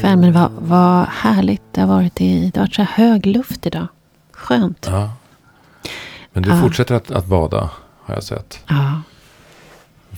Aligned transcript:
kväll. 0.00 0.16
Men 0.16 0.32
vad, 0.32 0.50
vad 0.58 1.06
härligt 1.08 1.62
det 1.72 1.80
har 1.80 1.88
varit. 1.88 2.20
I, 2.20 2.50
det 2.54 2.60
har 2.60 2.66
varit 2.66 2.74
så 2.74 2.82
här 2.82 3.04
hög 3.04 3.26
luft 3.26 3.66
idag. 3.66 3.86
Skönt. 4.32 4.86
Ja. 4.90 5.12
Men 6.32 6.42
du 6.42 6.48
Ja. 6.50 6.60
fortsätter 6.60 6.94
att, 6.94 7.10
att 7.10 7.26
bada, 7.26 7.70
har 8.00 8.14
jag 8.14 8.24
sett. 8.24 8.60
Ja. 8.68 9.02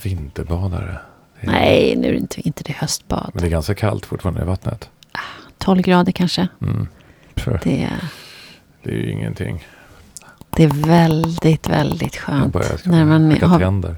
Vinterbadare. 0.03 0.97
Är- 1.39 1.47
Nej, 1.47 1.95
nu 1.97 2.07
är 2.07 2.11
det 2.11 2.17
inte 2.17 2.41
vinter. 2.43 2.63
Det 2.63 2.73
höstbad. 2.73 3.29
Men 3.33 3.41
det 3.41 3.47
är 3.47 3.51
ganska 3.51 3.75
kallt 3.75 4.05
fortfarande 4.05 4.41
i 4.41 4.45
vattnet. 4.45 4.89
12 5.57 5.81
grader 5.81 6.11
kanske. 6.11 6.47
Mm. 6.61 6.87
Det, 7.63 7.89
Det 8.83 8.89
är 8.91 8.95
ju 8.95 9.11
ingenting. 9.11 9.67
det 10.49 10.63
är 10.63 10.67
väldigt, 10.87 11.69
väldigt 11.69 12.15
Jag 12.15 12.23
skönt. 12.23 12.53
börjar 12.53 12.79
När 12.85 13.05
man 13.05 13.31
har, 13.41 13.59
tänder. 13.59 13.95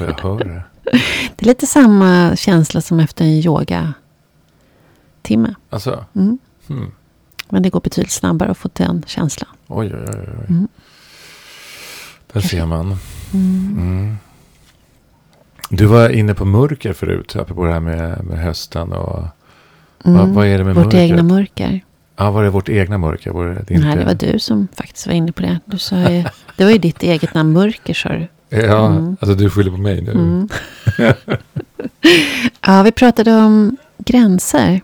Och 0.00 0.06
jag 0.06 0.20
hör 0.20 0.38
det. 0.44 0.62
det 1.36 1.42
är 1.42 1.46
lite 1.46 1.66
samma 1.66 2.36
känsla 2.36 2.80
som 2.80 3.00
efter 3.00 3.24
en 3.24 3.40
yogatimme. 5.24 5.54
Alltså, 5.70 6.04
Mm. 6.14 6.38
hmm. 6.68 6.92
Men 7.50 7.62
det 7.62 7.70
går 7.70 7.80
betydligt 7.80 8.12
snabbare 8.12 8.50
att 8.50 8.58
få 8.58 8.70
den 8.72 9.02
känslan. 9.06 9.50
oj, 9.66 9.94
oj, 9.94 10.04
oj. 10.08 10.14
oj. 10.38 10.44
Mm. 10.48 10.68
Där 12.32 12.40
ser 12.40 12.66
man. 12.66 12.96
Mm. 13.32 14.16
Du 15.70 15.86
var 15.86 16.08
inne 16.08 16.34
på 16.34 16.44
mörker 16.44 16.92
förut, 16.92 17.36
apropå 17.36 17.64
det 17.64 17.72
här 17.72 17.80
med, 17.80 18.24
med 18.24 18.38
hösten. 18.38 18.92
Och, 18.92 19.24
vad, 20.04 20.14
Mm. 20.14 20.34
vad 20.34 20.46
är 20.46 20.58
det 20.58 20.64
med 20.64 20.74
Vårt 20.74 20.84
mörkret? 20.84 21.00
egna 21.10 21.22
mörker. 21.22 21.80
Ja, 22.16 22.30
var 22.30 22.42
det 22.44 22.50
vårt 22.50 22.68
egna 22.68 22.98
mörker? 22.98 23.30
Var 23.30 23.44
det 23.48 23.58
inte... 23.74 23.86
Nej, 23.86 23.96
det 23.96 24.04
var 24.04 24.14
du 24.14 24.38
som 24.38 24.68
faktiskt 24.76 25.06
var 25.06 25.14
inne 25.14 25.32
på 25.32 25.42
det. 25.42 25.60
Du 25.64 25.78
sa 25.78 25.96
ju, 26.10 26.24
det 26.56 26.64
var 26.64 26.70
ju 26.70 26.78
ditt 26.78 27.02
eget 27.02 27.34
namn, 27.34 27.52
mörker 27.52 27.94
sa 27.94 28.08
du. 28.08 28.28
Ja, 28.48 28.86
Mm. 28.86 29.16
alltså 29.20 29.34
du 29.34 29.50
skyller 29.50 29.70
på 29.70 29.76
mig 29.76 30.02
nu. 30.02 30.10
Mm. 30.12 30.48
ja, 32.66 32.82
vi 32.82 32.92
pratade 32.92 33.32
om 33.36 33.76
gränser. 33.98 34.80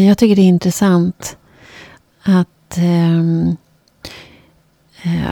Jag 0.00 0.18
tycker 0.18 0.36
det 0.36 0.42
är 0.42 0.48
intressant 0.48 1.36
att 2.22 2.78
eh, 2.78 3.54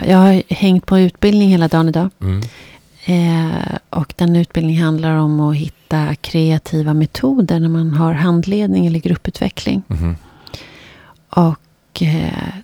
jag 0.08 0.18
har 0.18 0.42
hängt 0.54 0.86
på 0.86 0.98
utbildning 0.98 1.48
hela 1.48 1.68
dagen 1.68 1.88
idag. 1.88 2.10
Mm. 2.20 2.42
Eh, 3.04 3.78
och 3.90 4.14
den 4.16 4.36
utbildningen 4.36 4.84
handlar 4.84 5.16
om 5.16 5.40
att 5.40 5.56
hitta 5.56 6.14
kreativa 6.14 6.94
metoder 6.94 7.60
när 7.60 7.68
man 7.68 7.94
har 7.94 8.12
handledning 8.12 8.86
eller 8.86 8.98
grupputveckling. 9.00 9.82
Mhm. 9.86 10.16
Och 11.28 12.02
eh, 12.02 12.54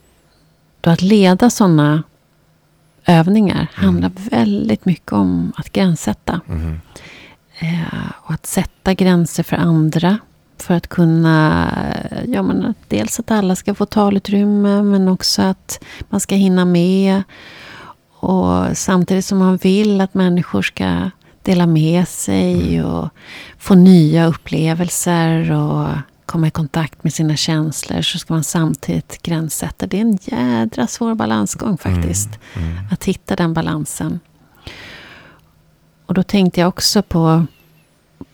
då 0.80 0.90
att 0.90 1.02
leda 1.02 1.50
sådana 1.50 2.02
övningar 3.06 3.66
handlar 3.74 4.10
väldigt 4.30 4.84
mycket 4.84 5.12
om 5.12 5.52
att 5.56 5.72
gränssätta. 5.72 6.40
Mhm. 6.46 6.80
Eh, 7.58 8.10
och 8.22 8.34
att 8.34 8.46
sätta 8.46 8.94
gränser 8.94 9.42
för 9.42 9.56
andra. 9.56 10.18
För 10.62 10.74
att 10.74 10.88
kunna, 10.88 11.70
ja 12.26 12.42
men 12.42 12.74
dels 12.88 13.20
att 13.20 13.30
alla 13.30 13.56
ska 13.56 13.74
få 13.74 13.86
talutrymme 13.86 14.82
men 14.82 15.08
också 15.08 15.42
att 15.42 15.84
man 16.08 16.20
ska 16.20 16.34
hinna 16.34 16.64
med. 16.64 17.22
Och 18.20 18.76
samtidigt 18.76 19.24
som 19.24 19.38
man 19.38 19.56
vill 19.56 20.00
att 20.00 20.14
människor 20.14 20.62
ska 20.62 21.10
dela 21.42 21.66
med 21.66 22.08
sig 22.08 22.82
och 22.82 23.08
få 23.58 23.74
nya 23.74 24.26
upplevelser 24.26 25.52
och 25.52 25.88
komma 26.26 26.46
i 26.46 26.50
kontakt 26.50 27.04
med 27.04 27.12
sina 27.12 27.36
känslor 27.36 28.02
så 28.02 28.18
ska 28.18 28.34
man 28.34 28.44
samtidigt 28.44 29.22
gränssätta. 29.22 29.86
Det 29.86 29.96
är 29.96 30.00
en 30.00 30.18
jädra 30.22 30.86
svår 30.86 31.14
balansgång 31.14 31.78
faktiskt. 31.78 32.28
Mm. 32.54 32.78
Att 32.90 33.04
hitta 33.04 33.36
den 33.36 33.54
balansen. 33.54 34.20
Och 36.06 36.14
då 36.14 36.22
tänkte 36.22 36.60
jag 36.60 36.68
också 36.68 37.02
på, 37.02 37.46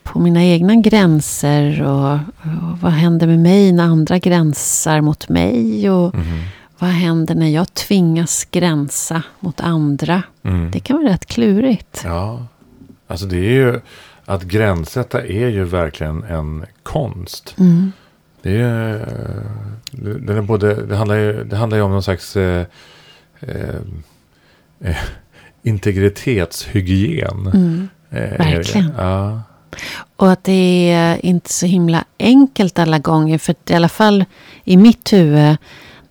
på 0.05 0.19
mina 0.21 0.45
egna 0.45 0.75
gränser 0.77 1.83
och, 1.83 2.13
och 2.43 2.79
vad 2.81 2.93
händer 2.93 3.27
med 3.27 3.39
mig 3.39 3.73
när 3.73 3.85
andra 3.85 4.19
gränsar 4.19 5.01
mot 5.01 5.29
mig 5.29 5.91
och 5.91 6.15
Mhm. 6.15 6.43
vad 6.79 6.91
händer 6.91 7.35
när 7.35 7.49
jag 7.49 7.75
tvingas 7.75 8.45
gränsa 8.51 9.23
mot 9.41 9.61
andra. 9.61 10.23
Mm. 10.43 10.71
Det 10.71 10.81
kan 10.81 10.97
vara 11.03 11.13
rätt 11.13 11.27
klurigt. 11.27 12.03
Ja, 12.05 12.47
alltså 13.07 13.27
det 13.27 13.37
är 13.37 13.53
ju 13.53 13.81
att 14.25 14.43
gränssätta 14.43 15.23
är 15.23 15.49
ju 15.49 15.65
verkligen 15.65 16.23
en 16.25 16.65
konst. 16.83 17.55
Mm. 17.59 17.93
Det 18.43 18.61
är 18.61 18.95
eh, 18.95 20.17
den 20.19 20.37
är 20.37 20.43
både, 20.43 20.87
det 20.87 20.97
handlar 20.97 21.17
ju, 21.17 21.45
det 21.45 21.57
handlar 21.57 21.77
ju 21.79 21.85
om 21.85 21.91
någon 21.91 22.03
slags 22.03 22.37
eh, 22.37 22.67
eh, 23.41 23.75
integritetshygien. 25.63 27.47
Mm. 27.47 27.89
Eh. 28.11 28.39
Verkligen. 28.39 28.93
Ja. 28.99 29.43
Och 30.17 30.31
att 30.33 30.45
det 30.45 30.91
är 30.93 31.27
inte 31.27 31.53
så 31.53 31.67
himla 31.67 32.05
enkelt 32.19 32.79
alla 32.79 32.99
gånger. 32.99 33.39
För 33.39 33.55
i 33.69 33.75
alla 33.75 33.89
fall 33.89 34.25
i 34.65 34.77
mitt 34.77 35.13
huvud, 35.13 35.57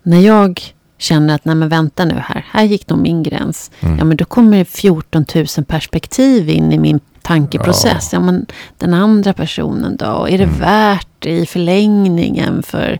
när 0.02 0.20
jag 0.20 0.60
känner 0.98 1.34
att 1.34 1.44
nej 1.44 1.54
men 1.54 1.68
vänta 1.68 2.04
nu 2.04 2.14
här, 2.14 2.46
här 2.50 2.64
gick 2.64 2.88
nog 2.88 2.98
min 2.98 3.22
gräns. 3.22 3.70
Mm. 3.80 3.98
Ja 3.98 4.04
men 4.04 4.16
då 4.16 4.24
kommer 4.24 4.64
14 4.64 5.24
000 5.34 5.46
perspektiv 5.66 6.48
in 6.50 6.72
i 6.72 6.78
min 6.78 7.00
tankeprocess. 7.22 8.10
Ja, 8.12 8.20
men 8.20 8.46
den 8.78 8.94
andra 8.94 9.32
personen 9.32 9.96
då? 9.96 10.26
Är 10.30 10.38
det 10.38 10.44
Mm. 10.44 10.58
värt 10.58 11.06
det 11.18 11.30
i 11.30 11.46
förlängningen 11.46 12.62
för 12.62 12.98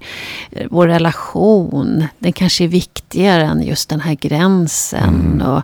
eh, 0.50 0.66
vår 0.70 0.86
relation? 0.88 2.06
Den 2.18 2.32
kanske 2.32 2.64
är 2.64 2.68
viktigare 2.68 3.42
än 3.44 3.62
just 3.62 3.88
den 3.88 4.00
här 4.00 4.14
gränsen. 4.14 5.14
Mm. 5.34 5.46
Och, 5.48 5.62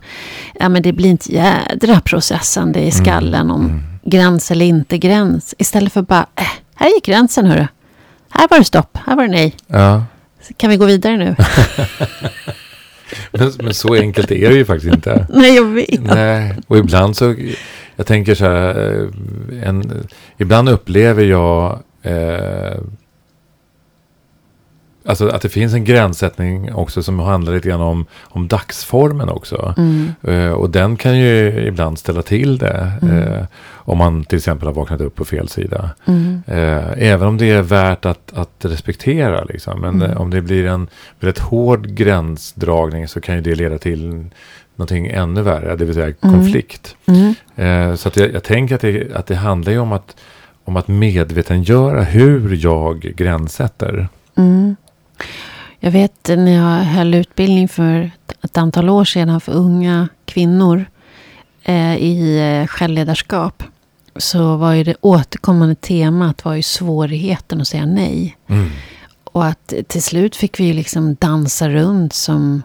ja, 0.60 0.68
men 0.68 0.82
det 0.82 0.92
blir 0.92 1.10
inte 1.10 1.32
jädra 1.34 2.00
processande 2.00 2.80
i 2.80 2.90
skallen 2.90 3.50
om 3.50 3.64
Mm. 3.64 3.82
Gräns 4.02 4.50
eller 4.50 4.66
inte 4.66 4.98
gräns. 4.98 5.54
Istället 5.58 5.92
för 5.92 6.02
bara, 6.02 6.26
äh, 6.36 6.44
här 6.74 6.88
gick 6.94 7.04
gränsen 7.04 7.46
hörru. 7.46 7.66
Här 8.30 8.48
var 8.50 8.58
det 8.58 8.64
stopp, 8.64 8.98
här 9.06 9.16
var 9.16 9.22
det 9.22 9.30
nej. 9.30 9.54
ja. 9.66 10.04
Kan 10.56 10.70
vi 10.70 10.76
gå 10.76 10.84
vidare 10.84 11.16
nu? 11.16 11.36
Men, 13.32 13.52
men 13.62 13.74
så 13.74 13.94
enkelt 13.94 14.30
är 14.30 14.50
det 14.50 14.56
ju 14.56 14.64
faktiskt 14.64 14.94
inte. 14.94 15.26
nej, 15.34 15.56
jag 15.56 15.64
vet. 15.64 16.00
Nej, 16.00 16.54
och 16.66 16.78
ibland 16.78 17.16
så, 17.16 17.34
jag 17.96 18.06
tänker 18.06 18.34
så 18.34 18.44
här, 18.44 18.68
eh, 18.68 19.68
en, 19.68 20.08
ibland 20.38 20.68
upplever 20.68 21.24
jag 21.24 21.78
eh, 22.02 22.78
Alltså 25.04 25.28
att 25.28 25.42
det 25.42 25.48
finns 25.48 25.74
en 25.74 25.84
gränssättning 25.84 26.74
också 26.74 27.02
som 27.02 27.18
handlar 27.18 27.52
lite 27.54 27.68
grann 27.68 27.80
om, 27.80 28.06
om 28.20 28.48
dagsformen 28.48 29.28
också. 29.28 29.74
Mm. 29.78 30.12
Eh, 30.22 30.50
och 30.52 30.70
den 30.70 30.96
kan 30.96 31.18
ju 31.18 31.64
ibland 31.66 31.98
ställa 31.98 32.22
till 32.22 32.58
det. 32.58 32.92
Eh, 33.02 33.46
om 33.72 33.98
man 33.98 34.24
till 34.24 34.38
exempel 34.38 34.66
har 34.68 34.74
vaknat 34.74 35.00
upp 35.00 35.14
på 35.14 35.24
fel 35.24 35.48
sida. 35.48 35.90
Mm. 36.04 36.42
Eh, 36.46 36.92
även 36.96 37.28
om 37.28 37.38
det 37.38 37.50
är 37.50 37.62
värt 37.62 38.04
att, 38.04 38.32
att 38.34 38.64
respektera. 38.64 39.44
Liksom. 39.44 39.80
Men 39.80 40.02
Mm. 40.02 40.16
om 40.18 40.30
det 40.30 40.40
blir 40.42 40.66
en 40.66 40.88
väldigt 41.20 41.38
hård 41.42 41.86
gränsdragning 41.86 43.08
så 43.08 43.20
kan 43.20 43.34
ju 43.34 43.40
det 43.40 43.54
leda 43.54 43.78
till 43.78 44.24
någonting 44.76 45.06
ännu 45.06 45.42
värre. 45.42 45.76
Det 45.76 45.84
vill 45.84 45.94
säga 45.94 46.12
konflikt. 46.12 46.96
Mm. 47.06 47.96
Så 47.96 48.08
att 48.08 48.16
jag, 48.16 48.32
jag 48.32 48.42
tänker 48.44 48.74
att 48.74 48.80
det, 48.80 49.14
att 49.14 49.26
det 49.26 49.34
handlar 49.36 49.72
ju 49.72 49.78
om 49.78 49.92
att, 49.92 50.16
om 50.64 50.76
att 50.76 50.88
medvetengöra 50.88 52.02
hur 52.02 52.56
jag 52.64 53.00
gränssätter. 53.00 54.08
Mm. 54.36 54.76
Jag 55.80 55.90
vet 55.90 56.28
när 56.28 56.52
jag 56.52 56.84
höll 56.84 57.14
utbildning 57.14 57.68
för 57.68 58.10
ett 58.42 58.58
antal 58.58 58.88
år 58.88 59.04
sedan 59.04 59.40
för 59.40 59.52
unga 59.52 60.08
kvinnor 60.24 60.84
eh, 61.62 61.96
i 61.96 62.38
eh, 62.38 62.66
självledarskap. 62.66 63.62
Så 64.16 64.56
var 64.56 64.72
ju 64.72 64.84
det 64.84 64.96
återkommande 65.00 65.74
temat 65.74 66.44
var 66.44 66.54
ju 66.54 66.62
svårigheten 66.62 67.60
att 67.60 67.68
säga 67.68 67.86
nej. 67.86 68.36
Mm. 68.46 68.70
Och 69.24 69.46
att 69.46 69.74
till 69.88 70.02
slut 70.02 70.36
fick 70.36 70.60
vi 70.60 70.72
liksom 70.72 71.14
dansa 71.14 71.68
runt 71.68 72.12
som, 72.12 72.62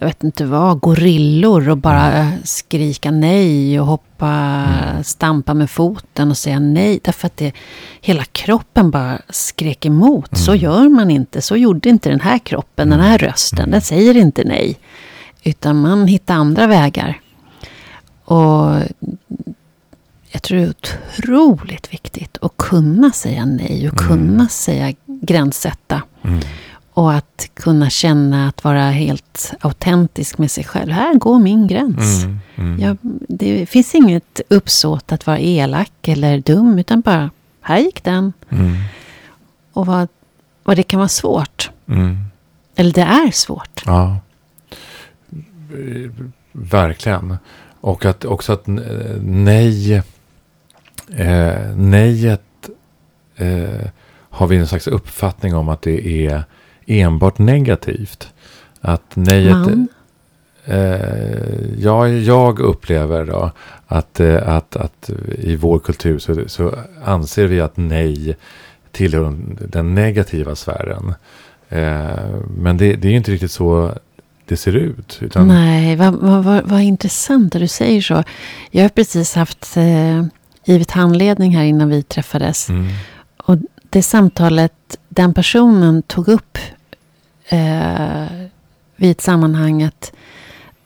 jag 0.00 0.06
vet 0.06 0.24
inte 0.24 0.44
vad, 0.44 0.80
gorillor 0.80 1.68
och 1.68 1.78
bara 1.78 2.32
skrika 2.44 3.10
nej 3.10 3.80
och 3.80 3.86
hoppa, 3.86 4.66
stampa 5.02 5.54
med 5.54 5.70
foten 5.70 6.30
och 6.30 6.36
säga 6.36 6.58
nej. 6.58 7.00
Därför 7.04 7.26
att 7.26 7.36
det, 7.36 7.52
hela 8.00 8.24
kroppen 8.24 8.90
bara 8.90 9.18
skrek 9.28 9.86
emot. 9.86 10.38
Så 10.38 10.54
gör 10.54 10.88
man 10.88 11.10
inte, 11.10 11.42
så 11.42 11.56
gjorde 11.56 11.88
inte 11.88 12.10
den 12.10 12.20
här 12.20 12.38
kroppen, 12.38 12.90
den 12.90 13.00
här 13.00 13.18
rösten, 13.18 13.70
den 13.70 13.80
säger 13.80 14.16
inte 14.16 14.44
nej. 14.44 14.78
Utan 15.42 15.80
man 15.80 16.06
hittar 16.06 16.34
andra 16.34 16.66
vägar. 16.66 17.20
Och 18.24 18.70
jag 20.30 20.42
tror 20.42 20.58
det 20.58 20.64
är 20.64 20.70
otroligt 20.70 21.92
viktigt 21.92 22.38
att 22.40 22.56
kunna 22.56 23.10
säga 23.10 23.44
nej 23.44 23.88
och 23.88 23.98
kunna 23.98 24.48
säga 24.48 24.94
gränssätta. 25.06 26.02
Mm. 26.24 26.40
Och 26.98 27.12
att 27.12 27.50
kunna 27.54 27.90
känna 27.90 28.48
att 28.48 28.64
vara 28.64 28.90
helt 28.90 29.52
autentisk 29.60 30.38
med 30.38 30.50
sig 30.50 30.64
själv. 30.64 30.92
Här 30.92 31.14
går 31.14 31.38
min 31.38 31.66
gräns. 31.66 32.24
Mm. 32.24 32.38
Mm. 32.56 32.80
Jag, 32.80 32.96
det 33.28 33.66
finns 33.66 33.94
inget 33.94 34.40
uppsåt 34.48 35.12
att 35.12 35.26
vara 35.26 35.38
elak 35.38 36.08
eller 36.08 36.38
dum. 36.38 36.78
Utan 36.78 37.00
bara, 37.00 37.30
här 37.60 37.78
gick 37.78 38.04
den. 38.04 38.32
Mm. 38.48 38.76
Och 39.72 39.86
vad, 39.86 40.08
vad 40.64 40.76
det 40.76 40.82
kan 40.82 40.98
vara 40.98 41.08
svårt. 41.08 41.70
Mm. 41.88 42.18
Eller 42.76 42.92
det 42.92 43.02
är 43.02 43.30
svårt. 43.30 43.82
Ja. 43.86 44.16
Eh, 45.30 46.10
Verkligen. 46.52 47.36
Och 47.80 48.04
att 48.04 48.24
också 48.24 48.52
att 48.52 48.68
eh, 48.68 48.74
nej. 49.22 50.02
Eh, 51.16 51.76
nejet 51.76 52.70
eh, 53.36 53.88
har 54.30 54.46
vi 54.46 54.56
en 54.56 54.66
slags 54.66 54.86
uppfattning 54.86 55.54
om 55.54 55.68
att 55.68 55.82
det 55.82 56.26
är 56.26 56.44
enbart 56.88 57.38
negativt. 57.38 58.28
Att 58.80 59.16
nejet... 59.16 59.52
Man? 59.52 59.88
Eh, 60.64 61.78
ja, 61.78 62.08
jag 62.08 62.58
upplever 62.58 63.24
då 63.24 63.50
att, 63.86 64.20
eh, 64.20 64.48
att, 64.48 64.76
att 64.76 65.10
i 65.38 65.56
vår 65.56 65.78
kultur 65.78 66.18
så, 66.18 66.42
så 66.46 66.74
anser 67.04 67.46
vi 67.46 67.60
att 67.60 67.76
nej 67.76 68.36
tillhör 68.92 69.34
den 69.68 69.94
negativa 69.94 70.54
sfären. 70.54 71.14
Eh, 71.68 72.40
men 72.56 72.76
det, 72.76 72.96
det 72.96 73.08
är 73.08 73.10
ju 73.10 73.16
inte 73.16 73.30
riktigt 73.30 73.50
så 73.50 73.94
det 74.44 74.56
ser 74.56 74.76
ut. 74.76 75.18
Utan... 75.20 75.48
Nej, 75.48 75.96
vad, 75.96 76.14
vad, 76.14 76.44
vad, 76.44 76.64
vad 76.64 76.80
intressant 76.80 77.54
att 77.54 77.60
du 77.60 77.68
säger 77.68 78.00
så. 78.00 78.24
Jag 78.70 78.82
har 78.82 78.88
precis 78.88 79.34
haft 79.34 79.76
eh, 79.76 80.24
givit 80.64 80.90
handledning 80.90 81.56
här 81.56 81.64
innan 81.64 81.88
vi 81.88 82.02
träffades. 82.02 82.68
Mm. 82.68 82.88
Och 83.36 83.56
det 83.90 84.02
samtalet 84.02 84.72
den 85.08 85.34
personen 85.34 86.02
tog 86.02 86.28
upp 86.28 86.58
eh, 87.48 88.26
vid 88.96 89.10
ett 89.10 89.20
sammanhang 89.20 89.82
att, 89.82 90.12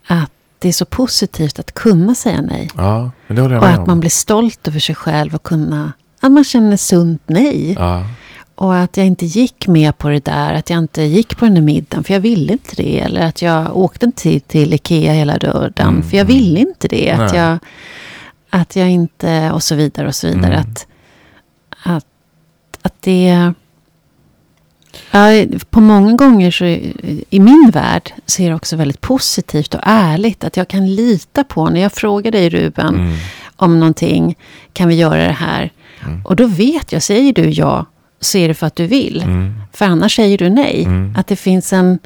att 0.07 0.31
det 0.59 0.67
är 0.67 0.73
så 0.73 0.85
positivt 0.85 1.59
att 1.59 1.71
kunna 1.71 2.15
säga 2.15 2.41
nej. 2.41 2.69
Ja, 2.77 3.11
men 3.27 3.35
det 3.35 3.41
håller 3.41 3.55
jag 3.55 3.63
Och 3.63 3.67
med 3.67 3.73
att 3.73 3.79
om. 3.79 3.87
man 3.87 3.99
blir 3.99 4.09
stolt 4.09 4.67
över 4.67 4.79
sig 4.79 4.95
själv 4.95 5.35
och 5.35 5.43
kunna, 5.43 5.93
att 6.21 6.31
man 6.31 6.43
känner 6.43 6.77
sunt 6.77 7.21
nej. 7.25 7.73
Ja, 7.79 8.05
Och 8.55 8.75
att 8.77 8.97
jag 8.97 9.05
inte 9.05 9.25
gick 9.25 9.67
med 9.67 9.97
på 9.97 10.09
det 10.09 10.25
där, 10.25 10.53
att 10.53 10.69
jag 10.69 10.79
inte 10.79 11.01
gick 11.03 11.37
på 11.37 11.45
den 11.45 11.53
där 11.53 11.61
middagen, 11.61 12.03
för 12.03 12.13
jag 12.13 12.21
ville 12.21 12.53
inte 12.53 12.75
det. 12.75 12.99
Eller 12.99 13.21
att 13.27 13.41
jag 13.41 13.77
åkte 13.77 14.05
inte 14.05 14.21
till, 14.21 14.41
till 14.41 14.73
Ikea 14.73 15.13
hela 15.13 15.35
lördagen, 15.41 15.87
Mm, 15.89 16.03
för 16.03 16.17
jag 16.17 16.29
mm. 16.29 16.37
ville 16.37 16.59
inte 16.59 16.87
det. 16.87 17.11
Att 17.11 17.31
Nej. 17.31 17.41
jag, 17.41 17.57
att 18.49 18.75
jag 18.75 18.89
inte, 18.89 19.51
och 19.51 19.63
så 19.63 19.75
vidare 19.75 20.07
och 20.07 20.15
så 20.15 20.27
vidare. 20.27 20.53
Mm. 20.55 20.59
Att, 20.59 20.87
att, 21.83 22.05
att 22.81 23.01
det... 23.01 23.53
Ja, 25.11 25.45
på 25.69 25.81
många 25.81 26.13
gånger 26.13 26.51
så 26.51 26.65
i 27.29 27.39
min 27.39 27.69
värld 27.73 28.13
så 28.25 28.41
är 28.41 28.49
det 28.49 28.55
också 28.55 28.75
väldigt 28.75 29.01
positivt 29.01 29.73
och 29.73 29.81
ärligt. 29.83 30.43
Att 30.43 30.57
jag 30.57 30.67
kan 30.67 30.95
lita 30.95 31.43
på 31.43 31.69
när 31.69 31.81
jag 31.81 31.91
frågar 31.91 32.31
dig 32.31 32.49
Ruben 32.49 32.95
mm, 32.95 33.17
om 33.55 33.79
någonting. 33.79 34.35
Kan 34.73 34.87
vi 34.87 34.95
göra 34.95 35.27
det 35.27 35.33
här? 35.33 35.71
Mm. 36.05 36.25
Och 36.25 36.35
då 36.35 36.47
vet 36.47 36.91
jag, 36.91 37.03
säger 37.03 37.33
du 37.33 37.49
ja, 37.49 37.85
så 38.19 38.37
är 38.37 38.47
det 38.47 38.53
för 38.53 38.67
att 38.67 38.75
du 38.75 38.87
vill. 38.87 39.21
mm, 39.21 39.53
För 39.73 39.85
annars 39.85 40.15
säger 40.15 40.37
du 40.37 40.49
nej. 40.49 40.83
Mm. 40.83 41.15
Att 41.17 41.27
det 41.27 41.35
finns, 41.35 41.73
en, 41.73 41.99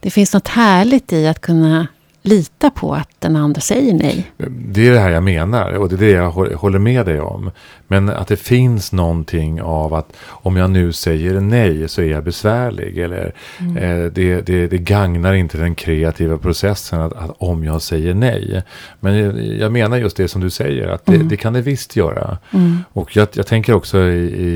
det 0.00 0.10
finns 0.10 0.34
något 0.34 0.48
härligt 0.48 1.12
i 1.12 1.26
att 1.26 1.40
kunna 1.40 1.86
lita 2.26 2.70
på 2.70 2.94
att 2.94 3.08
den 3.18 3.36
andra 3.36 3.60
säger 3.60 3.94
nej. 3.94 4.30
Det 4.68 4.86
är 4.88 4.92
det 4.92 4.98
här 4.98 5.10
jag 5.10 5.22
menar 5.22 5.72
och 5.72 5.88
det 5.88 5.94
är 5.94 5.98
det 5.98 6.10
jag 6.10 6.30
hå- 6.30 6.54
håller 6.54 6.78
med 6.78 7.06
dig 7.06 7.20
om. 7.20 7.50
Men 7.88 8.08
att 8.08 8.28
det 8.28 8.36
finns 8.36 8.92
någonting 8.92 9.62
av 9.62 9.94
att 9.94 10.12
om 10.26 10.56
jag 10.56 10.70
nu 10.70 10.92
säger 10.92 11.40
nej 11.40 11.88
så 11.88 12.02
är 12.02 12.06
jag 12.10 12.24
besvärlig. 12.24 12.98
Eller 12.98 13.32
Mm. 13.60 13.76
eh, 13.76 14.12
det, 14.12 14.40
det, 14.46 14.66
det 14.66 14.78
gagnar 14.78 15.34
inte 15.34 15.58
den 15.58 15.74
kreativa 15.74 16.38
processen 16.38 17.00
att, 17.00 17.12
att 17.12 17.30
om 17.38 17.64
jag 17.64 17.82
säger 17.82 18.14
nej. 18.14 18.62
Men 19.00 19.16
jag, 19.18 19.38
jag 19.60 19.72
menar 19.72 19.96
just 19.96 20.16
det 20.16 20.28
som 20.28 20.40
du 20.40 20.50
säger 20.50 20.88
att 20.88 21.06
det, 21.06 21.14
Mm. 21.14 21.28
det 21.28 21.36
kan 21.36 21.52
det 21.52 21.60
visst 21.62 21.96
göra. 21.96 22.38
Mm. 22.52 22.78
Och 22.92 23.16
jag, 23.16 23.28
jag 23.32 23.46
tänker 23.46 23.74
också 23.74 23.98
i, 24.02 24.24
i, 24.24 24.48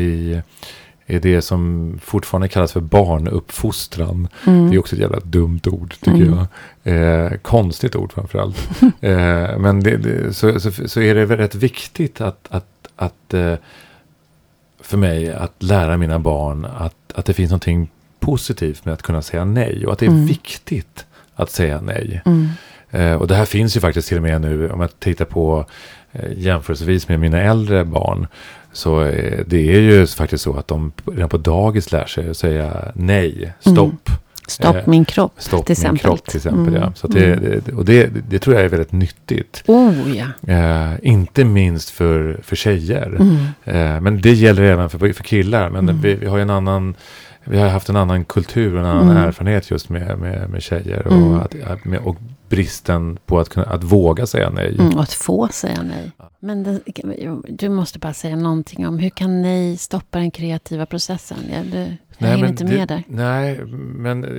i, 0.00 0.42
i 1.10 1.18
det 1.18 1.42
som 1.42 1.92
fortfarande 2.04 2.48
kallas 2.48 2.72
för 2.72 2.80
barnuppfostran. 2.80 4.28
Mm. 4.46 4.70
Det 4.70 4.76
är 4.76 4.78
också 4.78 4.94
ett 4.96 5.00
jävla 5.02 5.20
dumt 5.20 5.60
ord 5.66 5.94
tycker 6.00 6.26
Mm. 6.26 6.38
jag. 6.82 7.24
Eh, 7.24 7.32
konstigt 7.38 7.96
ord 7.96 8.12
framförallt. 8.12 8.68
eh, 9.00 9.58
men 9.58 9.80
det, 9.82 9.96
det, 9.96 10.32
så, 10.34 10.60
så, 10.60 10.70
så 10.88 11.00
är 11.00 11.14
det 11.14 11.24
väl 11.24 11.38
rätt 11.38 11.54
viktigt 11.54 12.20
att, 12.20 12.46
att, 12.50 12.66
att 12.96 13.34
eh, 13.34 13.54
för 14.80 14.96
mig 14.96 15.32
att 15.32 15.62
lära 15.62 15.96
mina 15.96 16.18
barn 16.18 16.64
att, 16.78 16.94
att 17.14 17.24
det 17.24 17.32
finns 17.32 17.50
någonting 17.50 17.90
positivt 18.20 18.84
med 18.84 18.94
att 18.94 19.02
kunna 19.02 19.22
säga 19.22 19.44
nej. 19.44 19.86
Och 19.86 19.92
att 19.92 19.98
det 19.98 20.06
är 20.06 20.10
Mm. 20.10 20.26
viktigt 20.26 21.06
att 21.34 21.50
säga 21.50 21.80
nej. 21.80 22.22
Mm. 22.24 22.48
Eh, 22.90 23.12
och 23.14 23.26
det 23.26 23.34
här 23.34 23.44
finns 23.44 23.76
ju 23.76 23.80
faktiskt 23.80 24.08
till 24.08 24.16
och 24.16 24.22
med 24.22 24.40
nu 24.40 24.70
om 24.70 24.80
jag 24.80 25.00
tittar 25.00 25.24
på 25.24 25.64
eh, 26.12 26.32
jämförelsevis 26.36 27.08
med 27.08 27.20
mina 27.20 27.40
äldre 27.40 27.84
barn. 27.84 28.26
Så 28.72 29.02
eh, 29.02 29.40
det 29.46 29.74
är 29.76 29.80
ju 29.80 30.06
faktiskt 30.06 30.44
så 30.44 30.56
att 30.56 30.68
de 30.68 30.92
redan 31.06 31.28
på 31.28 31.36
dagis 31.38 31.92
lär 31.92 32.06
sig 32.06 32.30
att 32.30 32.36
säga 32.36 32.92
nej, 32.94 33.52
stopp. 33.60 34.10
Stopp 34.48 34.76
Eh, 34.76 34.82
min 34.86 35.04
kropp. 35.04 35.32
Stopp 35.38 35.66
till 35.66 35.76
min 35.82 35.96
kropp 35.98 36.24
till 36.26 36.36
exempel. 36.36 36.68
Mm, 36.68 36.82
Ja. 36.82 36.92
Så 36.94 37.06
det, 37.06 37.26
mm. 37.32 37.60
det, 37.64 37.72
och 37.72 37.84
det, 37.84 38.10
det 38.30 38.38
tror 38.38 38.56
jag 38.56 38.64
är 38.64 38.68
väldigt 38.68 38.92
nyttigt. 38.92 39.62
Oh 39.66 40.16
ja. 40.16 40.52
Eh, 40.54 40.92
inte 41.02 41.44
minst 41.44 41.90
för, 41.90 42.40
för 42.42 42.56
tjejer. 42.56 43.06
Mm. 43.06 43.36
Eh, 43.64 44.00
men 44.00 44.20
det 44.20 44.32
gäller 44.32 44.62
även 44.62 44.90
för, 44.90 44.98
för 45.12 45.24
killar. 45.24 45.70
Men 45.70 45.88
Mm. 45.88 46.00
vi, 46.00 46.14
vi 46.14 46.26
har 46.26 46.36
ju 46.36 46.42
en 46.42 46.50
annan 46.50 46.94
vi 47.50 47.58
har 47.58 47.68
haft 47.68 47.88
en 47.88 47.96
annan 47.96 48.24
kultur 48.24 48.74
och 48.74 48.80
en 48.80 48.86
annan 48.86 49.10
Mm. 49.10 49.16
erfarenhet 49.16 49.70
just 49.70 49.88
med, 49.88 50.18
med, 50.18 50.50
med 50.50 50.62
tjejer. 50.62 51.06
Och, 51.06 51.12
Mm. 51.12 51.34
att, 51.66 51.84
med, 51.84 52.00
och 52.00 52.16
bristen 52.48 53.18
på 53.26 53.38
att, 53.38 53.48
kunna, 53.48 53.66
att 53.66 53.84
våga 53.84 54.26
säga 54.26 54.50
nej. 54.50 54.76
Mm, 54.78 54.94
och 54.96 55.02
att 55.02 55.12
få 55.12 55.48
säga 55.48 55.82
nej. 55.82 56.12
Men 56.40 56.62
det, 56.62 56.80
du 57.48 57.68
måste 57.68 57.98
bara 57.98 58.12
säga 58.12 58.36
någonting 58.36 58.86
om 58.86 58.98
hur 58.98 59.10
kan 59.10 59.42
nej 59.42 59.76
stoppa 59.76 60.18
den 60.18 60.30
kreativa 60.30 60.86
processen? 60.86 61.38
Jag, 61.52 61.66
du, 61.66 61.78
jag 61.78 61.86
Nej, 62.18 62.30
hänger 62.30 62.42
men 62.42 62.50
inte 62.50 62.64
det- 62.64 62.76
med 62.76 62.88
där. 62.88 63.02
Nej, 63.08 63.60
men... 63.94 64.24
eh, 64.24 64.30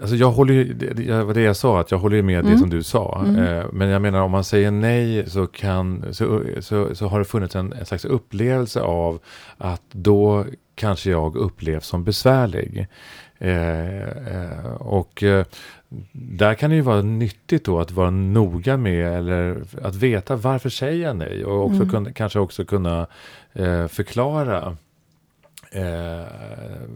Alltså 0.00 0.16
jag 0.16 0.30
håller 0.30 0.54
ju, 0.54 0.74
det 0.74 0.94
det 0.94 1.24
var 1.24 1.34
det 1.34 1.40
jag 1.40 1.56
sa, 1.56 1.80
att 1.80 1.90
jag 1.90 1.98
håller 1.98 2.22
med 2.22 2.44
det 2.44 2.48
Mm. 2.48 2.58
som 2.60 2.70
du 2.70 2.82
sa. 2.82 3.24
Mm. 3.28 3.42
Eh, 3.44 3.64
Men 3.72 3.88
jag 3.88 4.02
menar 4.02 4.20
om 4.22 4.30
man 4.30 4.44
säger 4.44 4.70
nej 4.70 5.30
så, 5.30 5.46
kan, 5.46 6.04
så, 6.14 6.42
så, 6.60 6.94
så 6.94 7.06
har 7.08 7.18
det 7.18 7.24
funnits 7.24 7.56
en, 7.56 7.72
en 7.72 7.86
slags 7.86 8.04
upplevelse 8.04 8.80
av 8.80 9.18
att 9.58 9.82
då 9.92 10.44
kanske 10.82 11.10
jag 11.10 11.36
upplevs 11.36 11.86
som 11.86 12.04
besvärlig. 12.04 12.86
Eh, 13.38 14.02
eh, 14.02 14.72
och 14.78 15.22
eh, 15.22 15.44
där 16.12 16.54
kan 16.54 16.70
det 16.70 16.76
ju 16.76 16.82
vara 16.82 17.02
nyttigt 17.02 17.64
då 17.64 17.80
att 17.80 17.90
vara 17.90 18.10
noga 18.10 18.76
med 18.76 19.12
eller 19.18 19.62
att 19.82 19.94
veta 19.94 20.36
varför 20.36 20.68
säger 20.70 21.06
jag 21.06 21.16
nej 21.16 21.44
och 21.44 21.64
också 21.64 21.76
Mm. 21.82 21.90
kunna, 21.90 22.12
kanske 22.12 22.38
också 22.38 22.64
kunna 22.64 23.06
eh, 23.52 23.86
förklara 23.86 24.76
eh, 25.70 26.26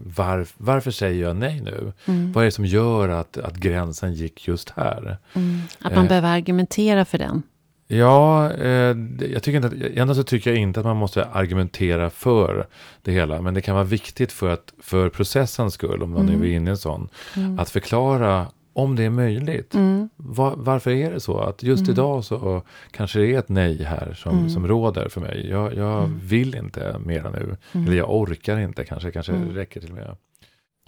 var, 0.05 0.47
varför 0.57 0.91
säger 0.91 1.23
jag 1.23 1.35
nej 1.35 1.61
nu? 1.61 1.93
Mm. 2.05 2.31
Vad 2.31 2.43
är 2.43 2.45
det 2.45 2.51
som 2.51 2.65
gör 2.65 3.09
att, 3.09 3.37
att 3.37 3.55
gränsen 3.55 4.13
gick 4.13 4.47
just 4.47 4.69
här? 4.69 5.17
Mm. 5.33 5.59
Att 5.79 5.95
man 5.95 6.03
Eh. 6.03 6.09
behöver 6.09 6.37
argumentera 6.37 7.05
för 7.05 7.17
den. 7.17 7.43
Ja, 7.87 8.51
eh, 8.53 8.95
jag 9.31 9.43
tycker 9.43 9.55
inte 9.55 9.67
att, 9.67 9.97
ändå 9.97 10.15
så 10.15 10.23
tycker 10.23 10.49
jag 10.51 10.59
inte 10.59 10.79
att 10.79 10.85
man 10.85 10.97
måste 10.97 11.25
argumentera 11.25 12.09
för 12.09 12.67
det 13.01 13.11
hela. 13.11 13.41
Men 13.41 13.53
det 13.53 13.61
kan 13.61 13.75
vara 13.75 13.85
viktigt 13.85 14.31
för, 14.31 14.49
att, 14.49 14.73
för 14.81 15.09
processens 15.09 15.73
skull, 15.73 16.03
om 16.03 16.09
man 16.11 16.21
Mm. 16.29 16.39
nu 16.39 16.47
är 16.51 16.55
inne 16.55 16.69
i 16.69 16.71
en 16.71 16.77
sån, 16.77 17.09
Mm. 17.35 17.59
att 17.59 17.69
förklara 17.69 18.47
om 18.73 18.95
det 18.95 19.03
är 19.03 19.09
möjligt. 19.09 19.73
Mm. 19.75 20.09
Va- 20.17 20.53
varför 20.57 20.91
är 20.91 21.11
det 21.11 21.19
så? 21.19 21.37
Att 21.39 21.63
just 21.63 21.81
Mm. 21.81 21.91
idag 21.91 22.23
så 22.23 22.61
kanske 22.91 23.19
det 23.19 23.33
är 23.35 23.39
ett 23.39 23.49
nej 23.49 23.83
här 23.83 24.13
som, 24.13 24.37
Mm. 24.37 24.49
som 24.49 24.67
råder 24.67 25.09
för 25.09 25.21
mig. 25.21 25.47
Jag, 25.49 25.75
jag 25.75 25.97
Mm. 26.03 26.19
vill 26.23 26.55
inte 26.55 26.95
mera 27.05 27.29
nu. 27.29 27.55
Mm. 27.71 27.87
Eller 27.87 27.97
jag 27.97 28.13
orkar 28.15 28.57
inte 28.59 28.83
kanske. 28.83 29.11
Kanske 29.11 29.31
Mm. 29.31 29.49
räcker 29.55 29.79
till 29.81 29.89
och 29.89 29.95
med. 29.95 30.15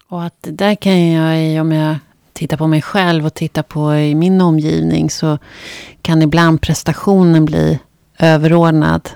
Och 0.09 0.23
att 0.23 0.47
där 0.51 0.75
kan 0.75 1.11
jag, 1.11 1.61
om 1.61 1.71
jag 1.71 1.95
tittar 2.39 2.57
på 2.57 2.67
mig 2.67 2.81
själv 2.81 3.25
och 3.25 3.33
tittar 3.33 3.63
på 3.63 3.95
i 3.95 4.15
min 4.15 4.41
omgivning 4.41 5.09
så 5.09 5.37
kan 6.01 6.21
ibland 6.21 6.61
prestationen 6.61 7.45
bli 7.45 7.79
överordnad 8.19 9.09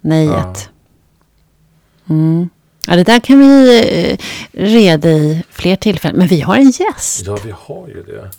nejet. 0.00 0.70
Mm. 2.08 2.48
Ja, 2.86 2.96
det 2.96 3.02
där 3.02 3.20
kan 3.20 3.38
vi 3.38 3.80
eh, 4.10 4.18
reda 4.52 5.08
i 5.08 5.42
fler 5.50 5.76
tillfällen. 5.76 6.18
Men 6.18 6.26
vi 6.26 6.40
har 6.40 6.56
en 6.56 6.70
gäst. 6.70 7.26
Ja, 7.26 7.38
vi 7.44 7.54
har 7.56 7.88
ju 7.88 8.02
det. 8.02 8.30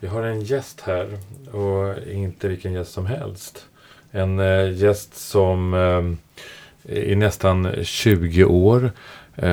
Vi 0.00 0.08
har 0.08 0.22
en 0.22 0.40
gäst 0.40 0.80
här 0.80 1.18
och 1.52 2.08
inte 2.12 2.48
vilken 2.48 2.72
gäst 2.72 2.92
som 2.92 3.06
helst. 3.06 3.64
En 4.10 4.38
eh, 4.38 4.72
gäst 4.72 5.16
som 5.16 5.74
eh, 5.74 6.96
i 6.96 7.14
nästan 7.14 7.72
20 7.82 8.44
år 8.44 8.92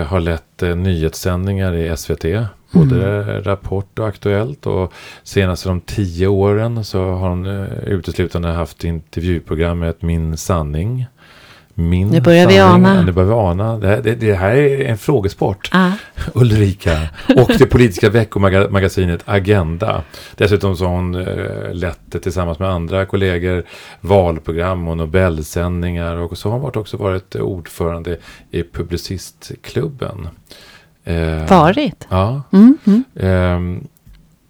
har 0.07 0.19
lett 0.19 0.61
nyhetssändningar 0.61 1.75
i 1.75 1.97
SVT. 1.97 2.25
Både 2.71 3.41
Rapport 3.41 3.99
och 3.99 4.07
Aktuellt. 4.07 4.65
Och 4.65 4.93
senaste 5.23 5.69
de 5.69 5.81
tio 5.81 6.27
åren 6.27 6.83
så 6.85 7.03
har 7.11 7.29
hon 7.29 7.45
eh, 7.45 7.65
uteslutande 7.87 8.47
haft 8.49 8.83
intervjuprogrammet 8.83 10.01
Min 10.01 10.37
sanning. 10.37 11.05
Min 11.73 12.07
Nu 12.07 12.21
börjar 12.21 12.47
vi 12.47 12.57
sanning. 12.57 12.85
ana. 12.85 12.95
Ja, 12.95 13.01
Nu 13.05 13.11
börjar 13.11 13.27
vi 13.29 13.33
ana. 13.35 13.77
Det, 13.77 13.87
här- 13.87 14.01
det, 14.01 14.15
det 14.15 14.33
här 14.33 14.55
är 14.55 14.85
en 14.85 14.97
frågesport. 14.97 15.69
Ah, 15.73 15.91
Ulrika 16.33 16.99
och 17.37 17.51
det 17.59 17.65
politiska 17.65 18.09
veckomagasinet 18.09 19.21
Agenda. 19.25 20.03
Dessutom 20.35 20.75
så 20.77 20.85
har 20.85 20.91
hon 20.95 21.15
eh, 21.15 21.73
lett 21.73 22.21
tillsammans 22.23 22.59
med 22.59 22.69
andra 22.69 23.05
kollegor 23.05 23.63
valprogram 24.01 24.87
och 24.87 24.97
Nobelsändningar 24.97 26.15
och 26.15 26.37
så 26.37 26.49
har 26.49 26.53
hon 26.53 26.61
varit 26.61 26.75
också 26.75 26.97
varit 26.97 27.35
ordförande 27.35 28.17
i 28.51 28.63
Publicistklubben. 28.63 30.27
Eh, 31.03 31.49
varit. 31.49 32.07
Ja. 32.09 32.41
Mm, 32.51 32.77
mm, 32.85 33.03
ehm, 33.15 33.87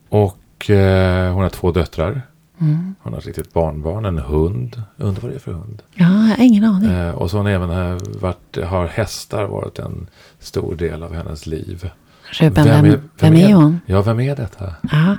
och 0.09 0.69
eh, 0.69 1.33
hon 1.33 1.43
har 1.43 1.49
två 1.49 1.71
döttrar. 1.71 2.21
Mm. 2.61 2.95
Hon 3.01 3.13
har 3.13 3.19
ett 3.19 3.25
litet 3.25 3.53
barnbarn, 3.53 4.05
en 4.05 4.17
hund. 4.17 4.81
Undrar 4.97 5.21
vad 5.21 5.31
det 5.31 5.35
är 5.35 5.39
för 5.39 5.51
hund. 5.51 5.81
Ja, 5.93 6.05
jag 6.05 6.37
har 6.37 6.43
ingen 6.43 6.63
aning. 6.63 6.91
Eh, 6.91 7.15
och 7.15 7.31
så 7.31 7.37
har 7.37 7.43
hon 7.43 7.51
även 7.51 7.69
eh, 7.69 7.97
varit, 8.19 8.57
har 8.65 8.87
hästar 8.87 9.45
varit 9.45 9.79
en 9.79 10.07
stor 10.39 10.75
del 10.75 11.03
av 11.03 11.13
hennes 11.13 11.47
liv. 11.47 11.91
Ruben, 12.31 12.63
vem, 12.63 13.01
vem, 13.19 13.35
är 13.35 13.53
hon? 13.53 13.79
Ja, 13.85 14.01
vem 14.01 14.19
är 14.19 14.35
detta? 14.35 14.73
Ja. 14.91 15.15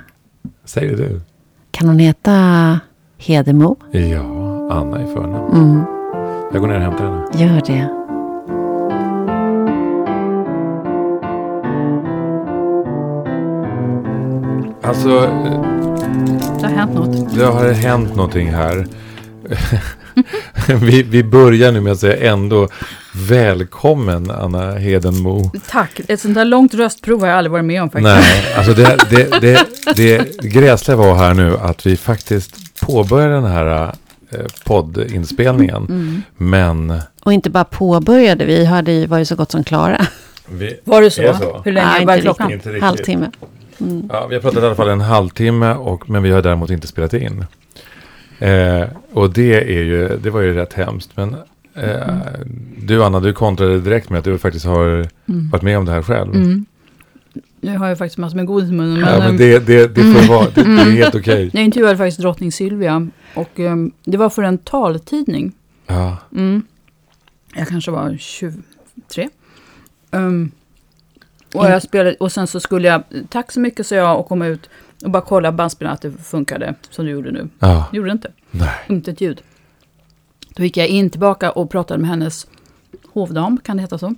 Säger 0.65 0.97
du? 0.97 1.21
Kan 1.71 1.87
hon 1.87 1.99
heta 1.99 2.79
Hedemo? 3.17 3.75
Ja, 3.91 4.23
Anna 4.71 5.03
i 5.03 5.13
förnamn. 5.13 5.51
Mm. 5.57 5.83
Jag 6.53 6.61
går 6.61 6.67
ner 6.67 6.75
och 6.75 6.81
hämtar 6.81 7.05
henne. 7.05 7.23
Gör 7.33 7.61
det. 7.65 8.02
Alltså, 14.83 15.09
eh, 15.09 15.61
Det 16.61 16.67
har 16.67 16.73
hänt 16.75 16.93
något. 16.93 17.35
det 17.37 17.45
har 17.45 17.71
hänt 17.71 18.15
någonting 18.15 18.51
här. 18.53 18.87
vi, 20.81 21.03
vi 21.03 21.23
börjar 21.23 21.71
nu 21.71 21.81
med 21.81 21.93
att 21.93 21.99
säga 21.99 22.31
ändå 22.31 22.67
välkommen 23.29 24.31
Anna 24.31 24.71
Hedenmo. 24.71 25.51
Tack. 25.69 26.01
Ett 26.07 26.19
sånt 26.21 26.35
där 26.35 26.45
långt 26.45 26.73
röstprov 26.73 27.19
har 27.21 27.27
jag 27.27 27.37
aldrig 27.37 27.51
varit 27.51 27.65
med 27.65 27.81
om 27.83 27.89
faktiskt. 27.89 28.03
Nej, 28.15 28.53
alltså 28.57 28.73
det, 28.73 28.97
det, 29.09 29.41
det, 29.41 29.67
det 29.95 30.37
gräsliga 30.41 30.97
var 30.97 31.15
här 31.15 31.33
nu 31.33 31.57
att 31.57 31.85
vi 31.85 31.97
faktiskt 31.97 32.79
påbörjade 32.79 33.33
den 33.33 33.45
här 33.45 33.93
eh, 34.31 34.39
poddinspelningen. 34.65 35.85
Mm. 35.89 36.21
Men 36.37 36.99
Och 37.23 37.33
inte 37.33 37.49
bara 37.49 37.63
påbörjade, 37.63 38.45
vi 38.45 38.65
hade 38.65 38.91
ju 38.91 39.05
varit 39.05 39.27
så 39.27 39.35
gott 39.35 39.51
som 39.51 39.63
klara. 39.63 40.05
vi, 40.49 40.79
Var 40.83 41.01
det 41.01 41.11
så? 41.11 41.33
Så? 41.39 41.61
Hur 41.65 41.71
länge 41.71 41.87
Nej, 41.87 42.05
var 42.05 42.17
klockan? 42.17 42.51
Inte 42.51 42.69
riktigt. 42.69 42.83
Halvtimme. 42.83 43.31
Mm. 43.81 44.09
Ja, 44.13 44.27
vi 44.27 44.35
har 44.35 44.41
pratat 44.41 44.63
i 44.63 44.65
alla 44.65 44.75
fall 44.75 44.89
en 44.89 45.01
halvtimme, 45.01 45.73
och, 45.73 46.09
men 46.09 46.23
vi 46.23 46.31
har 46.31 46.41
däremot 46.41 46.69
inte 46.69 46.87
spelat 46.87 47.13
in. 47.13 47.45
Eh, 48.39 48.83
och 49.13 49.33
det, 49.33 49.53
är 49.77 49.83
ju, 49.83 50.17
det 50.23 50.29
var 50.29 50.41
ju 50.41 50.53
rätt 50.53 50.73
hemskt. 50.73 51.11
Men 51.17 51.35
eh, 51.75 52.17
du 52.77 53.03
Anna, 53.03 53.19
du 53.19 53.33
kontrade 53.33 53.79
direkt 53.79 54.09
med 54.09 54.19
att 54.19 54.25
du 54.25 54.37
faktiskt 54.37 54.65
har 54.65 55.07
Mm. 55.29 55.49
varit 55.49 55.61
med 55.63 55.77
om 55.77 55.85
det 55.85 55.91
här 55.91 56.01
själv. 56.01 56.35
Mm. 56.35 56.65
Nu 57.61 57.77
har 57.77 57.87
jag 57.87 57.97
faktiskt 57.97 58.17
massor 58.17 58.35
med 58.35 58.45
godis 58.45 58.69
i 58.69 58.73
munnen. 58.73 58.99
Men, 59.01 59.09
Ja, 59.13 59.19
men 59.19 59.37
det, 59.37 59.59
det, 59.67 59.95
det 59.95 60.01
får 60.03 60.27
vara, 60.29 60.47
det, 60.55 60.63
det 60.63 60.81
är 60.81 60.91
helt 60.91 61.15
okej. 61.15 61.49
Jag 61.53 61.63
intervjuade 61.63 61.97
faktiskt 61.97 62.19
drottning 62.19 62.51
Silvia. 62.51 63.07
Och 63.35 63.59
ehm, 63.59 63.91
det 64.03 64.17
var 64.17 64.29
för 64.29 64.43
en 64.43 64.57
taltidning. 64.57 65.51
Ja. 65.87 66.17
Mm. 66.35 66.63
Jag 67.55 67.67
kanske 67.67 67.91
var 67.91 68.17
23. 68.19 69.29
Um, 70.11 70.51
och, 71.53 71.65
jag 71.65 71.81
spelade, 71.83 72.15
och 72.15 72.31
sen 72.31 72.47
så 72.47 72.59
skulle 72.59 72.87
jag, 72.87 73.03
tack 73.29 73.51
så 73.51 73.59
mycket 73.59 73.87
sa 73.87 73.95
jag 73.95 74.19
och 74.19 74.27
komma 74.27 74.45
ut 74.45 74.69
och 75.03 75.09
bara 75.09 75.21
kolla 75.21 75.51
bandspelaren 75.51 75.93
att 75.93 76.01
det 76.01 76.11
funkade 76.11 76.75
som 76.89 77.05
du 77.05 77.11
gjorde 77.11 77.31
nu. 77.31 77.49
ja, 77.59 77.87
Det 77.91 77.97
gjorde 77.97 78.09
det 78.09 78.13
inte. 78.13 78.31
nej. 78.51 78.69
Inte 78.87 79.11
ett 79.11 79.21
ljud. 79.21 79.41
Då 80.55 80.63
gick 80.63 80.77
jag 80.77 80.87
in 80.87 81.09
tillbaka 81.09 81.51
och 81.51 81.69
pratade 81.71 81.99
med 81.99 82.09
hennes 82.09 82.47
hovdam, 83.13 83.57
kan 83.63 83.77
det 83.77 83.81
heta 83.83 83.97
så? 83.97 84.15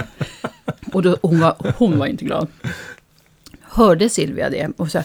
och 0.92 1.02
då, 1.02 1.16
hon, 1.22 1.40
var, 1.40 1.74
hon 1.78 1.98
var 1.98 2.06
inte 2.06 2.24
glad. 2.24 2.48
Hörde 3.62 4.08
Silvia 4.08 4.50
det 4.50 4.68
och 4.76 4.90
sa, 4.90 5.02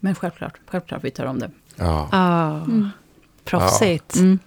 men 0.00 0.14
självklart, 0.14 0.58
självklart 0.66 1.04
vi 1.04 1.10
tar 1.10 1.26
om 1.26 1.38
det. 1.38 1.50
Ja. 1.76 2.08
Ah, 2.12 2.50
Mm. 2.56 2.88
Proffsigt. 3.44 4.16
Mm. 4.16 4.38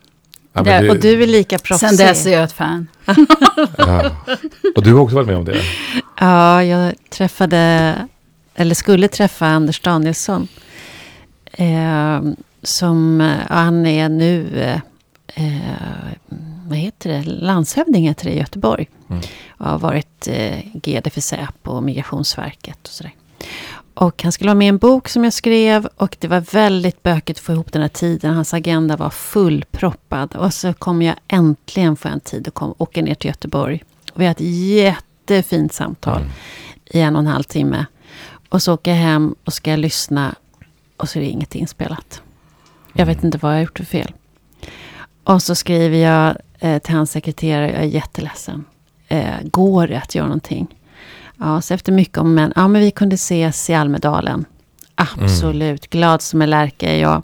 Ja, 0.54 0.62
Där- 0.64 0.82
men 0.82 0.90
Och 0.90 1.00
du 1.00 1.24
är 1.24 1.28
lika 1.28 1.60
proffsig. 1.60 1.90
Sen 1.90 1.98
dess 1.98 2.26
är 2.26 2.32
jag 2.32 2.44
ett 2.44 2.52
fan. 2.52 2.88
ja. 3.78 4.12
Och 4.76 4.84
du 4.84 4.94
har 4.94 5.02
också 5.02 5.16
varit 5.16 5.28
med 5.28 5.38
om 5.38 5.46
det? 5.46 5.62
Ja, 6.20 6.64
jag 6.64 6.94
träffade, 7.10 7.96
eller 8.56 8.76
skulle 8.76 9.08
träffa 9.08 9.48
Anders 9.48 9.80
Danielsson. 9.80 10.48
Eh, 11.52 12.22
som, 12.64 13.34
han 13.50 13.86
är 13.86 14.10
nu, 14.10 14.62
eh, 15.36 15.54
vad 16.68 16.78
heter 16.78 17.10
det, 17.10 17.24
landshövding 17.24 18.08
heter 18.08 18.26
det 18.26 18.32
i 18.32 18.38
Göteborg. 18.40 18.90
Mm. 19.10 19.22
Och 19.50 19.66
har 19.66 19.80
varit 19.80 20.28
eh, 20.28 20.60
GD 20.74 21.10
för 21.14 21.22
Säpo 21.22 21.72
och 21.72 21.84
Migrationsverket 21.84 22.78
och 22.84 22.90
sådär. 22.94 23.14
Och 24.02 24.24
han 24.24 24.32
skulle 24.32 24.50
ha 24.50 24.56
med 24.56 24.70
en 24.70 24.78
bok 24.78 25.10
som 25.10 25.24
jag 25.24 25.34
skrev 25.34 25.86
och 25.96 26.18
det 26.20 26.28
var 26.28 26.40
väldigt 26.40 27.04
bökigt 27.04 27.40
att 27.40 27.46
få 27.46 27.52
ihop 27.52 27.72
den 27.72 27.82
här 27.82 27.90
tiden. 27.90 28.34
Hans 28.36 28.54
agenda 28.54 28.98
var 28.98 29.10
fullproppad. 29.10 30.36
Och 30.36 30.54
så 30.54 30.74
kom 30.74 31.02
jag 31.02 31.16
äntligen 31.28 31.96
få 31.96 32.08
en 32.08 32.20
tid 32.20 32.48
att 32.48 32.54
kom, 32.54 32.74
åka 32.78 33.02
ner 33.02 33.16
till 33.16 33.28
Göteborg. 33.28 33.84
Och 34.14 34.22
vi 34.22 34.26
hade 34.26 34.44
ett 34.44 34.50
jättefint 34.76 35.74
samtal 35.74 36.22
Mm. 36.22 36.32
i 36.86 37.00
en 37.02 37.16
och 37.16 37.20
en 37.20 37.28
halv 37.28 37.44
timme. 37.44 37.86
Och 38.50 38.62
så 38.64 38.74
åker 38.74 38.92
jag 38.92 38.98
hem 38.98 39.36
och 39.46 39.54
ska 39.54 39.76
lyssna 39.76 40.36
och 40.98 41.10
så 41.10 41.20
är 41.20 41.24
det 41.24 41.30
inget 41.30 41.56
inspelat. 41.56 42.22
Jag 42.94 43.06
vet 43.06 43.18
Mm. 43.18 43.26
inte 43.28 43.38
vad 43.38 43.52
jag 43.52 43.58
har 43.58 43.62
gjort 43.62 43.78
för 43.78 43.86
fel. 43.86 44.14
Och 45.24 45.44
så 45.44 45.56
skriver 45.56 45.98
jag 45.98 46.38
eh, 46.60 46.80
till 46.80 46.96
hans 46.96 47.12
sekreterare, 47.12 47.72
jag 47.72 47.82
är 47.82 47.86
jätteledsen. 47.86 48.66
Eh, 49.08 49.34
går 49.44 49.88
det 49.88 49.98
att 49.98 50.16
göra 50.16 50.26
någonting? 50.28 50.76
Ja, 51.40 51.62
så 51.62 51.74
efter 51.74 51.92
mycket 51.92 52.18
om 52.18 52.34
men, 52.34 52.54
ja 52.56 52.68
men 52.68 52.82
vi 52.82 52.92
kunde 52.92 53.14
ses 53.16 53.70
i 53.70 53.74
Almedalen. 53.74 54.46
Absolut, 54.96 55.90
glad 55.90 56.22
som 56.22 56.42
en 56.42 56.50
lärka 56.50 56.90
är 56.94 57.02
jag. 57.02 57.24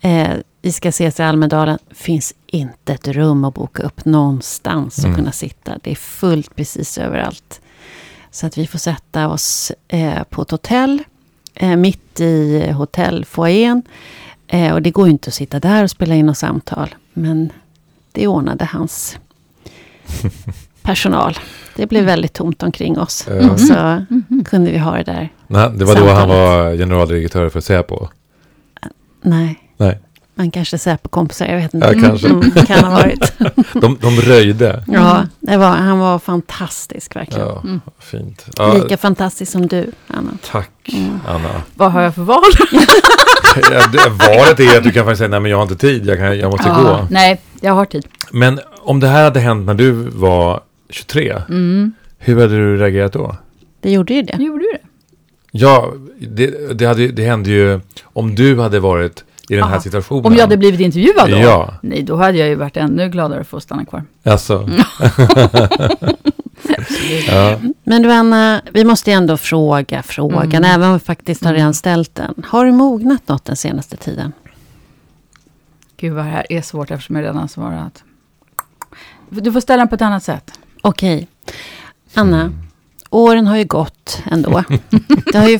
Eh, 0.00 0.30
vi 0.62 0.72
ska 0.72 0.88
ses 0.88 1.20
i 1.20 1.22
Almedalen. 1.22 1.78
Finns 1.90 2.34
inte 2.46 2.92
ett 2.92 3.08
rum 3.08 3.44
att 3.44 3.54
boka 3.54 3.82
upp 3.82 4.04
någonstans 4.04 4.98
att 4.98 5.04
Mm. 5.04 5.16
kunna 5.16 5.32
sitta. 5.32 5.78
Det 5.82 5.90
är 5.90 5.94
fullt 5.94 6.56
precis 6.56 6.98
överallt. 6.98 7.60
Så 8.30 8.46
att 8.46 8.58
vi 8.58 8.66
får 8.66 8.78
sätta 8.78 9.28
oss 9.28 9.72
eh, 9.88 10.22
på 10.24 10.42
ett 10.42 10.50
hotell. 10.50 11.02
Eh, 11.54 11.76
mitt 11.76 12.20
i 12.20 12.70
hotellfoajén. 12.72 13.82
Eh, 14.46 14.72
och 14.74 14.82
det 14.82 14.90
går 14.90 15.06
ju 15.06 15.12
inte 15.12 15.28
att 15.28 15.34
sitta 15.34 15.60
där 15.60 15.82
och 15.84 15.90
spela 15.90 16.14
in 16.14 16.26
något 16.26 16.38
samtal. 16.38 16.94
Men 17.12 17.52
det 18.12 18.26
ordnade 18.26 18.64
hans 18.64 19.18
personal. 20.84 21.38
Det 21.76 21.86
blev 21.86 22.04
väldigt 22.04 22.32
tomt 22.32 22.62
omkring 22.62 22.98
oss. 22.98 23.26
Ja. 23.40 23.50
Och 23.50 23.60
så 23.60 24.04
kunde 24.44 24.70
vi 24.70 24.78
ha 24.78 24.96
det 24.96 25.02
där. 25.02 25.28
Nej, 25.46 25.70
det 25.74 25.84
var 25.84 25.94
då 25.94 26.08
han 26.10 26.28
var 26.28 26.76
generaldirektör 26.76 27.48
för 27.48 27.60
Säpo. 27.60 28.08
Nej, 29.22 29.60
Nej, 29.76 29.98
man 30.34 30.50
kanske 30.50 30.78
säger 30.78 30.96
på 30.96 31.08
kompisar, 31.08 31.46
jag 31.46 31.56
vet 31.56 31.74
inte. 31.74 31.86
Ja, 31.96 32.02
kanske. 32.08 32.28
Mm, 32.28 32.50
kan 32.50 32.84
ha 32.84 32.90
varit. 32.90 33.32
de, 33.72 33.98
de 34.00 34.20
röjde. 34.20 34.84
Ja, 34.86 35.22
det 35.40 35.56
var, 35.56 35.68
han 35.70 35.98
var 35.98 36.18
fantastisk 36.18 37.16
verkligen. 37.16 37.46
Ja, 37.48 37.60
Mm. 37.64 37.80
fint. 37.98 38.46
Ja, 38.56 38.74
Lika 38.74 38.96
fantastisk 38.96 39.52
som 39.52 39.66
du, 39.68 39.90
Anna. 40.08 40.30
tack, 40.52 40.70
Mm. 40.92 41.20
Anna. 41.28 41.62
Vad 41.74 41.92
har 41.92 42.00
jag 42.02 42.14
för 42.14 42.22
val? 42.22 42.42
Ja, 43.72 43.86
det- 43.92 44.08
Valet 44.08 44.60
är 44.60 44.78
att 44.78 44.84
du 44.84 44.90
kan 44.92 45.04
faktiskt 45.04 45.18
säga 45.18 45.28
nej 45.28 45.40
men 45.40 45.50
jag 45.50 45.58
har 45.58 45.62
inte 45.62 45.76
tid, 45.76 46.06
jag, 46.06 46.18
kan, 46.18 46.38
jag 46.38 46.50
måste 46.50 46.68
gå. 46.68 47.06
Nej, 47.10 47.40
jag 47.60 47.72
har 47.74 47.84
tid. 47.84 48.06
Men 48.32 48.60
om 48.82 49.00
det 49.00 49.08
här 49.08 49.24
hade 49.24 49.40
hänt 49.40 49.66
när 49.66 49.74
du 49.74 49.92
var 49.92 50.60
23, 50.94 51.42
Mm. 51.48 51.92
hur 52.18 52.40
hade 52.40 52.56
du 52.56 52.76
reagerat 52.76 53.12
då? 53.12 53.36
Det 53.80 53.90
gjorde 53.92 54.14
ju 54.14 54.22
det. 54.22 54.36
Gjorde 54.42 54.64
du 54.64 54.70
det. 54.72 54.78
Ja, 55.50 55.92
det, 56.18 56.78
det, 56.78 56.86
hade, 56.86 57.08
det 57.08 57.24
hände 57.24 57.50
ju 57.50 57.80
om 58.02 58.34
du 58.34 58.60
hade 58.60 58.80
varit 58.80 59.24
i 59.48 59.54
den 59.54 59.64
här 59.64 59.70
Aha. 59.70 59.80
situationen. 59.80 60.26
Om 60.26 60.34
jag 60.34 60.40
hade 60.40 60.56
blivit 60.56 60.80
intervjuad 60.80 61.30
då? 61.30 61.36
Ja, 61.36 61.74
Nej, 61.82 62.02
då 62.02 62.16
hade 62.16 62.38
jag 62.38 62.48
ju 62.48 62.54
varit 62.54 62.76
ännu 62.76 63.08
gladare 63.08 63.44
för 63.44 63.56
att 63.56 63.62
stanna 63.62 63.84
kvar. 63.84 64.02
alltså. 64.24 64.68
ja. 67.28 67.58
Men 67.84 68.02
du 68.02 68.12
Anna, 68.12 68.62
vi 68.72 68.84
måste 68.84 69.10
ju 69.10 69.14
ändå 69.16 69.36
fråga 69.36 70.02
frågan, 70.02 70.42
Mm. 70.52 70.64
även 70.64 70.88
om 70.88 70.92
vi 70.94 71.00
faktiskt 71.00 71.44
har 71.44 71.52
redan 71.54 71.74
ställt 71.74 72.14
den. 72.14 72.34
Har 72.46 72.64
du 72.64 72.72
mognat 72.72 73.28
något 73.28 73.44
den 73.44 73.56
senaste 73.56 73.96
tiden? 73.96 74.32
Gud 75.96 76.12
vad 76.12 76.24
det 76.24 76.30
här 76.30 76.46
är 76.52 76.62
svårt 76.62 76.90
eftersom 76.90 77.16
jag 77.16 77.22
redan 77.22 77.36
har 77.36 77.48
svarat. 77.48 78.04
Du 79.30 79.52
får 79.52 79.60
ställa 79.60 79.78
den 79.80 79.88
på 79.88 79.94
ett 79.94 80.02
annat 80.02 80.22
sätt. 80.22 80.50
Okej. 80.88 81.28
Anna, 82.14 82.52
åren 83.10 83.46
har 83.46 83.56
ju 83.56 83.64
gått 83.64 84.22
ändå. 84.30 84.64
Det 85.32 85.38
har 85.38 85.48
ju 85.48 85.58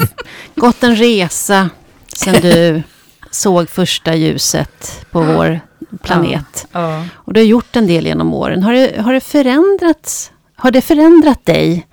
gått 0.54 0.82
en 0.82 0.96
resa 0.96 1.70
sedan 2.06 2.34
du 2.42 2.82
såg 3.30 3.68
första 3.68 4.14
ljuset 4.14 5.06
på 5.10 5.20
vår 5.20 5.60
planet. 6.02 6.66
Ja. 6.72 7.04
Och 7.14 7.32
du 7.32 7.40
har 7.40 7.44
gjort 7.46 7.76
en 7.76 7.86
del 7.86 8.06
genom 8.06 8.34
åren. 8.34 8.62
Har 8.62 8.72
det, 8.72 9.00
har 9.00 9.12
det 9.12 9.20
förändrats? 9.20 10.32
Har 10.56 10.70
det 10.70 10.80
förändrat 10.80 11.44
dig? 11.46 11.86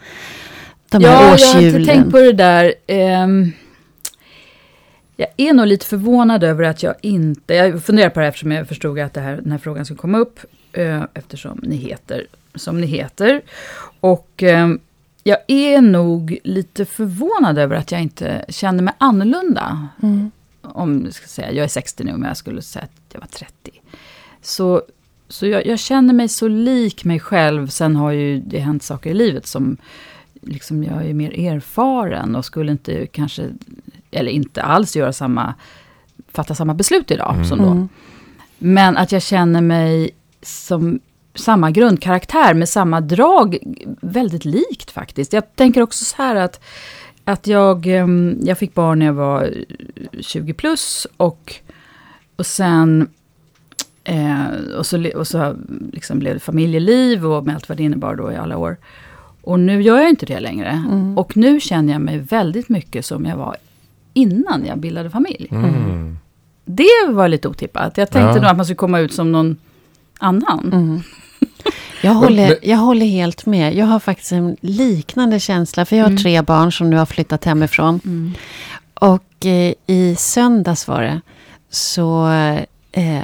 De 0.90 1.04
här 1.04 1.12
Ja, 1.14 1.22
jag 1.22 1.28
har 1.28 1.34
årshjulen? 1.34 1.80
inte 1.82 1.94
tänkt 1.94 2.12
på 2.12 2.20
det 2.20 2.34
där. 2.34 2.74
Ehm, 2.88 3.52
jag 5.16 5.28
är 5.38 5.54
nog 5.54 5.68
lite 5.68 5.86
förvånad 5.86 6.44
över 6.44 6.64
att 6.64 6.84
jag 6.84 6.96
inte... 7.02 7.54
Jag 7.54 7.84
funderar 7.84 8.10
på 8.10 8.20
det 8.20 8.24
här 8.26 8.30
eftersom 8.30 8.52
jag 8.52 8.68
förstod 8.68 9.00
att 9.00 9.14
det 9.14 9.22
här, 9.22 9.36
den 9.36 9.52
här 9.52 9.58
frågan 9.60 9.86
skulle 9.86 9.98
komma 9.98 10.18
upp. 10.18 10.40
eh, 10.74 11.04
eftersom 11.14 11.60
ni 11.64 11.76
heter 11.76 12.26
som 12.56 12.82
ni 12.82 12.88
heter. 12.88 13.42
Och 14.00 14.44
ehm, 14.44 14.80
jag 15.24 15.38
är 15.48 15.82
nog 15.82 16.38
lite 16.44 16.86
förvånad 16.86 17.58
över 17.58 17.76
att 17.76 17.92
jag 17.92 18.02
inte 18.02 18.46
känner 18.50 18.84
mig 18.84 18.94
annorlunda. 18.98 19.88
Mm. 20.04 20.32
Om 20.62 21.02
jag 21.06 21.14
ska 21.14 21.28
säga, 21.28 21.52
jag 21.52 21.64
är 21.64 21.68
60 21.68 22.04
nu 22.04 22.12
men 22.12 22.28
jag 22.28 22.38
skulle 22.38 22.62
säga 22.62 22.84
att 22.86 23.14
jag 23.14 23.20
var 23.20 23.28
30. 23.28 23.54
Så, 24.42 24.82
så 25.28 25.48
jag, 25.48 25.66
jag 25.66 25.80
känner 25.80 26.14
mig 26.14 26.30
så 26.30 26.48
lik 26.48 27.04
mig 27.04 27.20
själv. 27.20 27.68
Sen 27.68 27.96
har 27.96 28.12
ju 28.12 28.40
det 28.40 28.60
hänt 28.60 28.84
saker 28.84 29.10
i 29.10 29.14
livet 29.14 29.48
som 29.48 29.78
liksom 30.42 30.84
jag 30.84 31.06
är 31.06 31.14
mer 31.14 31.40
erfaren 31.40 32.36
och 32.36 32.46
skulle 32.46 32.72
inte 32.72 33.08
kanske, 33.08 33.50
eller 34.12 34.32
inte 34.32 34.62
alls 34.62 34.96
göra 34.96 35.14
samma 35.14 35.54
fattar 36.32 36.56
samma 36.56 36.74
beslut 36.74 37.12
idag 37.12 37.34
Mm. 37.34 37.46
som 37.46 37.58
då. 37.58 37.66
Mm. 37.72 37.90
Men 38.58 38.98
att 38.98 39.12
jag 39.12 39.22
känner 39.22 39.62
mig 39.62 40.10
som 40.42 41.00
samma 41.36 41.72
grundkaraktär 41.72 42.54
med 42.54 42.70
samma 42.70 43.02
drag, 43.02 43.58
väldigt 44.02 44.46
likt 44.46 44.92
faktiskt. 44.92 45.34
Jag 45.34 45.56
tänker 45.56 45.82
också 45.82 46.06
så 46.06 46.16
här 46.18 46.36
att, 46.36 46.60
att 47.24 47.48
jag, 47.48 47.88
em, 47.88 48.38
jag 48.44 48.58
fick 48.58 48.74
barn 48.74 49.00
när 49.00 49.06
jag 49.06 49.14
var 49.14 49.54
20 50.20 50.54
plus 50.54 51.08
och, 51.18 51.56
och 52.36 52.46
sen 52.46 53.10
eh, 54.04 54.46
och 54.78 54.86
så, 54.86 55.10
och 55.16 55.28
så 55.28 55.56
liksom 55.94 56.20
blev 56.20 56.34
det 56.34 56.40
familjeliv 56.40 57.26
och 57.26 57.46
med 57.46 57.56
allt 57.56 57.70
vad 57.70 57.78
det 57.78 57.84
innebar 57.84 58.16
då 58.16 58.32
i 58.32 58.36
alla 58.36 58.58
år. 58.58 58.78
Och 59.42 59.60
nu 59.60 59.82
gör 59.82 60.00
jag 60.00 60.10
inte 60.10 60.26
det 60.26 60.40
längre. 60.40 60.70
Mm. 60.70 61.18
Och 61.18 61.38
nu 61.38 61.60
känner 61.60 61.94
jag 61.94 62.02
mig 62.02 62.18
väldigt 62.18 62.70
mycket 62.70 63.06
som 63.06 63.26
jag 63.26 63.38
var 63.38 63.56
innan 64.14 64.66
jag 64.66 64.78
bildade 64.78 65.10
familj. 65.10 65.48
Mm. 65.52 66.18
Det 66.66 67.08
var 67.10 67.28
lite 67.28 67.48
otippat. 67.48 67.98
Jag 67.98 68.10
tänkte 68.12 68.30
Ja. 68.30 68.42
nog 68.42 68.46
att 68.46 68.58
man 68.58 68.66
skulle 68.66 68.76
komma 68.78 69.00
ut 69.00 69.14
som 69.14 69.32
någon 69.32 69.58
annan. 70.22 70.74
Mm. 70.74 71.02
Jag, 72.04 72.14
håller, 72.14 72.58
jag 72.62 72.78
håller 72.78 73.06
helt 73.06 73.46
med. 73.46 73.76
Jag 73.76 73.86
har 73.86 74.00
faktiskt 74.00 74.32
en 74.32 74.58
liknande 74.62 75.40
känsla. 75.40 75.86
För 75.86 75.96
jag 75.96 76.04
har 76.04 76.10
Mm. 76.10 76.24
tre 76.24 76.42
barn 76.42 76.72
som 76.72 76.90
nu 76.90 76.98
har 76.98 77.06
flyttat 77.06 77.46
hemifrån. 77.46 78.00
Mm. 78.06 78.34
Och 78.94 79.46
eh, 79.46 79.74
i 79.88 80.16
söndags 80.20 80.88
var 80.88 81.02
det. 81.02 81.22
Så 81.70 82.28
eh, 82.92 83.20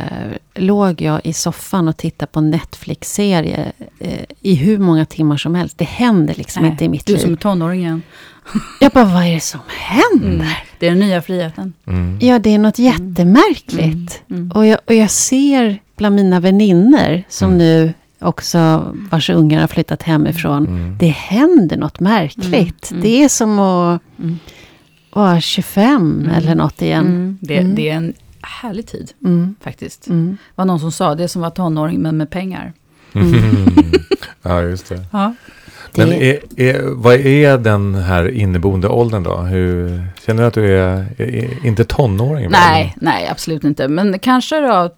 låg 0.56 1.02
jag 1.02 1.22
i 1.24 1.34
soffan 1.34 1.88
och 1.88 1.98
tittade 1.98 2.32
på 2.32 2.42
Netflix-serie. 2.42 3.72
Eh, 4.00 4.20
I 4.42 4.56
hur 4.56 4.78
många 4.78 5.06
timmar 5.06 5.38
som 5.38 5.56
helst. 5.56 5.78
Det 5.78 5.86
händer 5.86 6.34
liksom 6.36 6.62
Nej, 6.64 6.72
inte 6.72 6.86
i 6.86 6.90
mitt 6.90 7.06
Du 7.06 7.14
liv. 7.14 7.20
som 7.20 7.32
är 7.34 7.36
tonåringen. 7.38 8.02
Jag 8.82 8.92
bara, 8.92 9.06
vad 9.06 9.24
är 9.24 9.34
det 9.34 9.40
som 9.40 9.60
händer? 9.68 10.36
Mm. 10.36 10.48
Det 10.80 10.86
är 10.88 10.90
den 10.92 11.00
nya 11.00 11.22
friheten. 11.22 11.74
Mm. 11.88 12.18
Ja, 12.22 12.40
det 12.40 12.50
är 12.50 12.60
något 12.60 12.80
jättemärkligt. 12.80 14.22
Mm. 14.30 14.52
Och, 14.52 14.66
jag, 14.66 14.80
och 14.88 14.94
jag 14.94 15.10
ser 15.12 15.80
bland 15.98 16.16
mina 16.16 16.40
vänner 16.40 17.24
som 17.30 17.48
Mm. 17.48 17.58
nu 17.58 17.94
också, 18.20 18.92
vars 19.12 19.30
ungar 19.30 19.62
har 19.62 19.68
flyttat 19.68 20.04
hemifrån. 20.04 20.68
Mm. 20.68 20.98
Det 21.00 21.08
händer 21.08 21.78
något 21.78 22.00
märkligt. 22.00 22.92
Mm. 22.92 23.04
Det 23.04 23.24
är 23.24 23.30
som 23.30 23.60
att 23.60 24.02
Mm. 24.20 24.40
vara 25.14 25.42
25 25.42 26.20
Mm. 26.26 26.36
eller 26.36 26.56
något 26.56 26.82
igen. 26.82 27.06
Mm. 27.08 27.38
Det, 27.42 27.58
Mm. 27.58 27.76
det 27.76 27.90
är 27.90 27.96
en 27.96 28.14
härlig 28.42 28.88
tid 28.88 29.12
Mm. 29.26 29.56
faktiskt. 29.62 30.08
Mm. 30.08 30.30
Det 30.30 30.54
var 30.56 30.66
någon 30.66 30.80
som 30.80 30.92
sa, 30.92 31.16
det 31.16 31.28
som 31.28 31.42
vara 31.42 31.52
tonåring 31.52 32.02
men 32.02 32.18
med 32.18 32.30
pengar. 32.30 32.74
Mm. 33.14 33.66
ja, 34.42 34.62
just 34.62 34.90
det. 34.90 35.06
Ja. 35.12 35.34
Men 35.96 36.14
är, 36.14 36.40
är, 36.58 36.82
vad 36.82 37.16
är 37.16 37.58
den 37.58 37.96
här 37.96 38.30
inneboende 38.32 38.88
åldern 38.88 39.24
då? 39.24 39.38
Hur, 39.38 40.04
känner 40.26 40.42
du 40.42 40.48
att 40.48 40.54
du 40.54 40.78
är, 40.78 41.06
är, 41.18 41.26
är 41.36 41.66
inte 41.66 41.84
tonåring? 41.84 42.50
Nej, 42.50 42.96
nej, 43.02 43.28
absolut 43.28 43.64
inte. 43.64 43.88
Men 43.88 44.20
kanske 44.20 44.60
då 44.60 44.74
mm, 44.74 44.90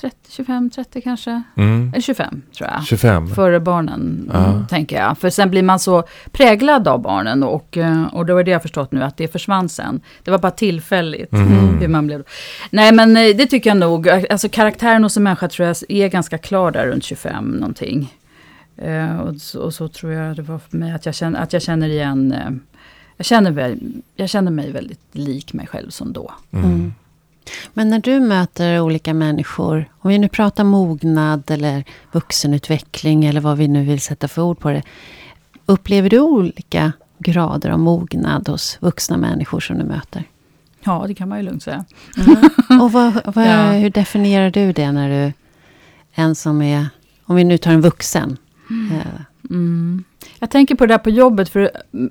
30, 0.00 0.16
25, 0.28 0.70
30 0.70 1.00
kanske. 1.00 1.42
Mm. 1.56 1.88
Eller 1.92 2.00
25 2.02 2.42
tror 2.56 2.68
jag. 2.74 2.84
25? 2.86 3.28
Före 3.34 3.60
barnen, 3.60 4.30
Ja. 4.32 4.46
mm, 4.46 4.66
tänker 4.66 4.96
jag. 4.96 5.18
För 5.18 5.30
sen 5.30 5.50
blir 5.50 5.62
man 5.62 5.78
så 5.78 6.02
präglad 6.32 6.88
av 6.88 7.02
barnen 7.02 7.42
och, 7.42 7.76
eh, 7.76 8.04
och 8.14 8.26
då 8.26 8.36
är 8.38 8.44
det 8.44 8.50
jag 8.50 8.62
förstått 8.62 8.92
nu 8.92 9.02
att 9.02 9.16
det 9.16 9.28
försvann 9.28 9.68
sen. 9.68 10.00
Det 10.24 10.30
var 10.30 10.38
bara 10.38 10.52
tillfälligt 10.52 11.32
Mhm. 11.32 11.78
hur 11.80 11.88
man 11.88 12.06
blev. 12.06 12.24
Nej 12.70 12.92
men 12.92 13.16
eh, 13.16 13.36
det 13.36 13.46
tycker 13.46 13.70
jag 13.70 13.76
nog. 13.76 14.08
Alltså 14.08 14.48
karaktären 14.48 15.02
hos 15.02 15.16
en 15.16 15.22
människa 15.22 15.48
tror 15.48 15.66
jag 15.68 15.76
är 15.88 16.08
ganska 16.08 16.38
klar 16.38 16.70
där 16.70 16.86
runt 16.86 17.04
25 17.04 17.44
någonting. 17.50 18.14
Eh, 18.76 19.20
och, 19.20 19.36
så, 19.36 19.60
och 19.60 19.74
så 19.74 19.88
tror 19.88 20.12
jag 20.12 20.36
det 20.36 20.42
var 20.42 20.58
för 20.58 20.76
mig 20.76 20.92
att 20.92 21.06
jag 21.06 21.14
känner, 21.14 21.40
att 21.40 21.52
jag 21.52 21.62
känner 21.62 21.88
igen 21.88 22.32
eh, 22.32 22.50
jag 23.16 23.26
känner, 23.26 23.50
väl, 23.50 23.78
jag 24.16 24.28
känner 24.28 24.50
mig 24.50 24.72
väldigt 24.72 25.00
lik 25.12 25.52
mig 25.52 25.66
själv 25.66 25.90
som 25.90 26.12
då. 26.12 26.32
Mm. 26.52 26.94
Mm. 27.52 27.70
Men 27.74 27.88
när 27.90 27.98
du 27.98 28.20
möter 28.20 28.80
olika 28.80 29.14
människor, 29.14 29.84
om 30.00 30.08
vi 30.10 30.18
nu 30.18 30.28
pratar 30.28 30.64
mognad 30.64 31.50
eller 31.50 31.84
vuxenutveckling 32.12 33.24
eller 33.24 33.40
vad 33.40 33.58
vi 33.58 33.68
nu 33.68 33.84
vill 33.84 34.00
sätta 34.00 34.28
för 34.28 34.42
ord 34.42 34.58
på 34.58 34.70
det. 34.70 34.82
Upplever 35.66 36.10
du 36.10 36.20
olika 36.20 36.92
grader 37.18 37.70
av 37.70 37.78
mognad 37.78 38.48
hos 38.48 38.78
vuxna 38.80 39.16
människor 39.16 39.60
som 39.60 39.78
du 39.78 39.84
möter? 39.84 40.24
Ja, 40.84 41.04
det 41.08 41.14
kan 41.14 41.28
man 41.28 41.38
ju 41.38 41.44
lugnt 41.44 41.62
säga. 41.62 41.84
Och 42.80 42.92
vad, 42.92 43.12
vad, 43.34 43.46
Ja. 43.46 43.70
hur 43.72 43.90
definierar 43.90 44.50
du 44.50 44.72
det 44.72 44.92
när 44.92 45.08
du, 45.26 45.32
en 46.12 46.34
som 46.34 46.62
är, 46.62 46.86
om 47.24 47.36
vi 47.36 47.44
nu 47.44 47.58
tar 47.58 47.70
en 47.72 47.80
vuxen. 47.80 48.36
eh, 48.92 49.20
Mm. 49.50 50.04
Jag 50.38 50.50
tänker 50.50 50.74
på 50.74 50.86
det 50.86 50.94
där 50.94 50.98
på 50.98 51.10
jobbet, 51.10 51.48
för 51.48 51.70
mm, 51.94 52.10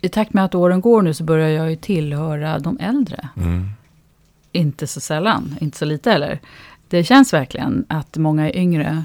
i 0.00 0.08
takt 0.08 0.34
med 0.34 0.44
att 0.44 0.54
åren 0.54 0.80
går 0.80 1.02
nu 1.02 1.14
så 1.14 1.24
börjar 1.24 1.48
jag 1.48 1.70
ju 1.70 1.76
tillhöra 1.76 2.58
de 2.58 2.78
äldre. 2.80 3.28
Mm. 3.36 3.68
Inte 4.56 4.86
så 4.86 5.00
sällan, 5.00 5.56
inte 5.60 5.78
så 5.78 5.84
lite 5.84 6.10
heller. 6.10 6.40
Det 6.88 7.04
känns 7.04 7.32
verkligen 7.32 7.84
att 7.88 8.16
många 8.16 8.50
är 8.50 8.56
yngre. 8.56 9.04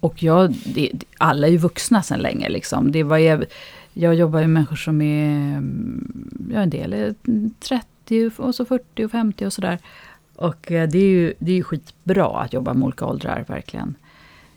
Och 0.00 0.22
jag, 0.22 0.54
det, 0.64 0.90
alla 1.18 1.46
är 1.46 1.50
ju 1.50 1.58
vuxna 1.58 2.02
sedan 2.02 2.18
länge. 2.18 2.48
Liksom. 2.48 2.92
Det 2.92 3.02
var, 3.02 3.18
jag, 3.18 3.44
jag 3.92 4.14
jobbar 4.14 4.38
ju 4.38 4.46
med 4.46 4.54
människor 4.54 4.76
som 4.76 5.02
är, 5.02 5.56
mm, 5.56 6.50
ja 6.52 6.60
en 6.60 6.70
del 6.70 6.92
är 6.92 7.14
30 7.60 8.30
och 8.36 8.54
så 8.54 8.64
40 8.64 9.04
och 9.04 9.10
50 9.10 9.46
och 9.46 9.52
sådär. 9.52 9.78
Och 10.36 10.72
eh, 10.72 10.88
det 10.88 10.98
är 10.98 11.08
ju, 11.08 11.34
det 11.38 11.52
är 11.52 11.56
ju 11.56 11.62
skitbra 11.62 12.26
att 12.26 12.52
jobba 12.52 12.74
med 12.74 12.84
olika 12.84 13.06
åldrar, 13.06 13.44
verkligen. 13.48 13.94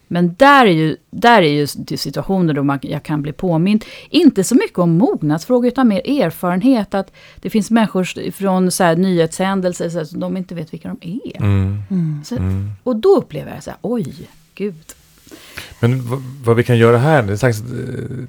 Men 0.07 0.35
där 0.35 0.65
är 0.65 0.71
ju, 0.71 0.97
där 1.09 1.41
är 1.41 1.53
ju 1.53 1.67
situationer 1.97 2.53
då 2.53 2.63
man, 2.63 2.79
jag 2.81 3.03
kan 3.03 3.21
bli 3.21 3.33
påmind. 3.33 3.85
Inte 4.09 4.43
så 4.43 4.55
mycket 4.55 4.79
om 4.79 4.97
mognadsfrågor 4.97 5.67
utan 5.67 5.87
mer 5.87 6.21
erfarenhet. 6.21 6.93
Att 6.93 7.11
det 7.41 7.49
finns 7.49 7.71
människor 7.71 8.31
från 8.31 8.71
så 8.71 8.83
här, 8.83 8.95
nyhetshändelser 8.95 9.89
så 9.89 9.97
här, 9.97 10.05
som 10.05 10.19
de 10.19 10.37
inte 10.37 10.55
vet 10.55 10.73
vilka 10.73 10.87
de 10.87 10.97
är. 11.01 11.37
Mm. 11.37 11.83
mm. 11.89 12.21
Så, 12.25 12.35
Mm. 12.35 12.71
Och 12.83 12.95
då 12.95 13.15
upplever 13.15 13.53
jag 13.53 13.63
så 13.63 13.69
här, 13.69 13.79
oj, 13.81 14.13
gud. 14.55 14.75
Men 15.79 16.01
vad, 16.43 16.55
vi 16.55 16.63
kan 16.63 16.77
göra 16.77 16.97
här, 16.97 17.23
det 17.23 17.33
är 17.33 17.37
slags, 17.37 17.59
eh, 17.59 18.25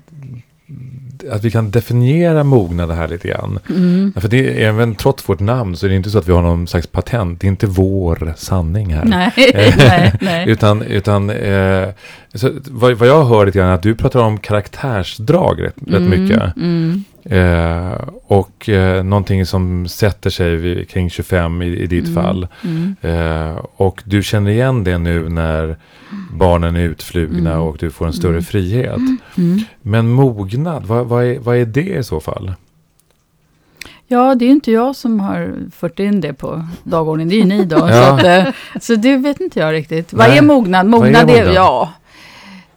att 1.30 1.44
vi 1.44 1.50
kan 1.50 1.70
definiera 1.70 2.44
mognad 2.44 2.90
här 2.90 3.08
lite 3.08 3.28
grann. 3.28 3.58
Mm. 3.70 4.12
Ja, 4.14 4.20
För 4.20 4.28
det 4.28 4.62
är 4.64 4.68
även 4.68 4.94
trots 4.94 5.28
vårt 5.28 5.40
namn 5.40 5.76
så 5.76 5.86
är 5.86 5.90
det 5.90 5.96
inte 5.96 6.10
så 6.10 6.18
att 6.18 6.28
vi 6.28 6.32
har 6.32 6.42
någon 6.42 6.66
slags 6.66 6.86
patent. 6.86 7.40
Det 7.40 7.46
är 7.46 7.48
inte 7.48 7.66
vår 7.66 8.34
sanning 8.36 8.94
här. 8.94 9.04
Nej, 9.04 9.32
nej, 9.76 10.12
nej. 10.20 10.48
Utan, 10.50 10.82
utan 10.82 11.30
eh, 11.30 11.88
så, 12.36 12.50
vad, 12.70 12.92
vad 12.92 13.08
jag 13.08 13.24
hör 13.24 13.46
lite 13.46 13.58
grann 13.58 13.68
är 13.68 13.74
att 13.74 13.82
du 13.82 13.94
pratar 13.94 14.20
om 14.20 14.38
karaktärsdrag 14.38 15.62
rätt, 15.62 15.74
rätt 15.86 16.02
mycket. 16.02 16.56
Mm. 16.56 17.04
Eh, 17.24 17.92
och 18.26 18.68
eh, 18.68 19.04
någonting 19.04 19.46
som 19.46 19.88
sätter 19.88 20.30
sig 20.30 20.56
vid, 20.56 20.88
kring 20.90 21.10
25 21.10 21.62
i, 21.62 21.66
i 21.66 21.86
ditt 21.86 22.08
Mm. 22.08 22.22
fall. 22.22 22.48
Mm. 22.64 22.96
Eh, 23.00 23.56
och 23.76 24.02
du 24.04 24.22
känner 24.22 24.50
igen 24.50 24.84
det 24.84 24.98
nu 24.98 25.28
när 25.28 25.76
barnen 26.32 26.76
är 26.76 26.80
utflugna 26.80 27.50
Mm. 27.52 27.62
och 27.62 27.76
du 27.80 27.90
får 27.90 28.06
en 28.06 28.12
större 28.12 28.30
Mm. 28.30 28.44
frihet. 28.44 28.96
Mm. 29.36 29.60
Men 29.82 30.08
mognad, 30.10 30.84
vad, 30.86 31.06
vad, 31.06 31.24
är, 31.24 31.38
vad 31.38 31.56
är 31.56 31.64
det 31.64 31.96
i 31.98 32.02
så 32.04 32.20
fall? 32.20 32.52
Ja, 34.08 34.34
det 34.34 34.44
är 34.44 34.50
inte 34.50 34.72
jag 34.72 34.96
som 34.96 35.20
har 35.20 35.54
fört 35.76 35.98
in 35.98 36.20
det 36.20 36.32
på 36.34 36.66
dagordningen, 36.84 37.28
det 37.28 37.34
är 37.34 37.38
ju 37.38 37.44
ni 37.44 37.64
då. 37.64 37.76
Ja. 37.90 37.90
Så, 37.90 38.14
att, 38.14 38.24
eh, 38.46 38.52
så 38.80 38.94
det 38.94 39.16
vet 39.16 39.40
inte 39.40 39.60
jag 39.60 39.72
riktigt. 39.72 40.12
Vad 40.12 40.26
är 40.26 40.42
mognad? 40.42 40.86
Vad 40.90 41.00
är 41.00 41.04
Mognad 41.04 41.30
är, 41.30 41.36
mognad? 41.36 41.54
ja. 41.54 41.92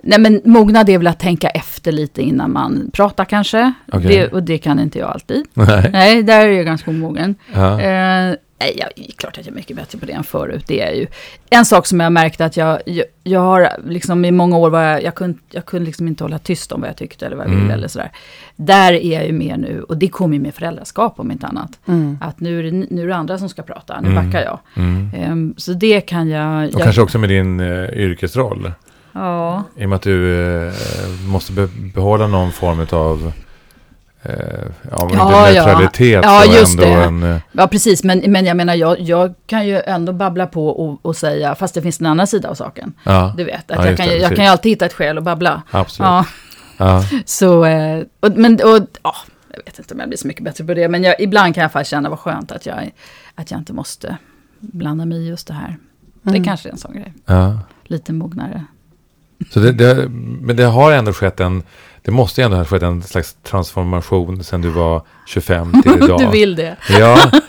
Nej 0.03 0.19
men 0.19 0.41
mognad 0.45 0.89
är 0.89 0.97
väl 0.97 1.07
att 1.07 1.19
tänka 1.19 1.49
efter 1.49 1.91
lite 1.91 2.21
innan 2.21 2.51
man 2.51 2.89
pratar 2.93 3.25
kanske. 3.25 3.73
Okej. 3.91 4.07
Det, 4.07 4.27
och 4.27 4.43
det 4.43 4.57
kan 4.57 4.79
inte 4.79 4.99
jag 4.99 5.09
alltid. 5.09 5.45
Nej. 5.53 5.89
Nej, 5.91 6.23
där 6.23 6.47
är 6.47 6.51
jag 6.51 6.65
ganska 6.65 6.91
omogen. 6.91 7.35
Ja. 7.53 7.81
Eh, 7.81 8.35
nej, 8.61 8.73
jag, 8.77 8.89
det 8.95 9.07
är 9.07 9.11
klart 9.11 9.37
att 9.37 9.45
jag 9.45 9.51
är 9.51 9.55
mycket 9.55 9.77
bättre 9.77 9.97
på 9.99 10.05
det 10.05 10.11
än 10.13 10.23
förut. 10.23 10.63
Det 10.67 10.81
är 10.81 10.91
ju 10.93 11.07
en 11.49 11.65
sak 11.65 11.87
som 11.87 11.99
jag 11.99 12.05
har 12.05 12.11
märkt 12.11 12.41
att 12.41 12.57
jag, 12.57 12.79
jag, 12.85 13.05
jag 13.23 13.39
har 13.39 13.69
liksom 13.85 14.25
i 14.25 14.31
många 14.31 14.57
år 14.57 14.69
var 14.69 14.81
jag, 14.83 15.03
jag 15.03 15.15
kunde, 15.15 15.39
jag 15.51 15.65
kunde 15.65 15.85
liksom 15.85 16.07
inte 16.07 16.23
hålla 16.23 16.39
tyst 16.39 16.71
om 16.71 16.81
vad 16.81 16.89
jag 16.89 16.97
tyckte 16.97 17.25
eller 17.25 17.35
vad 17.35 17.45
jag 17.45 17.49
ville 17.49 17.61
Mm. 17.63 17.73
eller 17.75 17.87
sådär. 17.87 18.11
Där 18.55 18.93
är 18.93 19.13
jag 19.13 19.25
ju 19.25 19.31
mer 19.33 19.57
nu, 19.57 19.81
och 19.89 19.97
det 19.97 20.07
kommer 20.07 20.35
ju 20.35 20.41
med 20.41 20.53
föräldraskap 20.55 21.19
om 21.19 21.31
inte 21.31 21.47
annat. 21.47 21.79
Mm. 21.87 22.17
Att 22.21 22.39
nu 22.39 22.59
är 22.59 22.63
det, 22.63 22.71
nu 22.71 23.03
är 23.03 23.07
det 23.07 23.15
andra 23.15 23.37
som 23.37 23.49
ska 23.49 23.61
prata, 23.61 24.01
nu 24.01 24.09
Mm. 24.09 24.25
backar 24.25 24.43
jag. 24.45 24.59
Mm. 24.75 25.09
Ehm, 25.17 25.53
så 25.57 25.73
det 25.73 26.01
kan 26.01 26.29
jag... 26.29 26.67
Och 26.67 26.73
jag 26.73 26.81
kanske 26.83 27.01
också 27.01 27.19
med 27.19 27.29
din 27.29 27.59
eh, 27.59 27.89
yrkesroll. 27.93 28.71
Ja, 29.19 29.63
I 29.75 29.85
och 29.85 29.89
med 29.89 29.95
att 29.95 30.01
du 30.01 30.41
eh, 30.67 30.73
måste 31.27 31.51
be 31.51 31.67
behålla 31.93 32.27
någon 32.27 32.51
form 32.51 32.87
av 32.91 33.31
eh, 34.23 34.33
ja, 34.91 35.09
Ja, 35.13 35.49
ja. 35.51 35.63
neutralitet 35.63 36.21
Ja, 36.23 36.41
så 36.45 36.51
just 36.53 36.79
ändå 36.79 36.83
det. 36.95 37.03
en... 37.03 37.23
eh, 37.23 37.37
ja 37.51 37.67
precis. 37.67 38.03
Men, 38.03 38.19
men 38.27 38.45
jag 38.45 38.57
menar, 38.57 38.75
jag, 38.75 38.99
jag 38.99 39.33
kan 39.45 39.67
ju 39.67 39.81
ändå 39.85 40.13
babbla 40.13 40.47
på 40.47 40.67
och, 40.69 40.99
och 41.05 41.15
säga, 41.15 41.55
fast 41.55 41.73
det 41.73 41.81
finns 41.81 41.99
en 41.99 42.05
annan 42.05 42.27
sida 42.27 42.49
av 42.49 42.55
saken. 42.55 42.93
Ja, 43.03 43.33
Du 43.37 43.43
vet, 43.43 43.71
att 43.71 43.77
Ja, 43.77 43.85
jag, 43.85 43.97
kan, 43.97 44.07
det, 44.07 44.13
ju- 44.13 44.21
jag 44.21 44.35
kan 44.35 44.45
ju 44.45 44.51
alltid 44.51 44.69
hitta 44.71 44.85
ett 44.85 44.93
skäl 44.93 45.17
att 45.17 45.23
babbla. 45.23 45.61
absolut. 45.71 46.07
Ja, 46.07 46.25
Ja. 46.77 47.03
så, 47.25 47.65
eh, 47.65 48.03
och, 48.19 48.31
men, 48.35 48.53
och, 48.53 48.87
ja, 49.03 49.15
jag 49.53 49.63
vet 49.65 49.79
inte 49.79 49.93
om 49.93 49.99
jag 49.99 50.09
blir 50.09 50.17
så 50.17 50.27
mycket 50.27 50.43
bättre 50.43 50.63
på 50.63 50.73
det, 50.73 50.87
men 50.87 51.03
jag, 51.03 51.15
ibland 51.21 51.55
kan 51.55 51.61
jag 51.61 51.71
faktiskt 51.71 51.91
känna 51.91 52.09
vad 52.09 52.19
skönt 52.19 52.51
att 52.51 52.65
jag, 52.65 52.91
att 53.35 53.51
jag 53.51 53.59
inte 53.59 53.73
måste 53.73 54.17
blanda 54.59 55.05
mig 55.05 55.17
i 55.17 55.27
just 55.27 55.47
det 55.47 55.53
här. 55.53 55.77
Det 56.21 56.29
Mm. 56.29 56.43
kanske 56.43 56.69
är 56.69 56.71
en 56.71 56.77
sån 56.77 56.93
grej, 56.93 57.13
Ja. 57.25 57.59
lite 57.83 58.13
mognare. 58.13 58.65
Så 59.49 59.59
det, 59.59 59.71
det, 59.71 60.09
men 60.41 60.55
det 60.55 60.63
har 60.63 60.91
ändå 60.91 61.13
skett 61.13 61.39
en... 61.39 61.63
Det 62.01 62.11
måste 62.11 62.43
ändå 62.43 62.57
ha 62.57 62.65
skett 62.65 62.83
en 62.83 63.03
slags 63.03 63.37
transformation 63.43 64.43
sen 64.43 64.61
du 64.61 64.69
var 64.69 65.01
25 65.27 65.81
till 65.81 65.91
idag. 66.03 66.19
du 66.19 66.27
vill 66.27 66.55
det. 66.55 66.75
Ja, 66.89 67.31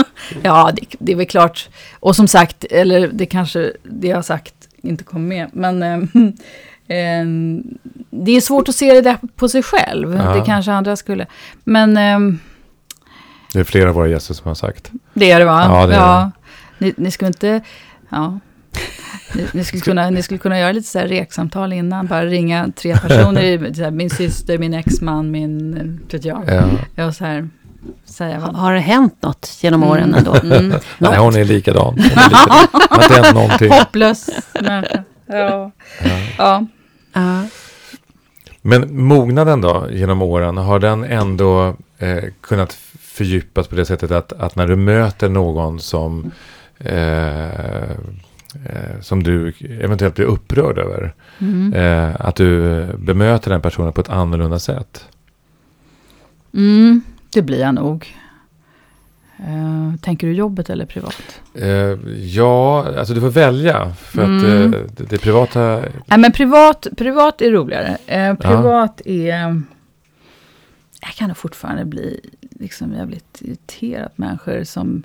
Ja, 0.42 0.72
det, 0.76 0.82
det 0.98 1.12
är 1.12 1.16
väl 1.16 1.26
klart. 1.26 1.68
Och 2.00 2.16
som 2.16 2.28
sagt, 2.28 2.64
eller 2.64 3.08
det 3.12 3.26
kanske 3.26 3.72
det 3.84 4.08
jag 4.08 4.16
har 4.16 4.22
sagt 4.22 4.54
inte 4.82 5.04
kom 5.04 5.28
med. 5.28 5.50
Men 5.52 5.82
eh, 5.82 5.98
det 8.10 8.32
är 8.36 8.40
svårt 8.40 8.68
att 8.68 8.74
se 8.74 8.92
det 8.94 9.00
där 9.00 9.16
på 9.36 9.48
sig 9.48 9.62
själv. 9.62 10.14
Ja. 10.16 10.34
Det 10.34 10.42
kanske 10.46 10.72
andra 10.72 10.96
skulle. 10.96 11.26
Men 11.64 11.96
eh, 11.96 12.18
Det 13.52 13.60
är 13.60 13.64
flera 13.64 13.88
av 13.88 13.94
våra 13.94 14.08
gäster 14.08 14.34
som 14.34 14.48
har 14.48 14.54
sagt. 14.54 14.90
det 15.14 15.30
är 15.30 15.38
det 15.38 15.44
va? 15.44 15.64
Ja, 15.68 15.86
det 15.86 15.94
är 15.94 16.20
det. 16.24 16.30
Ni, 16.78 16.94
ni 16.96 17.10
skulle 17.10 17.26
inte... 17.28 17.60
Ja. 18.08 18.40
Ni, 19.34 19.46
ni, 19.52 19.64
skulle 19.64 19.80
kunna, 19.80 20.10
ni 20.10 20.22
skulle 20.22 20.38
kunna 20.38 20.58
göra 20.58 20.72
lite 20.72 20.88
så 20.88 20.98
här 20.98 21.06
reksamtal 21.08 21.72
innan. 21.72 22.06
Bara 22.06 22.24
ringa 22.24 22.72
tre 22.76 22.96
personer. 22.96 23.74
så 23.74 23.82
här, 23.82 23.90
min 23.90 24.10
syster, 24.10 24.58
min 24.58 24.74
exman, 24.74 25.30
min... 25.30 26.00
Vet 26.12 26.24
jag. 26.24 26.68
Ja. 26.96 27.06
Och 27.06 27.14
så 27.14 27.24
här 27.24 27.48
säga 28.04 28.38
Har, 28.38 28.46
vad... 28.46 28.56
har 28.56 28.74
det 28.74 28.80
hänt 28.80 29.22
något 29.22 29.58
genom 29.60 29.82
åren 29.82 30.14
ändå? 30.14 30.34
Mm. 30.42 30.74
Nej, 30.98 31.18
hon 31.18 31.36
är 31.36 31.44
likadan. 31.44 31.84
Hon 31.84 31.98
är 31.98 32.28
likadan. 32.28 32.66
Det 32.72 32.94
har 32.94 33.02
inte 33.02 33.14
hänt 33.14 33.34
någonting. 33.34 33.72
Hopplös 33.72 34.30
människa. 34.60 35.04
Ja. 35.26 35.70
Ja. 36.02 36.10
ja. 36.38 36.66
Ja. 37.12 37.44
Men 38.62 39.04
mognaden 39.04 39.60
då, 39.60 39.86
genom 39.90 40.22
åren, 40.22 40.56
har 40.56 40.78
den 40.78 41.04
ändå 41.04 41.76
eh, 41.98 42.24
kunnat 42.40 42.78
fördjupas 43.00 43.68
på 43.68 43.74
det 43.74 43.84
sättet 43.84 44.10
att, 44.10 44.32
att 44.32 44.56
när 44.56 44.66
du 44.66 44.76
möter 44.76 45.28
någon 45.28 45.80
som, 45.80 46.30
eh, 46.78 47.90
eh, 48.54 49.00
som 49.00 49.22
du 49.22 49.52
eventuellt 49.80 50.14
blir 50.14 50.26
upprörd 50.26 50.78
över, 50.78 51.14
Mm. 51.38 51.72
eh, 51.74 52.16
att 52.26 52.36
du 52.36 52.86
bemöter 52.98 53.50
den 53.50 53.62
personen 53.62 53.92
på 53.92 54.00
ett 54.00 54.08
annorlunda 54.08 54.58
sätt? 54.58 55.04
Mm, 56.54 57.02
det 57.32 57.42
blir 57.42 57.60
jag 57.60 57.74
nog. 57.74 58.16
Eh, 59.38 59.94
tänker 60.02 60.26
du 60.26 60.32
jobbet 60.32 60.70
eller 60.70 60.86
privat? 60.86 61.40
Eh, 61.54 61.68
ja, 62.18 62.86
alltså 62.98 63.14
du 63.14 63.20
får 63.20 63.30
välja. 63.30 63.94
För 63.94 64.22
att 64.22 64.28
Mm. 64.44 64.74
eh, 64.74 64.80
det, 64.96 65.04
det 65.10 65.18
privata... 65.18 65.82
Nej, 66.06 66.18
men 66.18 66.32
privat, 66.32 66.86
privat 66.96 67.42
är 67.42 67.50
roligare. 67.50 67.96
Privat 68.40 69.00
är... 69.04 69.62
Jag 71.02 71.10
kan 71.16 71.28
nog 71.28 71.36
fortfarande 71.36 71.84
bli 71.84 72.20
liksom 72.50 72.92
jävligt 72.94 73.38
irriterad 73.40 74.10
människor 74.16 74.64
som, 74.64 75.02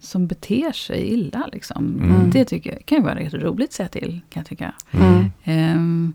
som 0.00 0.26
beter 0.26 0.72
sig 0.72 1.12
illa. 1.12 1.48
Liksom. 1.52 2.00
Mm. 2.02 2.30
Det 2.30 2.44
tycker 2.44 2.72
jag 2.72 2.86
kan 2.86 2.98
ju 2.98 3.04
vara 3.04 3.18
rätt 3.18 3.34
roligt 3.34 3.68
att 3.68 3.74
säga 3.74 3.88
till, 3.88 4.20
kan 4.30 4.40
jag 4.40 4.46
tycka. 4.46 4.72
Mm. 4.90 5.24
Ehm, 5.44 6.12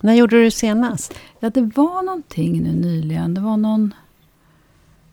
När 0.00 0.14
gjorde 0.14 0.36
du 0.36 0.44
det 0.44 0.50
senast? 0.50 1.14
Ja, 1.40 1.50
det 1.50 1.62
var 1.62 2.02
någonting 2.02 2.62
nu 2.62 2.72
nyligen. 2.72 3.34
Det 3.34 3.40
var 3.40 3.56
någon... 3.56 3.94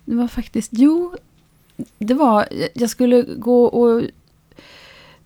Det 0.06 0.16
var 0.16 0.28
faktiskt... 0.28 0.72
Jo, 0.74 1.16
det 1.98 2.14
var... 2.14 2.46
Jag 2.74 2.90
skulle 2.90 3.22
gå 3.22 3.66
och 3.66 4.02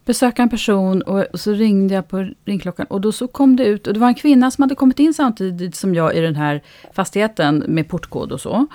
besöka 0.05 0.41
en 0.41 0.49
person 0.49 1.01
och, 1.01 1.25
och 1.33 1.39
så 1.39 1.51
ringde 1.51 1.93
jag 1.93 2.07
på 2.07 2.29
ringklockan. 2.45 2.85
Och 2.89 3.01
då 3.01 3.11
så 3.11 3.27
kom 3.27 3.55
det 3.55 3.65
ut... 3.65 3.87
Och 3.87 3.93
det 3.93 3.99
var 3.99 4.07
en 4.07 4.15
kvinna 4.15 4.51
som 4.51 4.61
hade 4.61 4.75
kommit 4.75 4.99
in 4.99 5.13
samtidigt 5.13 5.75
som 5.75 5.95
jag 5.95 6.15
i 6.15 6.19
den 6.19 6.35
här 6.35 6.61
fastigheten 6.93 7.63
med 7.67 7.87
portkod 7.87 8.31
och 8.31 8.41
så. 8.41 8.67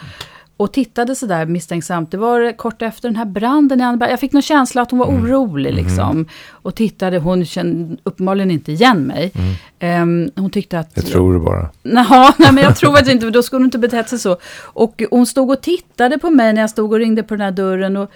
Och 0.57 0.73
tittade 0.73 1.15
sådär 1.15 1.47
misstänksamt. 1.47 2.11
Det 2.11 2.17
var 2.17 2.57
kort 2.57 2.83
efter 2.83 3.09
den 3.09 3.17
här 3.17 3.25
branden 3.25 3.81
i 3.81 3.85
Anneberg. 3.85 4.11
Jag 4.11 4.21
fick 4.21 4.33
någon 4.33 4.43
känsla 4.43 4.83
att 4.83 4.91
hon 4.91 4.99
var 5.01 5.07
orolig 5.07 5.75
liksom. 5.75 6.27
Och 6.51 6.75
tittade, 6.75 7.19
hon 7.19 7.45
kände 7.45 7.97
uppenbarligen 8.03 8.51
inte 8.51 8.73
igen 8.73 9.03
mig. 9.03 9.33
Ehm, 9.79 10.31
hon 10.37 10.51
tyckte 10.51 10.79
att... 10.79 10.95
Det 10.95 11.03
tror 11.03 11.33
du 11.35 11.41
bara. 11.41 11.71
Jaha, 11.83 12.35
nej 12.39 12.53
men 12.53 12.65
jag 12.65 12.77
tror 12.77 12.91
faktiskt 12.93 13.13
inte, 13.13 13.31
då 13.31 13.43
skulle 13.43 13.59
hon 13.59 13.65
inte 13.65 13.79
betett 13.79 14.09
sig 14.09 14.19
så. 14.19 14.37
Och 14.63 15.03
hon 15.11 15.27
stod 15.27 15.51
och 15.51 15.63
tittade 15.63 16.19
på 16.19 16.31
mig 16.31 16.53
när 16.53 16.61
jag 16.61 16.71
stod 16.71 16.93
och 16.93 16.99
ringde 16.99 17.23
på 17.23 17.35
den 17.35 17.41
här 17.41 17.51
dörren. 17.51 17.97
Och, 17.97 18.03
och 18.03 18.11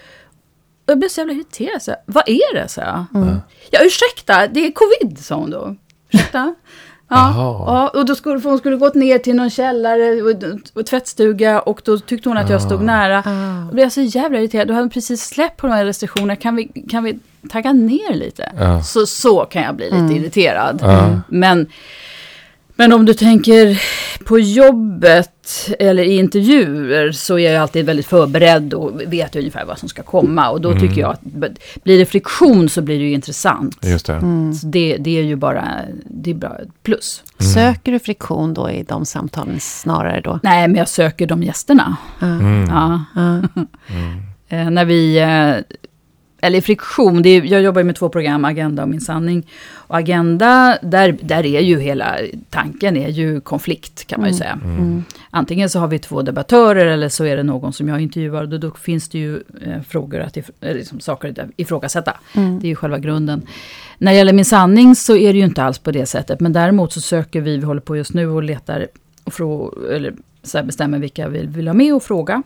jag 0.85 0.99
blev 0.99 1.09
så 1.09 1.21
jävla 1.21 1.33
irriterad. 1.33 1.81
Så 1.81 1.91
här, 1.91 1.99
Vad 2.05 2.23
är 2.29 2.55
det? 2.55 2.67
Så 2.67 2.81
jag. 2.81 3.05
Ja, 3.71 3.79
ursäkta, 3.83 4.47
det 4.47 4.65
är 4.67 4.71
covid, 4.71 5.19
sa 5.19 5.35
hon 5.35 5.49
då. 5.49 5.75
Ursäkta? 6.11 6.55
Ja, 7.11 7.33
ja, 7.67 7.99
och 7.99 8.05
då 8.05 8.15
skulle 8.15 8.39
hon 8.43 8.57
skulle 8.57 8.75
gått 8.75 8.95
ner 8.95 9.17
till 9.19 9.35
någon 9.35 9.49
källare 9.49 10.21
och, 10.21 10.59
och 10.79 10.85
tvättstuga 10.85 11.59
och 11.61 11.81
då 11.85 11.97
tyckte 11.99 12.29
hon 12.29 12.37
att 12.37 12.49
jag 12.49 12.61
stod 12.61 12.81
nära. 12.83 13.17
Ah. 13.25 13.65
Då 13.67 13.73
blev 13.73 13.83
jag 13.85 13.91
så 13.91 14.01
jävla 14.01 14.39
irriterad. 14.39 14.67
Då 14.67 14.73
hade 14.73 14.83
hon 14.83 14.89
precis 14.89 15.23
släppt 15.25 15.57
på 15.57 15.67
de 15.67 15.73
här 15.73 15.85
restriktionerna. 15.85 16.35
Kan 16.35 16.55
vi, 16.55 16.67
kan 16.89 17.03
vi 17.03 17.19
tagga 17.49 17.73
ner 17.73 18.13
lite? 18.15 18.51
Ja. 18.59 18.83
Så, 18.83 19.05
så 19.05 19.45
kan 19.45 19.61
jag 19.63 19.75
bli 19.75 19.85
lite 19.85 19.97
Mm. 19.97 20.15
irriterad. 20.15 20.79
Ja. 20.83 21.09
Men, 21.27 21.67
men 22.79 22.93
om 22.93 23.05
du 23.05 23.13
tänker 23.13 23.81
på 24.25 24.39
jobbet 24.39 25.69
eller 25.79 26.03
i 26.03 26.17
intervjuer 26.17 27.11
så 27.11 27.39
är 27.39 27.51
jag 27.53 27.61
alltid 27.61 27.85
väldigt 27.85 28.05
förberedd 28.05 28.73
och 28.73 29.01
vet 29.07 29.35
ungefär 29.35 29.65
vad 29.65 29.79
som 29.79 29.89
ska 29.89 30.03
komma. 30.03 30.49
Och 30.49 30.61
då 30.61 30.69
Mm. 30.71 30.81
tycker 30.81 31.01
jag 31.01 31.11
att 31.11 31.21
blir 31.83 31.97
det 31.97 32.05
friktion 32.05 32.69
så 32.69 32.81
blir 32.81 32.97
det 32.99 33.03
ju 33.05 33.11
intressant. 33.13 33.77
Just 33.85 34.05
det. 34.05 34.13
Mm. 34.13 34.53
Så 34.53 34.67
det, 34.67 34.97
det 34.97 35.17
är 35.19 35.23
ju 35.23 35.35
bara 35.35 35.65
det 36.05 36.29
är 36.29 36.35
bra 36.35 36.57
ett 36.63 36.83
plus. 36.83 37.23
Söker 37.53 37.91
du 37.91 37.99
friktion 37.99 38.53
då 38.53 38.69
i 38.69 38.83
de 38.83 39.05
samtalen 39.05 39.59
snarare 39.59 40.21
då? 40.21 40.39
Nej, 40.43 40.67
men 40.67 40.77
jag 40.77 40.89
söker 40.89 41.27
de 41.27 41.43
gästerna. 41.43 41.97
Mm. 42.21 42.65
Ja. 42.69 43.03
Ja. 43.15 43.41
Eh, 44.51 44.69
när 44.69 44.85
vi... 44.85 45.19
Eller 46.41 46.61
friktion, 46.61 47.25
är, 47.25 47.43
jag 47.43 47.61
jobbar 47.61 47.81
ju 47.81 47.85
med 47.85 47.95
två 47.95 48.09
program, 48.09 48.45
Agenda 48.45 48.83
och 48.83 48.89
Min 48.89 49.01
sanning. 49.01 49.47
Och 49.73 49.97
Agenda, 49.97 50.77
där, 50.81 51.17
där 51.21 51.45
är 51.45 51.59
ju 51.59 51.79
hela 51.79 52.17
tanken 52.49 52.97
är 52.97 53.09
ju 53.09 53.41
konflikt 53.41 54.07
kan 54.07 54.21
man 54.21 54.29
ju 54.29 54.35
säga. 54.35 54.59
Mm. 54.63 55.03
Antingen 55.29 55.69
så 55.69 55.79
har 55.79 55.87
vi 55.87 55.99
två 55.99 56.21
debattörer 56.21 56.85
eller 56.85 57.09
så 57.09 57.25
är 57.25 57.37
det 57.37 57.43
någon 57.43 57.73
som 57.73 57.87
jag 57.87 58.01
intervjuar. 58.01 58.45
Då, 58.45 58.57
då 58.57 58.71
finns 58.71 59.09
det 59.09 59.17
ju 59.17 59.35
eh, 59.35 59.81
frågor 59.87 60.19
att 60.19 60.37
if, 60.37 60.49
liksom 60.59 60.99
saker 60.99 61.29
att 61.29 61.49
ifrågasätta. 61.57 62.13
Mm. 62.33 62.59
Det 62.59 62.67
är 62.67 62.69
ju 62.69 62.75
själva 62.75 62.99
grunden. 62.99 63.41
När 63.97 64.11
det 64.11 64.17
gäller 64.17 64.33
Min 64.33 64.45
sanning 64.45 64.95
så 64.95 65.15
är 65.15 65.33
det 65.33 65.39
ju 65.39 65.45
inte 65.45 65.63
alls 65.63 65.79
på 65.79 65.91
det 65.91 66.05
sättet. 66.05 66.39
Men 66.39 66.53
däremot 66.53 66.93
så 66.93 67.01
söker 67.01 67.41
vi, 67.41 67.57
vi 67.57 67.65
håller 67.65 67.81
på 67.81 67.97
just 67.97 68.13
nu 68.13 68.27
och 68.27 68.43
letar 68.43 68.87
och 69.23 69.33
frå, 69.33 69.73
eller 69.91 70.13
så 70.43 70.63
bestämmer 70.63 70.99
vilka 70.99 71.27
vi 71.27 71.45
vill 71.45 71.67
ha 71.67 71.73
med 71.73 71.93
och 71.93 72.03
fråga. 72.03 72.43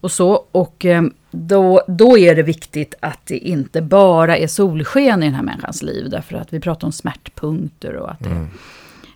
Och 0.00 0.10
så. 0.12 0.44
Och 0.52 0.84
eh, 0.84 1.02
då, 1.30 1.82
då 1.88 2.18
är 2.18 2.34
det 2.34 2.42
viktigt 2.42 2.94
att 3.00 3.18
det 3.26 3.38
inte 3.38 3.82
bara 3.82 4.36
är 4.38 4.46
solsken 4.46 5.22
i 5.22 5.26
den 5.26 5.34
här 5.34 5.42
människans 5.42 5.82
liv. 5.82 6.10
Därför 6.10 6.36
att 6.36 6.52
vi 6.52 6.60
pratar 6.60 6.86
om 6.88 6.92
smärtpunkter 6.92 7.94
och 7.96 8.10
att, 8.10 8.20
det, 8.20 8.46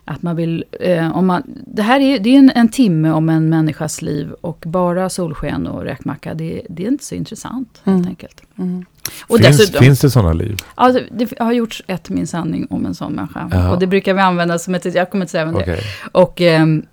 att 0.05 0.21
man 0.21 0.35
vill... 0.35 0.65
Eh, 0.79 1.17
om 1.17 1.27
man, 1.27 1.43
det 1.67 1.81
här 1.81 1.99
är, 1.99 2.19
det 2.19 2.29
är 2.29 2.39
en, 2.39 2.51
en 2.55 2.69
timme 2.69 3.11
om 3.11 3.29
en 3.29 3.49
människas 3.49 4.01
liv 4.01 4.31
och 4.41 4.63
bara 4.67 5.09
solsken 5.09 5.67
och 5.67 5.83
räkmacka, 5.83 6.33
det, 6.33 6.61
det 6.69 6.83
är 6.83 6.87
inte 6.87 7.05
så 7.05 7.15
intressant 7.15 7.81
helt 7.83 7.97
Mm. 7.97 8.07
enkelt. 8.09 8.41
Mm. 8.57 8.85
Och 9.27 9.37
finns, 9.37 9.57
dessutom, 9.57 9.83
finns 9.83 9.99
det 10.01 10.09
sådana 10.09 10.33
liv? 10.33 10.57
ja, 10.77 10.91
det, 10.91 11.03
det 11.11 11.39
har 11.39 11.51
gjorts 11.53 11.83
ett 11.87 12.09
Min 12.09 12.27
sanning 12.27 12.67
om 12.69 12.85
en 12.85 12.95
sån 12.95 13.13
människa. 13.13 13.49
Jaha. 13.51 13.71
Och 13.73 13.79
det 13.79 13.87
brukar 13.87 14.13
vi 14.13 14.19
använda 14.21 14.59
som 14.59 14.75
ett... 14.75 14.95
Jag 14.95 15.09
kommer 15.09 15.25
inte 15.25 15.31
säga 15.31 15.45
vem 15.45 15.53
det 15.53 15.59
är. 15.63 15.73
Okej. 15.73 15.83
Och 16.11 16.41
ehm, 16.41 16.85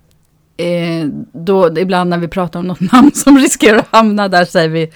eh, 0.61 1.07
då, 1.33 1.79
ibland 1.79 2.11
när 2.11 2.19
vi 2.19 2.29
pratar 2.29 2.61
om 2.61 2.67
något 2.67 2.81
namn 2.93 3.11
som 3.15 3.39
riskerar 3.39 3.79
att 3.79 3.89
hamna 3.91 4.29
där 4.29 4.45
säger 4.45 4.69
vi, 4.69 4.91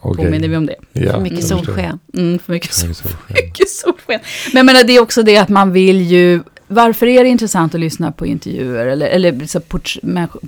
Okej. 0.00 0.24
påminner 0.24 0.48
vi 0.48 0.56
om 0.56 0.66
det. 0.66 0.74
Ja, 0.92 1.12
För 1.12 1.20
mycket 1.20 1.46
solsken. 1.46 1.98
Mm, 2.14 2.38
för 2.38 2.52
mycket, 2.52 2.74
För 2.74 2.80
sol, 2.80 2.88
mycket 2.88 2.98
solsken. 3.04 3.46
mycket 3.46 3.68
solsken. 3.70 4.20
Men 4.52 4.66
menar, 4.66 4.84
det 4.84 4.96
är 4.96 5.00
också 5.02 5.22
det 5.22 5.36
att 5.38 5.48
man 5.48 5.72
vill 5.72 6.00
ju... 6.02 6.40
Varför 6.68 7.06
är 7.06 7.24
det 7.24 7.30
intressant 7.30 7.74
att 7.74 7.80
lyssna 7.80 8.12
på 8.12 8.26
intervjuer 8.26 8.86
eller, 8.86 9.06
eller 9.06 9.46
så 9.46 9.60
port, 9.60 9.96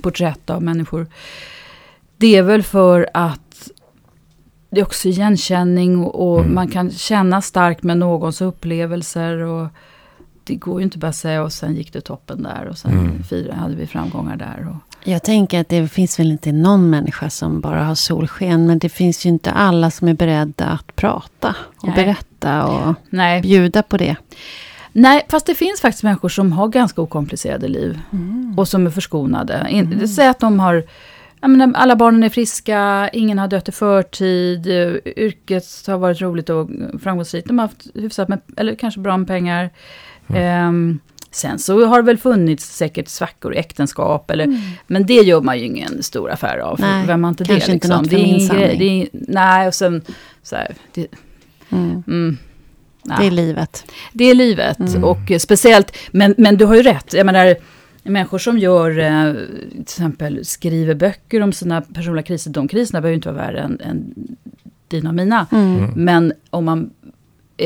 porträtt 0.01 0.49
av 0.49 0.63
människor? 0.63 1.07
Det 2.17 2.35
är 2.35 2.41
väl 2.43 2.63
för 2.63 3.09
att 3.13 3.69
det 4.71 4.79
är 4.79 4.85
också 4.85 5.07
igenkänning 5.07 5.97
och, 5.99 6.31
och 6.33 6.39
Mm. 6.39 6.53
man 6.53 6.67
kan 6.67 6.91
känna 6.91 7.41
starkt 7.41 7.83
med 7.83 7.97
någons 7.97 8.41
upplevelser. 8.41 9.37
Och 9.37 9.67
det 10.49 10.55
går 10.55 10.79
ju 10.79 10.83
inte 10.83 10.97
bara 10.97 11.07
att 11.07 11.15
säga 11.15 11.43
och 11.43 11.53
sen 11.53 11.75
gick 11.75 11.93
det 11.93 12.01
toppen 12.01 12.43
där 12.43 12.65
och 12.69 12.77
sen 12.77 12.91
Mm. 12.91 13.23
fira, 13.23 13.53
hade 13.53 13.75
vi 13.75 13.87
framgångar 13.87 14.35
där. 14.35 14.67
Och, 14.69 14.95
Jag 15.09 15.23
tänker 15.23 15.61
att 15.61 15.69
det 15.69 15.87
finns 15.87 16.19
väl 16.19 16.31
inte 16.31 16.51
någon 16.51 16.89
människa 16.89 17.29
som 17.29 17.61
bara 17.61 17.83
har 17.83 17.95
solsken. 17.95 18.67
Men 18.67 18.79
det 18.79 18.89
finns 18.89 19.25
ju 19.25 19.29
inte 19.29 19.51
alla 19.51 19.91
som 19.91 20.07
är 20.07 20.13
beredda 20.13 20.65
att 20.65 20.95
prata 20.95 21.55
och 21.77 21.87
Nej. 21.87 21.95
berätta 21.95 22.65
och 22.65 22.95
nej. 23.09 23.41
bjuda 23.41 23.83
på 23.83 23.97
det. 23.97 24.15
nej, 24.91 25.25
fast 25.29 25.45
det 25.45 25.55
finns 25.55 25.81
faktiskt 25.81 26.03
människor 26.03 26.29
som 26.29 26.51
har 26.51 26.67
ganska 26.67 27.01
okomplicerade 27.01 27.67
liv. 27.67 27.99
Och 28.57 28.67
som 28.67 28.85
är 28.85 28.89
förskonade. 28.91 29.67
In, 29.69 30.07
Säg 30.07 30.27
att 30.27 30.39
de 30.39 30.59
har, 30.59 30.83
menar, 31.41 31.71
alla 31.75 31.95
barnen 31.95 32.23
är 32.23 32.29
friska, 32.29 33.09
ingen 33.13 33.39
har 33.39 33.47
dött 33.47 33.69
i 33.69 33.71
förtid, 33.71 34.67
eh, 34.67 34.93
yrket 35.05 35.63
har 35.87 35.97
varit 35.97 36.21
roligt 36.21 36.49
och 36.49 36.69
framgångsrikt. 37.01 37.47
De 37.47 37.59
har 37.59 37.67
haft 37.67 37.87
hyfsat 37.95 38.27
med, 38.29 38.39
eller 38.57 38.75
kanske 38.75 38.99
bra 38.99 39.17
med 39.17 39.27
pengar. 39.27 39.69
Ehm, 40.35 40.99
sen 41.31 41.59
så 41.59 41.85
har 41.85 41.97
det 42.01 42.05
väl 42.05 42.17
funnits 42.17 42.75
säkert 42.77 43.07
svackor 43.07 43.53
i 43.53 43.57
äktenskap. 43.57 44.31
Eller, 44.31 44.61
Men 44.87 45.05
det 45.05 45.13
gör 45.13 45.41
man 45.41 45.59
ju 45.59 45.65
ingen 45.65 46.03
stor 46.03 46.31
affär 46.31 46.57
av. 46.57 46.79
Nej, 46.79 47.07
vem 47.07 47.23
har 47.23 47.29
inte 47.29 47.43
det? 47.43 47.53
inte 47.53 47.71
Liksom. 47.71 47.91
något 48.01 48.09
det 48.09 48.15
är 48.15 48.19
ingen 48.19 48.47
grej, 48.47 49.09
Nej, 49.13 49.67
och 49.67 49.73
sen 49.73 50.01
så 50.43 50.55
här, 50.55 50.75
det, 50.93 51.07
Mm. 51.71 52.03
mm, 52.07 52.37
Det 53.03 53.27
är 53.27 53.31
livet. 53.31 53.85
det 54.13 54.23
är 54.25 54.35
livet. 54.35 54.79
Mm. 54.79 55.03
Och 55.03 55.31
speciellt, 55.39 55.97
men, 56.11 56.35
men 56.37 56.57
du 56.57 56.65
har 56.65 56.75
ju 56.75 56.81
rätt. 56.81 57.13
Jag 57.13 57.25
menar, 57.25 57.55
människor 58.03 58.37
som 58.37 58.57
gör, 58.57 58.99
eh, 58.99 59.33
till 59.71 59.81
exempel 59.81 60.45
skriver 60.45 60.95
böcker 60.95 61.41
om 61.41 61.53
sina 61.53 61.81
personliga 61.81 62.23
kriser, 62.23 62.51
de 62.51 62.67
kriserna 62.67 63.01
behöver 63.01 63.11
ju 63.13 63.15
inte 63.15 63.31
vara 63.31 63.45
värre 63.45 63.59
än, 63.61 63.79
än 63.81 64.13
dina 64.87 65.09
och 65.09 65.15
mina. 65.15 65.47
Mm. 65.51 65.91
Men 65.95 66.33
om 66.49 66.65
man 66.65 66.89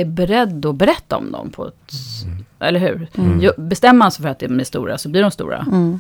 är 0.02 0.06
beredd 0.06 0.66
att 0.66 0.76
berätta 0.76 1.18
om 1.18 1.32
dem 1.32 1.50
på 1.50 1.68
ett... 1.68 1.92
Eller 2.60 2.80
hur? 2.80 3.08
Mm. 3.18 3.52
Bestämmer 3.58 4.00
man 4.00 4.12
sig 4.12 4.24
för 4.24 4.30
att 4.30 4.40
de 4.40 4.60
är 4.60 4.64
stora 4.64 4.98
så 4.98 5.10
blir 5.10 5.22
de 5.22 5.32
stora. 5.32 5.58
Mm. 5.72 6.00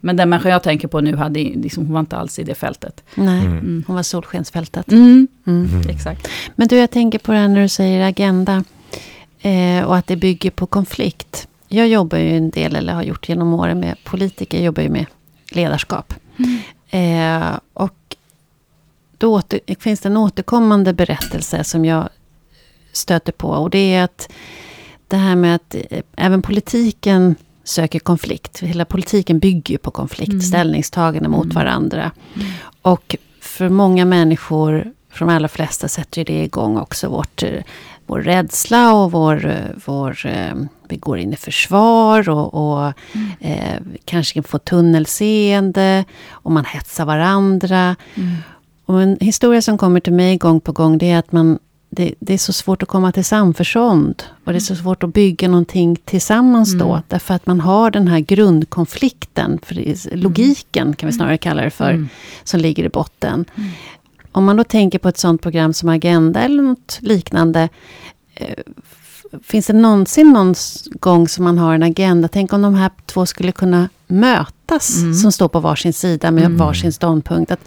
Men 0.00 0.16
den 0.16 0.28
människan 0.28 0.52
jag 0.52 0.62
tänker 0.62 0.88
på 0.88 1.00
nu, 1.00 1.16
hade, 1.16 1.40
liksom, 1.40 1.84
hon 1.84 1.92
var 1.92 2.00
inte 2.00 2.16
alls 2.16 2.38
i 2.38 2.42
det 2.42 2.54
fältet. 2.54 3.02
Nej, 3.14 3.46
Mm. 3.46 3.84
hon 3.86 3.96
var 3.96 4.02
solskensfältet. 4.02 4.92
Mm. 4.92 5.28
Mm. 5.46 5.68
Mm. 5.74 5.88
Exakt. 5.88 6.28
Men 6.56 6.68
du, 6.68 6.76
jag 6.76 6.90
tänker 6.90 7.18
på 7.18 7.32
det 7.32 7.38
här 7.38 7.48
när 7.48 7.62
du 7.62 7.68
säger 7.68 8.08
agenda. 8.08 8.64
Eh, 9.40 9.84
och 9.84 9.96
att 9.96 10.06
det 10.06 10.16
bygger 10.16 10.50
på 10.50 10.66
konflikt. 10.66 11.48
Jag 11.68 11.88
jobbar 11.88 12.18
ju 12.18 12.36
en 12.36 12.50
del, 12.50 12.76
eller 12.76 12.92
har 12.92 13.02
gjort 13.02 13.28
genom 13.28 13.54
åren 13.54 13.80
med 13.80 13.96
politiker. 14.04 14.58
Jag 14.58 14.64
jobbar 14.64 14.82
ju 14.82 14.88
med 14.88 15.06
ledarskap. 15.50 16.14
Eh, 16.90 17.58
och 17.72 18.16
då 19.18 19.34
åter, 19.34 19.60
finns 19.78 20.00
det 20.00 20.08
en 20.08 20.16
återkommande 20.16 20.92
berättelse 20.92 21.64
som 21.64 21.84
jag 21.84 22.08
stöter 22.92 23.32
på. 23.32 23.48
Och 23.48 23.70
det 23.70 23.94
är 23.94 24.04
att 24.04 24.32
det 25.08 25.16
här 25.16 25.36
med 25.36 25.54
att 25.54 25.74
eh, 25.74 26.00
även 26.16 26.42
politiken 26.42 27.34
söker 27.64 27.98
konflikt. 27.98 28.60
Hela 28.60 28.84
politiken 28.84 29.38
bygger 29.38 29.72
ju 29.72 29.78
på 29.78 29.90
konflikt. 29.90 30.30
Mm. 30.32 30.40
Ställningstagande 30.40 31.28
mot 31.28 31.44
Mm. 31.44 31.54
varandra. 31.54 32.10
Och 32.82 33.16
för 33.40 33.68
många 33.68 34.04
människor, 34.04 34.92
för 35.10 35.26
de 35.26 35.34
allra 35.34 35.48
flesta, 35.48 35.88
sätter 35.88 36.24
det 36.24 36.44
igång 36.44 36.78
också 36.78 37.08
vårt, 37.08 37.42
eh, 37.42 37.62
vår 38.06 38.20
rädsla 38.20 38.94
och 38.94 39.12
vår... 39.12 39.46
eh, 39.46 39.74
vår 39.84 40.28
vi 40.88 40.98
går 40.98 41.18
in 41.18 41.32
i 41.32 41.36
försvar 41.36 42.28
och, 42.28 42.54
och 42.54 42.92
eh, 43.40 43.80
kanske 44.04 44.42
får 44.42 44.58
tunnelseende. 44.58 46.04
Och 46.30 46.52
man 46.52 46.64
hetsar 46.64 47.04
varandra. 47.04 47.96
Mm. 48.14 48.30
Och 48.86 49.02
en 49.02 49.16
historia 49.20 49.62
som 49.62 49.78
kommer 49.78 50.00
till 50.00 50.12
mig 50.12 50.36
gång 50.36 50.60
på 50.60 50.72
gång, 50.72 50.98
det 50.98 51.10
är 51.10 51.18
att 51.18 51.32
man 51.32 51.58
det, 51.96 52.14
det 52.20 52.34
är 52.34 52.38
så 52.38 52.52
svårt 52.52 52.82
att 52.82 52.88
komma 52.88 53.12
till 53.12 53.24
samförstånd. 53.24 54.22
Och 54.44 54.52
det 54.52 54.58
är 54.58 54.60
så 54.60 54.76
svårt 54.76 55.02
att 55.02 55.14
bygga 55.14 55.48
någonting 55.48 55.96
tillsammans 56.04 56.72
då. 56.78 56.90
Mm. 56.90 57.02
Därför 57.08 57.34
att 57.34 57.46
man 57.46 57.60
har 57.60 57.90
den 57.90 58.08
här 58.08 58.18
grundkonflikten, 58.20 59.58
för 59.62 59.78
är 59.78 60.16
logiken 60.16 60.94
kan 60.96 61.06
vi 61.06 61.12
snarare 61.12 61.38
kalla 61.38 61.62
det 61.62 61.70
för, 61.70 61.90
Mm. 61.90 62.08
som 62.44 62.60
ligger 62.60 62.84
i 62.84 62.88
botten. 62.88 63.44
Om 64.32 64.44
man 64.44 64.56
då 64.56 64.64
tänker 64.64 64.98
på 64.98 65.08
ett 65.08 65.18
sånt 65.18 65.42
program 65.42 65.72
som 65.72 65.88
Agenda 65.88 66.40
eller 66.40 66.62
något 66.62 66.98
liknande. 67.02 67.68
eh, 68.34 68.54
Finns 69.42 69.66
det 69.66 69.72
någonsin 69.72 70.32
någon 70.32 70.54
gång 71.00 71.28
som 71.28 71.44
man 71.44 71.58
har 71.58 71.74
en 71.74 71.82
agenda? 71.82 72.28
Tänk 72.28 72.52
om 72.52 72.62
de 72.62 72.74
här 72.74 72.90
två 73.06 73.26
skulle 73.26 73.52
kunna 73.52 73.88
mötas, 74.06 74.96
Mm. 74.98 75.14
som 75.14 75.32
står 75.32 75.48
på 75.48 75.60
varsin 75.60 75.92
sida 75.92 76.30
med 76.30 76.44
Mm. 76.44 76.58
varsin 76.58 76.92
ståndpunkt. 76.92 77.50
Att, 77.50 77.60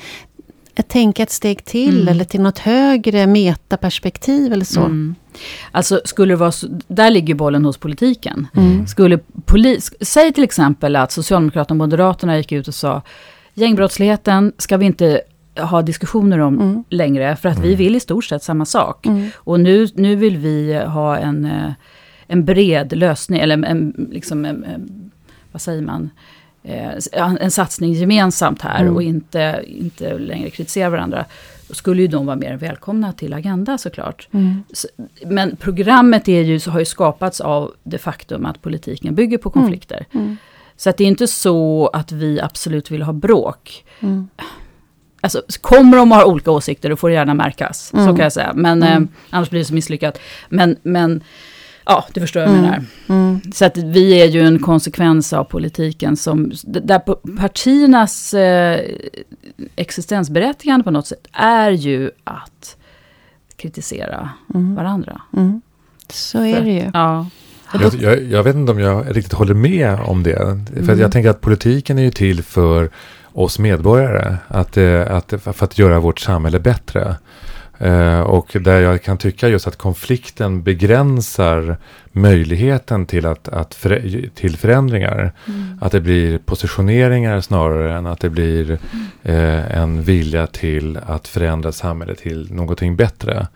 att 0.79 0.87
tänka 0.89 1.23
ett 1.23 1.31
steg 1.31 1.65
till, 1.65 1.95
Mm. 1.95 2.07
eller 2.07 2.23
till 2.25 2.41
något 2.41 2.59
högre 2.59 3.27
metaperspektiv 3.27 4.53
eller 4.53 4.65
så. 4.65 4.79
Mm. 4.81 5.15
Alltså, 5.71 6.01
skulle 6.05 6.31
det 6.33 6.37
vara 6.37 6.51
så, 6.51 6.67
där 6.87 7.09
ligger 7.11 7.35
bollen 7.35 7.65
hos 7.65 7.77
politiken. 7.77 8.47
Mm. 8.55 8.87
Skulle 8.87 9.17
polis, 9.45 9.91
säg 10.01 10.33
till 10.33 10.43
exempel 10.43 10.95
att 10.95 11.11
Socialdemokraterna 11.11 11.73
och 11.73 11.77
Moderaterna 11.77 12.37
gick 12.37 12.51
ut 12.51 12.67
och 12.67 12.73
sa 12.75 13.01
gängbrottsligheten 13.53 14.53
ska 14.57 14.77
vi 14.77 14.85
inte 14.85 15.21
ha 15.59 15.81
diskussioner 15.81 16.39
om 16.39 16.59
Mm. 16.59 16.83
längre, 16.89 17.35
för 17.35 17.49
att 17.49 17.59
vi 17.59 17.75
vill 17.75 17.95
i 17.95 17.99
stort 17.99 18.25
sett 18.25 18.43
samma 18.43 18.65
sak. 18.65 19.05
Mm. 19.05 19.29
Och 19.35 19.59
nu, 19.59 19.87
nu 19.93 20.15
vill 20.15 20.37
vi 20.37 20.73
ha 20.73 21.17
en, 21.17 21.45
eh, 21.45 21.71
en 22.27 22.45
bred 22.45 22.97
lösning, 22.97 23.39
eller 23.39 23.63
en, 23.65 24.07
liksom 24.11 24.45
en, 24.45 24.63
en, 24.63 25.11
vad 25.51 25.61
säger 25.61 25.81
man, 25.81 26.09
en 26.67 27.37
en 27.37 27.51
satsning 27.51 27.93
gemensamt 27.93 28.61
här 28.61 28.81
Mm. 28.81 28.95
och 28.95 29.03
inte, 29.03 29.63
inte 29.67 30.17
längre 30.17 30.49
kritisera 30.49 30.89
varandra. 30.89 31.25
Då 31.67 31.73
skulle 31.73 32.01
ju 32.01 32.07
de 32.07 32.25
vara 32.25 32.35
mer 32.35 32.57
välkomna 32.57 33.13
till 33.13 33.33
Agenda 33.33 33.77
såklart. 33.77 34.27
Mm. 34.31 34.63
Så- 34.73 34.87
Men 35.25 35.55
programmet 35.55 36.27
är 36.27 36.41
ju, 36.41 36.59
så 36.59 36.71
har 36.71 36.79
ju 36.79 36.85
skapats 36.85 37.41
av 37.41 37.71
det 37.83 37.97
faktum 37.97 38.45
att 38.45 38.61
politiken 38.61 39.15
bygger 39.15 39.37
på 39.37 39.49
konflikter. 39.49 40.05
Mm. 40.13 40.37
Så 40.77 40.89
att 40.89 40.97
det 40.97 41.03
är 41.03 41.07
inte 41.07 41.27
så 41.27 41.87
att 41.93 42.11
vi 42.11 42.41
absolut 42.41 42.91
vill 42.91 43.01
ha 43.01 43.13
bråk. 43.13 43.85
Mm. 43.99 44.27
Alltså, 45.21 45.41
kommer 45.61 45.97
de 45.97 46.11
att 46.11 46.17
ha 46.17 46.25
olika 46.31 46.51
åsikter, 46.51 46.89
då 46.89 46.95
får 46.95 47.09
det 47.09 47.15
gärna 47.15 47.33
märkas. 47.33 47.87
Så 47.89 47.97
Mm. 47.97 48.15
kan 48.15 48.23
jag 48.23 48.33
säga. 48.33 48.51
Men 48.55 48.83
Mm. 48.83 49.03
eh, 49.03 49.09
annars 49.29 49.49
blir 49.49 49.59
det 49.59 49.65
så 49.65 49.73
misslyckat. 49.73 50.19
Men, 50.49 50.75
men 50.83 51.23
ja, 51.85 52.05
du 52.13 52.21
förstår 52.21 52.39
vad 52.39 52.49
jag 52.49 52.57
Mm. 52.57 52.69
menar. 52.71 52.85
Mm. 53.07 53.41
Så 53.53 53.65
att 53.65 53.77
vi 53.77 54.21
är 54.21 54.25
ju 54.25 54.41
en 54.41 54.59
konsekvens 54.59 55.33
av 55.33 55.43
politiken 55.43 56.17
som, 56.17 56.51
där 56.63 56.99
partiernas 57.37 58.33
eh, 58.33 58.79
existensberättigande 59.75 60.83
på 60.83 60.91
något 60.91 61.07
sätt 61.07 61.27
är 61.33 61.71
ju 61.71 62.11
att 62.23 62.77
kritisera 63.57 64.29
Mm. 64.53 64.75
varandra. 64.75 65.21
Mm. 65.37 65.61
Så 66.09 66.43
är 66.43 66.61
det 66.61 66.69
ju. 66.71 66.91
Ja. 66.93 67.27
Jag, 67.73 67.93
jag, 68.01 68.23
jag 68.23 68.43
vet 68.43 68.55
inte 68.55 68.71
om 68.71 68.79
jag 68.79 69.15
riktigt 69.17 69.33
håller 69.33 69.53
med 69.53 69.99
om 69.99 70.23
det. 70.23 70.35
För 70.35 70.51
att 70.51 70.77
Mm. 70.79 70.99
jag 70.99 71.11
tänker 71.11 71.29
att 71.29 71.41
politiken 71.41 71.99
är 71.99 72.03
ju 72.03 72.11
till 72.11 72.43
för 72.43 72.89
oss 73.33 73.59
medborgare. 73.59 74.37
Att, 74.47 74.77
eh, 74.77 75.15
att, 75.15 75.33
för 75.41 75.63
att 75.63 75.77
göra 75.77 75.99
vårt 75.99 76.19
samhälle 76.19 76.59
bättre. 76.59 77.15
Eh, 77.79 78.19
och 78.19 78.57
där 78.61 78.81
jag 78.81 79.03
kan 79.03 79.17
tycka 79.17 79.47
just 79.47 79.67
att 79.67 79.75
konflikten 79.77 80.63
begränsar 80.63 81.77
möjligheten 82.11 83.05
till, 83.05 83.25
att, 83.25 83.47
att 83.47 83.75
förä- 83.75 84.29
till 84.35 84.57
förändringar. 84.57 85.31
Att 85.81 85.91
det 85.91 86.01
blir 86.01 86.37
positioneringar 86.37 87.41
snarare 87.41 87.97
än 87.97 88.05
att 88.07 88.19
det 88.19 88.29
blir 88.29 88.71
eh, 89.23 89.77
en 89.81 90.03
vilja 90.03 90.47
till 90.47 90.99
att 91.07 91.27
förändra 91.27 91.71
samhället 91.71 92.17
till 92.19 92.53
någonting 92.53 92.95
bättre. 92.95 93.47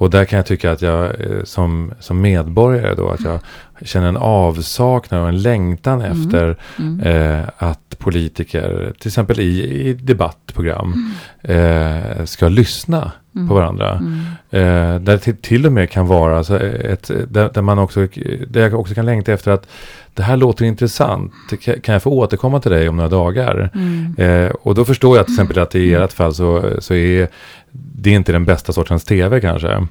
Och 0.00 0.10
där 0.10 0.24
kan 0.24 0.36
jag 0.36 0.46
tycka 0.46 0.72
att 0.72 0.82
jag 0.82 1.04
eh, 1.04 1.44
som, 1.44 1.92
som 2.00 2.20
medborgare 2.20 2.94
då, 2.94 3.08
att 3.08 3.20
jag 3.24 3.40
känner 3.82 4.08
en 4.08 4.16
avsaknad 4.16 5.22
och 5.22 5.28
en 5.28 5.42
längtan 5.42 6.00
Mm. 6.02 6.22
efter 6.22 6.56
Mm. 6.78 7.00
eh, 7.00 7.48
att 7.58 7.98
politiker, 7.98 8.92
till 8.98 9.08
exempel 9.08 9.40
i, 9.40 9.62
i 9.88 9.92
debattprogram, 9.94 11.14
eh, 11.42 12.24
ska 12.24 12.48
lyssna 12.48 13.12
Mm. 13.34 13.48
på 13.48 13.54
varandra. 13.54 13.90
Mm. 13.98 14.20
Eh, 14.50 15.00
där 15.00 15.12
det 15.12 15.18
till, 15.18 15.36
till 15.36 15.66
och 15.66 15.72
med 15.72 15.90
kan 15.90 16.06
vara 16.06 16.38
alltså 16.38 16.60
ett, 16.60 17.10
där, 17.28 17.50
där 17.54 17.62
man 17.62 17.78
också, 17.78 18.06
där 18.48 18.60
jag 18.60 18.74
också 18.80 18.94
kan 18.94 19.06
längta 19.06 19.32
efter 19.32 19.50
att 19.50 19.66
det 20.14 20.22
här 20.22 20.36
låter 20.36 20.64
intressant, 20.64 21.32
Ka- 21.50 21.80
kan 21.80 21.92
jag 21.92 22.02
få 22.02 22.10
återkomma 22.10 22.60
till 22.60 22.70
dig 22.70 22.88
om 22.88 22.96
några 22.96 23.08
dagar? 23.08 23.70
Mm. 23.74 24.14
Eh, 24.18 24.50
och 24.50 24.74
då 24.74 24.84
förstår 24.84 25.16
jag 25.16 25.26
till 25.26 25.34
exempel 25.34 25.58
att 25.58 25.74
i 25.74 25.94
ert 25.94 26.12
fall 26.12 26.34
så, 26.34 26.70
så 26.78 26.94
är 26.94 27.28
det 27.72 28.10
inte 28.10 28.32
den 28.32 28.44
bästa 28.44 28.72
sortens 28.72 29.04
tv 29.04 29.40
kanske. 29.40 29.68
Men, 29.68 29.88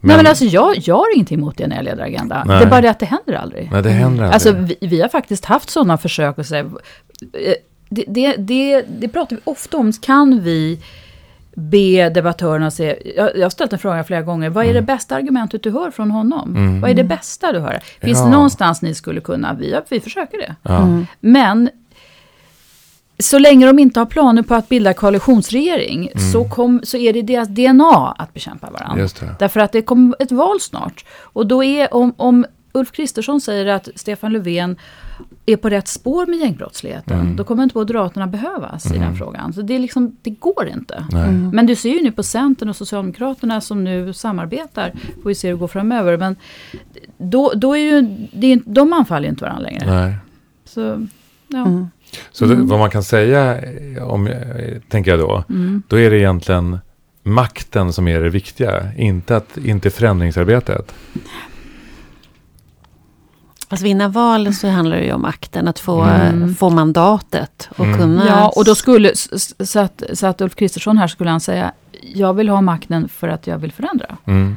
Nej 0.00 0.16
men 0.16 0.26
alltså 0.26 0.44
jag, 0.44 0.78
jag 0.78 0.96
har 0.96 1.14
ingenting 1.14 1.38
emot 1.38 1.56
det 1.56 1.66
när 1.66 1.76
jag 1.76 1.84
leder 1.84 2.04
Agenda. 2.04 2.44
Nej. 2.46 2.58
Det 2.58 2.64
är 2.64 2.70
bara 2.70 2.80
det 2.80 2.90
att 2.90 2.98
det 2.98 3.06
händer 3.06 3.34
aldrig. 3.34 3.68
nej, 3.72 3.82
det 3.82 3.90
händer 3.90 4.24
aldrig. 4.24 4.34
Alltså 4.34 4.52
vi, 4.52 4.76
vi 4.80 5.00
har 5.00 5.08
faktiskt 5.08 5.44
haft 5.44 5.70
sådana 5.70 5.98
försök 5.98 6.38
att 6.38 6.46
säga, 6.46 6.64
eh, 6.64 7.54
det, 7.88 8.04
det, 8.08 8.36
det, 8.36 8.82
det 9.00 9.08
pratar 9.08 9.36
vi 9.36 9.42
ofta 9.44 9.76
om, 9.76 9.92
kan 9.92 10.40
vi 10.42 10.80
be 11.54 12.10
debattörerna 12.10 12.70
se, 12.70 13.12
jag, 13.16 13.36
jag 13.36 13.42
har 13.44 13.50
ställt 13.50 13.72
en 13.72 13.78
fråga 13.78 14.04
flera 14.04 14.22
gånger, 14.22 14.50
vad 14.50 14.66
är 14.66 14.74
det 14.74 14.82
bästa 14.82 15.16
argumentet 15.16 15.62
du 15.62 15.70
hör 15.70 15.90
från 15.90 16.10
honom? 16.10 16.56
Mm. 16.56 16.80
Vad 16.80 16.90
är 16.90 16.94
det 16.94 17.04
bästa 17.04 17.52
du 17.52 17.58
hör? 17.58 17.80
Finns 18.00 18.18
Ja. 18.18 18.24
det 18.24 18.30
någonstans 18.30 18.82
ni 18.82 18.94
skulle 18.94 19.20
kunna, 19.20 19.54
vi, 19.54 19.76
vi 19.88 20.00
försöker 20.00 20.38
det. 20.38 20.54
ja. 20.62 20.76
Mm. 20.82 21.06
Men 21.20 21.70
så 23.20 23.38
länge 23.38 23.66
de 23.66 23.78
inte 23.78 24.00
har 24.00 24.06
planer 24.06 24.42
på 24.42 24.54
att 24.54 24.68
bilda 24.68 24.92
koalitionsregering 24.94 26.08
så, 26.32 26.48
kom, 26.48 26.80
så 26.82 26.96
är 26.96 27.12
det 27.12 27.22
deras 27.22 27.48
DNA 27.48 28.14
att 28.18 28.34
bekämpa 28.34 28.70
varandra. 28.70 28.92
Mm. 28.92 29.02
Just 29.02 29.20
det. 29.20 29.34
Därför 29.38 29.60
att 29.60 29.72
det 29.72 29.82
kommer 29.82 30.16
ett 30.18 30.32
val 30.32 30.60
snart. 30.60 31.04
Och 31.22 31.46
då 31.46 31.64
är, 31.64 31.94
om, 31.94 32.14
om 32.16 32.46
Ulf 32.72 32.92
Kristersson 32.92 33.40
säger 33.40 33.66
att 33.66 33.88
Stefan 33.94 34.32
Löfven 34.32 34.76
är 35.46 35.56
på 35.56 35.68
rätt 35.68 35.88
spår 35.88 36.26
med 36.26 36.38
gängbrottsligheten, 36.38 37.20
Mm. 37.20 37.36
då 37.36 37.44
kommer 37.44 37.62
inte 37.62 37.78
Moderaterna 37.78 38.26
behövas 38.26 38.86
i 38.94 38.98
den 38.98 39.16
frågan. 39.16 39.52
Så 39.52 39.62
det, 39.62 39.74
är 39.74 39.78
liksom, 39.78 40.16
det 40.22 40.30
går 40.30 40.68
inte. 40.68 41.04
Mm. 41.12 41.50
Men 41.50 41.66
du 41.66 41.76
ser 41.76 41.88
ju 41.90 42.02
nu 42.02 42.12
på 42.12 42.22
Centern 42.22 42.68
och 42.68 42.76
Socialdemokraterna 42.76 43.60
som 43.60 43.84
nu 43.84 44.12
samarbetar, 44.12 44.92
får 45.22 45.28
vi 45.28 45.34
se 45.34 45.48
hur 45.48 45.54
det 45.54 45.60
går 45.60 45.68
framöver. 45.68 46.16
Men 46.16 46.36
då, 47.18 47.52
då 47.56 47.76
är 47.76 47.80
ju, 47.80 48.16
det 48.32 48.46
är, 48.52 48.60
de 48.64 48.92
anfaller 48.92 49.24
ju 49.24 49.30
inte 49.30 49.44
varandra 49.44 49.62
längre. 49.62 49.86
Nej. 50.04 50.14
Så, 50.64 51.06
ja. 51.48 51.58
Mm. 51.66 51.90
Så 52.32 52.44
det, 52.44 52.54
vad 52.54 52.78
man 52.78 52.90
kan 52.90 53.02
säga, 53.02 53.58
eh, 53.62 54.02
om, 54.02 54.26
eh, 54.26 54.34
tänker 54.88 55.10
jag 55.10 55.20
då, 55.20 55.44
Mm. 55.48 55.82
då 55.88 55.98
är 55.98 56.10
det 56.10 56.18
egentligen 56.18 56.78
makten 57.22 57.92
som 57.92 58.08
är 58.08 58.20
det 58.20 58.28
viktiga, 58.28 58.92
inte, 58.96 59.36
att, 59.36 59.56
inte 59.56 59.90
förändringsarbetet. 59.90 60.94
Att 63.68 63.80
vinna 63.80 64.08
val 64.08 64.54
så 64.54 64.68
handlar 64.68 64.96
det 64.96 65.04
ju 65.04 65.12
om 65.12 65.22
makten, 65.22 65.68
att 65.68 65.78
få, 65.78 66.02
Mm. 66.02 66.54
få 66.54 66.70
mandatet 66.70 67.68
och 67.76 67.84
Mm. 67.84 67.98
kunna... 67.98 68.26
Ja, 68.26 68.48
och 68.56 68.64
då 68.64 68.74
skulle, 68.74 69.12
så 69.60 69.80
att, 69.80 70.02
så 70.12 70.26
att 70.26 70.40
Ulf 70.40 70.54
Kristersson 70.54 70.98
här 70.98 71.06
skulle 71.06 71.30
han 71.30 71.40
säga, 71.40 71.72
jag 72.14 72.34
vill 72.34 72.48
ha 72.48 72.60
makten 72.60 73.08
för 73.08 73.28
att 73.28 73.46
jag 73.46 73.58
vill 73.58 73.72
förändra. 73.72 74.16
Mm. 74.24 74.56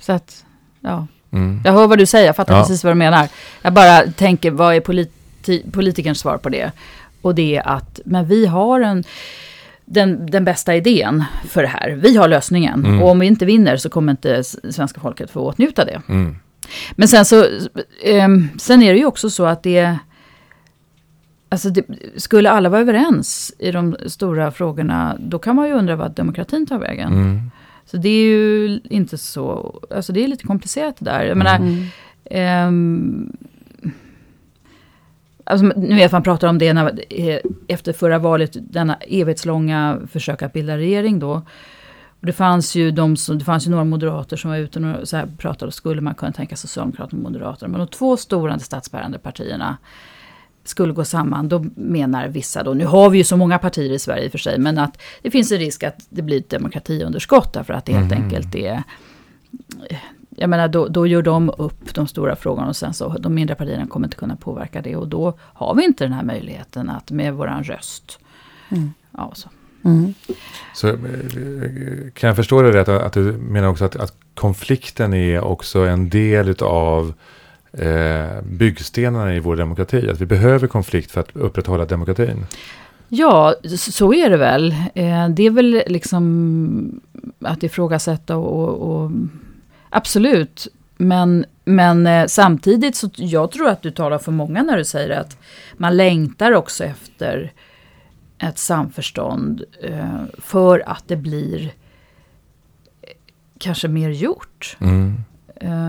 Så 0.00 0.12
att, 0.12 0.44
ja, 0.80 1.06
Mm. 1.32 1.60
jag 1.64 1.72
hör 1.72 1.86
vad 1.86 1.98
du 1.98 2.06
säger, 2.06 2.26
jag 2.26 2.36
fattar 2.36 2.54
Ja. 2.56 2.62
precis 2.62 2.84
vad 2.84 2.90
du 2.90 2.94
menar. 2.94 3.28
Jag 3.62 3.72
bara 3.72 4.02
tänker, 4.02 4.50
vad 4.50 4.74
är 4.74 4.80
polit, 4.80 5.12
politi 5.46 5.70
politikerns 5.70 6.18
svar 6.18 6.36
på 6.38 6.48
det. 6.48 6.72
Och 7.22 7.34
det 7.34 7.56
är 7.56 7.68
att, 7.68 8.00
men 8.04 8.26
vi 8.26 8.46
har 8.46 8.80
en, 8.80 9.04
den, 9.84 10.26
den 10.26 10.44
bästa 10.44 10.76
idén 10.76 11.24
för 11.48 11.62
det 11.62 11.68
här. 11.68 11.90
Vi 11.90 12.16
har 12.16 12.28
lösningen. 12.28 12.84
Mm. 12.84 13.02
Och 13.02 13.10
om 13.10 13.18
vi 13.18 13.26
inte 13.26 13.44
vinner 13.44 13.76
så 13.76 13.88
kommer 13.88 14.10
inte 14.12 14.44
svenska 14.44 15.00
folket 15.00 15.30
få 15.30 15.40
åtnjuta 15.40 15.84
det. 15.84 16.02
Mm. 16.08 16.36
Men 16.92 17.08
sen 17.08 17.24
så, 17.24 17.46
ehm, 18.04 18.48
sen 18.58 18.82
är 18.82 18.92
det 18.92 18.98
ju 18.98 19.06
också 19.06 19.30
så 19.30 19.44
att 19.44 19.62
det, 19.62 19.98
alltså 21.48 21.70
det, 21.70 21.84
skulle 22.16 22.50
alla 22.50 22.68
vara 22.68 22.80
överens 22.80 23.52
i 23.58 23.70
de 23.70 23.96
stora 24.06 24.50
frågorna, 24.50 25.16
då 25.20 25.38
kan 25.38 25.56
man 25.56 25.68
ju 25.68 25.74
undra 25.74 25.96
vad 25.96 26.14
demokratin 26.14 26.66
tar 26.66 26.78
vägen. 26.78 27.12
Mm. 27.12 27.50
Så 27.86 27.96
det 27.96 28.08
är 28.08 28.24
ju 28.24 28.80
inte 28.84 29.18
så, 29.18 29.74
alltså 29.90 30.12
det 30.12 30.24
är 30.24 30.28
lite 30.28 30.46
komplicerat 30.46 30.96
det 30.98 31.04
där. 31.04 31.24
Jag 31.24 31.36
menar, 31.36 31.56
Mm. 32.30 33.36
Alltså, 35.46 35.66
nu 35.66 35.96
vet 35.96 36.12
man 36.12 36.22
pratar 36.22 36.48
om 36.48 36.58
det 36.58 36.72
när, 36.72 37.00
eh, 37.10 37.38
efter 37.68 37.92
förra 37.92 38.18
valet, 38.18 38.56
denna 38.72 38.94
evighetslånga 38.94 39.98
försök 40.12 40.42
att 40.42 40.52
bilda 40.52 40.76
regering 40.76 41.18
då. 41.18 41.42
Och 42.20 42.26
det 42.26 42.32
fanns 42.32 42.74
ju 42.74 42.90
de 42.90 43.16
som, 43.16 43.38
det 43.38 43.44
fanns 43.44 43.66
ju 43.66 43.70
några 43.70 43.84
moderater 43.84 44.36
som 44.36 44.50
var 44.50 44.58
ute 44.58 44.80
och 44.80 45.08
så 45.08 45.16
här 45.16 45.26
pratade, 45.38 45.72
skulle 45.72 46.00
man 46.00 46.14
kunna 46.14 46.32
tänka 46.32 46.56
Socialdemokraterna 46.56 47.18
och 47.18 47.32
Moderaterna. 47.32 47.68
Men 47.68 47.78
de 47.80 47.86
två 47.88 48.16
stora 48.16 48.58
statsbärande 48.58 49.18
partierna 49.18 49.76
skulle 50.64 50.92
gå 50.92 51.04
samman, 51.04 51.48
då 51.48 51.64
menar 51.74 52.28
vissa 52.28 52.62
då, 52.62 52.74
nu 52.74 52.84
har 52.84 53.10
vi 53.10 53.18
ju 53.18 53.24
så 53.24 53.36
många 53.36 53.58
partier 53.58 53.92
i 53.92 53.98
Sverige 53.98 54.24
i 54.24 54.28
och 54.28 54.32
för 54.32 54.38
sig, 54.38 54.58
men 54.58 54.78
att 54.78 55.02
det 55.22 55.30
finns 55.30 55.52
en 55.52 55.58
risk 55.58 55.82
att 55.82 56.06
det 56.08 56.22
blir 56.22 56.38
ett 56.38 56.50
demokratiunderskott 56.50 57.52
därför 57.52 57.72
att 57.74 57.84
det 57.84 57.92
helt 57.92 58.10
Mhm. 58.14 58.22
enkelt 58.24 58.54
är 58.54 58.82
jag 60.36 60.50
menar, 60.50 60.68
då, 60.68 60.88
då 60.88 61.06
gör 61.06 61.22
de 61.22 61.50
upp 61.58 61.94
de 61.94 62.06
stora 62.06 62.36
frågorna 62.36 62.68
och 62.68 62.76
sen 62.76 62.94
så 62.94 63.18
de 63.18 63.34
mindre 63.34 63.56
partierna 63.56 63.86
kommer 63.86 64.06
inte 64.06 64.16
kunna 64.16 64.36
påverka 64.36 64.82
det. 64.82 64.96
Och 64.96 65.08
då 65.08 65.38
har 65.40 65.74
vi 65.74 65.84
inte 65.84 66.04
den 66.04 66.12
här 66.12 66.24
möjligheten 66.24 66.90
att 66.90 67.10
med 67.10 67.34
våran 67.34 67.64
röst. 67.64 68.18
Mm. 68.68 68.92
Ja, 69.10 69.32
så. 69.34 69.48
Mm. 69.84 70.14
Så 70.74 70.88
eh, 70.88 70.94
kan 72.14 72.28
jag 72.28 72.36
förstå 72.36 72.62
det 72.62 72.72
rätt 72.72 72.88
att 72.88 73.12
du 73.12 73.32
menar 73.32 73.68
också 73.68 73.84
att, 73.84 73.96
att 73.96 74.14
konflikten 74.34 75.14
är 75.14 75.44
också 75.44 75.78
en 75.78 76.08
del 76.08 76.48
utav 76.48 77.14
eh, 77.72 78.42
byggstenarna 78.42 79.34
i 79.34 79.40
vår 79.40 79.56
demokrati? 79.56 80.10
Att 80.10 80.20
vi 80.20 80.26
behöver 80.26 80.66
konflikt 80.66 81.10
för 81.10 81.20
att 81.20 81.36
upprätthålla 81.36 81.84
demokratin? 81.84 82.46
Ja, 83.08 83.54
så 83.76 84.14
är 84.14 84.30
det 84.30 84.36
väl. 84.36 84.72
Eh, 84.94 85.28
Det 85.28 85.46
är 85.46 85.50
väl 85.50 85.82
liksom 85.86 87.00
att 87.40 87.62
ifrågasätta 87.62 88.36
och, 88.36 88.68
och, 88.68 89.04
och 89.04 89.10
absolut. 89.96 90.68
Men, 90.96 91.44
men 91.64 92.06
eh, 92.06 92.26
samtidigt 92.26 92.96
så 92.96 93.10
jag 93.16 93.50
tror 93.50 93.68
att 93.68 93.82
du 93.82 93.90
talar 93.90 94.18
för 94.18 94.32
många 94.32 94.62
när 94.62 94.76
du 94.76 94.84
säger 94.84 95.20
att 95.20 95.38
man 95.76 95.96
längtar 95.96 96.52
också 96.52 96.84
efter 96.84 97.52
ett 98.38 98.58
samförstånd 98.58 99.62
eh, 99.82 100.22
för 100.38 100.82
att 100.86 101.04
det 101.06 101.16
blir 101.16 101.64
eh, 101.64 101.70
kanske 103.58 103.88
mer 103.88 104.10
gjort. 104.10 104.76
Mm. 104.80 105.14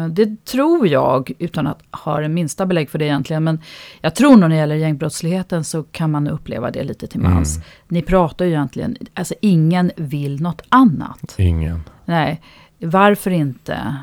Det 0.10 0.46
tror 0.46 0.88
jag, 0.88 1.32
utan 1.40 1.68
att 1.68 1.82
ha 1.92 2.20
det 2.20 2.30
minsta 2.30 2.66
belägg 2.66 2.90
för 2.90 3.00
det 3.00 3.06
egentligen. 3.06 3.44
Men 3.44 3.62
jag 4.02 4.16
tror 4.16 4.32
nog 4.32 4.40
när 4.40 4.50
det 4.50 4.56
gäller 4.56 4.76
gängbrottsligheten 4.76 5.64
så 5.64 5.84
kan 5.84 6.12
man 6.12 6.28
uppleva 6.28 6.72
det 6.72 6.84
lite 6.84 7.08
till 7.08 7.20
mans. 7.20 7.56
Mm. 7.56 7.68
Ni 7.88 8.02
pratar 8.02 8.46
ju 8.46 8.52
egentligen, 8.52 8.98
alltså 9.14 9.34
ingen 9.42 9.92
vill 9.96 10.42
något 10.42 10.62
annat. 10.70 11.36
Ingen. 11.38 11.84
Nej, 12.06 12.42
varför 12.80 13.32
inte? 13.32 13.96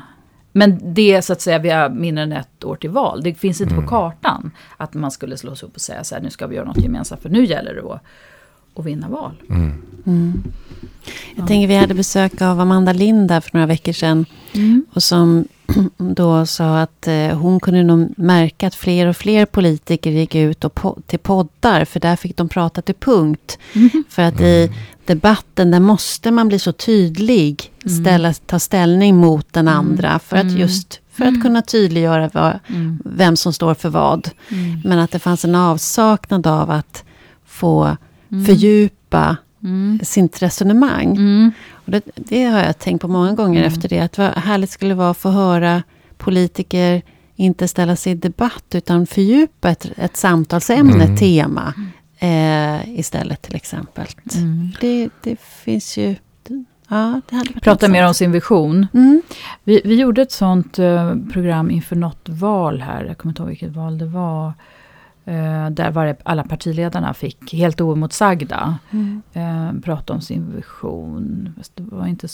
Men 0.51 0.93
det 0.93 1.13
är 1.13 1.21
så 1.21 1.33
att 1.33 1.41
säga, 1.41 1.59
vi 1.59 1.69
har 1.69 1.89
mindre 1.89 2.23
än 2.23 2.31
ett 2.31 2.63
år 2.63 2.75
till 2.75 2.89
val. 2.89 3.21
Det 3.23 3.33
finns 3.33 3.61
inte 3.61 3.73
Mm. 3.73 3.85
på 3.85 3.89
kartan 3.89 4.51
att 4.77 4.93
man 4.93 5.11
skulle 5.11 5.37
slå 5.37 5.55
sig 5.55 5.67
upp 5.67 5.75
och 5.75 5.81
säga 5.81 6.03
så 6.03 6.15
här, 6.15 6.21
nu 6.21 6.29
ska 6.29 6.47
vi 6.47 6.55
göra 6.55 6.65
något 6.65 6.77
gemensamt. 6.83 7.21
För 7.21 7.29
nu 7.29 7.45
gäller 7.45 7.73
det 7.75 7.81
att, 7.93 8.01
att 8.75 8.85
vinna 8.85 9.09
val. 9.09 9.31
Mm. 9.49 9.81
Mm. 10.05 10.43
Jag 11.35 11.47
tänker 11.47 11.67
vi 11.67 11.75
hade 11.75 11.93
besök 11.93 12.41
av 12.41 12.59
Amanda 12.59 12.93
Lind 12.93 13.27
där 13.27 13.41
för 13.41 13.49
några 13.53 13.65
veckor 13.67 13.91
sedan. 13.93 14.25
Och 14.93 15.03
som 15.03 15.47
då 15.97 16.45
sa 16.45 16.79
att 16.79 17.07
eh, 17.07 17.27
hon 17.37 17.59
kunde 17.59 17.83
nog 17.83 18.13
märka 18.17 18.67
att 18.67 18.75
fler 18.75 19.07
och 19.07 19.17
fler 19.17 19.45
politiker 19.45 20.11
gick 20.11 20.35
ut 20.35 20.63
och 20.65 20.73
po- 20.73 21.01
till 21.07 21.19
poddar. 21.19 21.85
För 21.85 21.99
där 21.99 22.15
fick 22.15 22.37
de 22.37 22.49
prata 22.49 22.81
till 22.81 22.95
punkt. 22.95 23.57
För 24.09 24.21
att 24.21 24.41
i 24.41 24.71
debatten 25.05 25.71
där 25.71 25.79
måste 25.79 26.31
man 26.31 26.47
bli 26.47 26.59
så 26.59 26.71
tydlig. 26.71 27.71
Mm. 27.85 28.03
Ställa, 28.03 28.33
ta 28.33 28.59
ställning 28.59 29.15
mot 29.15 29.53
den 29.53 29.67
Mm. 29.67 29.79
andra. 29.79 30.19
För 30.19 30.37
att 30.37 30.43
Mm. 30.43 30.57
just 30.57 30.99
för 31.11 31.25
att 31.25 31.41
kunna 31.41 31.61
tydliggöra 31.61 32.29
vad, 32.33 32.59
Mm. 32.67 32.99
vem 33.05 33.35
som 33.35 33.53
står 33.53 33.73
för 33.73 33.89
vad. 33.89 34.29
Mm. 34.49 34.81
Men 34.85 34.99
att 34.99 35.11
det 35.11 35.19
fanns 35.19 35.45
en 35.45 35.55
avsaknad 35.55 36.47
av 36.47 36.71
att 36.71 37.03
få 37.45 37.97
Mm. 38.31 38.45
fördjupa 38.45 39.37
Mm. 39.63 39.99
sitt 40.03 40.41
resonemang. 40.41 41.17
Mm. 41.87 42.01
Det, 42.05 42.11
det 42.15 42.43
har 42.45 42.59
jag 42.59 42.79
tänkt 42.79 43.01
på 43.01 43.07
många 43.07 43.33
gånger 43.33 43.59
Mm. 43.61 43.73
efter 43.73 43.89
det. 43.89 43.99
Att 43.99 44.17
vad 44.17 44.27
härligt 44.33 44.69
skulle 44.69 44.93
vara 44.93 45.09
att 45.09 45.17
få 45.17 45.29
höra 45.29 45.83
politiker 46.17 47.01
inte 47.35 47.67
ställa 47.67 47.95
sig 47.95 48.11
i 48.11 48.15
debatt 48.15 48.65
utan 48.73 49.07
fördjupa 49.07 49.69
ett, 49.69 49.91
ett 49.97 50.17
samtalsämne, 50.17 51.03
Mm. 51.03 51.17
tema 51.17 51.73
eh, 52.19 52.99
istället 52.99 53.41
till 53.41 53.55
exempel. 53.55 54.05
Mm. 54.35 54.71
Det, 54.81 55.09
det 55.23 55.39
finns 55.39 55.97
ju... 55.97 56.15
Ja, 56.87 57.21
Prata 57.61 57.87
mer 57.87 58.07
om 58.07 58.13
sin 58.13 58.31
vision. 58.31 58.87
Mm. 58.93 59.21
Vi, 59.63 59.81
vi 59.85 59.95
gjorde 59.95 60.21
ett 60.21 60.31
sånt 60.31 60.79
eh, 60.79 61.15
program 61.33 61.71
inför 61.71 61.95
något 61.95 62.29
val 62.29 62.81
här. 62.81 63.05
Jag 63.05 63.17
kommer 63.17 63.31
inte 63.31 63.41
ihåg 63.41 63.49
vilket 63.49 63.71
val 63.75 63.97
det 63.97 64.05
var. 64.05 64.53
Eh, 65.27 65.69
där 65.69 65.91
var 65.91 66.05
det, 66.05 66.15
alla 66.23 66.43
partiledarna 66.43 67.13
fick 67.13 67.53
helt 67.53 67.81
oemotsagda 67.81 68.77
Mm. 68.91 69.21
eh, 69.33 69.81
prata 69.83 70.13
om 70.13 70.21
sin 70.21 70.55
vision. 70.55 71.53
Det 71.75 71.83
var 71.83 72.07
inte, 72.07 72.27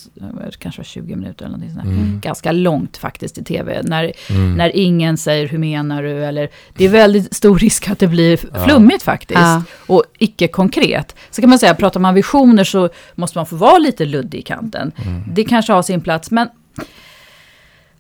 kanske 0.59 0.79
var 0.79 0.83
20 0.85 1.15
minuter 1.15 1.45
eller 1.45 1.57
någonting 1.57 1.75
sånt. 1.75 1.85
Mm. 1.85 2.19
Ganska 2.19 2.51
långt 2.51 2.97
faktiskt 2.97 3.37
i 3.37 3.43
tv. 3.43 3.81
När, 3.83 4.11
Mm. 4.29 4.53
när 4.55 4.75
ingen 4.75 5.17
säger 5.17 5.47
hur 5.47 5.57
menar 5.57 6.03
du? 6.03 6.25
Eller, 6.25 6.49
det 6.77 6.85
är 6.85 6.89
väldigt 6.89 7.33
stor 7.35 7.59
risk 7.59 7.89
att 7.89 7.99
det 7.99 8.07
blir 8.07 8.39
Ja. 8.53 8.65
flummigt 8.65 9.03
faktiskt. 9.03 9.39
Ja. 9.39 9.63
Och 9.87 10.03
icke 10.17 10.47
konkret. 10.47 11.15
Så 11.31 11.41
kan 11.41 11.49
man 11.49 11.59
säga, 11.59 11.75
pratar 11.75 11.99
man 11.99 12.13
visioner 12.13 12.63
så 12.63 12.89
måste 13.15 13.37
man 13.37 13.45
få 13.45 13.55
vara 13.55 13.77
lite 13.77 14.05
luddig 14.05 14.39
i 14.39 14.41
kanten. 14.41 14.91
Mm. 15.05 15.23
Det 15.33 15.43
kanske 15.43 15.73
har 15.73 15.81
sin 15.81 16.01
plats, 16.01 16.31
men 16.31 16.47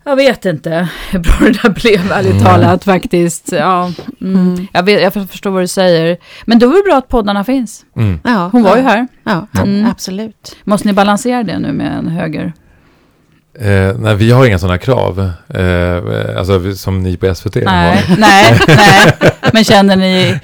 jag 0.03 0.15
vet 0.15 0.45
inte 0.45 0.87
hur 1.11 1.19
bra 1.19 1.33
det 1.39 1.51
där 1.63 1.69
blev, 1.69 2.11
ärligt 2.11 2.31
Mm. 2.31 2.43
talat 2.43 2.83
faktiskt. 2.83 3.51
Ja, 3.51 3.91
mm. 4.21 4.35
Mm. 4.47 4.67
jag, 4.73 4.83
vet, 4.83 5.01
jag 5.01 5.29
förstår 5.29 5.49
vad 5.51 5.63
du 5.63 5.67
säger. 5.67 6.17
Men 6.45 6.59
då 6.59 6.69
är 6.71 6.75
det 6.77 6.89
bra 6.89 6.97
att 6.97 7.07
poddarna 7.07 7.43
finns. 7.43 7.85
Mm. 7.95 8.19
Ja, 8.23 8.49
Hon 8.51 8.63
var 8.63 8.71
ja, 8.71 8.77
ju 8.77 8.83
här. 8.83 9.07
Ja, 9.23 9.47
Mm. 9.63 9.85
absolut. 9.91 10.55
Måste 10.63 10.87
ni 10.87 10.93
balansera 10.93 11.43
det 11.43 11.59
nu 11.59 11.73
med 11.73 11.97
en 11.97 12.07
höger? 12.07 12.53
Eh, 13.59 13.95
nej, 13.99 14.15
vi 14.15 14.31
har 14.31 14.45
inga 14.45 14.59
sådana 14.59 14.77
krav. 14.77 15.19
Eh, 15.49 16.37
alltså 16.37 16.73
som 16.75 17.03
ni 17.03 17.17
på 17.17 17.35
SVT 17.35 17.55
Nej, 17.55 17.65
har. 17.97 18.17
nej, 18.17 18.59
nej. 18.67 19.31
Men 19.53 19.63
känner 19.63 19.95
ni 19.95 20.39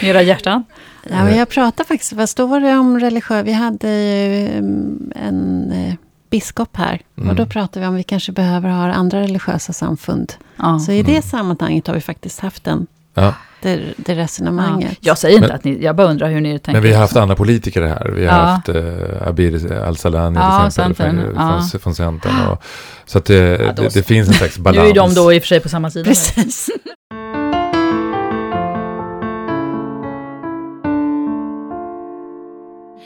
i 0.00 0.08
era 0.08 0.22
hjärtan? 0.22 0.64
Ja, 1.10 1.24
men 1.24 1.36
jag 1.38 1.48
pratade 1.48 1.88
faktiskt, 1.88 2.12
vad 2.12 2.28
står 2.28 2.60
det 2.60 2.76
om 2.78 3.00
religiös... 3.00 3.46
Vi 3.46 3.52
hade 3.52 3.88
ju 3.88 4.46
mm, 4.48 5.12
en 5.16 5.72
eh, 5.72 5.94
biskop 6.38 6.76
här. 6.76 7.00
Mm. 7.18 7.30
Och 7.30 7.36
då 7.36 7.46
pratade 7.46 7.80
vi 7.80 7.86
om 7.86 7.94
vi 7.94 8.02
kanske 8.02 8.32
behöver 8.32 8.68
ha 8.68 8.92
andra 8.92 9.20
religiösa 9.20 9.72
samfund. 9.72 10.32
Ja. 10.56 10.78
Så 10.78 10.92
i 10.92 11.02
det 11.02 11.10
Mm. 11.10 11.22
sammanhanget 11.22 11.86
har 11.86 11.94
vi 11.94 12.00
faktiskt 12.00 12.40
haft 12.40 12.64
den, 12.64 12.86
Ja. 13.14 13.34
det, 13.62 13.76
det 13.96 14.12
Ja. 14.12 14.18
resonemanget. 14.22 14.96
Jag 15.00 15.18
säger 15.18 15.36
inte 15.36 15.48
Men- 15.48 15.56
att 15.56 15.64
ni, 15.64 15.84
jag 15.84 15.96
bara 15.96 16.06
undrar 16.06 16.28
hur 16.30 16.40
ni 16.40 16.58
tänker. 16.58 16.72
Men 16.72 16.82
vi 16.82 16.92
har 16.92 17.00
haft 17.00 17.16
andra 17.16 17.36
politiker 17.36 17.82
här. 17.82 18.10
Vi 18.16 18.26
har 18.26 18.38
Ja. 18.38 18.44
haft 18.44 18.68
eh, 18.68 19.28
Abir 19.28 19.72
Al-Salani 19.72 20.38
Ja, 20.38 20.58
till 20.58 20.66
exempel 20.66 20.96
Centern, 20.96 21.34
från, 21.34 21.34
ja. 21.72 21.78
från, 21.82 21.94
Centern. 21.94 22.46
Och, 22.50 22.62
så 23.06 23.18
att 23.18 23.24
det, 23.24 23.56
då 23.76 23.82
det, 23.82 23.90
så. 23.90 23.98
det 23.98 24.02
finns 24.06 24.28
en 24.28 24.34
slags 24.34 24.56
Nu 24.56 24.62
balans. 24.62 24.90
är 24.90 24.94
de 24.94 25.14
då 25.14 25.32
i 25.32 25.38
och 25.38 25.42
för 25.42 25.48
sig 25.48 25.60
på 25.60 25.68
samma 25.68 25.90
sida. 25.90 26.04
Precis. 26.04 26.70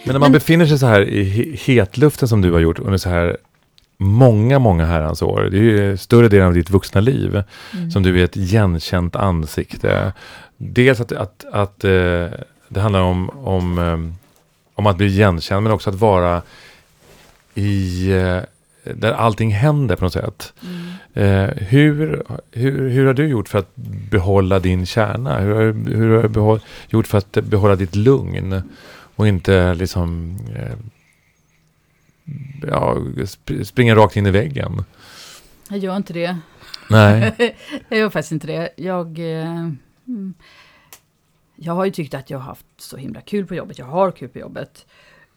Men 0.09 0.15
när 0.15 0.21
man 0.21 0.33
befinner 0.33 0.67
sig 0.67 0.79
så 0.79 0.87
här 0.87 1.01
i 1.01 1.25
he- 1.25 1.57
hetluften 1.67 2.29
som 2.29 2.41
du 2.41 2.53
har 2.53 2.59
gjort 2.61 2.79
under 2.79 2.99
så 2.99 3.09
här 3.09 3.37
många, 3.97 4.59
många 4.59 4.87
herrans 4.87 5.23
år. 5.23 5.49
Det 5.53 5.59
är 5.59 5.63
ju 5.63 5.97
större 5.97 6.29
delen 6.29 6.47
av 6.47 6.55
ditt 6.55 6.71
vuxna 6.71 7.01
liv 7.01 7.43
Mm. 7.75 7.91
som 7.91 8.03
du 8.03 8.21
är 8.21 8.25
ett 8.25 8.37
igenkänt 8.37 9.17
ansikte. 9.17 10.13
Dels 10.57 11.01
att, 11.01 11.13
att, 11.13 11.45
att 11.53 11.85
eh, 11.85 11.91
det 12.69 12.81
handlar 12.81 13.01
om, 13.01 13.31
om, 13.31 13.79
eh, 13.79 13.99
om 14.75 14.87
att 14.87 14.97
bli 14.97 15.07
igenkänd 15.07 15.63
men 15.63 15.73
också 15.73 15.91
att 15.91 15.97
vara 15.97 16.43
i 17.55 18.11
eh, 18.13 18.39
där 18.95 19.13
allting 19.13 19.51
händer 19.53 19.97
på 19.97 20.05
något 20.05 20.13
sätt. 20.13 20.53
Mm. 20.63 21.45
Eh, 21.49 21.51
hur, 21.57 22.23
hur, 22.53 22.89
hur 22.89 23.07
har 23.07 23.15
du 23.15 23.27
gjort 23.29 23.49
för 23.49 23.59
att 23.59 23.77
behålla 24.11 24.59
din 24.59 24.87
kärna? 24.87 25.39
Hur 25.41 25.55
har, 25.55 25.63
du- 25.63 25.97
hur 25.97 26.17
har 26.17 26.23
du 26.23 26.29
behåll, 26.29 26.61
gjort 26.89 27.07
för 27.07 27.19
att 27.19 27.33
behålla 27.33 27.77
ditt 27.77 27.95
lugn? 27.97 28.63
Och 29.19 29.29
inte 29.29 29.75
liksom 29.75 30.37
eh, 30.55 30.77
ja, 32.63 32.95
sp- 33.17 33.65
springa 33.65 33.95
rakt 33.95 34.17
in 34.17 34.27
i 34.27 34.31
väggen. 34.31 34.85
Jag 35.69 35.79
gör 35.79 35.97
inte 35.97 36.13
det. 36.13 36.39
Nej. 36.91 37.35
jag 37.89 37.99
gör 37.99 38.11
faktiskt 38.11 38.33
inte 38.33 38.47
det. 38.47 38.71
Jag... 38.77 39.19
Eh, 39.19 39.71
mm. 40.07 40.35
jag 41.57 41.73
har 41.73 41.85
ju 41.85 41.91
tyckt 41.91 42.15
att 42.15 42.31
jag 42.31 42.39
har 42.39 42.45
haft 42.45 42.67
så 42.77 42.97
himla 42.97 43.21
kul 43.21 43.47
på 43.47 43.55
jobbet. 43.55 43.79
Jag 43.79 43.87
har 43.87 44.11
kul 44.11 44.29
på 44.29 44.39
jobbet. 44.39 44.87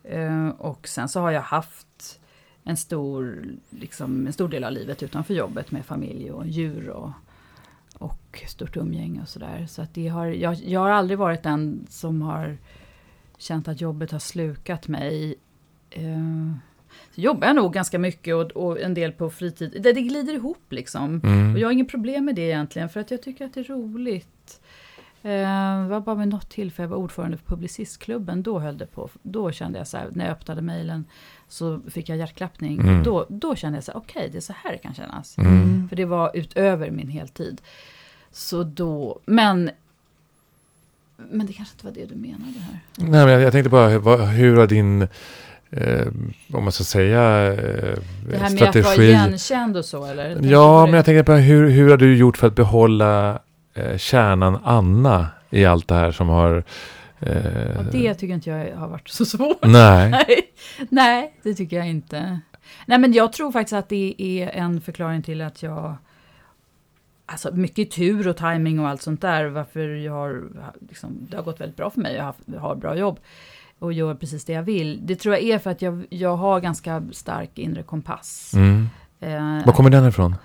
Eh, 0.03 0.47
och 0.47 0.87
sen 0.87 1.09
så 1.09 1.19
har 1.19 1.31
jag 1.31 1.41
haft 1.41 2.19
en 2.63 2.77
stor, 2.77 3.45
liksom, 3.69 4.27
en 4.27 4.33
stor 4.33 4.49
del 4.49 4.63
av 4.63 4.71
livet 4.71 5.03
utanför 5.03 5.33
jobbet 5.33 5.71
med 5.71 5.85
familj 5.85 6.31
och 6.31 6.47
djur 6.47 6.89
och, 6.89 7.11
och 7.93 8.43
stort 8.47 8.77
umgänge 8.77 9.21
och 9.21 9.29
sådär. 9.29 9.65
Så 9.69 9.81
att 9.81 9.93
det 9.93 10.07
har, 10.07 10.25
jag, 10.25 10.55
jag 10.55 10.79
har 10.79 10.89
aldrig 10.89 11.19
varit 11.19 11.43
den 11.43 11.87
som 11.89 12.21
har 12.21 12.57
känt 13.41 13.67
att 13.67 13.81
jobbet 13.81 14.11
har 14.11 14.19
slukat 14.19 14.87
mig. 14.87 15.35
Eh, 15.89 16.55
så 17.15 17.21
jobbar 17.21 17.47
jag 17.47 17.55
nog 17.55 17.73
ganska 17.73 17.99
mycket 17.99 18.35
och, 18.35 18.51
och 18.51 18.79
en 18.79 18.93
del 18.93 19.11
på 19.11 19.29
fritid. 19.29 19.77
Det, 19.79 19.93
det 19.93 20.01
glider 20.01 20.33
ihop 20.33 20.65
liksom. 20.69 21.21
Mm. 21.23 21.53
Och 21.53 21.59
jag 21.59 21.67
har 21.67 21.73
inget 21.73 21.89
problem 21.91 22.25
med 22.25 22.35
det 22.35 22.41
egentligen 22.41 22.89
för 22.89 22.99
att 22.99 23.11
jag 23.11 23.21
tycker 23.21 23.45
att 23.45 23.53
det 23.53 23.59
är 23.59 23.63
roligt. 23.63 24.61
Eh, 25.23 25.83
det 25.83 25.87
var 25.89 25.99
bara 25.99 26.15
vid 26.15 26.27
något 26.27 26.49
tillfälle 26.49 26.83
jag 26.83 26.89
var 26.89 26.97
ordförande 26.97 27.37
för 27.37 27.45
Publicistklubben. 27.45 28.43
Då 28.43 28.59
höll 28.59 28.77
det 28.77 28.85
på. 28.85 29.09
Då 29.21 29.51
kände 29.51 29.77
jag 29.77 29.87
så 29.87 29.97
här, 29.97 30.09
när 30.11 30.25
jag 30.25 30.31
öppnade 30.31 30.61
mejlen 30.61 31.05
så 31.47 31.81
fick 31.89 32.09
jag 32.09 32.17
hjärtklappning. 32.17 32.79
Mm. 32.79 33.03
Då, 33.03 33.25
då 33.29 33.55
kände 33.55 33.77
jag 33.77 33.83
så 33.83 33.91
här, 33.91 33.99
okej 33.99 34.29
det 34.31 34.37
är 34.37 34.41
så 34.41 34.53
här 34.63 34.71
det 34.71 34.77
kan 34.77 34.93
kännas. 34.93 35.37
Mm. 35.37 35.89
För 35.89 35.95
det 35.95 36.05
var 36.05 36.31
utöver 36.33 36.91
min 36.91 37.09
heltid. 37.09 37.61
Så 38.31 38.63
då, 38.63 39.19
men... 39.25 39.71
Men 41.29 41.47
det 41.47 41.53
kanske 41.53 41.73
inte 41.73 41.85
var 41.85 41.93
det 41.93 42.05
du 42.05 42.15
menade 42.15 42.59
här. 42.59 42.79
Nej, 42.97 43.25
men 43.25 43.29
jag, 43.29 43.41
jag 43.41 43.51
tänkte 43.51 43.69
bara, 43.69 43.99
vad, 43.99 44.19
hur 44.19 44.57
har 44.57 44.67
din, 44.67 45.01
eh, 45.69 46.07
om 46.53 46.63
man 46.63 46.71
ska 46.71 46.83
säga, 46.83 47.53
eh, 47.53 47.57
Det 48.29 48.37
här 48.37 48.49
med 48.49 48.51
strategi... 48.51 48.79
att 48.79 48.85
vara 48.85 49.05
igenkänd 49.05 49.77
och 49.77 49.85
så 49.85 50.05
eller? 50.05 50.39
Ja, 50.41 50.85
men 50.85 50.93
jag 50.93 51.05
tänkte 51.05 51.23
på 51.23 51.33
hur, 51.33 51.69
hur 51.69 51.89
har 51.89 51.97
du 51.97 52.17
gjort 52.17 52.37
för 52.37 52.47
att 52.47 52.55
behålla 52.55 53.39
eh, 53.73 53.97
kärnan 53.97 54.59
Anna 54.63 55.27
i 55.49 55.65
allt 55.65 55.87
det 55.87 55.95
här 55.95 56.11
som 56.11 56.29
har... 56.29 56.63
Eh, 57.19 57.33
det 57.91 58.13
tycker 58.13 58.33
inte 58.33 58.49
jag 58.49 58.75
har 58.75 58.87
varit 58.87 59.09
så 59.09 59.25
svårt. 59.25 59.57
Nej. 59.61 60.09
Nej, 60.11 60.51
nej, 60.89 61.33
det 61.43 61.53
tycker 61.53 61.77
jag 61.77 61.87
inte. 61.89 62.39
Nej, 62.85 62.99
men 62.99 63.13
jag 63.13 63.33
tror 63.33 63.51
faktiskt 63.51 63.73
att 63.73 63.89
det 63.89 64.15
är 64.17 64.49
en 64.49 64.81
förklaring 64.81 65.21
till 65.21 65.41
att 65.41 65.63
jag... 65.63 65.95
Alltså 67.31 67.55
mycket 67.55 67.91
tur 67.91 68.27
och 68.27 68.37
timing 68.37 68.79
och 68.79 68.87
allt 68.89 69.01
sånt 69.01 69.21
där. 69.21 69.45
Varför 69.45 69.87
jag 69.87 70.13
har... 70.13 70.43
Liksom, 70.89 71.27
det 71.29 71.37
har 71.37 71.43
gått 71.43 71.61
väldigt 71.61 71.77
bra 71.77 71.89
för 71.89 72.01
mig. 72.01 72.15
Jag 72.15 72.23
har, 72.23 72.57
har 72.59 72.75
bra 72.75 72.97
jobb. 72.97 73.19
Och 73.79 73.93
gör 73.93 74.15
precis 74.15 74.45
det 74.45 74.53
jag 74.53 74.63
vill. 74.63 74.99
Det 75.07 75.15
tror 75.15 75.35
jag 75.35 75.43
är 75.43 75.59
för 75.59 75.69
att 75.69 75.81
jag, 75.81 76.05
jag 76.09 76.35
har 76.35 76.59
ganska 76.59 77.03
stark 77.11 77.59
inre 77.59 77.83
kompass. 77.83 78.53
Mm. 78.55 78.89
Eh, 79.19 79.65
Var 79.65 79.73
kommer 79.73 79.89
den 79.89 80.07
ifrån? 80.07 80.35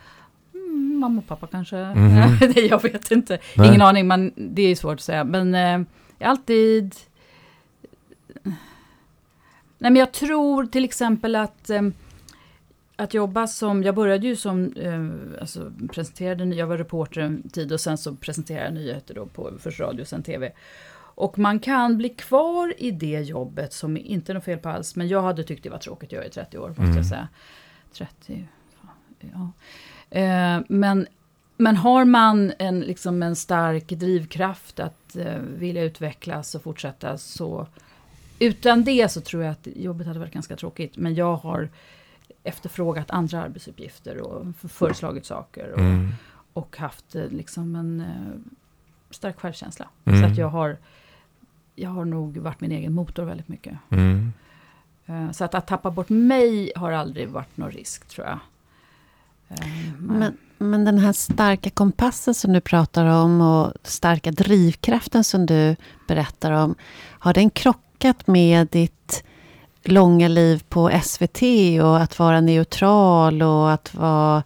mm, 0.54 0.98
mamma 0.98 1.18
och 1.18 1.26
pappa 1.26 1.46
kanske. 1.46 1.76
Mhm. 1.76 2.38
Nej, 2.40 2.66
jag 2.66 2.82
vet 2.82 3.10
inte. 3.10 3.38
Nej. 3.56 3.68
Ingen 3.68 3.82
aning, 3.82 4.06
men 4.06 4.32
det 4.36 4.62
är 4.62 4.76
svårt 4.76 4.94
att 4.94 5.00
säga. 5.00 5.24
Men 5.24 5.54
eh, 5.54 5.86
jag 6.18 6.30
alltid... 6.30 6.94
Nej, 9.78 9.90
men 9.90 9.96
jag 9.96 10.12
tror 10.12 10.66
till 10.66 10.84
exempel 10.84 11.36
att... 11.36 11.70
Eh, 11.70 11.82
att 12.96 13.14
jobba 13.14 13.46
som, 13.46 13.82
jag 13.82 13.94
började 13.94 14.26
ju 14.26 14.36
som, 14.36 14.72
eh, 14.72 15.40
alltså 15.40 15.72
presenterade, 15.92 16.44
jag 16.44 16.66
var 16.66 16.78
reporter 16.78 17.20
en 17.20 17.48
tid 17.48 17.72
och 17.72 17.80
sen 17.80 17.98
så 17.98 18.16
presenterade 18.16 18.64
jag 18.64 18.74
nyheter 18.74 19.14
då 19.14 19.26
på 19.26 19.52
först 19.58 19.80
radio 19.80 20.00
och 20.02 20.08
sen 20.08 20.22
tv. 20.22 20.52
Och 21.18 21.38
man 21.38 21.58
kan 21.58 21.96
bli 21.96 22.08
kvar 22.08 22.74
i 22.78 22.90
det 22.90 23.20
jobbet 23.20 23.72
som 23.72 23.96
inte 23.96 24.32
är 24.32 24.34
något 24.34 24.44
fel 24.44 24.58
på 24.58 24.68
alls, 24.68 24.96
men 24.96 25.08
jag 25.08 25.22
hade 25.22 25.42
tyckt 25.44 25.62
det 25.62 25.70
var 25.70 25.78
tråkigt 25.78 26.08
att 26.08 26.12
göra 26.12 26.24
i 26.24 26.30
30 26.30 26.58
år, 26.58 26.68
måste 26.68 26.82
Mm. 26.82 26.96
jag 26.96 27.06
säga. 27.06 27.28
30, 27.92 28.48
ja. 29.20 29.52
Eh, 30.10 30.60
men, 30.68 31.06
men 31.56 31.76
har 31.76 32.04
man 32.04 32.52
en, 32.58 32.80
liksom 32.80 33.22
en 33.22 33.36
stark 33.36 33.88
drivkraft 33.88 34.80
att 34.80 35.16
eh, 35.16 35.38
vilja 35.38 35.82
utvecklas 35.82 36.54
och 36.54 36.62
fortsätta 36.62 37.18
så 37.18 37.66
utan 38.38 38.84
det 38.84 39.08
så 39.12 39.20
tror 39.20 39.42
jag 39.42 39.52
att 39.52 39.68
jobbet 39.76 40.06
hade 40.06 40.18
varit 40.18 40.32
ganska 40.32 40.56
tråkigt. 40.56 40.96
Men 40.96 41.14
jag 41.14 41.36
har 41.36 41.68
efterfrågat 42.46 43.10
andra 43.10 43.42
arbetsuppgifter 43.42 44.20
och 44.20 44.46
föreslagit 44.70 45.26
saker. 45.26 45.72
Och, 45.72 45.78
Mm. 45.80 46.08
och 46.52 46.76
haft 46.76 47.14
eh, 47.14 47.28
liksom 47.28 47.74
en 47.76 48.00
eh, 48.00 48.52
stark 49.10 49.40
självkänsla. 49.40 49.88
Mm. 50.04 50.20
Så 50.22 50.26
att 50.26 50.38
jag 50.38 50.48
har, 50.48 50.76
jag 51.74 51.90
har 51.90 52.04
nog 52.04 52.36
varit 52.38 52.60
min 52.60 52.72
egen 52.72 52.92
motor 52.92 53.24
väldigt 53.24 53.48
mycket. 53.48 53.78
Mm. 53.90 54.32
Eh, 55.06 55.30
så 55.30 55.44
att, 55.44 55.54
att 55.54 55.66
tappa 55.66 55.90
bort 55.90 56.08
mig 56.08 56.72
har 56.76 56.92
aldrig 56.92 57.28
varit 57.28 57.56
någon 57.56 57.70
risk 57.70 58.08
tror 58.08 58.26
jag. 58.26 58.38
Eh, 59.48 59.66
men- 59.98 60.18
Men, 60.18 60.36
men 60.58 60.84
den 60.84 60.98
här 60.98 61.12
starka 61.12 61.70
kompassen 61.70 62.34
som 62.34 62.52
du 62.52 62.60
pratar 62.60 63.06
om 63.06 63.40
och 63.40 63.72
starka 63.82 64.30
drivkraften 64.30 65.24
som 65.24 65.46
du 65.46 65.76
berättar 66.08 66.52
om. 66.52 66.74
Har 67.18 67.34
den 67.34 67.50
krockat 67.50 68.26
med 68.26 68.68
ditt 68.70 69.24
långa 69.88 70.28
liv 70.28 70.62
på 70.68 70.90
SVT 71.04 71.42
och 71.82 72.00
att 72.00 72.18
vara 72.18 72.40
neutral 72.40 73.42
och 73.42 73.70
att 73.72 73.94
vara 73.94 74.42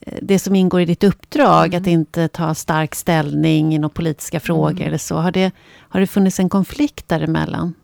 eh, 0.00 0.18
det 0.22 0.38
som 0.38 0.54
ingår 0.54 0.80
i 0.80 0.84
ditt 0.84 1.04
uppdrag, 1.04 1.66
Mm. 1.66 1.80
att 1.82 1.86
inte 1.86 2.28
ta 2.28 2.54
stark 2.54 2.94
ställning 2.94 3.74
i 3.74 3.78
några 3.78 3.94
politiska 3.94 4.40
frågor 4.40 4.70
Mm. 4.70 4.86
eller 4.88 4.98
så. 4.98 5.16
Har 5.16 5.30
det, 5.32 5.52
har 5.78 6.00
det 6.00 6.06
funnits 6.06 6.40
en 6.40 6.48
konflikt 6.48 7.08
däremellan? 7.08 7.74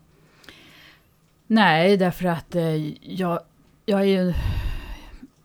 Nej, 1.46 1.96
därför 1.96 2.24
att 2.24 2.54
eh, 2.54 2.76
jag, 3.12 3.40
jag 3.86 4.00
är 4.00 4.04
ju... 4.04 4.34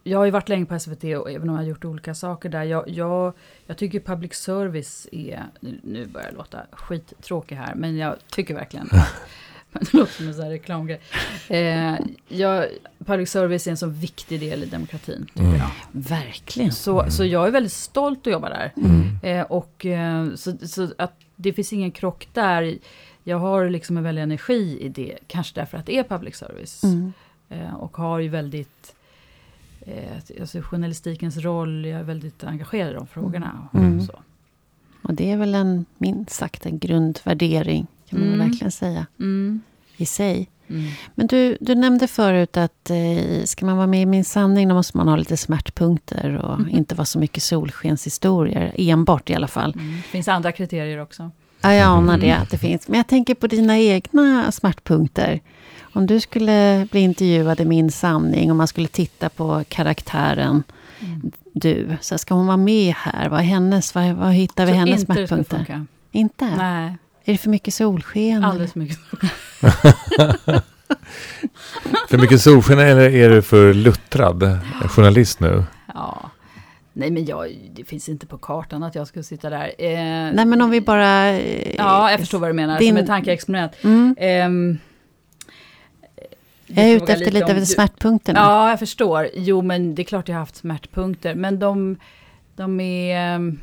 Jag 0.04 0.18
har 0.18 0.26
ju 0.26 0.32
varit 0.32 0.50
länge 0.50 0.66
på 0.66 0.80
SVT 0.80 1.04
och 1.04 1.32
även 1.32 1.50
om 1.50 1.56
jag 1.56 1.62
har 1.62 1.68
gjort 1.70 1.86
olika 1.86 2.16
saker 2.16 2.50
där. 2.50 2.64
Jag, 2.64 2.90
jag, 2.90 3.34
jag 3.66 3.78
tycker 3.78 4.00
public 4.00 4.34
service 4.34 5.08
är... 5.12 5.44
Nu, 5.60 5.80
nu 5.84 6.06
börjar 6.06 6.28
jag 6.28 6.38
låta 6.38 6.60
skittråkig 6.72 7.56
här, 7.56 7.76
men 7.76 7.98
jag 7.98 8.16
tycker 8.32 8.54
verkligen 8.54 8.88
att... 8.92 9.08
Det 9.80 9.94
låter 9.94 10.14
som 10.14 10.28
en 10.28 10.34
sån 10.34 10.44
här 10.44 10.52
reklamgrej. 10.52 11.00
Eh, 11.50 11.96
jag, 12.28 12.66
public 13.06 13.30
service 13.30 13.68
är 13.68 13.72
en 13.72 13.78
så 13.78 13.88
viktig 13.88 14.40
del 14.40 14.64
i 14.64 14.66
demokratin, 14.66 15.28
Mm. 15.36 15.56
jag. 15.56 15.70
Verkligen. 15.92 16.72
Så, 16.72 17.06
så 17.12 17.26
jag 17.26 17.48
är 17.48 17.52
väldigt 17.52 17.74
stolt 17.74 18.28
att 18.28 18.34
jobba 18.34 18.50
där. 18.50 18.74
Mm. 18.78 19.18
Eh, 19.24 19.42
och 19.46 19.86
eh, 19.86 20.34
så, 20.36 20.58
så 20.68 20.90
att 20.98 21.14
det 21.36 21.54
finns 21.54 21.74
ingen 21.74 21.92
krock 21.92 22.28
där. 22.34 22.78
Jag 23.24 23.40
har 23.40 23.70
liksom 23.70 23.98
en 23.98 24.04
väldig 24.04 24.22
energi 24.24 24.78
i 24.82 24.90
det, 24.90 25.18
kanske 25.28 25.60
därför 25.60 25.78
att 25.78 25.86
det 25.86 25.98
är 25.98 26.04
public 26.04 26.36
service. 26.36 26.84
Mm. 26.84 27.14
Eh, 27.50 27.74
och 27.74 27.98
har 27.98 28.20
ju 28.20 28.30
väldigt, 28.30 28.96
eh, 29.82 30.40
alltså 30.40 30.62
journalistikens 30.62 31.38
roll, 31.38 31.86
jag 31.86 32.00
är 32.00 32.04
väldigt 32.04 32.44
engagerad 32.44 32.92
i 32.92 32.94
de 32.94 33.08
frågorna. 33.08 33.68
Och 33.72 33.80
Mm. 33.80 34.02
så. 34.02 34.14
Och 35.02 35.14
det 35.14 35.32
är 35.32 35.38
väl 35.38 35.56
en, 35.56 35.86
minst 35.98 36.32
sagt, 36.36 36.66
en 36.66 36.80
grundvärdering, 36.80 37.88
kan 38.10 38.20
man 38.20 38.28
Mm. 38.34 38.40
verkligen 38.40 38.72
säga, 38.72 39.06
Mm. 39.20 39.62
i 39.98 40.06
sig. 40.06 40.50
Mm. 40.70 40.84
Men 41.16 41.28
du, 41.28 41.58
du 41.62 41.76
nämnde 41.76 42.08
förut 42.08 42.58
att 42.58 42.90
eh, 42.90 43.44
ska 43.46 43.66
man 43.66 43.78
vara 43.78 43.88
med 43.88 44.02
i 44.02 44.06
Min 44.06 44.26
sanning, 44.26 44.68
då 44.68 44.76
måste 44.76 44.98
man 44.98 45.08
ha 45.08 45.16
lite 45.16 45.38
smärtpunkter 45.38 46.36
och 46.38 46.60
Mhm. 46.60 46.70
inte 46.70 46.96
vara 46.96 47.06
så 47.06 47.20
mycket 47.20 47.44
solskenshistorier, 47.44 48.74
enbart 48.78 49.30
i 49.30 49.36
alla 49.36 49.48
fall. 49.48 49.74
Mm. 49.74 49.96
Det 49.96 50.02
finns 50.02 50.28
andra 50.28 50.52
kriterier 50.52 51.02
också. 51.02 51.32
Ja, 51.62 51.74
jag 51.74 51.88
anar 51.88 52.14
Mm. 52.14 52.20
det, 52.20 52.32
att 52.38 52.50
det 52.50 52.58
finns. 52.58 52.88
Men 52.88 52.98
jag 52.98 53.08
tänker 53.08 53.36
på 53.36 53.48
dina 53.48 53.80
egna 53.80 54.52
smärtpunkter. 54.52 55.40
Om 55.94 56.06
du 56.08 56.20
skulle 56.20 56.88
bli 56.92 57.00
intervjuad 57.00 57.60
i 57.60 57.66
Min 57.66 57.92
sanning 57.92 58.50
och 58.52 58.58
man 58.58 58.68
skulle 58.68 58.88
titta 58.88 59.30
på 59.30 59.64
karaktären 59.68 60.64
Mm. 61.00 61.32
du, 61.54 61.98
så 62.02 62.18
ska 62.18 62.34
hon 62.34 62.48
vara 62.48 62.58
med 62.58 62.94
här? 62.98 63.30
Vad 63.30 63.40
hennes, 63.42 63.96
vad, 63.96 64.12
vad 64.16 64.34
hittar 64.34 64.66
vi 64.66 64.72
Så 64.72 64.78
hennes 64.78 65.02
smärtpunkter? 65.02 65.86
Inte? 66.12 66.46
Nej, 66.58 66.98
Är 67.28 67.32
det 67.32 67.38
för 67.38 67.50
mycket 67.50 67.74
solsken? 67.74 68.44
alldeles 68.44 68.74
för 68.74 68.80
mycket. 68.80 68.98
För 72.10 72.18
mycket 72.18 72.42
solsken 72.42 72.80
eller 72.80 73.10
är 73.16 73.30
du 73.30 73.42
för 73.42 73.74
luttrad 73.74 74.60
journalist 74.90 75.40
nu? 75.40 75.64
Ja. 75.94 76.30
Nej, 76.94 77.12
men 77.12 77.26
jag, 77.26 77.56
det 77.76 77.84
finns 77.84 78.10
inte 78.10 78.26
på 78.28 78.38
kartan 78.38 78.84
att 78.84 78.96
jag 78.96 79.08
skulle 79.08 79.24
sitta 79.24 79.50
där. 79.50 79.72
Eh, 79.78 79.90
Nej, 80.34 80.46
men 80.46 80.62
om 80.62 80.70
vi 80.70 80.82
bara... 80.82 81.30
eh, 81.30 81.76
Ja, 81.78 82.12
jag 82.12 82.20
förstår 82.20 82.40
vad 82.40 82.50
du 82.50 82.54
menar. 82.54 82.80
Din- 82.80 82.90
Som 82.94 82.98
ett 82.98 83.08
tankeexperiment. 83.08 83.72
Mm. 83.84 84.16
Ehm, 84.20 84.78
Jag 86.68 86.86
är 86.86 86.96
ute 86.96 87.14
efter 87.14 87.32
lite 87.32 87.46
över 87.46 87.60
du- 87.60 87.66
smärtpunkterna. 87.66 88.40
Ja, 88.40 88.70
jag 88.70 88.80
förstår. 88.80 89.30
Jo, 89.36 89.62
men 89.62 89.96
det 89.96 90.02
är 90.02 90.04
klart 90.04 90.28
jag 90.28 90.36
har 90.36 90.40
haft 90.40 90.56
smärtpunkter. 90.56 91.36
Men 91.36 91.60
de, 91.60 91.98
de 92.56 92.80
är... 92.80 93.56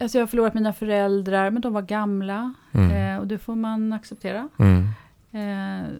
Alltså 0.00 0.18
jag 0.18 0.22
har 0.22 0.26
förlorat 0.28 0.54
mina 0.54 0.72
föräldrar, 0.72 1.50
men 1.50 1.62
de 1.62 1.72
var 1.72 1.82
gamla. 1.82 2.54
Mm. 2.72 2.90
Eh, 3.14 3.20
och 3.20 3.26
det 3.26 3.38
får 3.38 3.54
man 3.54 3.92
acceptera. 3.92 4.48
Mm. 4.58 4.88
Eh, 5.32 5.90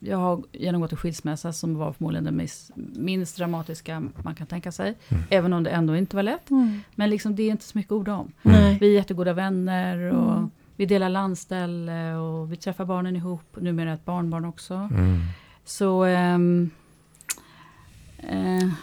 jag 0.00 0.18
har 0.18 0.42
genomgått 0.52 0.92
en 0.92 0.98
skilsmässa 0.98 1.52
som 1.52 1.74
var 1.78 1.92
förmodligen 1.92 2.24
den 2.24 2.36
minst, 2.36 2.70
minst 2.96 3.36
dramatiska 3.36 4.02
man 4.22 4.34
kan 4.34 4.46
tänka 4.46 4.72
sig. 4.72 4.94
Mm. 5.08 5.22
Även 5.30 5.52
om 5.52 5.62
det 5.62 5.70
ändå 5.70 5.96
inte 5.96 6.16
var 6.16 6.22
lätt. 6.22 6.50
Mm. 6.50 6.80
Men 6.94 7.10
liksom, 7.10 7.36
det 7.36 7.42
är 7.42 7.50
inte 7.50 7.64
så 7.64 7.78
mycket 7.78 7.92
ord 7.92 8.08
om. 8.08 8.32
Vi 8.80 8.88
är 8.88 8.94
jättegoda 8.94 9.32
vänner 9.32 9.98
och 9.98 10.32
Mm. 10.32 10.50
vi 10.76 10.86
delar 10.86 11.08
landställe 11.08 12.14
och 12.14 12.52
vi 12.52 12.56
träffar 12.56 12.84
barnen 12.84 13.16
ihop. 13.16 13.56
Numera 13.60 13.92
ett 13.92 14.04
barnbarn 14.04 14.44
också. 14.44 14.74
Mm. 14.74 15.18
Så... 15.64 16.04
ehm, 16.04 16.70
eh, 16.74 16.87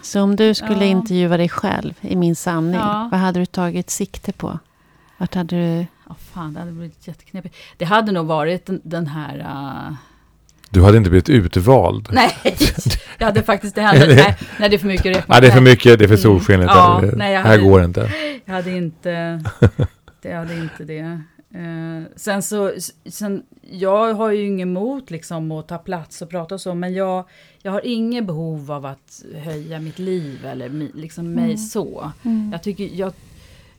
Så 0.02 0.22
om 0.22 0.36
du 0.36 0.54
skulle 0.54 0.78
Ja. 0.84 0.84
intervjua 0.84 1.36
dig 1.36 1.48
själv 1.48 1.94
i 2.00 2.16
Min 2.16 2.36
sanning, 2.36 2.74
Ja. 2.80 3.08
vad 3.12 3.20
hade 3.20 3.40
du 3.40 3.46
tagit 3.46 3.90
sikte 3.90 4.32
på? 4.32 4.58
Vart 5.18 5.34
hade 5.34 5.56
du... 5.56 5.86
Ja, 6.08 6.14
fan, 6.32 6.52
det 6.54 6.60
hade 6.60 6.72
blivit 6.72 7.08
jätteknepigt. 7.08 7.54
Det 7.76 7.84
hade 7.84 8.12
nog 8.12 8.26
varit 8.26 8.66
den, 8.66 8.80
den 8.84 9.06
här... 9.06 9.38
Uh... 9.38 9.94
Du 10.70 10.82
hade 10.82 10.96
inte 10.96 11.10
blivit 11.10 11.28
utvald? 11.28 12.08
Nej, 12.12 12.36
jag 13.18 13.26
hade 13.26 13.42
faktiskt 13.42 13.74
det 13.74 13.82
hände, 13.82 14.06
nej, 14.14 14.36
nej, 14.58 14.68
det 14.68 14.76
är 14.76 14.78
för 14.78 14.86
mycket 14.86 15.06
räkmat. 15.06 15.28
Nej, 15.28 15.40
det 15.40 15.46
är 15.46 15.50
för 15.52 15.60
mycket, 15.60 15.98
det 15.98 16.04
är 16.04 16.08
för 16.08 16.16
solskenligt. 16.16 16.70
Mm. 16.72 16.78
Ja, 16.82 16.98
här, 17.00 17.12
nej, 17.16 17.32
jag 17.32 17.40
här 17.42 17.50
hade- 17.50 17.62
går 17.62 17.78
det 17.78 17.84
inte. 17.84 18.10
Jag 18.44 18.54
hade 18.54 18.70
inte 18.70 19.10
det. 20.22 20.32
Hade 20.34 20.54
inte 20.54 20.84
det. 20.84 21.20
Eh, 21.54 22.02
sen 22.16 22.42
så, 22.42 22.72
sen, 23.06 23.42
jag 23.70 24.14
har 24.14 24.30
ju 24.30 24.46
ingen 24.46 24.68
emot 24.68 25.10
liksom 25.10 25.52
att 25.52 25.68
ta 25.68 25.78
plats 25.78 26.22
och 26.22 26.30
prata 26.30 26.54
och 26.54 26.60
så, 26.60 26.74
men 26.74 26.94
jag, 26.94 27.24
jag 27.62 27.72
har 27.72 27.86
inget 27.86 28.26
behov 28.26 28.72
av 28.72 28.86
att 28.86 29.24
höja 29.34 29.80
mitt 29.80 29.98
liv 29.98 30.46
eller 30.46 30.68
mi, 30.68 30.90
liksom 30.94 31.32
mig 31.32 31.44
Mm. 31.44 31.56
så. 31.56 32.12
Jag 32.52 32.62
tycker, 32.62 32.84
jag, 32.92 33.12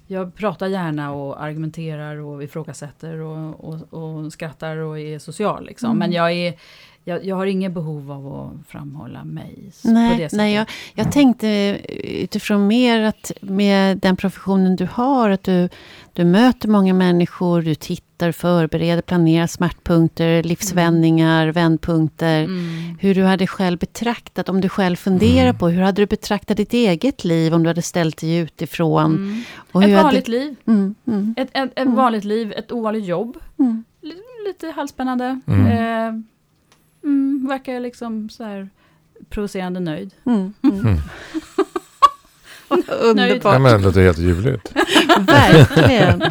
jag 0.07 0.35
pratar 0.35 0.67
gärna 0.67 1.13
och 1.13 1.43
argumenterar 1.43 2.15
och 2.17 2.43
ifrågasätter 2.43 3.17
och, 3.17 3.63
och, 3.69 3.93
och 3.93 4.33
skrattar 4.33 4.77
och 4.77 4.99
är 4.99 5.19
social 5.19 5.65
liksom. 5.65 5.87
Mm. 5.89 5.97
Men 5.97 6.11
jag 6.11 6.31
är, 6.31 6.53
jag, 7.07 7.25
jag 7.25 7.35
har 7.35 7.45
inget 7.45 7.71
behov 7.73 8.11
av 8.11 8.27
att 8.33 8.67
framhålla 8.71 9.23
mig 9.23 9.65
s- 9.69 9.81
på 9.81 9.87
det 9.87 9.93
Nej, 9.93 10.17
sättet. 10.17 10.37
nej 10.37 10.53
jag, 10.53 10.65
jag 10.95 11.11
tänkte 11.11 11.79
utifrån 12.03 12.67
mer 12.67 13.01
att 13.01 13.31
med 13.41 13.97
den 13.97 14.15
professionen 14.15 14.75
du 14.75 14.87
har, 14.91 15.29
att 15.29 15.43
du, 15.43 15.69
du 16.13 16.25
möter 16.25 16.67
många 16.67 16.93
människor, 16.93 17.61
du 17.61 17.75
tittar, 17.75 18.31
förbereder, 18.31 19.01
planerar 19.01 19.47
smärtpunkter, 19.47 20.43
livsvändningar, 20.43 21.47
vändpunkter. 21.47 22.43
Mm. 22.43 22.97
Hur 22.99 23.15
du 23.15 23.23
hade 23.23 23.47
själv 23.47 23.79
betraktat, 23.79 24.49
om 24.49 24.61
du 24.61 24.69
själv 24.69 24.95
funderar 24.95 25.53
på, 25.53 25.69
hur 25.69 25.81
hade 25.81 26.01
du 26.01 26.05
betraktat 26.05 26.57
ditt 26.57 26.73
eget 26.73 27.23
liv 27.23 27.53
om 27.53 27.63
du 27.63 27.69
hade 27.69 27.81
ställt 27.81 28.17
dig 28.17 28.37
utifrån? 28.37 29.15
Mm. 29.15 29.41
Och 29.71 29.83
Ett 29.83 29.89
hur 29.89 29.95
hade- 29.95 30.03
vanligt 30.03 30.27
liv. 30.27 30.55
Mm, 30.67 30.95
mm, 31.07 31.35
Ett, 31.37 31.49
ett, 31.53 31.71
ett 31.79 31.87
vanligt 31.87 32.23
liv, 32.23 32.51
ett 32.57 32.71
ovanligt 32.71 33.05
jobb. 33.05 33.37
mm. 33.59 33.83
Lite. 34.01 34.73
Mm. 35.47 35.65
Eh, 35.67 36.21
mm, 37.07 37.47
verkar 37.49 37.79
liksom 37.79 38.29
så 38.29 38.43
här 38.43 38.69
provocerande 39.29 39.79
nöjd. 39.79 40.11
Mm, 40.25 40.53
mm. 40.63 40.83
Nej, 42.69 42.83
Underbart, 43.01 43.61
men 43.61 43.73
det 43.73 43.85
låter 43.87 44.01
helt 44.01 44.17
ljuvligt. 44.17 44.71
verkligen. 45.19 46.23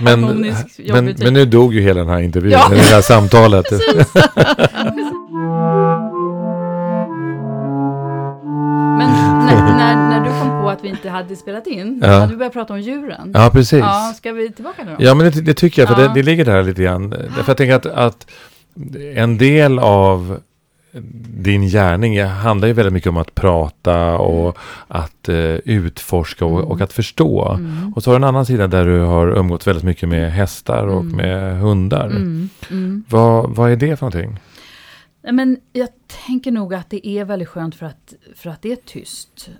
Men, 0.00 0.24
harmonisk 0.24 0.80
men, 0.92 1.06
typ. 1.06 1.18
men 1.18 1.34
nu 1.34 1.44
dog 1.44 1.74
ju 1.74 1.80
hela 1.80 2.00
den 2.00 2.08
här 2.08 2.20
intervjun, 2.20 2.52
Ja. 2.52 2.68
det 2.70 2.80
här 2.80 3.00
samtalet. 3.02 3.66
Men 8.98 9.10
när, 9.46 9.76
när, 9.76 9.96
när 10.08 10.24
du 10.24 10.30
kom 10.40 10.62
på 10.62 10.70
att 10.70 10.84
vi 10.84 10.88
inte 10.88 11.08
hade 11.10 11.36
spelat 11.36 11.66
in, 11.66 12.00
Ja. 12.02 12.08
hade 12.08 12.26
vi 12.32 12.36
börjat 12.36 12.52
prata 12.52 12.72
om 12.72 12.80
djuren. 12.80 13.30
Ja, 13.34 13.50
precis. 13.52 13.78
Ja, 13.80 14.12
ska 14.16 14.32
vi 14.32 14.52
tillbaka 14.52 14.84
nu 14.84 14.90
då? 14.98 15.04
Ja, 15.04 15.14
men 15.14 15.30
det, 15.32 15.40
det 15.40 15.54
tycker 15.54 15.82
jag, 15.82 15.88
för 15.88 16.02
Ja. 16.02 16.08
det, 16.08 16.14
det 16.14 16.22
ligger 16.22 16.44
där 16.44 16.62
lite 16.62 16.82
grann. 16.82 17.10
Därför 17.10 17.44
jag 17.46 17.56
tänker 17.56 17.74
att, 17.74 17.86
att 17.86 18.26
en 19.14 19.38
del 19.38 19.78
av 19.78 20.40
din 21.34 21.62
gärning 21.62 22.22
handlar 22.24 22.68
ju 22.68 22.74
väldigt 22.74 22.92
mycket 22.92 23.08
om 23.08 23.16
att 23.16 23.34
prata 23.34 24.18
och 24.18 24.58
att 24.88 25.28
eh, 25.28 25.36
utforska 25.64 26.44
och, 26.44 26.60
och 26.70 26.80
att 26.80 26.92
förstå. 26.92 27.48
Mm. 27.52 27.92
Och 27.96 28.02
så 28.02 28.10
har 28.10 28.14
du 28.14 28.24
en 28.24 28.28
annan 28.28 28.46
sida 28.46 28.66
där 28.66 28.86
du 28.86 28.98
har 29.00 29.28
umgått 29.38 29.66
väldigt 29.66 29.84
mycket 29.84 30.08
med 30.08 30.32
hästar 30.32 30.86
och 30.86 31.00
Mm. 31.00 31.16
med 31.16 31.58
hundar. 31.60 32.06
Mm. 32.06 32.48
Mm. 32.70 33.04
Vad, 33.08 33.50
vad 33.56 33.70
är 33.70 33.76
det 33.76 33.96
för 33.96 34.06
någonting? 34.06 34.38
Nej, 35.22 35.32
Men 35.32 35.56
jag 35.72 35.88
tänker 36.26 36.50
nog 36.52 36.74
att 36.74 36.90
det 36.90 37.08
är 37.08 37.24
väldigt 37.24 37.48
skönt 37.48 37.74
för 37.74 37.86
att, 37.86 38.14
för 38.36 38.50
att 38.50 38.62
det 38.62 38.72
är 38.72 38.76
tyst 38.76 39.50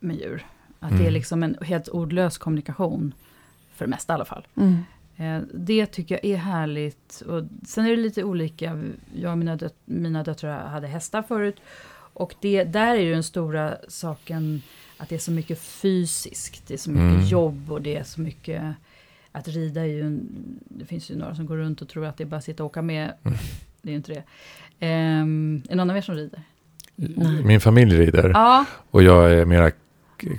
med 0.00 0.16
djur. 0.16 0.46
Att 0.80 0.90
det 0.90 0.96
är 0.96 1.00
Mm. 1.00 1.12
liksom 1.12 1.42
en 1.42 1.56
helt 1.62 1.88
ordlös 1.88 2.38
kommunikation. 2.38 3.14
För 3.76 3.84
det 3.84 3.90
mesta 3.90 4.12
i 4.12 4.14
alla 4.14 4.24
fall. 4.24 4.46
Eh, 5.16 5.38
Det 5.54 5.86
tycker 5.86 6.14
jag 6.14 6.24
är 6.24 6.36
härligt. 6.36 7.20
Och 7.28 7.42
sen 7.66 7.84
är 7.86 7.90
det 7.90 7.96
lite 7.96 8.24
olika. 8.24 8.82
Jag 9.14 9.32
och 9.32 9.38
mina, 9.38 9.56
döt- 9.56 9.74
mina 9.84 10.22
döttrar 10.22 10.68
hade 10.68 10.86
hästar 10.86 11.22
förut. 11.22 11.56
Och 12.18 12.34
det, 12.40 12.64
där 12.64 12.94
är 12.96 13.00
ju 13.00 13.12
den 13.12 13.22
stora 13.22 13.76
saken 13.88 14.62
att 14.96 15.08
det 15.08 15.14
är 15.14 15.18
så 15.18 15.30
mycket 15.30 15.60
fysiskt. 15.60 16.66
Det 16.68 16.74
är 16.74 16.78
så 16.78 16.90
mycket 16.90 17.14
Mm. 17.14 17.26
jobb 17.26 17.72
och 17.72 17.82
det 17.82 17.96
är 17.96 18.04
så 18.04 18.20
mycket... 18.20 18.62
Att 19.32 19.48
rida 19.48 19.80
är 19.80 19.84
ju 19.86 20.02
en, 20.02 20.20
Det 20.68 20.84
finns 20.84 21.10
ju 21.10 21.16
några 21.16 21.34
som 21.34 21.46
går 21.46 21.56
runt 21.56 21.82
och 21.82 21.88
tror 21.88 22.06
att 22.06 22.16
det 22.16 22.24
är 22.24 22.26
bara 22.28 22.36
att 22.36 22.44
sitta 22.44 22.62
och 22.62 22.66
åka 22.70 22.82
med. 22.82 23.12
Mm. 23.24 23.38
Det 23.82 23.88
är 23.88 23.90
ju 23.90 23.96
inte 23.96 24.12
det. 24.12 24.22
Um, 25.20 25.62
är 25.68 25.76
någon 25.76 25.90
av 25.90 25.96
er 25.96 26.00
som 26.00 26.14
rider? 26.14 26.42
Min 27.44 27.60
familj 27.60 27.96
rider 27.98 28.28
Ja, 28.34 28.64
och 28.90 29.02
jag 29.02 29.32
är 29.32 29.44
mera 29.44 29.70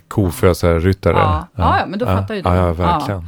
kofösarryttare. 0.07 1.13
Ja. 1.13 1.47
Ja, 1.55 1.79
ja, 1.79 1.85
men 1.85 1.99
då 1.99 2.05
fattar 2.05 2.35
ju 2.35 2.41
du. 2.41 2.49
Ja, 2.49 2.55
ja, 2.55 2.73
verkligen. 2.73 3.25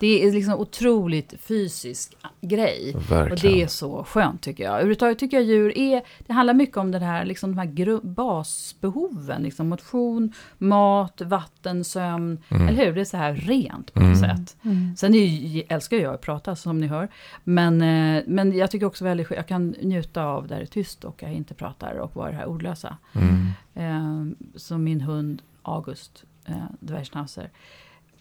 Det 0.00 0.24
är 0.24 0.32
liksom 0.32 0.54
otroligt 0.54 1.34
fysisk 1.40 2.16
grej. 2.40 2.92
verkligen. 3.08 3.32
Och 3.32 3.38
det 3.40 3.62
är 3.62 3.66
så 3.66 4.04
skönt 4.04 4.42
tycker 4.42 4.64
jag. 4.64 4.72
Överhuvudtaget 4.72 5.18
tycker 5.18 5.36
jag 5.36 5.46
djur 5.46 5.78
är, 5.78 6.02
det 6.26 6.32
handlar 6.32 6.54
mycket 6.54 6.76
om 6.76 6.90
det 6.90 6.98
här, 6.98 7.24
liksom 7.24 7.50
de 7.50 7.58
här 7.58 7.66
gru- 7.66 8.00
basbehoven. 8.06 9.42
Liksom 9.42 9.68
motion, 9.68 10.32
mat, 10.58 11.20
vatten, 11.24 11.84
sömn. 11.84 12.38
Mm. 12.48 12.68
Eller 12.68 12.84
hur? 12.86 12.94
Det 12.94 13.00
är 13.00 13.04
så 13.04 13.16
här 13.16 13.34
rent 13.34 13.94
på 13.94 14.00
Mm. 14.00 14.10
något 14.12 14.20
sätt. 14.20 14.56
Mm. 14.64 14.96
Sen 14.96 15.14
är 15.14 15.62
älskar 15.72 15.96
jag 15.96 16.14
att 16.14 16.20
prata 16.20 16.56
som 16.56 16.80
ni 16.80 16.86
hör. 16.86 17.08
Men, 17.44 17.82
eh, 17.82 18.22
men 18.26 18.56
jag 18.56 18.70
tycker 18.70 18.86
också 18.86 19.04
väldigt 19.04 19.30
jag 19.30 19.46
kan 19.48 19.74
njuta 19.82 20.24
av 20.24 20.48
där 20.48 20.56
det 20.56 20.62
är 20.62 20.66
tyst 20.66 21.04
och 21.04 21.22
jag 21.22 21.32
inte 21.32 21.54
pratar 21.54 21.94
och 21.94 22.16
vara 22.16 22.30
det 22.30 22.36
här 22.36 22.46
ordlösa. 22.46 22.96
Mm. 23.14 23.46
Eh, 23.74 24.36
som 24.56 24.84
min 24.84 25.00
hund 25.00 25.42
August, 25.62 26.24
eh, 26.44 26.54
dvärgschnauzer. 26.80 27.50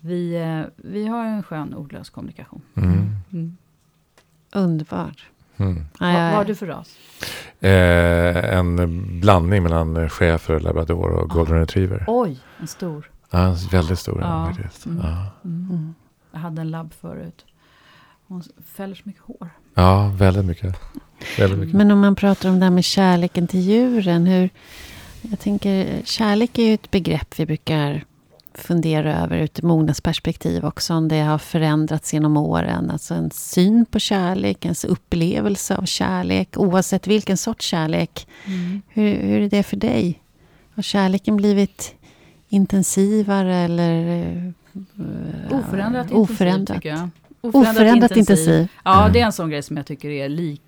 Vi, 0.06 0.36
eh, 0.36 0.62
vi 0.76 1.08
har 1.08 1.26
en 1.26 1.44
skön 1.44 1.74
ordlös 1.74 2.10
kommunikation. 2.10 2.62
Mm. 2.76 3.10
Mm. 3.34 3.58
Underbart. 4.52 5.26
Mm. 5.58 5.86
Vad, 6.00 6.10
har 6.14 6.46
du 6.46 6.56
för 6.56 6.68
ras? 6.68 6.98
Eh, 7.60 8.58
en 8.58 9.20
blandning 9.20 9.64
mellan 9.64 10.10
schäfer, 10.10 10.60
labrador 10.60 11.10
och 11.10 11.30
golden 11.30 11.60
retriever. 11.60 12.04
Oj, 12.08 12.40
en 12.60 12.68
stor. 12.68 13.12
Ja, 13.32 13.56
väldigt 13.72 14.00
stor 14.00 14.22
Ja. 14.22 14.54
den. 14.58 14.94
Mm. 14.94 15.06
Ja. 15.06 15.28
Mm. 15.46 15.70
Mm. 15.70 15.96
Jag 16.32 16.40
hade 16.40 16.62
en 16.62 16.72
labb 16.72 16.94
förut. 16.94 17.46
Hon 18.28 18.44
fäller 18.66 18.96
så 18.96 19.02
mycket 19.06 19.22
hår. 19.24 19.50
ja, 19.74 20.12
väldigt 20.18 20.46
mycket. 20.46 20.76
Väldigt 21.38 21.60
mycket. 21.60 21.76
Men 21.76 21.92
om 21.92 22.00
man 22.00 22.16
pratar 22.16 22.50
om 22.50 22.60
det 22.60 22.66
här 22.66 22.72
med 22.72 22.84
kärleken 22.84 23.48
till 23.48 23.60
djuren. 23.60 24.26
Hur, 24.26 24.50
jag 25.22 25.40
tänker, 25.40 26.02
kärlek 26.06 26.58
är 26.58 26.64
ju 26.64 26.74
ett 26.74 26.92
begrepp 26.92 27.40
vi 27.40 27.46
brukar 27.46 28.04
fundera 28.58 29.24
över 29.24 29.38
ur 29.38 29.44
ett 29.44 29.62
mognadsperspektiv 29.62 30.66
också. 30.66 30.94
Om 30.94 31.08
det 31.08 31.20
har 31.22 31.38
förändrats 31.38 32.14
genom 32.14 32.38
åren. 32.38 32.90
Alltså 32.92 33.14
en 33.14 33.32
syn 33.32 33.86
på 33.86 34.00
kärlek, 34.00 34.66
ens 34.66 34.86
upplevelse 34.86 35.76
av 35.78 35.86
kärlek. 35.86 36.58
Oavsett 36.58 37.08
vilken 37.08 37.38
sorts 37.38 37.66
kärlek. 37.66 38.28
Hur, 38.88 39.16
hur 39.16 39.42
är 39.42 39.50
det 39.50 39.64
för 39.64 39.78
dig? 39.78 40.22
Har 40.76 40.84
kärleken 40.84 41.36
blivit 41.38 41.96
intensivare 42.50 43.56
eller 43.56 44.02
eh, 44.36 45.60
Oförändrat, 45.60 46.12
oförändrat? 46.12 46.12
intensivt 46.12 46.68
tycker 46.76 46.90
jag. 46.90 47.10
Oförändrat 47.42 48.18
intensiv. 48.18 48.68
Ja, 48.84 49.00
Mm. 49.02 49.14
det 49.14 49.20
är 49.22 49.26
en 49.26 49.34
sån 49.34 49.50
grej 49.50 49.64
som 49.64 49.78
jag 49.78 49.86
tycker 49.86 50.10
är 50.10 50.30
lik. 50.30 50.62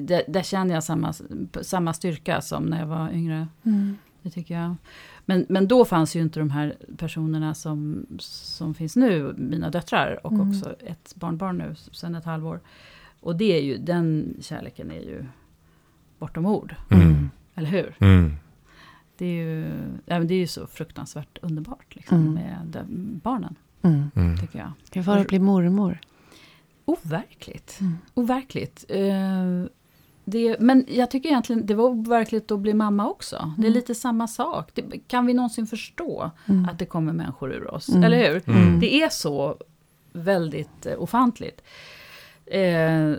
Där, 0.00 0.22
där 0.28 0.42
känner 0.42 0.74
jag 0.74 0.84
samma, 0.84 1.14
samma 1.62 1.92
styrka 1.92 2.40
som 2.40 2.64
när 2.64 2.78
jag 2.80 2.86
var 2.86 3.10
yngre. 3.12 3.48
Mm. 3.66 3.96
Det 4.22 4.30
tycker 4.30 4.54
jag. 4.54 4.76
Men, 5.24 5.46
men 5.48 5.68
då 5.68 5.84
fanns 5.84 6.16
ju 6.16 6.20
inte 6.20 6.38
de 6.40 6.50
här 6.50 6.76
personerna 6.96 7.54
som, 7.54 8.06
som 8.18 8.74
finns 8.74 8.96
nu, 8.96 9.34
mina 9.38 9.70
döttrar 9.70 10.26
och 10.26 10.32
Mm. 10.32 10.48
också 10.48 10.74
ett 10.80 11.14
barnbarn 11.16 11.58
nu 11.58 11.74
sedan 11.92 12.14
ett 12.14 12.24
halvår. 12.24 12.60
Och 13.20 13.36
det 13.36 13.58
är 13.58 13.62
ju, 13.62 13.76
den 13.78 14.36
kärleken 14.40 14.90
är 14.90 15.00
ju 15.00 15.24
bortom 16.18 16.46
ord, 16.46 16.74
Mm. 16.90 17.30
eller 17.54 17.68
hur? 17.68 17.94
Mm. 17.98 18.34
Det 19.18 19.26
är 19.26 19.44
ju, 19.44 19.64
ja, 20.06 20.18
men 20.18 20.26
det 20.26 20.34
är 20.34 20.38
ju 20.38 20.46
så 20.46 20.66
fruktansvärt 20.66 21.38
underbart 21.42 21.94
liksom, 21.96 22.18
Mm. 22.20 22.34
med 22.34 22.58
de, 22.66 22.84
barnen, 23.22 23.54
Mm. 23.82 24.10
Mm. 24.14 24.38
tycker 24.38 24.58
jag. 24.58 24.72
Hur 24.92 25.02
var 25.02 25.14
det 25.14 25.20
att 25.20 25.28
bli 25.28 25.38
mormor? 25.38 25.98
Overkligt. 26.84 27.78
Mm. 27.80 27.94
Overkligt. 28.14 28.84
Eh, 28.88 29.64
det, 30.24 30.56
men 30.60 30.84
jag 30.88 31.10
tycker 31.10 31.28
egentligen 31.28 31.66
det 31.66 31.74
var 31.74 31.84
overkligt 31.84 32.50
att 32.50 32.58
bli 32.58 32.74
mamma 32.74 33.10
också. 33.10 33.36
Det 33.56 33.62
är 33.62 33.66
Mm. 33.68 33.74
lite 33.74 33.94
samma 33.94 34.28
sak. 34.28 34.70
Det, 34.74 34.82
kan 35.08 35.26
vi 35.26 35.34
någonsin 35.34 35.66
förstå 35.66 36.30
Mm. 36.48 36.68
att 36.68 36.78
det 36.78 36.86
kommer 36.86 37.12
människor 37.12 37.52
ur 37.52 37.74
oss? 37.74 37.88
Mm. 37.88 38.04
Eller 38.04 38.32
hur? 38.32 38.42
Mm. 38.48 38.80
Det 38.80 38.94
är 38.94 39.08
så 39.08 39.56
väldigt 40.12 40.86
eh, 40.86 41.02
ofantligt. 41.02 41.62
Eh, 42.46 43.12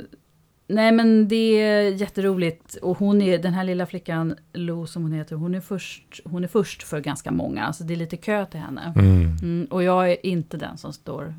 nej 0.67 0.91
men 0.91 1.27
det 1.27 1.35
är 1.61 1.81
jätteroligt. 1.91 2.75
Och 2.75 2.97
hon 2.97 3.21
är, 3.21 3.37
den 3.37 3.53
här 3.53 3.63
lilla 3.63 3.85
flickan, 3.85 4.35
Lo 4.53 4.87
som 4.87 5.03
hon 5.03 5.11
heter, 5.13 5.35
hon 5.35 5.55
är 5.55 5.61
först, 5.61 6.21
hon 6.25 6.43
är 6.43 6.47
först 6.47 6.83
för 6.83 6.99
ganska 6.99 7.31
många. 7.31 7.73
Så 7.73 7.83
det 7.83 7.93
är 7.93 7.97
lite 7.97 8.17
kö 8.17 8.45
till 8.45 8.59
henne. 8.59 8.93
Mm. 8.95 9.37
Mm, 9.41 9.67
och 9.71 9.83
jag 9.83 10.11
är 10.11 10.25
inte 10.25 10.57
den 10.57 10.77
som 10.77 10.93
står... 10.93 11.33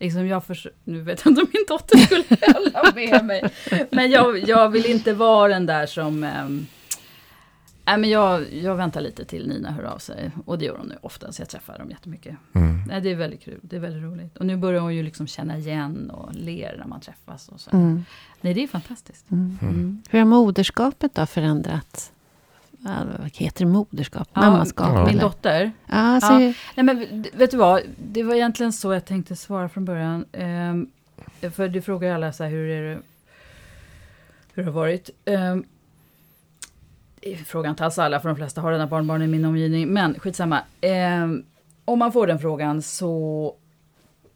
Liksom 0.00 0.26
jag 0.26 0.44
förs- 0.44 0.66
nu 0.84 1.00
vet 1.00 1.24
jag 1.24 1.30
inte 1.32 1.40
om 1.42 1.48
min 1.52 1.64
dotter 1.68 1.98
skulle 1.98 2.24
hålla 2.54 2.92
med 2.94 3.24
mig. 3.24 3.50
Men 3.90 4.10
jag, 4.10 4.48
jag 4.48 4.68
vill 4.68 4.86
inte 4.86 5.12
vara 5.12 5.48
den 5.52 5.66
där 5.66 5.86
som... 5.86 6.24
ehm, 6.24 6.66
Nej, 7.84 7.98
men 7.98 8.10
jag, 8.10 8.52
jag 8.52 8.74
väntar 8.76 9.00
lite 9.00 9.24
till 9.24 9.48
Nina 9.48 9.70
hör 9.70 9.82
av 9.84 9.98
sig. 9.98 10.30
Och 10.46 10.58
det 10.58 10.64
gör 10.64 10.76
hon 10.76 10.86
nu 10.88 10.98
ofta, 11.02 11.32
så 11.32 11.42
jag 11.42 11.48
träffar 11.48 11.78
dem 11.78 11.90
jättemycket. 11.90 12.36
Mm. 12.54 12.82
Nej, 12.88 13.00
det 13.00 13.10
är 13.10 13.14
väldigt 13.14 13.42
kul, 13.44 13.58
det 13.62 13.76
är 13.76 13.80
väldigt 13.80 14.02
roligt. 14.02 14.36
Och 14.36 14.46
nu 14.46 14.56
börjar 14.56 14.80
hon 14.80 14.94
ju 14.94 15.02
liksom 15.02 15.26
känna 15.26 15.58
igen 15.58 16.10
och 16.10 16.34
ler 16.34 16.76
när 16.78 16.86
man 16.86 17.00
träffas. 17.00 17.48
Och 17.48 17.60
så. 17.60 17.70
Mm. 17.70 18.04
Nej, 18.40 18.54
det 18.54 18.62
är 18.62 18.66
fantastiskt. 18.66 19.30
Mm. 19.30 19.58
Mm. 19.62 20.02
Hur 20.10 20.18
har 20.18 20.26
moderskapet 20.26 21.14
då 21.14 21.26
förändrats? 21.26 22.12
Ja, 22.84 23.04
Vad 23.18 23.36
heter 23.36 23.64
det? 23.64 23.70
Moderskap? 23.70 24.28
Ja, 24.32 24.40
Mammaskap? 24.40 24.88
Ja. 24.94 25.00
Min 25.06 25.08
eller? 25.08 25.20
dotter. 25.22 25.72
Ja, 25.86 26.20
så, 26.20 26.32
Ja. 26.32 26.38
Nej, 26.38 26.54
men 26.74 27.24
vet 27.32 27.50
du 27.50 27.56
vad? 27.56 27.80
Det 27.98 28.22
var 28.22 28.34
egentligen 28.34 28.72
så 28.72 28.92
jag 28.92 29.04
tänkte 29.04 29.36
svara 29.36 29.68
från 29.68 29.84
början. 29.84 30.24
Ehm, 30.32 30.90
för 31.54 31.68
du 31.68 31.82
frågar 31.82 32.08
ju 32.08 32.14
alla 32.14 32.32
så 32.32 32.44
här, 32.44 32.50
hur 32.50 32.68
är 32.68 32.82
det? 32.82 32.98
Hur 34.54 34.62
det 34.62 34.70
har 34.70 34.72
varit? 34.72 35.10
Um, 35.24 35.64
frågar 37.46 37.70
inte 37.70 37.84
alls 37.84 37.98
alla, 37.98 38.20
för 38.20 38.28
de 38.28 38.36
flesta 38.36 38.60
har 38.60 38.72
redan 38.72 38.88
barnbarn 38.88 39.22
i 39.22 39.26
min 39.26 39.44
omgivning. 39.44 39.88
Men 39.88 40.18
skitsamma. 40.20 40.60
Ehm, 40.80 41.44
om 41.84 41.98
man 41.98 42.12
får 42.12 42.26
den 42.26 42.38
frågan 42.38 42.82
så 42.82 43.54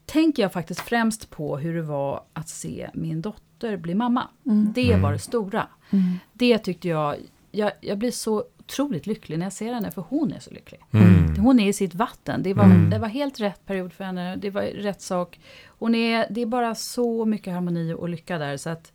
tänker 0.07 0.43
jag 0.43 0.53
faktiskt 0.53 0.81
främst 0.81 1.31
på 1.31 1.59
hur 1.59 1.75
det 1.75 1.83
var 1.83 2.23
att 2.33 2.49
se 2.49 2.91
min 2.95 3.21
dotter 3.21 3.77
bli 3.77 3.95
mamma. 3.95 4.29
Mm. 4.47 4.73
Det 4.75 4.97
var 4.97 5.13
det 5.13 5.19
stora. 5.19 5.67
Mm. 5.91 6.19
Det 6.33 6.59
tyckte 6.59 6.89
jag, 6.89 7.17
jag, 7.55 7.73
jag 7.81 7.99
blir 7.99 8.11
så 8.11 8.45
otroligt 8.59 9.07
lycklig 9.07 9.39
när 9.39 9.47
jag 9.47 9.53
ser 9.53 9.73
henne, 9.73 9.91
för 9.91 10.03
hon 10.09 10.33
är 10.33 10.41
så 10.41 10.51
lycklig. 10.51 10.81
Mm. 10.93 11.37
Hon 11.37 11.61
är 11.61 11.69
i 11.69 11.73
sitt 11.73 11.95
vatten. 11.95 12.43
Det 12.43 12.55
var, 12.55 12.65
Mm. 12.65 12.91
det 12.91 12.99
var 12.99 13.09
helt 13.09 13.41
rätt 13.41 13.67
period 13.67 13.93
för 13.93 14.05
henne. 14.05 14.37
Det 14.37 14.51
var 14.51 14.63
rätt 14.63 15.01
sak. 15.03 15.41
Hon 15.67 15.95
är, 15.95 16.27
det 16.31 16.43
är 16.43 16.47
bara 16.47 16.75
så 16.75 17.25
mycket 17.25 17.53
harmoni 17.53 17.93
och 17.93 18.09
lycka 18.09 18.39
där. 18.39 18.57
Så 18.57 18.71
att 18.71 18.93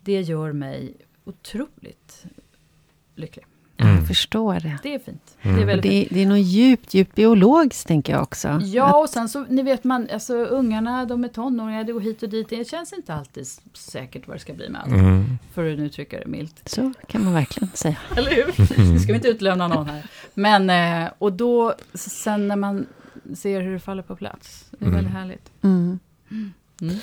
det 0.00 0.20
gör 0.20 0.52
mig 0.52 0.94
otroligt 1.24 2.24
lycklig. 3.14 3.46
Mm. 3.80 3.96
Jag 3.96 4.06
förstår 4.06 4.54
det. 4.60 4.78
Det 4.82 4.94
är 4.94 4.98
fint. 4.98 5.36
Mm. 5.42 5.56
Det 5.56 5.62
är 5.62 5.64
Och 5.64 5.68
väldigt 5.68 5.92
fint. 5.92 6.08
det, 6.10 6.14
det 6.14 6.22
är 6.22 6.26
nog 6.26 6.38
djupt, 6.38 6.94
djupt 6.94 7.14
biologiskt, 7.14 7.88
tänker 7.88 8.12
jag 8.12 8.22
också. 8.22 8.60
Ja, 8.64 8.96
och 8.98 9.08
sen 9.08 9.28
så, 9.28 9.44
ni 9.48 9.62
vet 9.62 9.84
man, 9.84 10.08
alltså 10.12 10.34
ungarna, 10.34 11.04
de 11.04 11.24
är 11.24 11.28
tonåringar, 11.28 11.84
det 11.84 11.92
går 11.92 12.00
hit 12.00 12.22
och 12.22 12.28
dit. 12.28 12.48
Det 12.48 12.68
känns 12.68 12.92
inte 12.92 13.14
alltid 13.14 13.46
säkert 13.74 14.26
vad 14.28 14.36
det 14.36 14.40
ska 14.40 14.52
bli 14.52 14.68
med 14.68 14.80
allt. 14.82 14.90
Mm. 14.90 15.38
För 15.54 15.72
att 15.72 15.78
nu 15.78 15.88
trycka 15.88 16.18
det 16.20 16.26
milt. 16.26 16.62
Så 16.66 16.92
kan 17.08 17.24
man 17.24 17.32
verkligen 17.34 17.68
säga. 17.74 17.96
Eller 18.16 18.30
hur? 18.30 18.78
Nu 18.92 18.98
ska 18.98 19.12
vi 19.12 19.16
inte 19.16 19.28
utlämna 19.28 19.68
någon 19.68 19.86
här. 19.86 20.02
Men, 20.34 20.70
eh, 21.04 21.10
och 21.18 21.32
då, 21.32 21.74
sen 21.94 22.48
när 22.48 22.56
man 22.56 22.86
ser 23.36 23.60
hur 23.62 23.72
det 23.72 23.80
faller 23.80 24.02
på 24.02 24.16
plats. 24.16 24.64
Det 24.70 24.84
är 24.84 24.88
Mm. 24.88 24.94
väldigt 24.94 25.12
härligt. 25.14 25.50
Mm. 26.82 26.94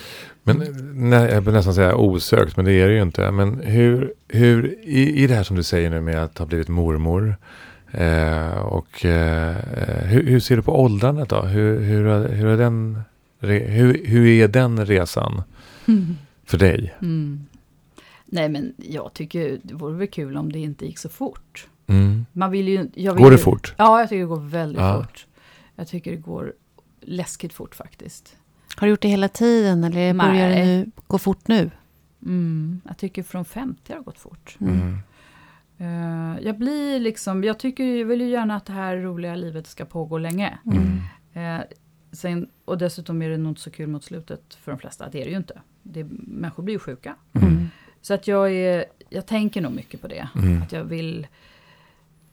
Men 0.44 0.64
nej, 1.10 1.32
jag 1.32 1.42
vill 1.42 1.54
nästan 1.54 1.74
säga 1.74 1.96
osökt, 1.96 2.56
men 2.58 2.66
det 2.66 2.74
är 2.74 2.88
det 2.88 2.94
ju 2.94 3.02
inte. 3.02 3.32
Men 3.32 3.60
hur, 3.60 4.14
hur 4.28 4.76
i, 4.84 5.24
i 5.24 5.28
det 5.28 5.36
här 5.36 5.44
som 5.44 5.56
du 5.56 5.64
säger 5.64 5.90
nu 5.90 6.02
med 6.02 6.24
att 6.24 6.38
ha 6.38 6.46
blivit 6.46 6.68
mormor. 6.68 7.36
Eh, 7.92 8.58
och 8.58 9.06
eh, 9.06 9.56
hur, 10.04 10.24
hur 10.28 10.40
ser 10.40 10.56
du 10.56 10.62
på 10.62 10.82
åldrandet 10.82 11.30
då? 11.30 11.42
Hur, 11.42 11.80
hur, 11.80 12.28
hur, 12.28 12.48
är 12.48 12.58
den, 12.58 13.02
hur, 13.40 14.06
hur 14.06 14.26
är 14.28 14.48
den 14.48 14.86
resan 14.86 15.44
för 16.46 16.58
dig? 16.58 16.96
Mm. 17.02 17.46
Nej 18.26 18.50
men 18.50 18.74
jag 18.78 19.14
tycker 19.14 19.60
det 19.64 19.74
vore 19.74 19.98
väl 19.98 20.08
kul 20.08 20.38
om 20.38 20.52
det 20.52 20.60
inte 20.60 20.86
gick 20.86 20.98
så 21.00 21.10
fort. 21.10 21.68
Mm. 21.88 22.26
Man 22.32 22.52
vill 22.52 22.68
ju, 22.68 22.78
vill 22.94 23.08
Går 23.08 23.30
det 23.30 23.36
ju, 23.36 23.38
fort? 23.44 23.74
Ja, 23.78 24.00
jag 24.00 24.10
tycker 24.10 24.20
det 24.20 24.26
går 24.28 24.40
väldigt 24.50 24.82
Ja. 24.82 25.02
fort. 25.04 25.28
Jag 25.76 25.88
tycker 25.88 26.12
det 26.12 26.18
går 26.18 26.54
läskigt 27.02 27.54
fort 27.54 27.76
faktiskt. 27.76 28.36
Har 28.76 28.88
du 28.88 28.92
gjort 28.92 29.02
det 29.02 29.08
hela 29.08 29.28
tiden 29.28 29.84
eller 29.84 30.14
Nej. 30.14 30.28
börjar 30.28 30.50
det 30.50 30.66
nu 30.66 30.92
gå 31.08 31.18
fort 31.18 31.48
nu? 31.48 31.72
Mm. 32.26 32.82
Jag 32.88 32.98
tycker 32.98 33.24
från 33.24 33.46
50 33.46 33.94
har 33.94 34.00
det 34.00 34.06
gått 34.06 34.20
fort. 34.20 34.58
Mm. 34.62 34.98
Eh, 35.78 36.46
jag 36.46 36.58
blir 36.58 37.00
liksom, 37.00 37.44
jag 37.44 37.60
tycker, 37.60 37.84
jag 37.84 38.06
vill 38.06 38.22
ju 38.22 38.30
gärna 38.30 38.56
att 38.56 38.66
det 38.66 38.74
här 38.74 38.98
roliga 38.98 39.36
livet 39.36 39.68
ska 39.68 39.86
pågå 39.86 40.18
länge. 40.18 40.58
Mm. 40.66 41.00
Eh, 41.34 41.66
sen, 42.12 42.48
och 42.66 42.78
dessutom 42.78 43.22
är 43.22 43.30
det 43.30 43.38
nog 43.38 43.52
inte 43.52 43.62
så 43.62 43.72
kul 43.72 43.88
mot 43.88 44.04
slutet 44.04 44.58
för 44.62 44.72
de 44.72 44.80
flesta. 44.80 45.10
Det 45.10 45.22
är 45.22 45.26
det 45.26 45.32
ju 45.32 45.38
inte. 45.38 45.62
Det, 45.84 46.08
människor 46.10 46.64
blir 46.64 46.76
ju 46.76 46.80
sjuka. 46.80 47.16
Mm. 47.34 47.68
Så 48.02 48.14
att 48.14 48.28
jag, 48.28 48.52
är, 48.52 48.86
jag 49.10 49.26
tänker 49.26 49.62
nog 49.62 49.72
mycket 49.72 50.02
på 50.02 50.08
det. 50.08 50.28
Mm. 50.36 50.62
Att 50.62 50.72
jag 50.72 50.84
vill... 50.84 51.28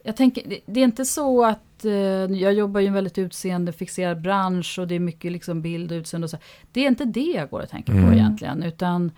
Jag 0.05 0.17
tänker, 0.17 0.49
det, 0.49 0.59
det 0.67 0.81
är 0.81 0.85
inte 0.85 1.05
så 1.05 1.45
att... 1.45 1.85
Eh, 1.85 1.93
jag 1.93 2.53
jobbar 2.55 2.81
i 2.81 2.87
en 2.87 2.93
väldigt 2.93 3.19
utseendefixerad 3.19 4.21
bransch 4.23 4.79
och 4.79 4.89
det 4.89 4.95
är 4.95 4.99
mycket 5.01 5.33
liksom 5.33 5.63
bild 5.63 5.93
och 5.93 5.97
utseende 5.97 6.25
och 6.25 6.31
så. 6.31 6.37
Det 6.73 6.81
är 6.85 6.89
inte 6.89 7.05
det 7.05 7.21
jag 7.37 7.51
går 7.51 7.61
och 7.63 7.69
tänker 7.69 7.93
på 7.93 7.99
Mm. 7.99 8.13
egentligen. 8.13 8.63
Utan, 8.63 9.11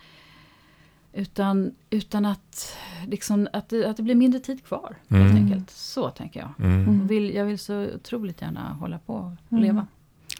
utan, 1.13 1.71
utan 1.89 2.25
att, 2.25 2.77
liksom, 3.07 3.47
att, 3.53 3.69
det, 3.69 3.85
att 3.89 3.97
det 3.97 4.03
blir 4.03 4.15
mindre 4.15 4.39
tid 4.39 4.65
kvar. 4.65 4.95
Helt 5.09 5.31
Mm. 5.31 5.43
enkelt. 5.43 5.69
Så 5.71 6.09
tänker 6.09 6.39
jag. 6.39 6.65
Mm. 6.67 6.99
Jag 7.01 7.07
vill, 7.07 7.33
jag 7.35 7.45
vill 7.45 7.59
så 7.59 7.85
otroligt 7.95 8.41
gärna 8.41 8.73
hålla 8.73 8.99
på 8.99 9.13
och 9.13 9.51
Mm. 9.51 9.63
leva. 9.63 9.87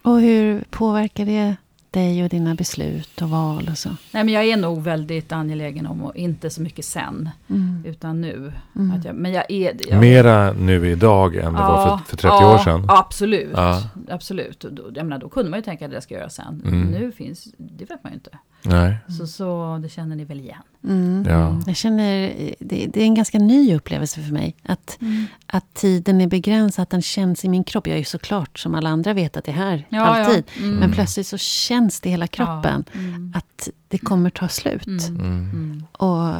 Och 0.01 0.19
hur 0.21 0.63
påverkar 0.69 1.25
det 1.25 1.55
dig 1.95 2.23
och 2.23 2.29
dina 2.29 2.55
beslut 2.55 3.21
och 3.21 3.29
val 3.29 3.69
och 3.71 3.77
så? 3.77 3.89
Nej, 3.89 4.23
men 4.23 4.29
jag 4.33 4.45
är 4.45 4.57
nog 4.57 4.81
väldigt 4.83 5.31
angelägen 5.31 5.85
om, 5.87 6.03
och 6.03 6.15
inte 6.15 6.49
så 6.49 6.61
mycket 6.61 6.85
sen, 6.85 7.29
Mm. 7.49 7.83
utan 7.85 8.21
nu. 8.21 8.53
Mm. 8.75 8.91
Att 8.91 9.05
jag, 9.05 9.15
men 9.15 9.31
jag 9.33 9.51
är 9.51 9.75
jag, 9.89 9.99
Mera 9.99 10.53
nu 10.53 10.89
idag 10.91 11.35
än 11.35 11.53
det 11.53 11.59
var 11.59 11.97
för, 11.97 12.05
för 12.05 12.17
30 12.17 12.27
ja, 12.27 12.53
år 12.55 12.57
sedan. 12.57 12.85
Absolut. 12.87 13.51
Ja. 13.53 13.81
absolut. 14.09 14.65
Jag 14.95 15.05
menar, 15.05 15.17
då 15.17 15.29
kunde 15.29 15.49
man 15.51 15.59
ju 15.59 15.63
tänka 15.63 15.85
att 15.85 15.91
det 15.91 16.01
ska 16.01 16.13
jag 16.13 16.19
göra 16.19 16.29
sen. 16.29 16.61
Mm. 16.65 16.81
Nu 16.81 17.11
finns, 17.11 17.47
det 17.57 17.89
vet 17.89 18.03
man 18.03 18.11
ju 18.11 18.15
inte. 18.15 18.37
Nej. 18.65 18.97
Så, 19.07 19.27
så 19.27 19.79
det 19.83 19.89
känner 19.89 20.15
ni 20.15 20.25
väl 20.25 20.39
igen. 20.39 20.61
Mm. 20.83 21.25
Ja. 21.27 21.61
Jag 21.67 21.75
känner, 21.75 22.33
det, 22.59 22.87
det 22.93 23.01
är 23.01 23.05
en 23.05 23.15
ganska 23.15 23.39
ny 23.39 23.75
upplevelse 23.75 24.21
för 24.21 24.33
mig. 24.33 24.55
Att, 24.63 24.99
att 25.45 25.73
tiden 25.73 26.21
är 26.21 26.27
begränsad, 26.27 26.83
att 26.83 26.89
den 26.89 27.01
känns 27.01 27.45
i 27.45 27.49
min 27.49 27.63
kropp. 27.63 27.87
Jag 27.87 27.93
är 27.93 27.99
ju 27.99 28.05
såklart 28.05 28.59
som 28.59 28.75
alla 28.75 28.89
andra 28.89 29.13
vet 29.13 29.37
att 29.37 29.43
det 29.43 29.51
är 29.51 29.55
här 29.55 29.87
Ja, 29.89 30.01
alltid. 30.01 30.43
Ja. 30.57 30.63
Mm. 30.63 30.75
Men 30.75 30.91
plötsligt 30.91 31.27
så 31.27 31.37
känns 31.37 32.01
det 32.01 32.09
i 32.09 32.11
hela 32.11 32.27
kroppen. 32.27 32.83
Ja. 32.93 32.99
Mm. 32.99 33.33
Att 33.35 33.69
det 33.87 33.97
kommer 33.97 34.29
ta 34.29 34.47
slut. 34.47 34.87
Mm. 34.87 35.19
Mm. 35.19 35.49
Mm. 35.53 35.83
Och 35.91 36.33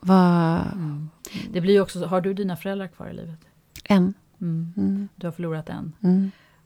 vad... 0.00 0.60
Mm. 0.72 1.10
Det 1.52 1.60
blir 1.60 1.74
ju 1.74 1.80
också, 1.80 2.06
har 2.06 2.20
du 2.20 2.34
dina 2.34 2.56
föräldrar 2.56 2.88
kvar 2.88 3.06
i 3.08 3.14
livet? 3.14 3.38
En. 3.84 4.14
Mm. 4.40 4.72
Mm. 4.76 5.08
Du 5.16 5.26
har 5.26 5.32
förlorat 5.32 5.68
en. 5.68 5.92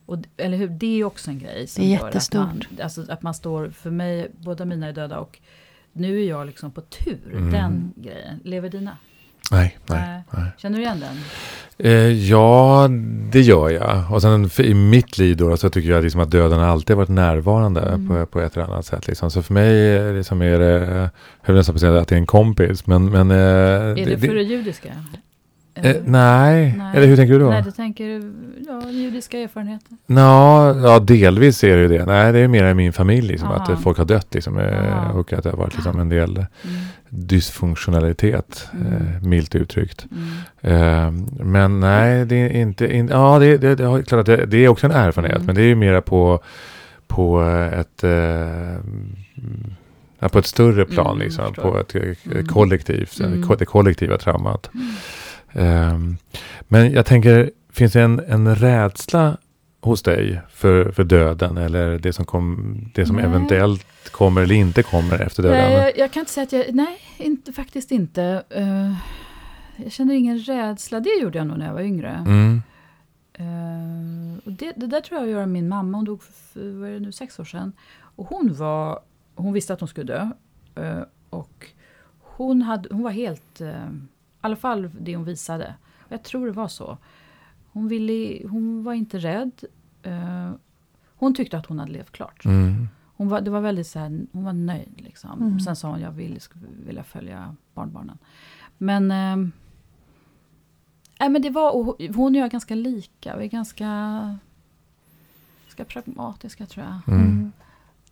Och, 0.07 0.19
eller 0.37 0.57
hur, 0.57 0.69
det 0.69 1.01
är 1.01 1.05
också 1.05 1.31
en 1.31 1.39
grej. 1.39 1.67
Som 1.67 1.85
Det 1.85 1.89
är 1.95 1.99
gör 1.99 2.09
att 2.09 2.35
man, 2.35 2.49
jättestort. 2.57 2.81
alltså 2.83 3.05
att 3.13 3.23
man 3.23 3.35
står, 3.35 3.71
för 3.71 3.91
mig, 3.91 4.31
båda 4.37 4.65
mina 4.65 4.87
är 4.87 4.93
döda 4.93 5.19
och 5.19 5.39
nu 5.93 6.21
är 6.23 6.29
jag 6.29 6.47
liksom 6.47 6.71
på 6.71 6.81
tur. 6.81 7.19
Mm. 7.33 7.53
Den 7.53 7.93
grejen. 7.97 8.41
Lever 8.45 8.69
dina? 8.69 8.97
Nej, 9.51 9.79
nej. 9.87 10.23
Nej. 10.31 10.45
Känner 10.59 10.79
du 10.79 10.85
igen 10.85 11.01
den? 11.01 11.17
Eh, 11.87 11.93
ja, 12.31 12.89
det 13.33 13.41
gör 13.41 13.71
jag. 13.71 14.13
Och 14.13 14.23
sen 14.23 14.51
för, 14.51 14.63
i 14.63 14.75
mitt 14.75 15.19
liv 15.19 15.37
då 15.37 15.57
så 15.57 15.71
tycker 15.71 15.91
jag 15.91 16.03
liksom 16.05 16.21
att 16.21 16.31
döden 16.31 16.61
alltid 16.61 16.97
varit 16.97 17.09
närvarande 17.09 17.81
Mm. 17.81 18.09
på, 18.09 18.27
på 18.27 18.41
ett 18.41 18.57
eller 18.57 18.67
annat 18.67 18.87
sätt. 18.87 19.07
Liksom. 19.07 19.31
Så 19.31 19.43
för 19.43 19.55
mig 19.55 19.97
eh, 19.97 20.15
liksom 20.15 20.43
är 20.43 20.59
det, 20.59 20.71
jag 20.97 21.09
höll 21.43 21.57
nästan 21.57 21.73
på 21.73 21.77
att 21.77 21.81
säga 21.81 21.99
att 21.99 22.09
det 22.09 22.15
är 22.15 22.19
en 22.19 22.27
kompis. 22.27 22.87
Men, 22.87 23.11
men, 23.11 23.31
eh, 23.31 23.37
Är 23.37 23.95
det, 24.07 24.19
för 24.19 24.35
det 24.35 24.43
judiska? 24.43 24.89
Eh, 25.75 25.97
nej. 26.05 26.75
Nej. 26.79 26.97
eller 26.97 27.07
hur 27.07 27.17
tänker 27.17 27.33
du 27.33 27.39
då? 27.39 27.51
Nej, 27.51 27.63
du 27.63 27.71
tänker 27.71 28.23
ja, 28.69 28.91
judiska 28.91 29.39
erfarenheter. 29.39 29.97
Nå, 30.07 30.21
ja, 30.85 30.99
delvis 30.99 31.65
är 31.65 31.77
det 31.77 31.83
ju 31.83 31.89
det. 31.89 32.07
Nej, 32.07 32.33
det 32.33 32.39
är 32.39 32.49
mer 32.49 32.65
i 32.71 32.75
min 32.75 32.93
familj 32.93 33.29
liksom, 33.29 33.49
att 33.51 33.61
Aha. 33.61 33.73
eh, 33.73 33.79
folk 33.79 33.99
har 33.99 34.05
dött 34.05 34.35
liksom, 34.35 34.59
eh, 34.59 34.97
Aha. 34.99 35.13
och 35.13 35.33
att 35.33 35.43
det 35.45 35.51
har 35.51 35.57
varit 35.57 35.75
liksom, 35.75 36.01
en 36.01 36.09
del 36.09 36.37
Mm. 36.37 36.47
dysfunktionalitet, 37.09 38.69
Mm. 38.73 38.87
eh, 38.93 39.23
milt 39.23 39.55
uttryckt. 39.55 40.07
Mm. 40.61 40.61
Eh, 40.61 41.11
men 41.45 41.81
nej, 41.81 42.27
det 42.27 42.37
är 42.37 42.51
inte... 42.61 42.97
In, 42.97 43.09
ja, 43.09 43.39
det, 43.39 43.57
det, 43.59 43.75
det, 43.75 44.03
klart 44.09 44.27
det, 44.27 44.47
det 44.47 44.65
är 44.65 44.69
också 44.69 44.87
en 44.87 44.93
erfarenhet. 44.93 45.37
Mm. 45.37 45.47
Men 45.47 45.55
det 45.55 45.63
är 45.63 45.67
ju 45.67 45.75
mera 45.75 46.01
på, 46.03 46.41
på 47.07 47.43
ett... 47.73 48.05
Eh, 48.05 48.77
på 50.33 50.39
ett 50.39 50.47
större 50.47 50.85
plan, 50.85 51.07
Mm, 51.17 51.19
liksom. 51.19 51.55
På 51.55 51.79
ett 51.81 51.95
eh, 51.95 52.03
Mm. 52.33 52.47
kollektivt, 52.47 53.21
Mm. 53.21 53.45
det 53.59 53.65
kollektiva 53.65 54.19
traumat. 54.19 54.71
Mm. 55.55 56.11
Eh, 56.13 56.17
men 56.69 56.93
jag 56.93 57.07
tänker, 57.07 57.51
finns 57.71 57.93
det 57.93 58.03
en, 58.03 58.21
en 58.21 58.57
rädsla 58.57 59.37
hos 59.81 60.03
dig 60.03 60.41
för, 60.49 60.91
för 60.91 61.05
döden? 61.05 61.57
Eller 61.57 61.99
det 61.99 62.13
som, 62.13 62.25
kom, 62.25 62.77
det 62.95 63.07
som 63.07 63.17
Nej. 63.17 63.25
eventuellt 63.25 63.87
kommer 64.11 64.43
eller 64.43 64.55
inte 64.55 64.83
kommer 64.83 65.19
efter 65.23 65.43
döden? 65.43 65.59
Nej, 65.59 65.73
jag, 65.73 65.99
jag 65.99 66.13
kan 66.13 66.21
inte 66.21 66.33
säga 66.33 66.45
att 66.45 66.53
jag... 66.53 66.75
Nej, 66.75 66.99
inte, 67.17 67.53
faktiskt 67.53 67.91
inte. 67.91 68.43
Eh, 68.51 68.93
jag 69.77 69.93
känner 69.93 70.15
ingen 70.15 70.39
rädsla. 70.39 71.01
Det 71.01 71.21
gjorde 71.21 71.39
jag 71.39 71.47
nog 71.47 71.59
när 71.59 71.67
jag 71.67 71.75
var 71.75 71.81
yngre. 71.81 72.11
Mm. 72.11 72.63
Eh, 73.33 74.39
och 74.45 74.53
det, 74.53 74.73
det 74.77 74.87
där 74.87 75.01
tror 75.01 75.21
jag 75.21 75.31
gör 75.31 75.47
min 75.47 75.69
mamma. 75.69 75.99
Hon 75.99 76.05
dog 76.05 76.23
för, 76.23 76.81
vad 76.81 76.89
är 76.89 76.93
det 76.95 77.01
nu, 77.01 77.13
sex 77.13 77.39
år 77.39 77.45
sedan. 77.45 77.73
Och 78.17 78.27
hon 78.27 78.55
var... 78.55 79.01
Hon 79.35 79.53
visste 79.53 79.73
att 79.73 79.81
hon 79.81 79.89
skulle 79.89 80.13
dö. 80.13 80.31
Eh, 80.75 81.03
och 81.31 81.67
hon, 82.21 82.63
hade, 82.63 82.89
hon 82.95 83.03
var 83.03 83.11
helt... 83.11 83.61
alla 84.43 84.57
fall 84.57 84.91
det 85.01 85.17
hon 85.17 85.25
visade. 85.25 85.75
Och 85.99 86.13
jag 86.13 86.23
tror 86.23 86.47
det 86.47 86.53
var 86.53 86.69
så. 86.69 86.99
Hon, 87.73 87.89
ville, 87.89 88.49
hon 88.49 88.85
var 88.85 88.93
inte 88.93 89.19
rädd. 89.19 89.65
Eh, 90.03 90.51
hon 91.17 91.35
tyckte 91.35 91.59
att 91.59 91.67
hon 91.67 91.79
hade 91.79 91.93
levt 91.93 92.13
klart. 92.13 92.45
Mm. 92.45 92.89
Hon 93.17 93.29
var, 93.29 93.41
det 93.41 93.51
var 93.51 93.61
väldigt 93.61 93.87
så 93.87 93.99
här, 93.99 94.27
hon 94.33 94.45
var 94.45 94.53
nöjd 94.53 95.01
liksom. 95.01 95.43
Mm. 95.43 95.61
Sen 95.61 95.77
sa 95.77 95.89
hon 95.89 96.01
jag 96.01 96.13
vill, 96.13 96.41
skulle 96.41 96.65
vilja 96.87 97.05
följa 97.05 97.57
barnbarnen. 97.75 98.19
Men... 98.79 99.11
ehm, 99.11 99.53
Nej, 101.21 101.29
men 101.29 101.43
det 101.43 101.51
var, 101.51 101.77
och 101.77 101.97
hon 102.15 102.35
och 102.35 102.39
jag 102.39 102.45
är 102.47 102.51
ganska 102.51 102.75
lika. 102.75 103.37
Vi 103.37 103.45
är 103.45 103.49
ganska, 103.49 103.89
ganska 105.67 105.85
pragmatiska 105.85 106.67
tror 106.67 106.87
jag. 106.87 107.15
Mm. 107.15 107.53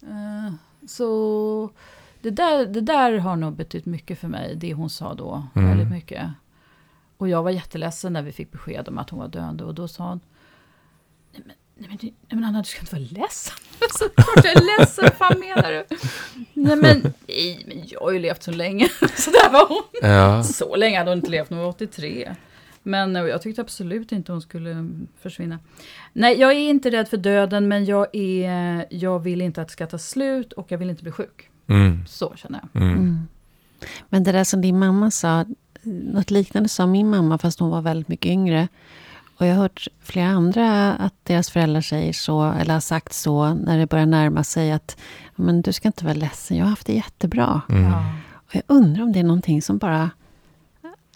Eh, 0.03 0.53
så 0.87 1.71
det 2.23 2.31
där, 2.31 2.67
det 2.67 2.81
där 2.81 3.19
har 3.19 3.37
nog 3.37 3.57
betytt 3.57 3.87
mycket 3.87 4.19
för 4.19 4.29
mig, 4.29 4.55
det 4.57 4.75
hon 4.75 4.91
sa 4.91 5.15
då. 5.15 5.43
Mm. 5.55 5.69
Väldigt 5.69 5.91
mycket. 5.91 6.31
Och 7.17 7.29
jag 7.29 7.43
var 7.43 7.51
jätteledsen 7.51 8.13
när 8.13 8.23
vi 8.23 8.33
fick 8.33 8.53
besked 8.53 8.89
om 8.89 8.99
att 8.99 9.11
hon 9.11 9.19
var 9.19 9.29
döende. 9.29 9.65
Och 9.65 9.75
då 9.75 9.89
sa 9.89 10.09
hon, 10.09 10.21
nej 11.33 11.43
men, 11.47 11.57
nej 11.75 11.89
men, 11.89 11.99
nej 12.03 12.15
men 12.29 12.45
Anna 12.45 12.59
du 12.59 12.65
ska 12.65 12.81
inte 12.81 12.95
vara 12.95 13.09
ledsen. 13.11 13.55
Så 13.99 14.09
klart 14.09 14.45
jag 14.45 14.57
är 14.57 14.79
ledsen, 14.79 15.05
vad 15.05 15.15
fan 15.15 15.41
menar 15.41 15.73
du? 15.73 15.97
Nej 16.55 16.77
men, 16.77 17.15
nej 17.27 17.65
men 17.67 17.83
jag 17.87 18.01
har 18.01 18.11
ju 18.11 18.19
levt 18.19 18.43
så 18.43 18.51
länge. 18.51 18.89
Så 19.17 19.31
där 19.31 19.53
var 19.53 19.69
hon. 19.69 20.11
Ja. 20.11 20.43
Så 20.43 20.77
länge 20.77 20.99
hade 20.99 21.11
hon 21.11 21.19
inte 21.19 21.31
levt, 21.31 21.49
hon 21.49 21.59
var 21.59 21.69
83. 21.69 22.35
Men 22.83 23.15
jag 23.15 23.43
tyckte 23.43 23.61
absolut 23.61 24.13
inte 24.13 24.33
hon 24.33 24.43
skulle 24.43 24.91
försvinna. 25.21 25.59
Nej, 26.13 26.41
jag 26.41 26.51
är 26.51 26.71
inte 26.71 26.91
rädd 26.91 27.09
för 27.09 27.17
döden, 27.17 27.69
men 27.69 27.85
jag, 27.85 28.07
är, 28.13 28.87
jag 28.91 29.19
vill 29.19 29.41
inte 29.41 29.63
att 29.63 29.69
det 29.69 29.73
ska 29.73 29.87
ta 29.87 29.99
slut 29.99 30.53
och 30.53 30.73
jag 30.73 30.79
vill 30.79 30.91
inte 30.91 31.03
bli 31.03 31.13
sjuk. 31.13 31.50
Mm. 31.71 32.05
Så 32.07 32.33
känner 32.37 32.61
jag. 32.73 32.83
Mm. 32.83 32.99
Mm. 32.99 33.29
Men 34.09 34.23
det 34.23 34.33
där 34.33 34.45
som 34.45 34.61
din 34.61 34.79
mamma 34.79 35.11
sa, 35.11 35.45
något 35.83 36.31
liknande 36.31 36.69
sa 36.69 36.87
min 36.87 37.11
mamma 37.11 37.39
fast 37.39 37.61
hon 37.61 37.71
var 37.71 37.83
väldigt 37.83 38.09
mycket 38.09 38.31
yngre. 38.31 38.69
Och 39.37 39.47
jag 39.47 39.55
har 39.55 39.63
hört 39.63 39.89
flera 40.03 40.29
andra 40.29 40.95
att 40.95 41.15
deras 41.23 41.51
föräldrar 41.51 41.81
säger 41.81 42.13
så, 42.13 42.53
eller 42.53 42.75
har 42.75 42.81
sagt 42.81 43.13
så, 43.13 43.55
när 43.55 43.79
det 43.79 43.87
börjar 43.87 44.07
närma 44.07 44.45
sig 44.45 44.73
att 44.73 44.97
men 45.37 45.63
du 45.63 45.73
ska 45.73 45.89
inte 45.89 46.05
vara 46.05 46.15
ledsen, 46.15 46.57
jag 46.57 46.65
har 46.65 46.71
haft 46.71 46.87
det 46.87 46.95
jättebra. 46.95 47.61
Mm. 47.69 47.83
Ja, 47.83 48.05
Och 48.33 48.55
jag 48.55 48.63
undrar 48.67 49.03
om 49.03 49.13
det 49.13 49.19
är 49.19 49.25
någonting 49.25 49.63
som 49.63 49.79
bara 49.79 50.11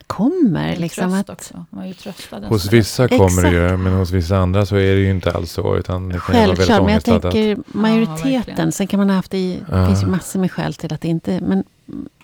kommer. 0.07 0.77
Liksom 0.77 1.11
tröst 1.11 1.21
att, 1.31 1.31
också. 1.31 1.65
Man 1.71 1.85
är 1.85 1.89
ju 1.89 1.95
tröstad. 1.95 2.41
den 2.41 2.49
Hos 2.49 2.73
vissa 2.73 3.09
kommer 3.09 3.43
det 3.43 3.51
ju, 3.51 3.65
Exakt. 3.65 3.81
men 3.81 3.93
hos 3.93 4.11
vissa 4.11 4.37
andra 4.39 4.67
så 4.67 4.77
är 4.77 4.95
det 4.95 5.01
ju 5.01 5.11
inte 5.11 5.33
alls 5.33 5.51
så. 5.53 5.77
Utan 5.77 6.09
det 6.09 6.19
Självklart, 6.21 6.83
men 6.85 6.93
jag 6.95 7.05
tänker 7.05 7.57
majoriteten. 7.79 8.33
verkligen. 8.33 8.73
sen 8.73 8.87
kan 8.87 8.99
man 9.01 9.09
ha 9.09 9.17
haft 9.17 9.31
det 9.31 9.39
i, 9.39 9.63
det 9.71 9.77
Ja. 9.79 9.87
finns 9.87 10.03
ju 10.03 10.07
massor 10.07 10.41
med 10.41 10.53
skäl 10.53 10.75
till 10.75 10.95
att 10.95 11.01
det 11.01 11.09
inte, 11.09 11.41
men 11.41 11.65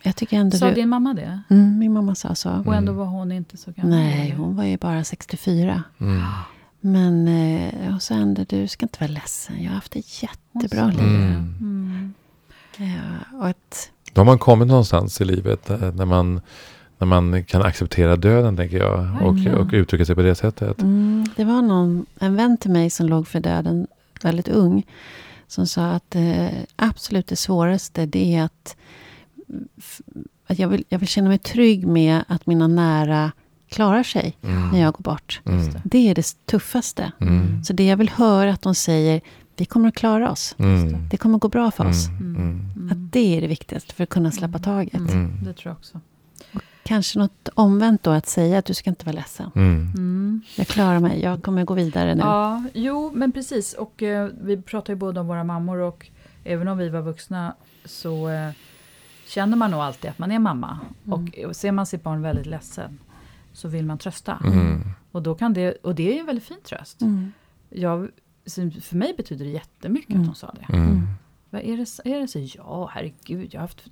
jag 0.02 0.16
tycker 0.16 0.36
ändå 0.36 0.56
Sa 0.56 0.68
du, 0.68 0.74
din 0.74 0.88
mamma 0.88 1.14
det? 1.14 1.40
mm, 1.50 1.78
min 1.78 1.92
mamma 1.92 2.14
sa 2.14 2.34
så. 2.34 2.62
Och 2.66 2.74
ändå 2.74 2.92
var 2.92 3.04
hon 3.04 3.32
inte 3.32 3.56
så 3.56 3.70
gammal? 3.76 3.90
Nej, 3.98 4.34
hon 4.38 4.56
var 4.56 4.64
ju 4.64 4.76
bara 4.76 5.04
64. 5.04 5.82
Mm. 6.00 6.22
Men 6.80 7.28
eh, 7.28 7.94
och 7.96 8.02
så 8.02 8.14
ändå, 8.14 8.44
du 8.48 8.68
ska 8.68 8.84
inte 8.84 8.98
vara 9.00 9.10
ledsen. 9.10 9.62
Jag 9.62 9.68
har 9.70 9.74
haft 9.74 9.92
det 9.92 10.22
jättebra 10.22 10.86
liv. 10.86 11.00
Mm. 11.00 11.54
Mm. 11.60 12.14
Ja, 12.76 13.38
och 13.38 13.48
att, 13.48 13.90
Då 14.12 14.20
har 14.20 14.26
man 14.26 14.38
kommit 14.38 14.68
någonstans 14.68 15.20
i 15.20 15.24
livet 15.24 15.70
eh, 15.70 15.78
när 15.78 16.04
man, 16.04 16.40
när 17.00 17.06
man 17.06 17.44
kan 17.44 17.62
acceptera 17.62 18.16
döden, 18.16 18.56
tänker 18.56 18.78
jag. 18.78 19.08
Och, 19.22 19.60
och 19.60 19.68
uttrycka 19.72 20.04
sig 20.04 20.14
på 20.14 20.22
det 20.22 20.34
sättet. 20.34 20.82
mm, 20.82 21.26
det 21.36 21.44
var 21.44 21.62
någon, 21.62 22.06
en 22.18 22.36
vän 22.36 22.56
till 22.56 22.70
mig 22.70 22.90
som 22.90 23.06
låg 23.06 23.28
för 23.28 23.40
döden 23.40 23.86
väldigt 24.22 24.48
ung. 24.48 24.86
Som 25.46 25.66
sa 25.66 25.90
att 25.90 26.14
eh, 26.14 26.46
absolut 26.76 27.26
det 27.26 27.36
svåraste 27.36 28.06
det 28.06 28.34
är 28.36 28.42
att, 28.44 28.76
att 30.46 30.58
jag, 30.58 30.68
vill, 30.68 30.84
jag 30.88 30.98
vill 30.98 31.08
känna 31.08 31.28
mig 31.28 31.38
trygg 31.38 31.86
med 31.86 32.24
att 32.28 32.46
mina 32.46 32.66
nära 32.66 33.32
klarar 33.68 34.02
sig 34.02 34.36
Mm. 34.42 34.68
när 34.70 34.80
jag 34.80 34.94
går 34.94 35.02
bort. 35.02 35.40
Mm. 35.44 35.72
Det 35.84 36.08
är 36.10 36.14
det 36.14 36.46
tuffaste. 36.46 37.12
Mm. 37.20 37.64
Så 37.64 37.72
det 37.72 37.86
jag 37.86 37.96
vill 37.96 38.08
höra 38.10 38.52
att 38.52 38.62
de 38.62 38.74
säger, 38.74 39.20
vi 39.56 39.64
kommer 39.64 39.88
att 39.88 39.94
klara 39.94 40.30
oss. 40.30 40.54
Mm. 40.58 41.08
Det 41.08 41.16
kommer 41.16 41.34
att 41.36 41.42
gå 41.42 41.48
bra 41.48 41.70
för 41.70 41.86
oss. 41.86 42.08
Mm. 42.08 42.70
Att 42.90 43.12
det 43.12 43.36
är 43.36 43.40
det 43.40 43.46
viktigaste 43.46 43.94
för 43.94 44.02
att 44.02 44.08
kunna 44.08 44.30
släppa 44.30 44.58
taget. 44.58 44.92
Det 45.44 45.52
tror 45.52 45.70
jag 45.70 45.72
också. 45.72 46.00
Kanske 46.82 47.18
något 47.18 47.48
omvänt 47.54 48.02
då, 48.02 48.10
att 48.10 48.26
säga 48.26 48.58
att 48.58 48.64
du 48.64 48.74
ska 48.74 48.90
inte 48.90 49.04
vara 49.06 49.16
ledsen. 49.16 49.50
Mm. 49.54 49.92
Mm. 49.94 50.40
Jag 50.56 50.66
klarar 50.66 51.00
mig, 51.00 51.20
jag 51.22 51.42
kommer 51.42 51.64
gå 51.64 51.74
vidare 51.74 52.14
nu. 52.14 52.20
Ja, 52.20 52.64
jo, 52.74 53.10
men 53.14 53.32
precis. 53.32 53.72
Och 53.72 54.02
eh, 54.02 54.28
vi 54.40 54.62
pratar 54.62 54.92
ju 54.92 54.96
både 54.96 55.20
om 55.20 55.26
våra 55.26 55.44
mammor 55.44 55.78
och 55.78 56.10
även 56.44 56.68
om 56.68 56.78
vi 56.78 56.88
var 56.88 57.02
vuxna 57.02 57.54
så 57.84 58.28
eh, 58.28 58.50
känner 59.26 59.56
man 59.56 59.70
nog 59.70 59.80
alltid 59.80 60.10
att 60.10 60.18
man 60.18 60.32
är 60.32 60.38
mamma. 60.38 60.78
Och, 61.06 61.38
och 61.46 61.56
ser 61.56 61.72
man 61.72 61.86
sitt 61.86 62.02
barn 62.02 62.22
väldigt 62.22 62.46
ledsen 62.46 62.98
så 63.52 63.68
vill 63.68 63.86
man 63.86 63.98
trösta. 63.98 64.38
Mm. 64.44 64.82
Och, 65.12 65.22
då 65.22 65.34
kan 65.34 65.52
det, 65.52 65.72
och 65.72 65.94
det 65.94 66.08
är 66.10 66.14
ju 66.14 66.20
en 66.20 66.26
väldigt 66.26 66.44
fin 66.44 66.60
tröst. 66.64 67.00
Mm. 67.00 67.32
Jag, 67.68 68.08
för 68.82 68.96
mig 68.96 69.14
betyder 69.16 69.44
det 69.44 69.50
jättemycket 69.50 70.10
Mm. 70.10 70.22
att 70.22 70.26
hon 70.26 70.34
sa 70.36 70.54
det. 70.68 70.74
Vad 71.50 71.62
är 71.62 71.76
det, 71.76 72.10
är 72.10 72.20
det 72.20 72.28
så? 72.28 72.38
Ja, 72.56 72.90
herregud, 72.94 73.48
jag 73.54 73.60
har 73.60 73.66
haft 73.66 73.82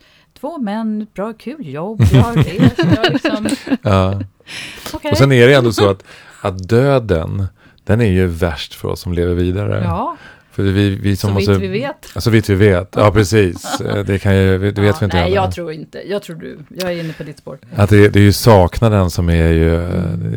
två 0.40 0.59
män, 0.59 1.06
bra 1.14 1.32
kul 1.32 1.68
jobb, 1.68 2.02
jag 2.12 2.22
har 2.22 2.36
jag 2.36 3.12
liksom, 3.12 3.48
Ja. 3.82 4.20
okej. 4.92 5.11
Och 5.11 5.18
sen 5.18 5.32
är 5.32 5.48
det 5.48 5.54
ändå 5.54 5.72
så 5.72 5.90
att, 5.90 6.04
att 6.42 6.68
döden, 6.68 7.46
den 7.84 8.00
är 8.00 8.11
ju 8.11 8.26
värst 8.26 8.74
för 8.74 8.88
oss 8.88 9.00
som 9.00 9.12
lever 9.12 9.34
vidare. 9.34 9.82
Ja, 9.84 10.16
För 10.59 10.64
vi, 10.64 10.90
vi 10.90 11.16
som 11.16 11.28
så 11.30 11.34
måste... 11.34 11.52
vitt 11.52 11.62
vi 11.62 11.68
vet. 11.68 12.22
Så 12.22 12.30
vitt 12.30 12.48
vi 12.48 12.54
vet, 12.54 12.88
ja 12.96 13.11
precis. 13.11 13.80
Eh, 13.80 14.04
Det, 14.04 14.18
kan 14.18 14.36
ju, 14.36 14.59
det 14.59 14.64
vet 14.66 14.76
ja, 14.76 14.96
vi 15.00 15.04
inte 15.04 15.16
Nej, 15.16 15.32
jag 15.32 15.52
tror 15.54 15.72
inte. 15.72 16.02
Jag 16.11 16.22
tror 16.22 16.36
du. 16.36 16.59
Jag 16.68 16.92
är 16.92 17.00
inne 17.00 17.12
på 17.12 17.22
ditt 17.22 17.38
spår. 17.38 17.59
Att 17.76 17.90
det, 17.90 18.09
det 18.09 18.18
är 18.18 18.22
ju 18.22 18.32
saknaden 18.32 19.11
som 19.11 19.28
är 19.28 19.48
ju, 19.52 19.80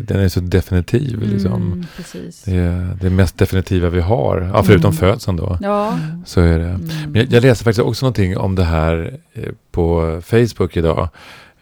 den 0.01 0.19
är 0.19 0.27
så 0.29 0.39
definitiv 0.39 1.21
liksom. 1.21 1.53
Mm, 1.53 1.85
precis. 1.97 2.43
Det 2.43 2.55
är 2.55 2.97
det 3.01 3.09
mest 3.09 3.37
definitiva 3.37 3.89
vi 3.89 4.01
har, 4.01 4.51
ja, 4.53 4.63
förutom 4.63 4.91
Mm. 4.91 4.97
födseln 4.99 5.37
då. 5.37 5.57
Ja. 5.61 5.99
Så 6.25 6.41
är 6.41 6.59
det. 6.59 6.65
Mm. 6.65 6.81
Men 7.07 7.15
jag, 7.21 7.33
jag 7.33 7.43
läste 7.43 7.63
faktiskt 7.63 7.85
också 7.87 8.05
någonting 8.05 8.37
om 8.37 8.55
det 8.55 8.63
här 8.63 9.17
eh, 9.33 9.43
på 9.71 10.21
Facebook 10.25 10.77
idag. 10.77 11.09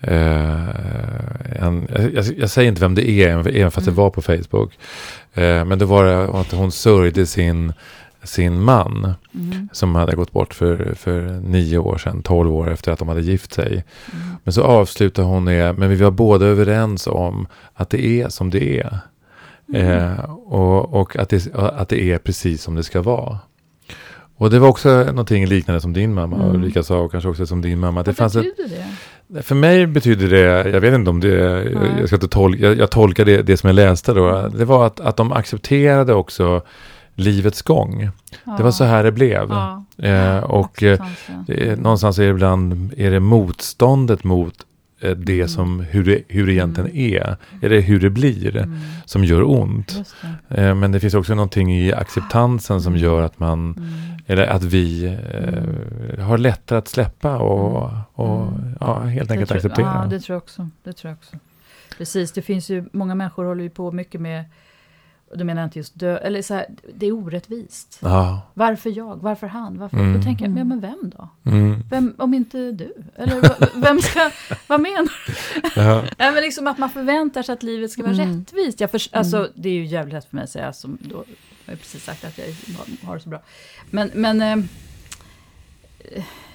Eh, 0.02 0.70
en, 1.66 1.88
jag, 2.14 2.26
jag 2.38 2.50
säger 2.50 2.70
inte 2.70 2.82
vem 2.82 2.96
det 2.96 3.10
är, 3.10 3.30
även 3.30 3.72
fast 3.72 3.86
det 3.86 3.92
Mm. 3.92 3.96
var 4.04 4.10
på 4.10 4.22
Facebook. 4.22 4.78
Eh, 5.34 5.66
men 5.66 5.80
då 5.80 5.86
var 5.86 6.06
det 6.06 6.24
att 6.24 6.52
hon 6.52 6.72
sörjde 6.72 7.26
sin, 7.26 7.74
sin 8.24 8.62
man 8.62 9.14
Mm. 9.34 9.70
som 9.72 9.96
hade 9.96 10.16
gått 10.16 10.32
bort 10.32 10.54
för, 10.54 10.94
för 10.96 11.22
nio 11.44 11.78
år 11.78 11.98
sedan, 11.98 12.22
tolv 12.24 12.54
år 12.54 12.72
efter 12.72 12.92
att 12.92 13.00
de 13.00 13.08
hade 13.08 13.22
gift 13.22 13.54
sig. 13.54 13.68
Mm. 13.68 14.28
Men 14.44 14.54
så 14.54 14.64
avslutar 14.64 15.24
hon 15.24 15.46
det, 15.46 15.74
men 15.78 15.90
vi 15.90 15.96
var 15.96 16.12
båda 16.12 16.46
överens 16.46 17.08
om 17.08 17.48
att 17.74 17.90
det 17.90 18.06
är 18.22 18.30
som 18.30 18.50
det 18.50 18.80
är. 18.80 19.00
Eh, 19.74 20.24
och 20.30 20.94
och 20.94 21.16
att, 21.16 21.30
det, 21.30 21.56
att 21.56 21.90
det 21.90 22.02
är 22.12 22.18
precis 22.18 22.64
som 22.64 22.76
det 22.76 22.84
ska 22.84 23.02
vara. 23.02 23.40
Och 24.38 24.50
det 24.50 24.60
var 24.60 24.68
också 24.68 24.90
någonting 25.04 25.46
liknande 25.46 25.82
som 25.82 25.94
din 25.94 26.14
mamma 26.14 26.36
och 26.36 26.44
Mm. 26.50 26.56
Ulrika 26.56 26.84
sa 26.84 27.00
och 27.00 27.12
kanske 27.12 27.30
också 27.30 27.46
som 27.46 27.62
din 27.62 27.80
mamma. 27.80 28.04
Det 28.04 28.10
Vad 28.12 28.18
fanns 28.18 28.36
ett, 28.36 28.58
betyder 28.58 28.76
det? 29.28 29.42
för 29.42 29.56
mig 29.56 29.88
betyder 29.88 30.30
det, 30.30 30.70
jag 30.70 30.82
vet 30.82 30.94
inte 30.94 31.10
om 31.10 31.20
det, 31.20 31.28
jag, 31.28 31.66
jag 32.00 32.08
ska 32.08 32.16
inte 32.16 32.28
tolka, 32.28 32.64
jag, 32.66 32.78
jag 32.78 32.92
tolkar 32.92 33.26
det, 33.26 33.42
det 33.42 33.58
som 33.58 33.68
jag 33.68 33.76
läste 33.76 34.14
då. 34.14 34.48
Det 34.58 34.66
var 34.66 34.86
att, 34.88 35.00
att 35.00 35.18
de 35.18 35.32
accepterade 35.34 36.14
också 36.14 36.62
livets 37.20 37.62
gång. 37.62 38.10
Det 38.58 38.64
var 38.64 38.72
så 38.72 38.84
här 38.84 39.04
det 39.04 39.12
blev. 39.12 39.48
Ja. 39.50 39.84
Eh, 39.98 40.38
och 40.38 40.84
eh, 40.84 41.00
ja. 41.28 41.44
det 41.48 41.80
någonstans 41.80 42.20
är 42.20 42.24
det 42.24 42.30
ibland 42.30 42.94
är 42.98 43.12
det 43.12 43.20
motståndet 43.20 44.24
mot 44.24 44.66
eh, 45.02 45.12
det 45.12 45.34
Mm. 45.34 45.48
som 45.48 45.80
hur 45.80 46.04
det, 46.04 46.22
hur 46.28 46.48
det 46.48 46.54
egentligen 46.54 46.96
är. 46.96 47.38
Är 47.62 47.70
det 47.70 47.80
hur 47.82 48.00
det 48.00 48.10
blir 48.10 48.58
Mm. 48.58 48.78
som 49.06 49.24
gör 49.24 49.44
ont. 49.50 49.96
Det. 50.50 50.62
Eh, 50.62 50.76
men 50.76 50.92
det 50.92 51.00
finns 51.00 51.14
också 51.14 51.36
någonting 51.36 51.74
i 51.80 51.94
acceptansen 51.94 52.82
som 52.82 52.94
Mm. 52.94 53.04
gör 53.04 53.22
att 53.22 53.40
man 53.40 53.60
Mm. 53.78 53.90
eller 54.28 54.48
att 54.48 54.64
vi 54.64 55.06
eh, 56.18 56.26
har 56.26 56.38
lättare 56.38 56.78
att 56.80 56.88
släppa 56.88 57.38
och, 57.38 57.92
och 58.14 58.48
Mm. 58.48 58.76
ja, 58.80 59.00
helt 59.00 59.32
enkelt 59.32 59.50
tror- 59.50 59.58
acceptera. 59.58 60.02
Ja, 60.04 60.10
det 60.10 60.20
tror 60.20 60.34
jag 60.36 60.42
också. 60.44 60.70
Det 60.84 60.94
tror 60.94 61.10
jag 61.10 61.18
också. 61.18 61.36
Precis, 61.98 62.32
det 62.32 62.42
finns 62.42 62.70
ju, 62.70 62.84
många 62.94 63.16
människor 63.16 63.46
håller 63.46 63.64
ju 63.64 63.70
på 63.70 63.92
mycket 63.92 64.22
med, 64.22 64.46
och 65.32 65.38
då 65.38 65.46
menar 65.46 65.62
jag 65.62 65.68
inte 65.68 65.80
just 65.80 66.00
dö, 66.00 66.18
eller 66.18 66.42
så 66.42 66.54
här, 66.54 66.66
det 66.94 67.06
är 67.08 67.12
orättvist. 67.12 68.00
Ja. 68.02 68.42
Varför 68.54 68.98
jag? 68.98 69.16
Varför 69.22 69.48
han? 69.48 69.78
Varför? 69.78 69.98
Mm. 69.98 70.14
Då 70.18 70.22
tänker 70.24 70.46
jag, 70.46 70.58
ja, 70.58 70.64
men 70.64 70.80
vem 70.80 71.12
då? 71.18 71.30
Mm. 71.52 71.84
Vem, 71.90 72.16
om 72.18 72.34
inte 72.34 72.72
du? 72.72 72.94
Eller 73.16 73.82
vem 73.82 74.00
ska, 74.00 74.32
vad 74.68 74.82
menar 74.82 75.12
du? 75.28 75.34
Ja. 75.82 76.02
Nej, 76.18 76.32
men 76.32 76.44
liksom 76.44 76.68
att 76.68 76.78
man 76.78 76.90
förväntar 76.90 77.44
sig 77.44 77.54
att 77.54 77.64
livet 77.64 77.92
ska 77.92 78.02
vara 78.04 78.14
Mm. 78.14 78.40
rättvist. 78.40 78.80
Jag 78.80 78.92
förs- 78.92 79.10
alltså, 79.12 79.50
det 79.56 79.70
är 79.70 79.74
ju 79.74 79.86
jävligt 79.86 80.14
lätt 80.14 80.26
för 80.26 80.36
mig 80.36 80.44
att 80.44 80.50
säga, 80.50 80.74
som 80.74 80.98
då 81.02 81.16
har 81.18 81.26
jag 81.66 81.80
precis 81.80 82.04
sagt 82.04 82.26
att 82.26 82.38
jag 82.38 82.46
har- 83.08 83.16
det 83.16 83.22
så 83.22 83.30
bra. 83.30 83.42
Men, 83.90 84.12
men 84.14 84.42
eh, 84.42 84.66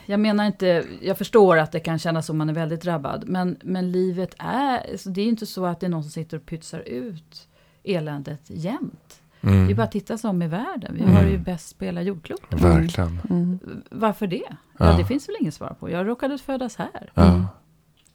jag 0.06 0.20
menar 0.20 0.44
inte, 0.46 0.84
jag 1.02 1.18
förstår 1.18 1.58
att 1.58 1.72
det 1.72 1.80
kan 1.80 1.98
kännas 1.98 2.26
som 2.26 2.38
man 2.38 2.48
är 2.48 2.52
väldigt 2.54 2.80
drabbad, 2.82 3.24
men, 3.26 3.56
men 3.62 3.92
livet 3.92 4.34
är, 4.38 4.90
alltså, 4.92 5.08
det 5.10 5.20
är 5.20 5.24
ju 5.24 5.30
inte 5.30 5.46
så 5.46 5.66
att 5.66 5.80
det 5.80 5.86
är 5.86 5.90
någon 5.90 6.02
som 6.02 6.10
sitter 6.12 6.36
och 6.36 6.46
pytsar 6.46 6.80
ut 6.80 7.48
eländet 7.84 8.40
jämt. 8.46 9.20
Mm. 9.40 9.66
Det 9.66 9.72
är 9.72 9.74
bara 9.76 9.82
att 9.82 9.92
titta 9.92 10.18
sig 10.18 10.30
om 10.30 10.42
i 10.42 10.48
världen, 10.48 10.94
vi 10.94 11.00
Mm. 11.00 11.14
har 11.14 11.22
det 11.22 11.30
ju 11.30 11.38
bäst 11.38 11.78
på 11.78 11.84
hela 11.84 12.02
jordklotet. 12.02 12.60
Verkligen. 12.60 13.20
Mm. 13.30 13.58
Varför 13.90 14.26
det? 14.26 14.42
Ja. 14.48 14.90
Ja. 14.90 14.96
det 14.96 15.04
finns 15.04 15.28
väl 15.28 15.36
inget 15.40 15.54
svar 15.54 15.76
på. 15.80 15.90
Jag 15.90 16.08
råkade 16.08 16.38
födas 16.38 16.76
här. 16.76 17.10
Ja. 17.14 17.46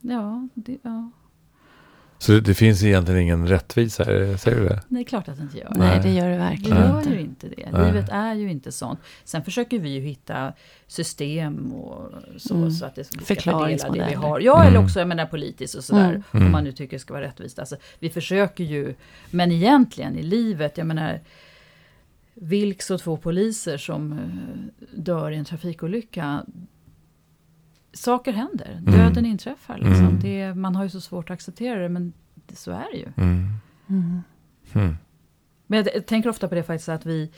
Ja, 0.00 0.48
det, 0.54 0.78
ja. 0.82 1.10
Så 2.22 2.32
det, 2.32 2.40
det 2.40 2.54
finns 2.54 2.82
egentligen 2.82 3.20
ingen 3.20 3.48
rättvisa, 3.48 4.04
säger 4.04 4.56
du 4.60 4.64
det? 4.68 4.80
Det 4.88 5.00
är 5.00 5.04
klart 5.04 5.28
att 5.28 5.36
det 5.36 5.42
inte 5.42 5.58
gör. 5.58 5.72
Nej, 5.76 6.00
det 6.02 6.10
gör 6.10 6.24
det 6.26 6.32
Det 6.32 6.38
verkligen 6.38 6.78
gör 6.78 6.98
inte. 6.98 7.10
ju 7.10 7.20
inte 7.20 7.48
det. 7.48 7.68
Nej. 7.72 7.86
Livet 7.86 8.08
är 8.12 8.34
ju 8.34 8.50
inte 8.50 8.72
sånt. 8.72 9.00
Sen 9.24 9.42
försöker 9.44 9.78
vi 9.78 9.88
ju 9.88 10.00
hitta 10.00 10.52
system 10.86 11.72
och 11.72 12.12
så, 12.36 12.54
Mm. 12.54 12.70
så 12.70 12.84
att 12.86 12.94
det, 12.94 13.04
ska 13.04 13.18
fördela 13.34 13.90
det 13.90 14.06
vi 14.08 14.14
har. 14.14 14.40
Ja, 14.40 14.60
eller 14.62 14.70
Mm. 14.70 14.84
också 14.84 14.98
jag 14.98 15.08
menar 15.08 15.26
politiskt 15.26 15.74
och 15.74 15.84
sådär. 15.84 16.08
Mm. 16.08 16.22
Mm. 16.32 16.46
Om 16.46 16.52
man 16.52 16.64
nu 16.64 16.72
tycker 16.72 16.96
det 16.96 17.00
ska 17.00 17.14
vara 17.14 17.24
rättvist. 17.24 17.58
Alltså, 17.58 17.76
vi 17.98 18.10
försöker 18.10 18.64
ju, 18.64 18.94
men 19.30 19.52
egentligen 19.52 20.18
i 20.18 20.22
livet, 20.22 20.78
jag 20.78 20.86
menar 20.86 21.20
Vilks 22.34 22.90
och 22.90 23.00
två 23.00 23.16
poliser 23.16 23.76
som 23.78 24.12
eh, 24.12 24.18
dör 25.00 25.30
i 25.30 25.36
en 25.36 25.44
trafikolycka. 25.44 26.44
Saker 27.92 28.32
händer, 28.32 28.70
Mm. 28.70 28.84
döden 28.98 29.26
inträffar. 29.26 29.78
Liksom. 29.78 30.06
Mm. 30.06 30.20
Det, 30.20 30.54
man 30.54 30.76
har 30.76 30.82
ju 30.84 30.90
så 30.90 31.00
svårt 31.00 31.30
att 31.30 31.34
acceptera 31.34 31.80
det, 31.80 31.88
men 31.88 32.12
det, 32.34 32.56
så 32.56 32.70
är 32.70 32.86
det 32.92 32.98
ju. 32.98 33.08
Mm. 33.16 33.48
Mm. 33.88 34.20
Mm. 34.72 34.96
Men 35.66 35.84
jag 35.94 36.06
tänker 36.06 36.28
ofta 36.30 36.48
på 36.48 36.54
det 36.54 36.62
faktiskt 36.62 36.88
att 36.88 37.06
vi 37.06 37.30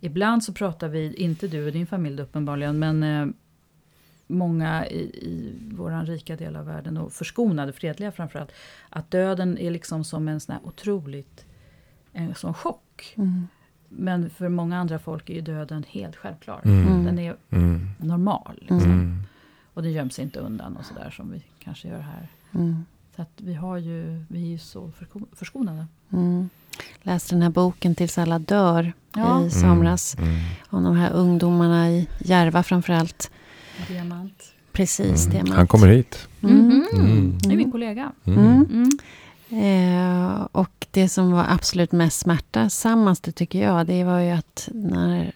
Ibland 0.00 0.44
så 0.44 0.52
pratar 0.52 0.88
vi, 0.88 1.14
inte 1.14 1.48
du 1.48 1.66
och 1.66 1.72
din 1.72 1.86
familj 1.86 2.22
uppenbarligen, 2.22 2.78
men 2.78 3.02
eh, 3.02 3.26
många 4.26 4.86
i, 4.86 4.98
i 5.00 5.52
vår 5.70 6.06
rika 6.06 6.36
del 6.36 6.56
av 6.56 6.66
världen 6.66 6.96
och 6.96 7.12
förskonade, 7.12 7.72
fredliga 7.72 8.12
framförallt, 8.12 8.52
att 8.88 9.10
döden 9.10 9.58
är 9.58 9.70
liksom 9.70 10.04
som 10.04 10.28
en 10.28 10.40
sån 10.40 10.52
här 10.52 10.66
otroligt, 10.66 11.44
en 12.12 12.34
sån 12.34 12.54
chock. 12.54 13.14
Mm. 13.16 13.48
Men 13.88 14.30
för 14.30 14.48
många 14.48 14.78
andra 14.78 14.98
folk 14.98 15.30
är 15.30 15.34
ju 15.34 15.40
döden 15.40 15.84
helt 15.88 16.16
självklar. 16.16 16.60
Mm. 16.64 17.04
Den 17.04 17.18
är 17.18 17.36
Mm. 17.50 17.88
normal. 17.98 18.58
Liksom. 18.60 19.22
Mm. 19.76 19.78
Och 19.78 19.82
den 19.82 19.92
göms 19.92 20.18
inte 20.18 20.38
undan 20.40 20.76
och 20.76 20.84
sådär 20.84 21.10
som 21.10 21.30
vi 21.32 21.42
kanske 21.64 21.88
gör 21.88 22.00
här. 22.00 22.28
Mm. 22.54 22.84
Så 23.16 23.22
att 23.22 23.30
vi, 23.36 23.54
har 23.54 23.76
ju, 23.78 24.24
vi 24.28 24.42
är 24.42 24.46
ju 24.46 24.58
så 24.58 24.90
förskonade. 25.32 25.86
Mm. 26.12 26.50
Läste 27.02 27.34
den 27.34 27.42
här 27.42 27.50
boken 27.50 27.94
Tills 27.94 28.18
alla 28.18 28.38
dör 28.38 28.92
Ja. 29.14 29.44
i 29.44 29.50
somras. 29.50 30.16
Mm. 30.18 30.34
Om 30.70 30.84
de 30.84 30.96
här 30.96 31.12
ungdomarna 31.12 31.90
i 31.90 32.08
Järva 32.18 32.62
framförallt. 32.62 33.30
Diamant. 33.88 34.52
Precis, 34.72 35.26
Mm. 35.26 35.44
det 35.44 35.52
Han 35.52 35.66
kommer 35.66 35.88
hit. 35.88 36.28
Mm. 36.42 36.84
Mm. 36.94 37.38
Det 37.38 37.52
är 37.52 37.56
min 37.56 37.72
kollega. 37.72 38.12
Mm. 38.24 38.38
Mm. 38.38 38.88
Mm. 39.50 40.30
Eh, 40.30 40.46
och 40.52 40.86
det 40.90 41.08
som 41.08 41.32
var 41.32 41.46
absolut 41.48 41.92
mest 41.92 42.18
smärtsammast, 42.18 43.22
det 43.24 43.32
tycker 43.32 43.62
jag, 43.62 43.86
det 43.86 44.04
var 44.04 44.20
ju 44.20 44.30
att 44.30 44.68
när 44.72 45.32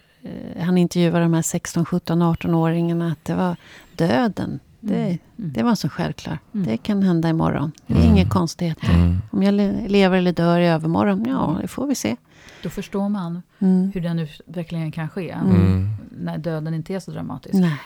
han 0.59 0.77
intervjuade 0.77 1.19
de 1.19 1.33
här 1.33 1.41
16, 1.41 1.85
17, 1.85 2.21
18-åringarna, 2.21 3.11
att 3.11 3.25
det 3.25 3.35
var 3.35 3.55
döden. 3.95 4.59
Det, 4.79 4.95
Mm. 4.95 5.17
det 5.35 5.63
var 5.63 5.75
så 5.75 5.89
självklart. 5.89 6.39
Mm. 6.53 6.67
Det 6.67 6.77
kan 6.77 7.03
hända 7.03 7.29
imorgon. 7.29 7.71
Det 7.87 7.93
är 7.93 7.97
Mm. 8.03 8.15
inga 8.17 8.29
konstigheter. 8.29 8.89
Mm. 8.93 9.17
Om 9.31 9.43
jag 9.43 9.53
le- 9.53 9.87
lever 9.87 10.17
eller 10.17 10.31
dör 10.33 10.59
i 10.59 10.67
övermorgon, 10.67 11.25
ja, 11.29 11.57
det 11.61 11.67
får 11.67 11.87
vi 11.87 11.95
se. 11.95 12.15
Då 12.63 12.69
förstår 12.69 13.09
man 13.09 13.41
Mm. 13.59 13.91
hur 13.93 14.01
den 14.01 14.19
utvecklingen 14.19 14.91
kan 14.91 15.09
ske. 15.09 15.29
Mm. 15.31 15.87
När 16.19 16.37
döden 16.37 16.73
inte 16.73 16.93
är 16.93 16.99
så 16.99 17.11
dramatisk. 17.11 17.53
Nej. 17.55 17.77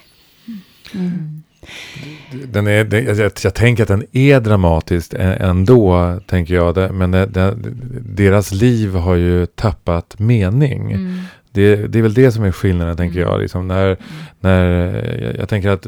Mm. 0.94 1.12
Mm. 1.12 1.44
Den 2.52 2.68
är, 2.68 2.84
den, 2.84 3.06
jag, 3.06 3.32
jag 3.44 3.54
tänker 3.54 3.84
att 3.84 3.90
den 3.90 4.06
är 4.12 4.40
dramatisk 4.40 5.14
ändå, 5.20 6.20
tänker 6.28 6.54
jag. 6.56 6.94
Men 6.96 7.12
det, 7.12 7.26
det, 7.26 7.56
deras 8.16 8.52
liv 8.52 8.96
har 8.96 9.16
ju 9.16 9.46
tappat 9.46 10.20
mening. 10.20 10.96
Mm. 11.62 11.82
Det, 11.82 11.88
det 11.88 12.00
är 12.00 12.04
väl 12.04 12.14
det 12.14 12.32
som 12.32 12.44
är 12.44 12.52
skillnaden, 12.52 12.98
tänker 12.98 13.20
Mm. 13.20 13.32
jag. 13.32 13.42
Liksom 13.42 13.68
när, 13.68 13.98
när, 14.40 14.64
jag, 15.24 15.36
jag 15.38 15.50
tänker 15.50 15.70
att 15.70 15.88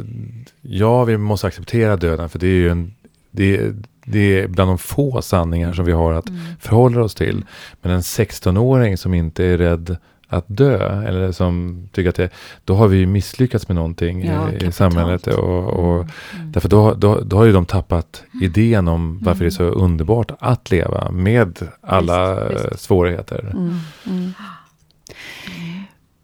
ja, 0.62 1.04
vi 1.04 1.18
måste 1.18 1.48
acceptera 1.48 1.96
döden, 1.96 2.30
för 2.30 2.40
det 2.40 2.48
är 2.48 2.52
ju 2.52 2.70
en, 2.70 2.94
det, 3.32 3.62
det 4.06 4.40
är 4.42 4.48
bland 4.48 4.70
de 4.72 4.78
få 4.78 5.22
sanningar 5.22 5.74
som 5.74 5.86
vi 5.86 5.92
har 5.92 6.14
att 6.14 6.30
Mm. 6.30 6.42
förhålla 6.60 7.02
oss 7.02 7.16
till. 7.16 7.46
Men 7.82 7.92
en 7.92 8.02
16-åring 8.02 8.98
som 8.98 9.14
inte 9.14 9.46
är 9.46 9.58
rädd 9.58 9.98
att 10.30 10.46
dö, 10.48 11.04
eller 11.08 11.32
som 11.32 11.84
tycker 11.92 12.10
att 12.10 12.16
det, 12.16 12.30
då 12.66 12.76
har 12.76 12.88
vi 12.88 12.98
ju 12.98 13.06
misslyckats 13.06 13.68
med 13.68 13.76
någonting 13.76 14.26
Ja, 14.26 14.52
i, 14.52 14.66
i 14.68 14.72
samhället. 14.72 15.28
Och, 15.28 15.64
och, 15.64 16.06
Mm. 16.36 16.52
Därför 16.52 16.70
då, 16.70 16.94
då, 16.94 17.20
då 17.26 17.38
har 17.38 17.46
ju 17.46 17.52
de 17.52 17.66
tappat 17.66 18.24
idén 18.44 18.88
om 18.88 19.20
varför 19.24 19.40
det 19.44 19.48
är 19.48 19.50
så 19.50 19.64
underbart 19.64 20.32
att 20.40 20.72
leva 20.72 21.12
med 21.12 21.58
alla 21.82 22.50
Visst, 22.50 22.66
visst. 22.72 22.80
svårigheter. 22.84 23.52
Mm. 23.54 24.34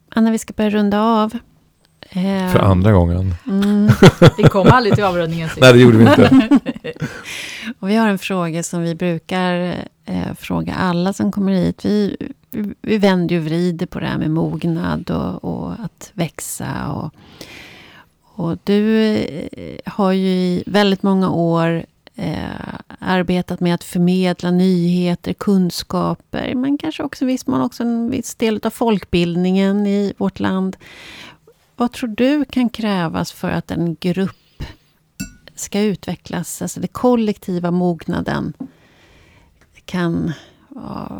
Anna, 0.09 0.31
vi 0.31 0.37
ska 0.37 0.53
börja 0.53 0.69
runda 0.69 1.01
av. 1.01 1.37
Eh, 2.09 2.51
För 2.51 2.59
andra 2.59 2.91
gången. 2.91 3.35
Mm. 3.47 3.89
Vi 4.37 4.43
kom 4.43 4.67
aldrig 4.67 4.95
till 4.95 5.03
avrundningen 5.03 5.49
sist. 5.49 5.61
Nej, 5.61 5.73
det 5.73 5.79
gjorde 5.79 5.97
vi 5.97 6.03
inte. 6.03 6.49
Och 7.79 7.89
vi 7.89 7.95
har 7.95 8.07
en 8.07 8.17
fråga 8.17 8.63
som 8.63 8.81
vi 8.81 8.95
brukar 8.95 9.75
eh, 10.05 10.33
fråga 10.37 10.73
alla 10.73 11.13
som 11.13 11.31
kommer 11.31 11.51
hit. 11.53 11.85
Vi, 11.85 12.17
vi, 12.51 12.73
vi 12.81 12.97
vänder 12.97 13.35
ju 13.35 13.39
och 13.41 13.45
vrider 13.45 13.85
på 13.85 13.99
det 13.99 14.05
här 14.05 14.17
med 14.17 14.31
mognad 14.31 15.11
och, 15.11 15.43
och 15.43 15.71
att 15.71 16.11
växa. 16.13 16.91
Och, 16.91 17.13
och 18.35 18.57
du 18.63 19.05
eh, 19.51 19.79
har 19.85 20.11
ju 20.11 20.27
i 20.29 20.63
väldigt 20.65 21.03
många 21.03 21.29
år 21.29 21.85
eh, 22.15 22.73
arbetat 22.99 23.59
med 23.59 23.73
att 23.75 23.83
förmedla 23.83 24.51
nyheter, 24.51 25.33
kunskaper, 25.33 26.55
men 26.55 26.77
kanske 26.77 27.03
också 27.03 27.23
i 27.23 27.27
viss 27.27 27.47
mån 27.47 27.61
också 27.61 27.83
en 27.83 28.09
viss 28.09 28.35
del 28.35 28.59
av 28.63 28.69
folkbildningen 28.69 29.87
i 29.87 30.13
vårt 30.17 30.39
land. 30.39 30.77
Vad 31.75 31.91
tror 31.91 32.09
du 32.09 32.45
kan 32.45 32.69
krävas 32.69 33.31
för 33.31 33.49
att 33.49 33.71
en 33.71 33.95
grupp 33.99 34.63
ska 35.55 35.81
utvecklas, 35.81 36.61
alltså 36.61 36.79
den 36.79 36.87
kollektiva 36.87 37.71
mognaden 37.71 38.53
kan... 39.85 40.33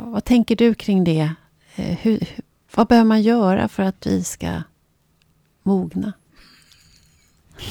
vad 0.06 0.24
tänker 0.24 0.56
du 0.56 0.74
kring 0.74 1.04
det? 1.04 1.34
Eh, 1.76 1.98
hur, 2.02 2.28
vad 2.76 2.88
behöver 2.88 3.08
man 3.08 3.22
göra 3.22 3.68
för 3.68 3.84
att 3.84 4.08
vi 4.08 4.24
ska 4.24 4.62
mogna? 5.64 6.14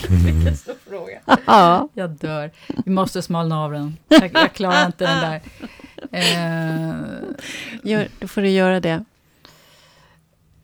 Vilken 0.08 0.56
stor 0.56 0.74
fråga. 0.90 1.20
Ja. 1.46 1.88
Jag 1.94 2.10
dör. 2.10 2.50
Vi 2.84 2.90
måste 2.90 3.22
smalna 3.22 3.60
av 3.64 3.72
den. 3.72 3.96
Jag, 4.08 4.30
jag 4.34 4.52
klarar 4.52 4.86
inte 4.86 5.04
den 5.06 5.20
där. 5.20 5.40
Eh, 6.12 6.94
Gör, 7.82 8.08
då 8.20 8.28
får 8.28 8.40
du 8.42 8.48
göra 8.48 8.80
det. 8.80 9.04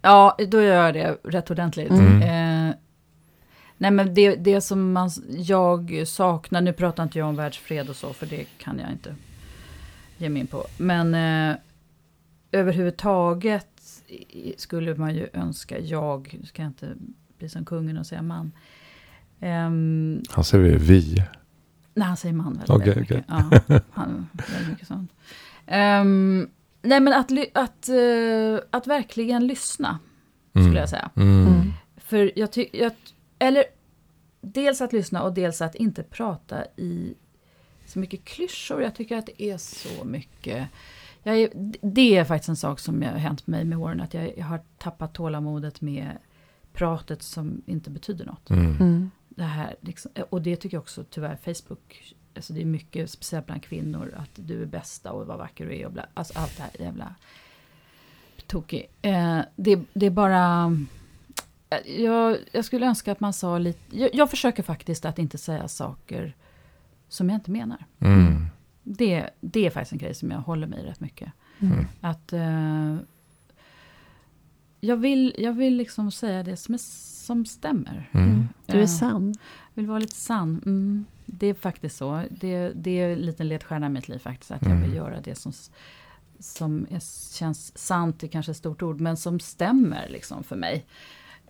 ja, 0.02 0.36
då 0.48 0.62
gör 0.62 0.84
jag 0.84 0.94
det 0.94 1.16
rätt 1.24 1.50
ordentligt. 1.50 1.90
Mm. 1.90 2.22
Eh, 2.22 2.74
nej, 3.76 3.90
men 3.90 4.14
det, 4.14 4.34
det 4.36 4.60
som 4.60 4.92
man, 4.92 5.10
jag 5.28 6.02
saknar, 6.06 6.60
nu 6.60 6.72
pratar 6.72 7.02
inte 7.02 7.18
jag 7.18 7.28
om 7.28 7.36
världsfred 7.36 7.90
och 7.90 7.96
så, 7.96 8.12
för 8.12 8.26
det 8.26 8.44
kan 8.58 8.78
jag 8.78 8.90
inte 8.92 9.14
ge 10.18 10.28
mig 10.28 10.40
in 10.40 10.46
på. 10.46 10.66
Men 10.76 11.14
eh, 11.14 11.56
överhuvudtaget 12.52 13.66
skulle 14.56 14.94
man 14.94 15.14
ju 15.14 15.28
önska, 15.32 15.78
jag, 15.78 16.36
nu 16.40 16.46
ska 16.46 16.62
jag 16.62 16.68
inte 16.70 16.92
bli 17.38 17.48
som 17.48 17.64
kungen 17.64 17.98
och 17.98 18.06
säga 18.06 18.22
man. 18.22 18.52
Ehm, 19.40 20.22
Han 20.30 20.44
säger 20.44 20.78
vi. 20.78 21.22
Nej, 21.94 22.06
han 22.08 22.16
säger 22.16 22.34
man 22.34 22.46
väldigt, 22.52 22.70
Okej, 22.70 22.86
väldigt 22.94 23.10
mycket. 23.10 23.24
Ja, 23.28 23.82
han, 23.90 24.28
väldigt 24.52 24.68
mycket 24.70 24.86
sånt. 24.88 25.12
Ehm, 25.66 26.48
nej, 26.82 27.00
men 27.00 27.12
att, 27.12 27.30
att, 27.54 27.88
eh, 27.88 28.60
att 28.70 28.86
verkligen 28.86 29.46
lyssna, 29.46 29.98
skulle 30.50 30.64
Mm. 30.64 30.76
jag 30.76 30.88
säga. 30.88 31.10
Mm. 31.16 31.46
Mm. 31.46 31.72
För 31.96 32.32
jag 32.38 32.52
tycker, 32.52 32.90
eller 33.38 33.64
dels 34.40 34.80
att 34.80 34.92
lyssna 34.92 35.22
och 35.22 35.32
dels 35.34 35.60
att 35.62 35.74
inte 35.74 36.02
prata 36.02 36.64
i 36.76 37.14
så 37.86 37.98
mycket 37.98 38.24
klyschor. 38.24 38.82
Jag 38.82 38.94
tycker 38.94 39.16
att 39.16 39.26
det 39.26 39.42
är 39.42 39.56
så 39.58 40.04
mycket... 40.04 40.68
Jag 41.22 41.36
är, 41.38 41.50
det 41.82 42.16
är 42.16 42.24
faktiskt 42.24 42.48
en 42.48 42.56
sak 42.56 42.80
som 42.80 43.02
har 43.02 43.08
hänt 43.10 43.46
mig 43.46 43.64
med 43.64 43.78
åren, 43.78 44.00
att 44.00 44.14
jag, 44.14 44.32
jag 44.38 44.44
har 44.44 44.60
tappat 44.78 45.14
tålamodet 45.14 45.80
med 45.80 46.06
pratet 46.78 47.22
som 47.22 47.62
inte 47.66 47.90
betyder 47.90 48.26
något. 48.26 48.50
Mm. 48.50 48.76
Mm. 48.76 49.10
Det 49.28 49.44
här, 49.44 49.76
liksom, 49.80 50.10
och 50.30 50.42
det 50.42 50.56
tycker 50.56 50.76
jag 50.76 50.82
också 50.82 51.04
tyvärr 51.10 51.36
Facebook, 51.36 52.14
alltså 52.36 52.52
det 52.52 52.60
är 52.60 52.64
mycket, 52.64 53.10
speciellt 53.10 53.46
bland 53.46 53.62
kvinnor, 53.62 54.14
att 54.16 54.30
du 54.34 54.62
är 54.62 54.66
bästa 54.66 55.12
och 55.12 55.26
vad 55.26 55.38
vacker 55.38 55.66
du 55.66 55.76
är 55.76 55.86
och 55.86 55.92
bla, 55.92 56.06
alltså 56.14 56.38
allt 56.38 56.56
det 56.56 56.62
här 56.62 56.86
jävla 56.86 57.14
tokig. 58.46 58.86
Eh, 59.02 59.40
det, 59.56 59.80
det 59.92 60.06
är 60.06 60.10
bara, 60.10 60.76
eh, 61.70 62.02
jag, 62.02 62.36
jag 62.52 62.64
skulle 62.64 62.86
önska 62.86 63.12
att 63.12 63.20
man 63.20 63.32
sa 63.32 63.58
lite, 63.58 63.98
jag, 63.98 64.14
jag 64.14 64.30
försöker 64.30 64.62
faktiskt 64.62 65.04
att 65.04 65.18
inte 65.18 65.38
säga 65.38 65.68
saker 65.68 66.36
som 67.08 67.30
jag 67.30 67.36
inte 67.36 67.50
menar. 67.50 67.84
Mm. 67.98 68.46
Det, 68.82 69.30
det 69.40 69.66
är 69.66 69.70
faktiskt 69.70 69.92
en 69.92 69.98
grej 69.98 70.14
som 70.14 70.30
jag 70.30 70.38
håller 70.38 70.66
mig 70.66 70.80
i 70.80 70.86
rätt 70.86 71.00
mycket. 71.00 71.32
Mm. 71.60 71.86
Att 72.00 72.32
eh, 72.32 72.96
jag, 74.80 74.96
vill, 74.96 75.34
jag 75.38 75.52
vill 75.52 75.76
liksom 75.76 76.10
säga 76.10 76.42
det 76.42 76.56
som, 76.56 76.74
är, 76.74 76.78
som 77.26 77.46
stämmer. 77.46 78.10
Mm. 78.12 78.48
Du 78.66 78.82
är 78.82 78.86
sann. 78.86 79.34
vill 79.74 79.86
vara 79.86 79.98
lite 79.98 80.16
sann. 80.16 80.62
Mm, 80.66 81.04
det 81.26 81.46
är 81.46 81.54
faktiskt 81.54 81.96
så. 81.96 82.22
Det, 82.30 82.72
det 82.74 83.00
är 83.00 83.08
en 83.12 83.18
liten 83.18 83.48
ledstjärna 83.48 83.86
i 83.86 83.90
mitt 83.90 84.08
liv 84.08 84.18
faktiskt. 84.18 84.50
Att 84.50 84.62
jag 84.62 84.70
Mm. 84.70 84.82
vill 84.82 84.94
göra 84.94 85.20
det 85.20 85.34
som, 85.34 85.52
som 86.38 86.86
är, 86.90 87.34
känns 87.38 87.78
sant, 87.78 88.20
det 88.20 88.28
kanske 88.28 88.50
är 88.50 88.52
ett 88.52 88.56
stort 88.56 88.82
ord, 88.82 89.00
men 89.00 89.16
som 89.16 89.40
stämmer 89.40 90.08
liksom 90.08 90.44
för 90.44 90.56
mig. 90.56 90.86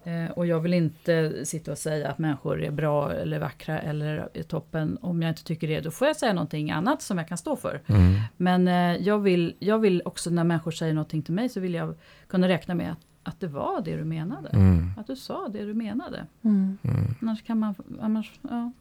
Eh, 0.04 0.30
och 0.30 0.46
jag 0.46 0.60
vill 0.60 0.74
inte 0.74 1.32
sitta 1.44 1.72
och 1.72 1.78
säga 1.78 2.08
att 2.10 2.18
människor 2.18 2.62
är 2.62 2.70
bra 2.70 3.12
eller 3.12 3.38
vackra 3.38 3.78
eller 3.80 4.28
är 4.34 4.42
toppen. 4.42 4.98
Om 5.00 5.22
jag 5.22 5.28
inte 5.30 5.44
tycker 5.44 5.68
det, 5.68 5.80
då 5.80 5.90
får 5.90 6.06
jag 6.06 6.16
säga 6.16 6.32
någonting 6.32 6.70
annat 6.70 7.02
som 7.02 7.18
jag 7.18 7.28
kan 7.28 7.38
stå 7.38 7.56
för. 7.56 7.82
Mm. 7.86 8.20
Men 8.36 8.68
eh, 8.68 9.06
jag, 9.06 9.18
vill, 9.18 9.54
jag 9.58 9.78
vill 9.78 10.02
också 10.04 10.30
när 10.30 10.44
människor 10.44 10.70
säger 10.70 10.94
någonting 10.94 11.22
till 11.22 11.34
mig 11.34 11.48
så 11.48 11.60
vill 11.60 11.74
jag 11.74 11.94
kunna 12.28 12.48
räkna 12.48 12.74
med 12.74 12.92
att, 12.92 12.98
att 13.28 13.40
det 13.40 13.48
var 13.48 13.80
det 13.80 13.96
du 13.96 14.04
menade. 14.04 14.48
Mm. 14.48 14.90
Att 14.96 15.06
du 15.06 15.16
sa 15.16 15.48
det 15.48 15.64
du 15.64 15.74
menade. 15.74 16.26
Mm. 16.42 16.78
Mm. 16.82 17.14
Annars 17.22 17.42
kan 17.42 17.58
man... 17.58 17.74
Annars, 18.00 18.32
ja. 18.42 18.72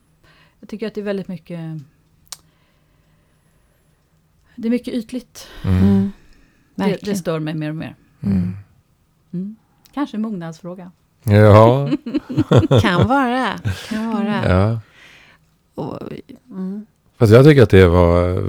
Jag 0.60 0.70
tycker 0.70 0.88
att 0.88 0.94
det 0.94 1.02
är 1.02 1.06
väldigt 1.06 1.28
mycket... 1.28 1.82
Det 4.56 4.68
är 4.68 4.70
mycket 4.70 4.94
ytligt. 4.94 5.48
Mm. 5.64 5.84
Mm. 5.84 6.12
Det, 6.76 6.98
det 7.02 7.16
stör 7.16 7.40
mig 7.40 7.54
mer 7.54 7.70
och 7.70 7.76
mer. 7.76 7.96
Mm. 8.22 8.54
Mm. 9.32 9.56
Kanske 9.94 10.18
en 10.18 10.22
mognadsfråga. 10.22 10.92
Ja, 11.24 11.90
Kan 12.82 13.08
vara. 13.08 13.58
Kan 13.90 14.12
vara. 14.12 14.50
ja. 14.50 14.80
Och, 15.76 16.00
mm. 16.50 16.86
Fast 17.18 17.34
jag 17.34 17.46
tycker 17.46 17.64
att 17.64 17.70
det 17.70 17.88
var 17.88 18.44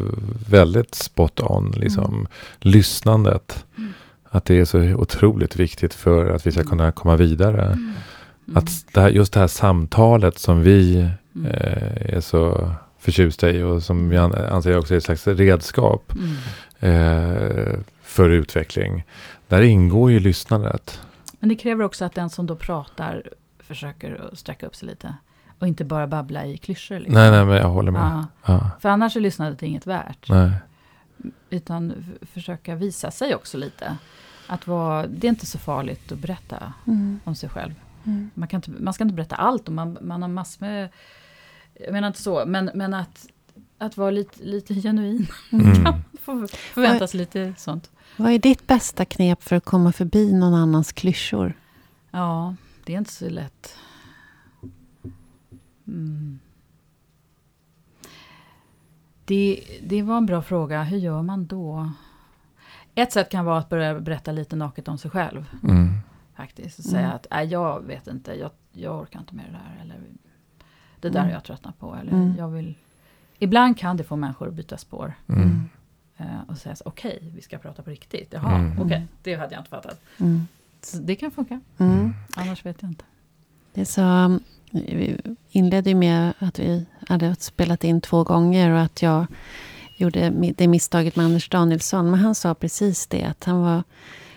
väldigt 0.51 0.95
spot 0.95 1.41
on, 1.41 1.71
liksom. 1.71 2.27
Lyssnandet. 2.59 3.67
Mm. 4.31 4.39
Att 4.39 4.45
det 4.45 4.55
är 4.61 4.65
så 4.65 4.79
otroligt 4.95 5.57
viktigt 5.57 5.95
för 5.95 6.31
att 6.35 6.47
vi 6.47 6.53
ska 6.53 6.65
kunna 6.65 6.93
komma 6.93 7.17
vidare. 7.17 7.65
Mm. 7.65 7.95
Att 8.55 8.69
det 8.95 9.01
här, 9.01 9.09
just 9.09 9.33
det 9.33 9.41
här 9.41 9.47
samtalet 9.47 10.39
som 10.39 10.63
vi 10.63 11.11
Mm. 11.35 11.47
eh, 11.51 12.15
är 12.17 12.21
så 12.21 12.71
förtjusta 12.99 13.51
i 13.51 13.63
och 13.63 13.83
som 13.83 14.13
jag 14.13 14.25
an- 14.25 14.45
anser 14.53 14.79
också 14.79 14.95
är 14.95 14.99
ett 14.99 15.05
slags 15.05 15.27
redskap 15.27 16.13
Mm. 16.13 16.37
eh, 16.81 17.79
för 18.03 18.31
utveckling. 18.31 19.05
Där 19.49 19.63
ingår 19.63 20.11
ju 20.11 20.21
lyssnandet. 20.21 21.01
Men 21.41 21.49
det 21.49 21.55
kräver 21.57 21.85
också 21.85 22.05
att 22.05 22.15
den 22.15 22.31
som 22.31 22.47
då 22.47 22.57
pratar 22.57 23.23
försöker 23.59 24.31
sträcka 24.33 24.67
upp 24.67 24.77
sig 24.77 24.89
lite. 24.89 25.15
Och 25.59 25.67
inte 25.67 25.85
bara 25.85 26.07
babbla 26.07 26.47
i 26.47 26.57
klyschor. 26.59 26.95
Liksom. 26.99 27.15
Nej, 27.15 27.31
nej, 27.31 27.45
men 27.45 27.57
jag 27.57 27.69
håller 27.69 27.93
med. 27.93 28.03
Ja. 28.03 28.25
Ja, 28.55 28.71
För 28.81 28.89
annars 28.89 29.17
är 29.17 29.21
lyssnandet 29.21 29.63
inget 29.63 29.87
värt. 29.87 30.29
nej. 30.29 30.51
Utan 31.51 31.93
försöka 32.33 32.75
visa 32.75 33.11
sig 33.11 33.35
också 33.35 33.57
lite. 33.59 33.97
Att 34.49 34.67
vara, 34.67 35.07
det 35.07 35.27
är 35.27 35.29
inte 35.29 35.47
så 35.47 35.59
farligt 35.59 36.13
att 36.13 36.19
berätta 36.19 36.73
Mm. 36.87 37.21
om 37.25 37.35
sig 37.35 37.49
själv. 37.49 37.75
Mm. 38.05 38.31
Man, 38.35 38.49
kan 38.49 38.59
inte, 38.59 38.71
man 38.71 38.95
ska 38.95 39.05
inte 39.05 39.15
berätta 39.15 39.37
allt 39.37 39.69
och 39.69 39.75
man, 39.75 39.99
man 40.01 40.23
har 40.23 40.29
massor 40.29 40.67
med... 40.67 40.89
Jag 41.85 41.93
menar 41.93 42.09
inte 42.09 42.23
så, 42.23 42.45
men, 42.47 42.71
men 42.75 42.95
att, 42.95 43.27
att 43.79 43.97
vara 43.97 44.11
lite, 44.11 44.45
lite 44.45 44.75
genuin. 44.75 45.27
Mm. 45.53 46.03
Får 46.21 46.47
förväntas 46.75 47.15
lite 47.15 47.55
sånt. 47.59 47.91
Vad 48.17 48.33
är 48.33 48.39
ditt 48.39 48.67
bästa 48.67 49.05
knep 49.05 49.43
för 49.43 49.57
att 49.57 49.65
komma 49.65 49.93
förbi 49.93 50.33
någon 50.33 50.55
annans 50.55 50.93
klyschor? 50.93 51.53
Ja, 52.11 52.55
det 52.85 52.95
är 52.95 52.99
inte 52.99 53.13
så 53.13 53.29
lätt. 53.29 53.75
Mm. 55.87 56.39
Det, 59.25 59.65
det 59.83 60.03
var 60.03 60.17
en 60.17 60.27
bra 60.27 60.43
fråga. 60.43 60.83
Hur 60.83 60.99
gör 60.99 61.23
man 61.23 61.47
då? 61.47 61.91
Ett 62.99 63.13
sätt 63.13 63.29
kan 63.31 63.45
vara 63.45 63.59
att 63.59 63.69
börja 63.69 64.01
berätta 64.01 64.33
lite 64.33 64.57
naket 64.57 64.89
om 64.89 64.99
sig 64.99 65.11
själv. 65.11 65.45
Mm. 65.63 65.89
Faktiskt. 66.37 66.79
Och 66.79 66.85
säga 66.85 67.05
Mm. 67.05 67.17
att 67.17 67.27
äh, 67.31 67.43
jag 67.43 67.81
vet 67.87 68.07
inte, 68.07 68.33
jag, 68.33 68.51
jag 68.73 69.01
orkar 69.01 69.21
inte 69.21 69.35
med 69.35 69.45
det 69.45 69.53
där. 69.53 69.83
Eller 69.83 69.97
det 71.01 71.09
där 71.09 71.19
Mm. 71.21 71.25
har 71.27 71.33
jag 71.33 71.45
tröttnat 71.45 71.79
på. 71.79 71.95
Eller 72.01 72.13
Mm. 72.13 72.35
jag 72.39 72.49
vill... 72.49 72.75
Ibland 73.39 73.79
kan 73.79 73.97
det 73.97 74.05
få 74.05 74.17
människor 74.17 74.49
att 74.49 74.55
byta 74.55 74.77
spår. 74.77 75.15
Mm. 75.29 75.69
Eh, 76.17 76.27
och 76.49 76.59
säga 76.59 76.77
okej, 76.85 77.19
vi 77.35 77.43
ska 77.43 77.59
prata 77.59 77.83
på 77.83 77.91
riktigt. 77.91 78.33
Jaha, 78.33 78.55
Mm. 78.59 78.83
okej, 78.83 79.07
det 79.23 79.35
hade 79.35 79.53
jag 79.55 79.61
inte 79.61 79.71
fattat. 79.71 80.01
Mm. 80.21 80.47
Så 80.83 80.97
det 80.97 81.17
kan 81.17 81.31
funka. 81.31 81.61
Mm. 81.79 82.15
Annars 82.37 82.67
vet 82.67 82.83
jag 82.83 82.91
inte. 82.91 83.05
Det 83.73 83.85
så, 83.85 84.39
vi 84.71 85.17
inledde 85.51 85.91
ju 85.91 85.97
med 85.97 86.33
att 86.39 86.59
vi 86.59 86.87
hade 87.09 87.35
spelat 87.35 87.85
in 87.85 88.01
två 88.01 88.25
gånger 88.25 88.71
och 88.71 88.81
att 88.81 89.03
jag 89.03 89.27
gjorde 90.01 90.53
det 90.57 90.69
misstaget 90.69 91.17
med 91.17 91.25
Anders 91.27 91.49
Danielsson. 91.49 92.11
Men 92.11 92.21
han 92.21 92.35
sa 92.35 92.55
precis 92.55 93.07
det, 93.07 93.25
att 93.25 93.45
han 93.45 93.61
var 93.61 93.83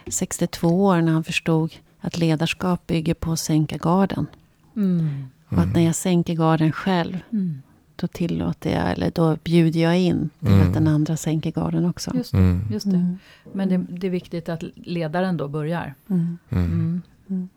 62 0.07 0.85
år 0.85 1.01
när 1.01 1.11
han 1.11 1.23
förstod 1.23 1.73
att 1.99 2.17
ledarskap 2.17 2.87
bygger 2.87 3.13
på 3.13 3.31
att 3.31 3.39
sänka 3.39 3.77
garden. 3.77 4.27
Mm. 4.75 5.25
Och 5.49 5.57
att 5.57 5.73
när 5.73 5.81
jag 5.81 5.95
sänker 5.95 6.33
garden 6.33 6.71
själv, 6.71 7.17
Mm. 7.31 7.61
då 7.95 8.07
tillåter 8.07 8.71
jag, 8.79 8.91
eller 8.91 9.11
då 9.15 9.37
bjuder 9.43 9.79
jag 9.79 9.99
in 9.99 10.29
till 10.39 10.47
Mm. 10.47 10.67
att 10.67 10.73
den 10.73 10.87
andra 10.87 11.17
sänker 11.17 11.51
garden 11.51 11.85
också. 11.85 12.11
Just 12.15 12.31
det. 12.31 12.37
Mm. 12.37 12.67
Just 12.71 12.85
det. 12.91 12.95
Mm. 12.97 13.17
Men 13.53 13.69
det, 13.69 13.77
det 13.77 14.07
är 14.07 14.11
viktigt 14.11 14.49
att 14.49 14.63
ledaren 14.75 15.37
då 15.37 15.47
börjar. 15.47 15.93
Mm. 16.09 16.37
Mm. 16.49 16.65
Mm. 16.65 17.01
Mm. 17.29 17.49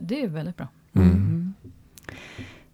Det 0.00 0.22
är 0.22 0.28
väldigt 0.28 0.56
bra. 0.56 0.68
Mm. 0.92 1.08
Mm. 1.10 1.54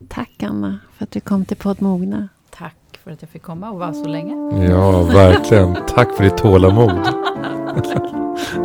Tack 0.09 0.43
Anna 0.43 0.79
för 0.97 1.05
att 1.05 1.11
du 1.11 1.21
kom 1.21 1.45
till 1.45 1.57
podd 1.57 1.83
Mogna. 1.83 2.29
Tack 2.51 2.75
för 3.09 3.13
att 3.13 3.23
jag 3.23 3.31
fick 3.31 3.43
komma 3.43 3.71
och 3.71 3.79
vara 3.79 3.95
så 3.95 4.09
länge. 4.09 4.65
Ja, 4.65 5.03
verkligen. 5.03 5.77
Tack 5.89 6.17
för 6.17 6.25
ditt 6.25 6.37
tålamod. 6.37 6.91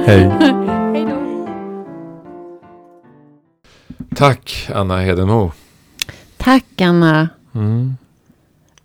Hej. 0.06 0.30
Hej 0.94 1.06
då! 1.06 1.46
Tack, 4.16 4.70
Anna 4.74 5.00
Hedenmo. 5.00 5.52
Tack 6.38 6.82
Anna. 6.82 7.30
Mm. 7.54 7.98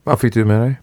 Vad 0.05 0.21
fick 0.21 0.35
du 0.35 0.45
med 0.45 0.61
dig? 0.61 0.77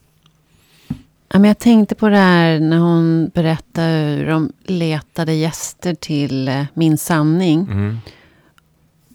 Ja, 1.27 1.39
men 1.39 1.43
jag 1.43 1.59
tänkte 1.59 1.95
på 1.95 2.09
det 2.09 2.17
här 2.17 2.59
när 2.59 2.77
hon 2.77 3.31
berättade 3.33 3.87
hur 3.87 4.27
de 4.27 4.51
letade 4.63 5.33
gäster 5.33 5.95
till 5.95 6.47
eh, 6.47 6.63
Min 6.73 6.97
sanning. 6.97 7.67
Mm. 7.71 7.97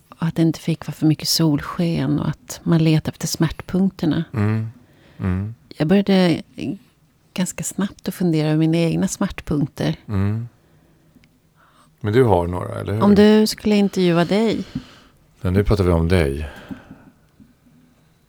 Och 0.09 0.27
att 0.27 0.37
det 0.37 0.43
inte 0.43 0.61
fick 0.61 0.87
vara 0.87 0.95
för 0.95 1.07
mycket 1.07 1.29
solsken 1.29 2.21
och 2.21 2.29
att 2.29 2.61
man 2.63 2.85
letade 2.85 3.11
efter 3.11 3.27
smärtpunkterna. 3.27 4.25
Mm. 4.35 4.71
Mm. 5.21 5.55
Jag 5.77 5.89
började 5.89 6.43
ganska 7.35 7.65
snabbt 7.65 8.09
att 8.09 8.15
fundera 8.15 8.49
över 8.49 8.59
mina 8.59 8.77
egna 8.79 9.09
smärtpunkter. 9.09 9.97
Mm. 10.09 10.49
Men 12.01 12.13
du 12.13 12.25
har 12.25 12.47
några, 12.47 12.81
eller 12.81 12.93
hur? 12.93 13.03
Om 13.03 13.15
du 13.15 13.47
skulle 13.47 13.77
intervjua 13.77 14.25
dig. 14.25 14.65
Men 15.41 15.53
nu 15.55 15.65
pratar 15.65 15.85
vi 15.85 15.91
om 15.93 16.09
dig. 16.09 16.49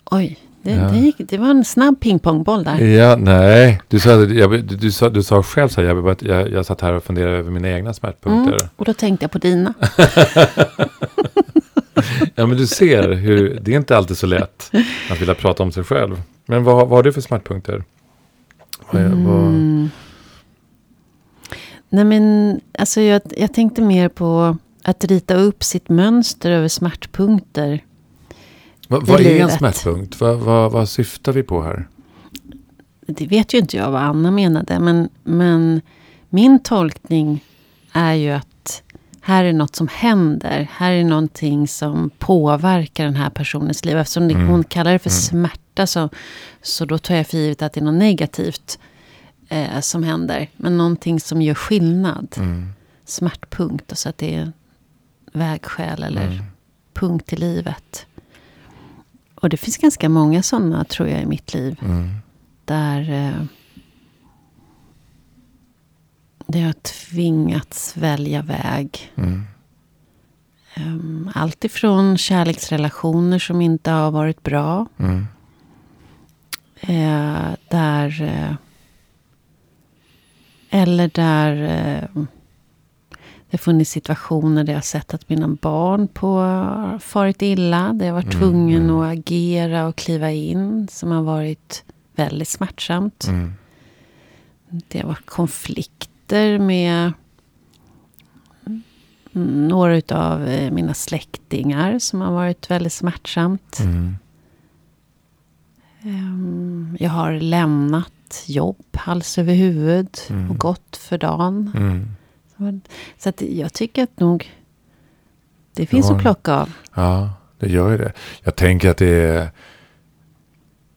Oj, 0.06 0.40
det, 0.62 0.72
Ja. 0.72 0.84
det, 0.84 0.98
gick, 0.98 1.16
det 1.18 1.38
var 1.38 1.50
en 1.50 1.66
snabb 1.66 2.00
pingpongboll 2.00 2.64
där. 2.64 2.80
Ja, 2.80 3.16
nej. 3.16 3.82
Du 3.88 4.00
sa, 4.00 4.10
jag, 4.12 4.52
du, 4.52 4.62
du 4.62 4.92
sa, 4.92 5.10
du 5.10 5.24
sa 5.24 5.44
själv 5.44 5.70
så 5.70 5.82
här, 5.82 5.88
jag, 5.88 6.18
jag, 6.22 6.50
jag 6.52 6.66
satt 6.66 6.82
här 6.82 6.94
och 6.94 7.04
funderade 7.04 7.38
över 7.38 7.52
mina 7.52 7.70
egna 7.70 7.94
smärtpunkter. 7.94 8.54
Mm, 8.54 8.70
och 8.76 8.86
då 8.86 8.94
tänkte 8.94 9.24
jag 9.24 9.32
på 9.32 9.38
dina. 9.38 9.74
Ja, 12.36 12.46
men 12.46 12.58
du 12.58 12.68
ser 12.68 13.12
hur 13.12 13.60
det 13.62 13.74
är 13.74 13.78
inte 13.78 13.98
alltid 13.98 14.18
så 14.18 14.28
lätt 14.28 14.72
att 15.12 15.22
vilja 15.22 15.36
prata 15.36 15.64
om 15.64 15.72
sig 15.72 15.84
själv. 15.84 16.22
Men 16.46 16.64
vad, 16.64 16.76
vad 16.76 16.90
har 16.90 17.04
du 17.04 17.14
för 17.14 17.22
smärtpunkter? 17.22 17.84
Vad, 18.92 19.02
är- 19.02 19.10
vad, 19.10 19.42
Mm. 19.48 19.90
Nej 21.90 22.06
men, 22.06 22.60
alltså 22.80 23.02
jag, 23.02 23.22
jag 23.38 23.54
tänkte 23.54 23.82
mer 23.82 24.10
på 24.10 24.58
att 24.84 25.06
rita 25.06 25.36
upp 25.36 25.64
sitt 25.64 25.90
mönster 25.90 26.52
över 26.52 26.68
smärtpunkter. 26.68 27.84
vad, 28.88 29.08
vad 29.08 29.22
är 29.22 29.40
en 29.42 29.50
smärtpunkt? 29.50 30.22
Vad, 30.22 30.38
vad, 30.40 30.72
vad 30.72 30.90
syftar 30.90 31.32
vi 31.34 31.44
på 31.44 31.62
här? 31.62 31.88
Det 33.08 33.28
vet 33.28 33.54
ju 33.54 33.58
inte 33.58 33.78
jag 33.78 33.92
vad 33.92 34.02
Anna 34.02 34.32
menade. 34.32 34.80
Men, 34.80 35.10
men 35.24 35.82
min 36.30 36.60
tolkning 36.64 37.44
är 37.92 38.14
ju 38.14 38.30
att 38.32 38.48
här 39.22 39.44
är 39.44 39.54
något 39.54 39.76
som 39.76 39.88
händer. 39.88 40.68
Här 40.72 40.92
är 40.92 41.04
någonting 41.04 41.68
som 41.68 42.10
påverkar 42.20 43.06
den 43.06 43.16
här 43.16 43.30
personens 43.30 43.86
liv. 43.86 43.98
Eftersom 43.98 44.24
Mm. 44.24 44.48
hon 44.48 44.64
kallar 44.64 44.92
det 44.94 45.00
för 45.00 45.10
Mm. 45.10 45.22
smärta 45.22 45.88
så, 45.88 46.10
så 46.62 46.86
då 46.86 46.98
tar 46.98 47.16
jag 47.16 47.28
för 47.28 47.38
givet 47.38 47.62
att 47.62 47.74
det 47.74 47.80
är 47.80 47.84
något 47.84 47.94
negativt 48.00 48.80
eh, 49.50 49.80
som 49.80 50.04
händer. 50.04 50.48
Men 50.58 50.78
någonting 50.78 51.20
som 51.20 51.42
gör 51.42 51.54
skillnad. 51.56 52.28
Mm. 52.38 52.70
Smärtpunkt. 53.06 53.98
Så 53.98 54.10
att 54.10 54.18
det 54.18 54.36
är 54.36 54.52
vägskäl 55.34 56.04
eller 56.04 56.28
Mm. 56.28 56.44
punkt 56.94 57.34
i 57.34 57.36
livet. 57.36 58.06
Och 59.36 59.50
det 59.50 59.58
finns 59.58 59.78
ganska 59.78 60.10
många 60.10 60.44
sådana 60.44 60.84
tror 60.84 61.10
jag 61.10 61.22
i 61.22 61.26
mitt 61.26 61.54
liv. 61.54 61.80
Mm. 61.82 62.10
Där 62.66 63.12
eh, 63.12 63.46
det 66.52 66.62
har 66.62 66.74
tvingats 66.74 67.98
välja 67.98 68.42
väg. 68.42 69.12
Mm. 69.16 69.44
Um, 70.78 71.32
allt 71.36 71.64
ifrån 71.66 72.18
kärleksrelationer 72.18 73.40
som 73.40 73.62
inte 73.62 73.92
har 73.92 74.12
varit 74.12 74.44
bra. 74.44 74.86
Mm. 74.98 75.28
Eh, 76.82 77.56
där... 77.70 78.22
Eh, 78.22 78.56
eller 80.70 81.08
där... 81.14 81.64
Eh, 82.16 82.24
det 83.50 83.58
funnits 83.58 83.92
situationer 83.92 84.64
där 84.64 84.74
jag 84.74 84.78
har 84.78 84.82
sett 84.84 85.14
att 85.14 85.30
mina 85.30 85.48
barn 85.48 86.08
på 86.08 87.00
farit 87.02 87.42
illa. 87.42 87.94
Där 87.94 88.06
jag 88.06 88.14
var 88.14 88.22
Mm, 88.22 88.40
tvungen 88.40 88.84
mm. 88.84 89.00
att 89.00 89.18
agera 89.18 89.88
och 89.88 89.96
kliva 89.96 90.32
in. 90.32 90.88
Som 90.92 91.12
har 91.12 91.22
varit 91.22 91.84
väldigt 92.16 92.48
smärtsamt. 92.48 93.28
Mm. 93.28 93.54
Det 94.88 95.00
har 95.00 95.08
varit 95.08 95.26
konflikter 96.32 96.60
med 96.60 97.14
några 99.34 100.02
av 100.10 100.40
mina 100.72 100.94
släktingar 100.94 102.00
som 102.00 102.22
har 102.22 102.32
varit 102.32 102.72
väldigt 102.72 102.94
smärtsamt. 102.94 103.80
Mm. 103.80 104.16
Ehm, 106.04 106.98
jag 107.00 107.10
har 107.10 107.32
lämnat 107.34 108.44
jobb 108.48 108.86
hals 108.94 109.38
över 109.38 109.54
huvud 109.54 110.18
Mm. 110.30 110.52
och 110.52 110.58
gått 110.58 110.98
för 110.98 111.18
dagen. 111.18 111.72
Mm. 111.76 112.08
Så- 112.58 112.80
Så 113.18 113.30
att 113.30 113.42
jag 113.42 113.74
tycker 113.74 114.04
att 114.04 114.20
nog 114.20 114.52
det 115.76 115.86
finns 115.86 116.10
Ja. 116.10 116.16
att 116.16 116.22
plocka 116.22 116.54
av. 116.54 116.70
Ja, 116.96 117.34
det 117.60 117.70
gör 117.70 117.92
ju 117.92 117.98
det. 117.98 118.14
Jag 118.44 118.56
tänker 118.56 118.90
att 118.90 118.98
det 118.98 119.08
är... 119.08 119.50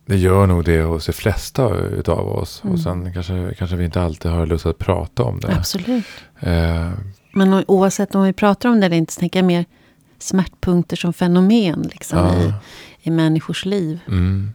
Det 0.07 0.17
gör 0.17 0.47
nog 0.47 0.65
det 0.65 0.83
hos 0.83 1.07
de 1.07 1.13
flesta 1.13 1.75
utav 1.77 2.29
oss. 2.29 2.61
Mm. 2.65 2.75
Och 2.75 2.81
sen 2.81 3.13
kanske, 3.13 3.55
kanske 3.59 3.77
vi 3.77 3.85
inte 3.85 4.03
alltid 4.03 4.31
har 4.31 4.47
lust 4.47 4.67
att 4.67 4.79
prata 4.79 5.23
om 5.23 5.41
det. 5.41 5.57
Absolut. 5.57 6.05
Eh, 6.41 6.91
Men 7.33 7.65
oavsett 7.69 8.15
om 8.15 8.23
vi 8.23 8.33
pratar 8.33 8.69
om 8.69 8.81
det 8.81 8.87
eller 8.87 8.97
inte 8.97 9.13
så 9.13 9.21
tänker 9.21 9.39
jag 9.39 9.47
mer 9.47 9.65
smärtpunkter 10.19 10.97
som 10.97 11.13
fenomen 11.13 11.83
liksom, 11.93 12.19
ja. 12.19 12.35
i, 12.43 12.53
i 13.03 13.11
människors 13.11 13.65
liv. 13.65 13.99
Mm. 14.09 14.55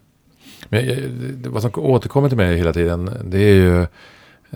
Men 0.70 0.86
jag, 0.86 0.98
det- 1.12 1.50
vad 1.50 1.62
som 1.62 1.72
återkommer 1.76 2.28
till 2.30 2.38
mig 2.38 2.58
hela 2.58 2.74
tiden. 2.74 3.12
Det 3.26 3.38
är 3.40 3.54
ju 3.56 3.88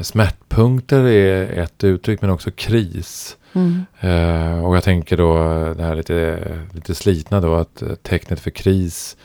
smärtpunkter 0.01 1.03
är 1.03 1.59
ett 1.63 1.83
uttryck 1.83 2.21
men 2.21 2.29
också 2.29 2.51
kris. 2.51 3.37
Mm. 3.53 3.85
Eh, 3.99 4.65
och 4.65 4.75
jag 4.75 4.83
tänker 4.83 5.17
då 5.17 5.33
det 5.77 5.83
här 5.83 5.95
lite, 5.95 6.39
lite 6.73 6.95
slitna 6.95 7.41
då 7.41 7.55
att 7.55 7.83
tecknet 8.01 8.39
för 8.39 8.51
kris 8.51 9.17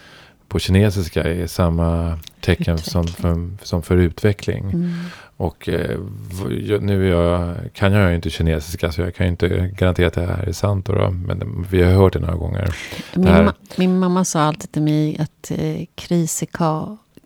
på 0.49 0.59
kinesiska 0.59 1.23
är 1.23 1.47
samma 1.47 2.19
tecken 2.41 2.79
som 2.79 3.07
för, 3.07 3.51
som 3.63 3.83
för 3.83 3.97
utveckling. 3.97 4.71
Mm. 4.71 4.93
Och 5.37 5.69
eh, 5.69 6.01
nu 6.81 7.09
jag, 7.09 7.57
kan 7.73 7.93
jag 7.93 8.11
ju 8.11 8.17
inte 8.17 8.31
kinesiska 8.31 8.93
så 8.93 9.01
jag 9.01 9.15
kan 9.15 9.27
ju 9.27 9.31
inte 9.31 9.49
garantera 9.49 10.07
att 10.07 10.15
det 10.15 10.27
här 10.27 10.49
är 10.49 10.53
sant. 10.53 10.87
Då, 10.87 10.93
då, 10.93 11.11
men 11.11 11.67
vi 11.71 11.83
har 11.83 11.93
hört 11.93 12.13
det 12.13 12.19
några 12.19 12.35
gånger. 12.35 12.75
Min, 13.15 13.29
ma- 13.29 13.55
min 13.77 13.99
mamma 13.99 14.25
sa 14.25 14.41
alltid 14.41 14.73
till 14.73 14.83
mig 14.83 15.19
att 15.19 15.51
eh, 15.51 15.85
kris, 15.95 16.45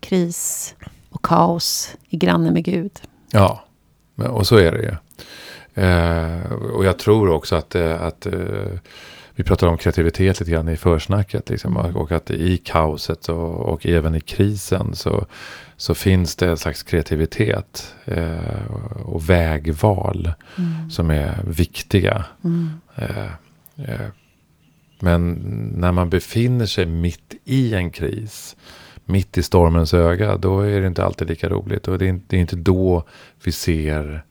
kris 0.00 0.74
och 1.10 1.22
kaos 1.22 1.94
är 2.10 2.18
granne 2.18 2.50
med 2.50 2.64
Gud. 2.64 2.92
Ja, 3.30 3.64
och 4.16 4.46
så 4.46 4.56
är 4.56 4.72
det 4.72 4.82
ju. 4.82 4.94
Eh, 5.74 6.52
och 6.52 6.84
jag 6.84 6.98
tror 6.98 7.28
också 7.28 7.56
att, 7.56 7.74
eh, 7.74 8.02
att 8.02 8.26
eh, 8.26 8.32
vi 9.34 9.44
pratar 9.44 9.66
om 9.66 9.78
kreativitet 9.78 10.40
lite 10.40 10.52
grann 10.52 10.68
i 10.68 10.76
försnacket. 10.76 11.50
Liksom, 11.50 11.76
och 11.76 12.12
att 12.12 12.30
i 12.30 12.56
kaoset 12.56 13.28
och, 13.28 13.54
och 13.54 13.86
även 13.86 14.14
i 14.14 14.20
krisen 14.20 14.94
så, 14.94 15.26
så 15.76 15.94
finns 15.94 16.36
det 16.36 16.48
en 16.48 16.56
slags 16.56 16.82
kreativitet 16.82 17.94
eh, 18.04 18.64
och 19.04 19.30
vägval 19.30 20.32
Mm. 20.58 20.90
som 20.90 21.10
är 21.10 21.42
viktiga. 21.46 22.24
Mm. 22.44 22.70
Eh, 22.96 23.32
eh, 23.76 24.08
men 25.00 25.32
när 25.76 25.92
man 25.92 26.10
befinner 26.10 26.66
sig 26.66 26.86
mitt 26.86 27.34
i 27.44 27.74
en 27.74 27.90
kris, 27.90 28.56
mitt 29.04 29.38
i 29.38 29.42
stormens 29.42 29.94
öga, 29.94 30.36
då 30.36 30.60
är 30.60 30.80
det 30.80 30.86
inte 30.86 31.04
alltid 31.04 31.28
lika 31.28 31.48
roligt. 31.48 31.88
Och 31.88 31.98
det 31.98 32.04
är 32.04 32.08
inte, 32.08 32.26
det 32.28 32.36
är 32.36 32.40
inte 32.40 32.56
då 32.56 33.04
vi 33.44 33.52
ser 33.52 34.24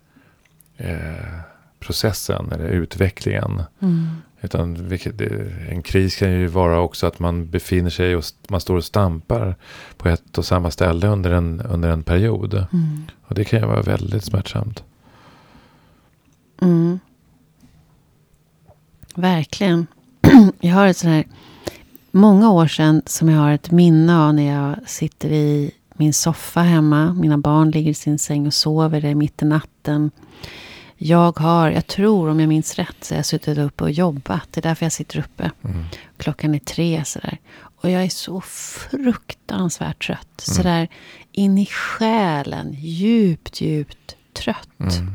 eh, 0.78 1.40
processen 1.80 2.52
eller 2.52 2.68
utvecklingen. 2.68 3.64
Mm. 3.82 4.08
Utan 4.42 4.88
vilket, 4.88 5.22
en 5.70 5.82
kris 5.82 6.16
kan 6.16 6.32
ju 6.32 6.48
vara 6.48 6.80
också 6.80 7.08
att 7.08 7.20
man 7.20 7.50
befinner 7.50 7.90
sig 7.90 8.16
och 8.16 8.24
man 8.48 8.62
står 8.62 8.76
och 8.76 8.86
stampar 8.86 9.56
på 9.98 10.10
ett 10.10 10.38
och 10.38 10.46
samma 10.46 10.72
ställe 10.72 11.08
under 11.08 11.32
en, 11.32 11.62
under 11.62 11.90
en 11.90 12.04
period. 12.04 12.54
Mm. 12.54 13.06
Och 13.24 13.36
det 13.36 13.46
kan 13.46 13.60
ju 13.60 13.66
vara 13.66 13.82
väldigt 13.82 14.24
smärtsamt. 14.24 14.84
Mm. 16.62 17.00
Verkligen. 19.16 19.88
Jag 20.60 20.74
har 20.74 20.88
ett 20.88 20.98
sånt 20.98 21.14
här 21.14 21.26
många 22.12 22.52
år 22.52 22.68
sedan 22.68 23.02
som 23.06 23.30
jag 23.30 23.40
har 23.40 23.52
ett 23.52 23.72
minne 23.72 24.18
av 24.18 24.34
när 24.34 24.56
jag 24.56 24.90
sitter 24.90 25.32
i 25.32 25.72
min 25.94 26.14
soffa 26.14 26.62
hemma. 26.62 27.14
Mina 27.14 27.38
barn 27.38 27.72
ligger 27.72 27.92
i 27.92 27.94
sin 27.94 28.20
säng 28.20 28.48
och 28.48 28.54
sover. 28.54 29.02
Det 29.02 29.08
är 29.08 29.16
mitt 29.16 29.42
i 29.42 29.46
natten. 29.46 30.12
Jag 31.04 31.40
har, 31.40 31.72
jag 31.72 31.88
tror 31.88 32.30
om 32.30 32.40
jag 32.40 32.50
minns 32.50 32.76
rätt, 32.76 32.96
så 33.02 33.14
har 33.14 33.18
jag 33.18 33.26
suttit 33.26 33.58
uppe 33.58 33.84
och 33.84 33.92
jobbat. 33.92 34.48
Det 34.52 34.60
är 34.60 34.62
därför 34.62 34.86
jag 34.86 34.94
sitter 34.94 35.20
uppe. 35.20 35.52
Mm. 35.64 35.86
Klockan 36.18 36.56
är 36.56 36.60
tre 36.60 37.06
sådär. 37.06 37.38
Och 37.82 37.90
jag 37.90 38.04
är 38.04 38.10
så 38.10 38.42
fruktansvärt 38.42 40.06
trött. 40.06 40.48
Mm. 40.48 40.56
Sådär 40.58 40.88
in 41.32 41.58
i 41.58 41.66
själen. 41.66 42.74
Djupt, 42.80 43.62
djupt 43.62 44.16
trött. 44.34 44.70
Mm. 44.80 45.14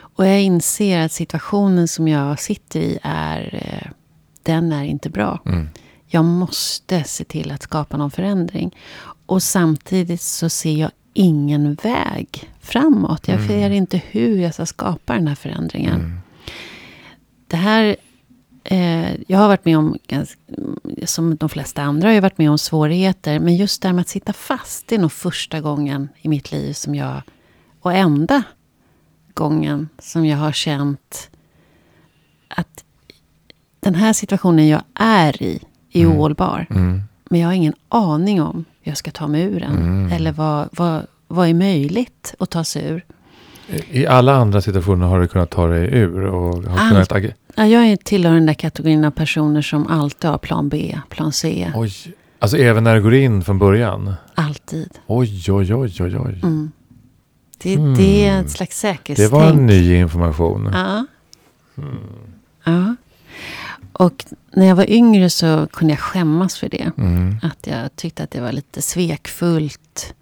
Och 0.00 0.26
jag 0.26 0.40
inser 0.42 1.04
att 1.04 1.12
situationen 1.12 1.88
som 1.88 2.08
jag 2.08 2.40
sitter 2.40 2.80
i 2.80 2.98
är, 3.02 3.54
eh, 3.62 3.90
den 4.42 4.72
är 4.72 4.84
inte 4.84 5.10
bra. 5.10 5.42
Mm. 5.46 5.68
Jag 6.06 6.24
måste 6.24 7.04
se 7.04 7.24
till 7.24 7.50
att 7.50 7.62
skapa 7.62 7.96
någon 7.96 8.10
förändring. 8.10 8.76
Och 9.26 9.42
samtidigt 9.42 10.22
så 10.22 10.48
ser 10.48 10.72
jag 10.72 10.90
ingen 11.12 11.74
väg 11.74 12.50
framåt. 12.60 13.28
Jag 13.28 13.36
Mm. 13.36 13.48
ser 13.48 13.70
inte 13.70 14.02
hur 14.10 14.36
jag 14.38 14.54
ska 14.54 14.66
skapa 14.66 15.14
den 15.14 15.28
här 15.28 15.34
förändringen. 15.34 15.94
Mm. 15.94 16.18
Det 17.46 17.56
här, 17.56 17.96
eh, 18.64 19.14
jag 19.26 19.38
har 19.38 19.48
varit 19.48 19.64
med 19.64 19.78
om, 19.78 19.96
som 21.04 21.36
de 21.36 21.48
flesta 21.48 21.82
andra, 21.82 22.08
har 22.08 22.14
jag 22.14 22.22
varit 22.22 22.38
med 22.38 22.50
om 22.50 22.58
svårigheter. 22.58 23.40
Men 23.40 23.56
just 23.56 23.82
det 23.82 23.88
här 23.88 23.92
med 23.92 24.00
att 24.02 24.08
sitta 24.08 24.32
fast, 24.32 24.88
det 24.88 24.94
är 24.94 24.98
nog 24.98 25.12
första 25.12 25.60
gången 25.60 26.08
i 26.22 26.28
mitt 26.28 26.52
liv 26.52 26.72
som 26.72 26.94
jag, 26.94 27.22
och 27.80 27.92
enda 27.92 28.42
gången 29.34 29.88
som 29.98 30.26
jag 30.26 30.38
har 30.38 30.52
känt 30.52 31.30
att 32.48 32.84
den 33.80 33.94
här 33.94 34.12
situationen 34.12 34.68
jag 34.68 34.82
är 34.94 35.42
i 35.42 35.60
är 35.92 36.04
Mm. 36.04 36.16
ohållbar. 36.16 36.66
Mm. 36.70 37.02
Men 37.30 37.40
jag 37.40 37.48
har 37.48 37.52
ingen 37.54 37.74
aning 37.88 38.42
om 38.42 38.64
jag 38.88 38.96
ska 38.96 39.10
ta 39.10 39.26
mig 39.26 39.42
ur 39.42 39.60
den. 39.60 39.76
Mm. 39.76 40.12
Eller 40.12 40.32
vad, 40.32 40.68
vad, 40.72 41.06
vad 41.28 41.48
är 41.48 41.54
möjligt 41.54 42.34
att 42.38 42.50
ta 42.50 42.64
sig 42.64 42.84
ur. 42.88 43.04
I 43.90 44.06
alla 44.06 44.34
andra 44.34 44.60
situationer 44.60 45.06
har 45.06 45.20
du 45.20 45.28
kunnat 45.28 45.50
ta 45.50 45.66
dig 45.66 45.88
ur 45.94 46.24
och 46.26 46.62
har 46.62 46.78
Allt. 46.80 46.90
kunnat 46.92 47.12
agera. 47.12 47.32
Ja, 47.54 47.66
jag 47.66 47.86
är 47.86 47.96
tillhör 47.96 48.34
den 48.34 48.46
där 48.46 48.54
kategorin 48.54 49.04
av 49.04 49.10
personer 49.10 49.62
som 49.62 49.86
alltid 49.86 50.30
har 50.30 50.38
plan 50.38 50.68
B, 50.68 50.98
plan 51.08 51.32
C. 51.32 51.72
Oj, 51.74 51.92
alltså 52.38 52.56
även 52.58 52.84
när 52.84 52.94
du 52.94 53.02
går 53.02 53.14
in 53.14 53.44
från 53.44 53.58
början. 53.58 54.14
Alltid. 54.34 54.90
Oj, 55.06 55.52
oj, 55.52 55.74
oj, 55.74 55.92
oj, 56.00 56.18
oj. 56.18 56.40
Mm. 56.42 56.70
Det, 57.62 57.74
Mm. 57.74 57.94
det 57.96 58.26
är 58.26 58.40
ett 58.40 58.50
slags 58.50 58.70
Det 58.82 58.88
säkerhetstänk. 58.88 59.32
var 59.32 59.48
en 59.50 59.66
ny 59.66 59.94
information. 59.96 60.70
Ja. 60.72 61.06
ja. 62.64 62.94
Och 63.92 64.24
när 64.52 64.66
jag 64.66 64.76
var 64.76 64.90
yngre 64.90 65.30
så 65.30 65.66
kunde 65.72 65.92
jag 65.92 66.00
skämmas 66.00 66.58
för 66.58 66.68
det. 66.68 66.90
Mm. 66.98 67.36
Att 67.42 67.66
jag 67.66 67.96
tyckte 67.96 68.22
att 68.22 68.30
det 68.30 68.40
var 68.40 68.52
lite 68.52 68.82
svekfullt. 68.82 70.14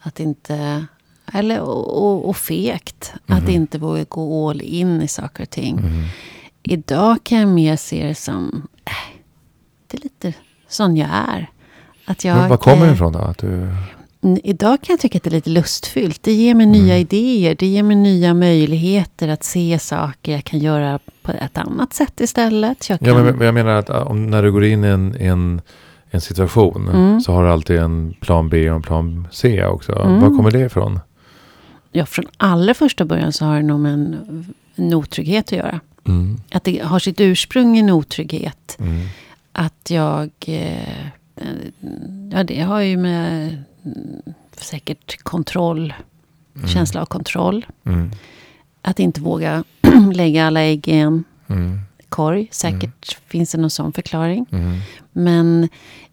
Att 0.00 0.20
inte... 0.20 0.86
Eller, 1.32 1.60
och, 1.60 2.02
och, 2.04 2.28
och 2.28 2.36
fegt. 2.36 3.12
Att 3.26 3.42
Mhm. 3.42 3.50
inte 3.50 3.78
våga 3.78 4.04
gå 4.08 4.50
all 4.50 4.60
in 4.60 5.02
i 5.02 5.08
saker 5.08 5.42
och 5.42 5.50
ting. 5.50 5.78
Mm. 5.78 6.04
Idag 6.62 7.16
kan 7.24 7.38
jag 7.38 7.48
mer 7.48 7.76
se 7.76 8.06
det 8.06 8.14
som... 8.14 8.68
Äh, 8.84 8.92
det 9.86 9.96
är 9.98 10.02
lite 10.02 10.34
sån 10.68 10.96
jag 10.96 11.08
är. 11.12 11.50
Att 12.06 12.24
jag, 12.24 12.36
Men 12.36 12.48
var 12.48 12.56
kommer 12.56 12.86
det 12.86 12.92
ifrån 12.92 13.12
då? 13.12 13.18
Att 13.18 13.38
du... 13.38 13.68
Idag 14.44 14.80
kan 14.82 14.92
jag 14.92 15.00
tycka 15.00 15.18
att 15.18 15.22
det 15.24 15.30
är 15.30 15.34
lite 15.34 15.50
lustfyllt. 15.50 16.22
Det 16.22 16.32
ger 16.32 16.54
mig 16.54 16.66
nya 16.66 16.94
Mm. 16.94 17.00
idéer. 17.00 17.54
Det 17.58 17.66
ger 17.66 17.82
mig 17.82 17.96
nya 17.96 18.34
möjligheter 18.34 19.28
att 19.28 19.44
se 19.44 19.78
saker 19.78 20.32
jag 20.32 20.44
kan 20.44 20.58
göra 20.60 20.98
på 21.22 21.32
ett 21.32 21.58
annat 21.58 21.94
sätt 21.94 22.20
istället. 22.20 22.88
Jag 22.90 22.98
kan, 23.00 23.08
Ja, 23.08 23.14
men 23.24 23.40
jag 23.40 23.54
menar 23.54 23.70
att 23.76 23.88
äh, 23.90 23.96
om, 23.96 24.26
när 24.30 24.42
du 24.42 24.52
går 24.52 24.64
in 24.64 24.84
i 24.84 24.88
en, 24.88 25.14
en, 25.20 25.60
en 26.10 26.20
situation 26.20 26.88
Mm. 26.88 27.20
så 27.20 27.32
har 27.32 27.44
du 27.44 27.50
alltid 27.50 27.76
en 27.78 28.14
plan 28.20 28.48
B 28.48 28.70
och 28.70 28.76
en 28.76 28.82
plan 28.82 29.28
C 29.30 29.64
också. 29.66 29.92
Mm. 29.92 30.20
Var 30.20 30.28
kommer 30.28 30.50
det 30.50 30.60
ifrån? 30.60 31.00
ja, 31.92 32.06
från 32.06 32.24
allra 32.36 32.74
första 32.74 33.04
början 33.04 33.32
så 33.32 33.44
har 33.44 33.56
det 33.56 33.62
nog 33.62 33.80
med 33.80 33.92
en, 33.92 34.44
en 34.76 34.94
otrygghet 34.94 35.44
att 35.46 35.52
göra. 35.52 35.80
Mm. 36.06 36.40
Att 36.52 36.64
det 36.64 36.78
har 36.84 36.98
sitt 36.98 37.20
ursprung 37.20 37.76
i 37.76 37.80
en 37.80 37.90
otrygghet. 37.90 38.76
Mm. 38.80 39.06
Att 39.52 39.90
jag... 39.90 40.30
Eh, 40.46 40.98
eh, 41.36 41.46
ja, 42.32 42.44
det 42.44 42.60
har 42.60 42.80
ju 42.80 42.96
med 42.96 43.62
säkert 44.56 45.22
kontroll, 45.22 45.94
Mm. 46.56 46.68
känsla 46.68 47.00
av 47.02 47.06
kontroll. 47.06 47.66
Mm. 47.86 48.10
Att 48.82 48.98
inte 49.00 49.20
våga 49.20 49.64
lägga 50.14 50.46
alla 50.46 50.60
ägg 50.62 50.88
i 50.88 50.92
en 50.92 51.24
Mm. 51.48 51.80
korg. 52.08 52.48
Säkert 52.50 53.18
finns 53.26 53.52
det 53.52 53.58
någon 53.58 53.70
sån 53.70 53.92
förklaring. 53.92 54.46
Mm. 54.52 54.78
Men 55.12 55.68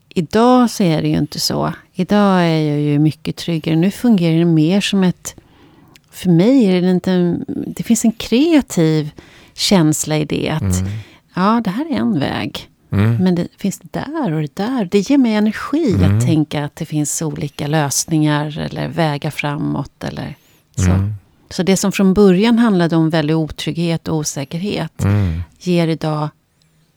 idag 0.10 0.70
så 0.70 0.84
är 0.84 1.02
det 1.02 1.08
ju 1.08 1.18
inte 1.18 1.40
så. 1.40 1.74
Idag 1.94 2.42
är 2.44 2.70
jag 2.70 2.80
ju 2.82 3.00
mycket 3.00 3.36
tryggare. 3.36 3.76
Nu 3.76 3.92
fungerar 3.92 4.40
det 4.40 4.46
mer 4.46 4.82
som 4.82 5.04
ett... 5.04 5.36
För 6.12 6.30
mig 6.30 6.66
är 6.66 6.82
det 6.82 6.92
inte... 6.92 7.12
en- 7.12 7.46
Det 7.48 7.84
finns 7.84 8.06
en 8.06 8.12
kreativ 8.12 9.12
känsla 9.54 10.18
i 10.18 10.26
det. 10.26 10.50
Att 10.50 10.62
Mm. 10.80 10.92
ja, 11.36 11.62
det 11.64 11.70
här 11.70 11.86
är 11.92 11.96
en 12.00 12.20
väg. 12.20 12.70
Mm. 12.92 13.16
Men 13.24 13.36
det 13.36 13.48
finns 13.58 13.80
det 13.80 13.90
där 14.00 14.32
och 14.34 14.42
det 14.42 14.56
där. 14.56 14.88
Det 14.92 15.00
ger 15.10 15.18
mig 15.18 15.34
energi 15.34 15.94
Mm. 15.96 16.18
att 16.18 16.26
tänka 16.26 16.66
att 16.66 16.76
det 16.76 16.86
finns 16.86 17.22
olika 17.22 17.68
lösningar 17.68 18.60
eller 18.60 18.88
vägar 18.88 19.30
framåt. 19.32 20.04
Eller 20.04 20.36
så. 20.76 20.92
Mm. 20.92 21.14
Så 21.50 21.64
det 21.64 21.78
som 21.78 21.92
från 21.92 22.14
början 22.14 22.60
handlade 22.60 22.96
om 22.96 23.10
väldig 23.10 23.38
otrygghet 23.38 24.08
och 24.08 24.16
osäkerhet 24.18 25.04
Mm. 25.04 25.42
ger 25.60 25.88
idag 25.88 26.30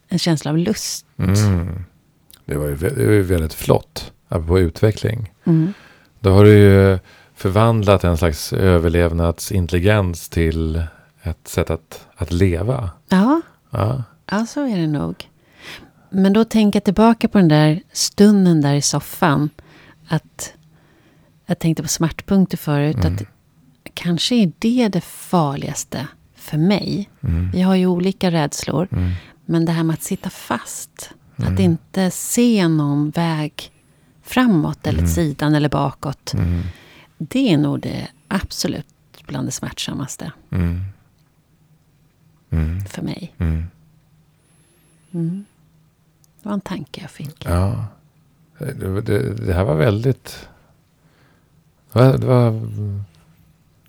en 0.09 0.19
känsla 0.19 0.51
av 0.51 0.57
lust. 0.57 1.05
Mm. 1.17 1.83
Det 2.45 2.55
var 2.55 2.65
ju 2.67 2.75
det 2.75 3.05
var 3.05 3.13
ju 3.13 3.21
väldigt 3.23 3.53
flott. 3.53 4.11
Apropå 4.27 4.59
utveckling. 4.59 5.31
Mm. 5.45 5.73
Då 6.19 6.33
har 6.33 6.43
du 6.43 6.51
ju 6.57 6.99
förvandlat 7.35 8.03
en 8.03 8.17
slags 8.17 8.53
överlevnadsintelligens 8.53 10.29
till 10.29 10.83
ett 11.21 11.47
sätt 11.47 11.69
att, 11.69 12.07
att 12.15 12.31
leva. 12.31 12.89
Ja, 13.09 13.41
Ja. 13.69 14.03
ja, 14.31 14.45
så 14.45 14.65
är 14.67 14.77
det 14.77 14.87
nog. 14.87 15.15
Men 16.13 16.33
då 16.33 16.45
tänker 16.45 16.77
jag 16.79 16.83
tillbaka 16.83 17.27
på 17.27 17.37
den 17.37 17.47
där 17.47 17.81
stunden 17.91 18.61
där 18.61 18.73
i 18.73 18.81
soffan. 18.81 19.49
Att 20.07 20.53
jag 21.45 21.59
tänkte 21.59 21.83
på 21.83 21.89
smärtpunkter 21.89 22.57
förut. 22.57 22.95
Mm. 22.95 23.13
Att 23.15 23.21
kanske 23.93 24.35
är 24.35 24.51
det 24.59 24.87
det 24.87 25.01
farligaste 25.01 26.07
för 26.35 26.57
mig. 26.57 27.09
Mm. 27.21 27.51
Vi 27.51 27.61
har 27.61 27.75
ju 27.75 27.87
olika 27.87 28.31
rädslor. 28.31 28.87
Mm. 28.91 29.11
Men 29.45 29.65
det 29.65 29.71
här 29.71 29.83
med 29.83 29.93
att 29.93 30.03
sitta 30.03 30.29
fast. 30.29 31.09
Att 31.35 31.59
inte 31.59 32.11
se 32.11 32.67
någon 32.67 33.09
väg 33.09 33.71
framåt 34.23 34.87
eller 34.87 34.99
till 34.99 35.13
sidan 35.13 35.55
eller 35.55 35.69
bakåt. 35.69 36.33
Mm. 36.33 36.61
Det 37.17 37.53
är 37.53 37.57
nog 37.57 37.79
det 37.79 38.07
absolut 38.27 38.87
bland 39.27 39.47
det 39.47 39.51
smärtsammaste 39.51 40.31
Mm. 40.51 40.81
Mm. 42.51 42.85
för 42.85 43.01
mig. 43.01 43.33
Det 46.43 46.49
var 46.49 46.53
en 46.53 46.61
tanke 46.61 47.01
jag 47.01 47.09
fick. 47.11 47.45
Ja. 47.45 47.85
Det, 48.57 49.01
det, 49.01 49.33
det 49.33 49.53
här 49.53 49.63
var 49.63 49.75
väldigt... 49.75 50.49
Det 51.93 51.99
var... 51.99 52.17
Det 52.17 52.25
var 52.27 52.61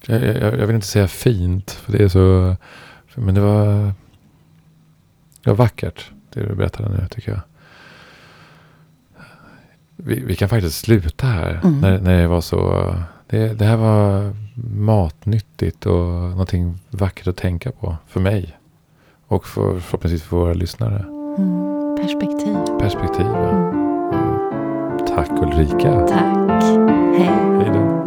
jag, 0.07 0.23
jag, 0.23 0.59
jag 0.61 0.67
vill 0.67 0.75
inte 0.77 0.87
säga 0.87 1.09
fint, 1.09 1.71
för 1.71 1.93
det 1.93 2.05
är 2.05 2.09
så... 2.09 2.57
Men 3.15 3.35
det 3.35 3.41
var... 3.41 3.93
Det 5.43 5.51
var 5.51 5.55
vackert, 5.55 6.11
det 6.33 6.41
du 6.41 6.55
berättade 6.55 6.89
nu, 6.89 7.09
tycker 7.11 7.31
jag. 7.33 7.41
Vi, 9.97 10.21
vi 10.21 10.37
kan 10.37 10.49
faktiskt 10.49 10.79
sluta 10.81 11.27
här, 11.27 11.61
Mm. 11.65 11.81
när, 11.81 12.01
när 12.01 12.23
det 12.23 12.29
var 12.29 12.41
så... 12.41 12.95
Det, 13.27 13.49
det 13.59 13.65
här 13.65 13.77
var 13.77 14.33
matnyttigt 14.81 15.87
och 15.87 16.05
någonting 16.31 16.79
vackert 16.91 17.27
att 17.27 17.37
tänka 17.37 17.73
på, 17.73 17.97
för 18.07 18.21
mig. 18.21 18.59
Och 19.27 19.47
för, 19.47 19.81
förhoppningsvis 19.81 20.23
för 20.23 20.37
våra 20.37 20.55
lyssnare. 20.55 20.99
Mm. 21.39 21.74
Perspektiv. 21.97 22.57
Perspektiv, 22.79 23.27
ja. 23.27 23.51
Mm. 23.51 25.07
Tack 25.07 25.31
Ulrika. 25.31 26.07
Tack. 26.07 26.65
Hej. 27.16 27.31
Hej 27.59 27.71
då. 27.75 28.05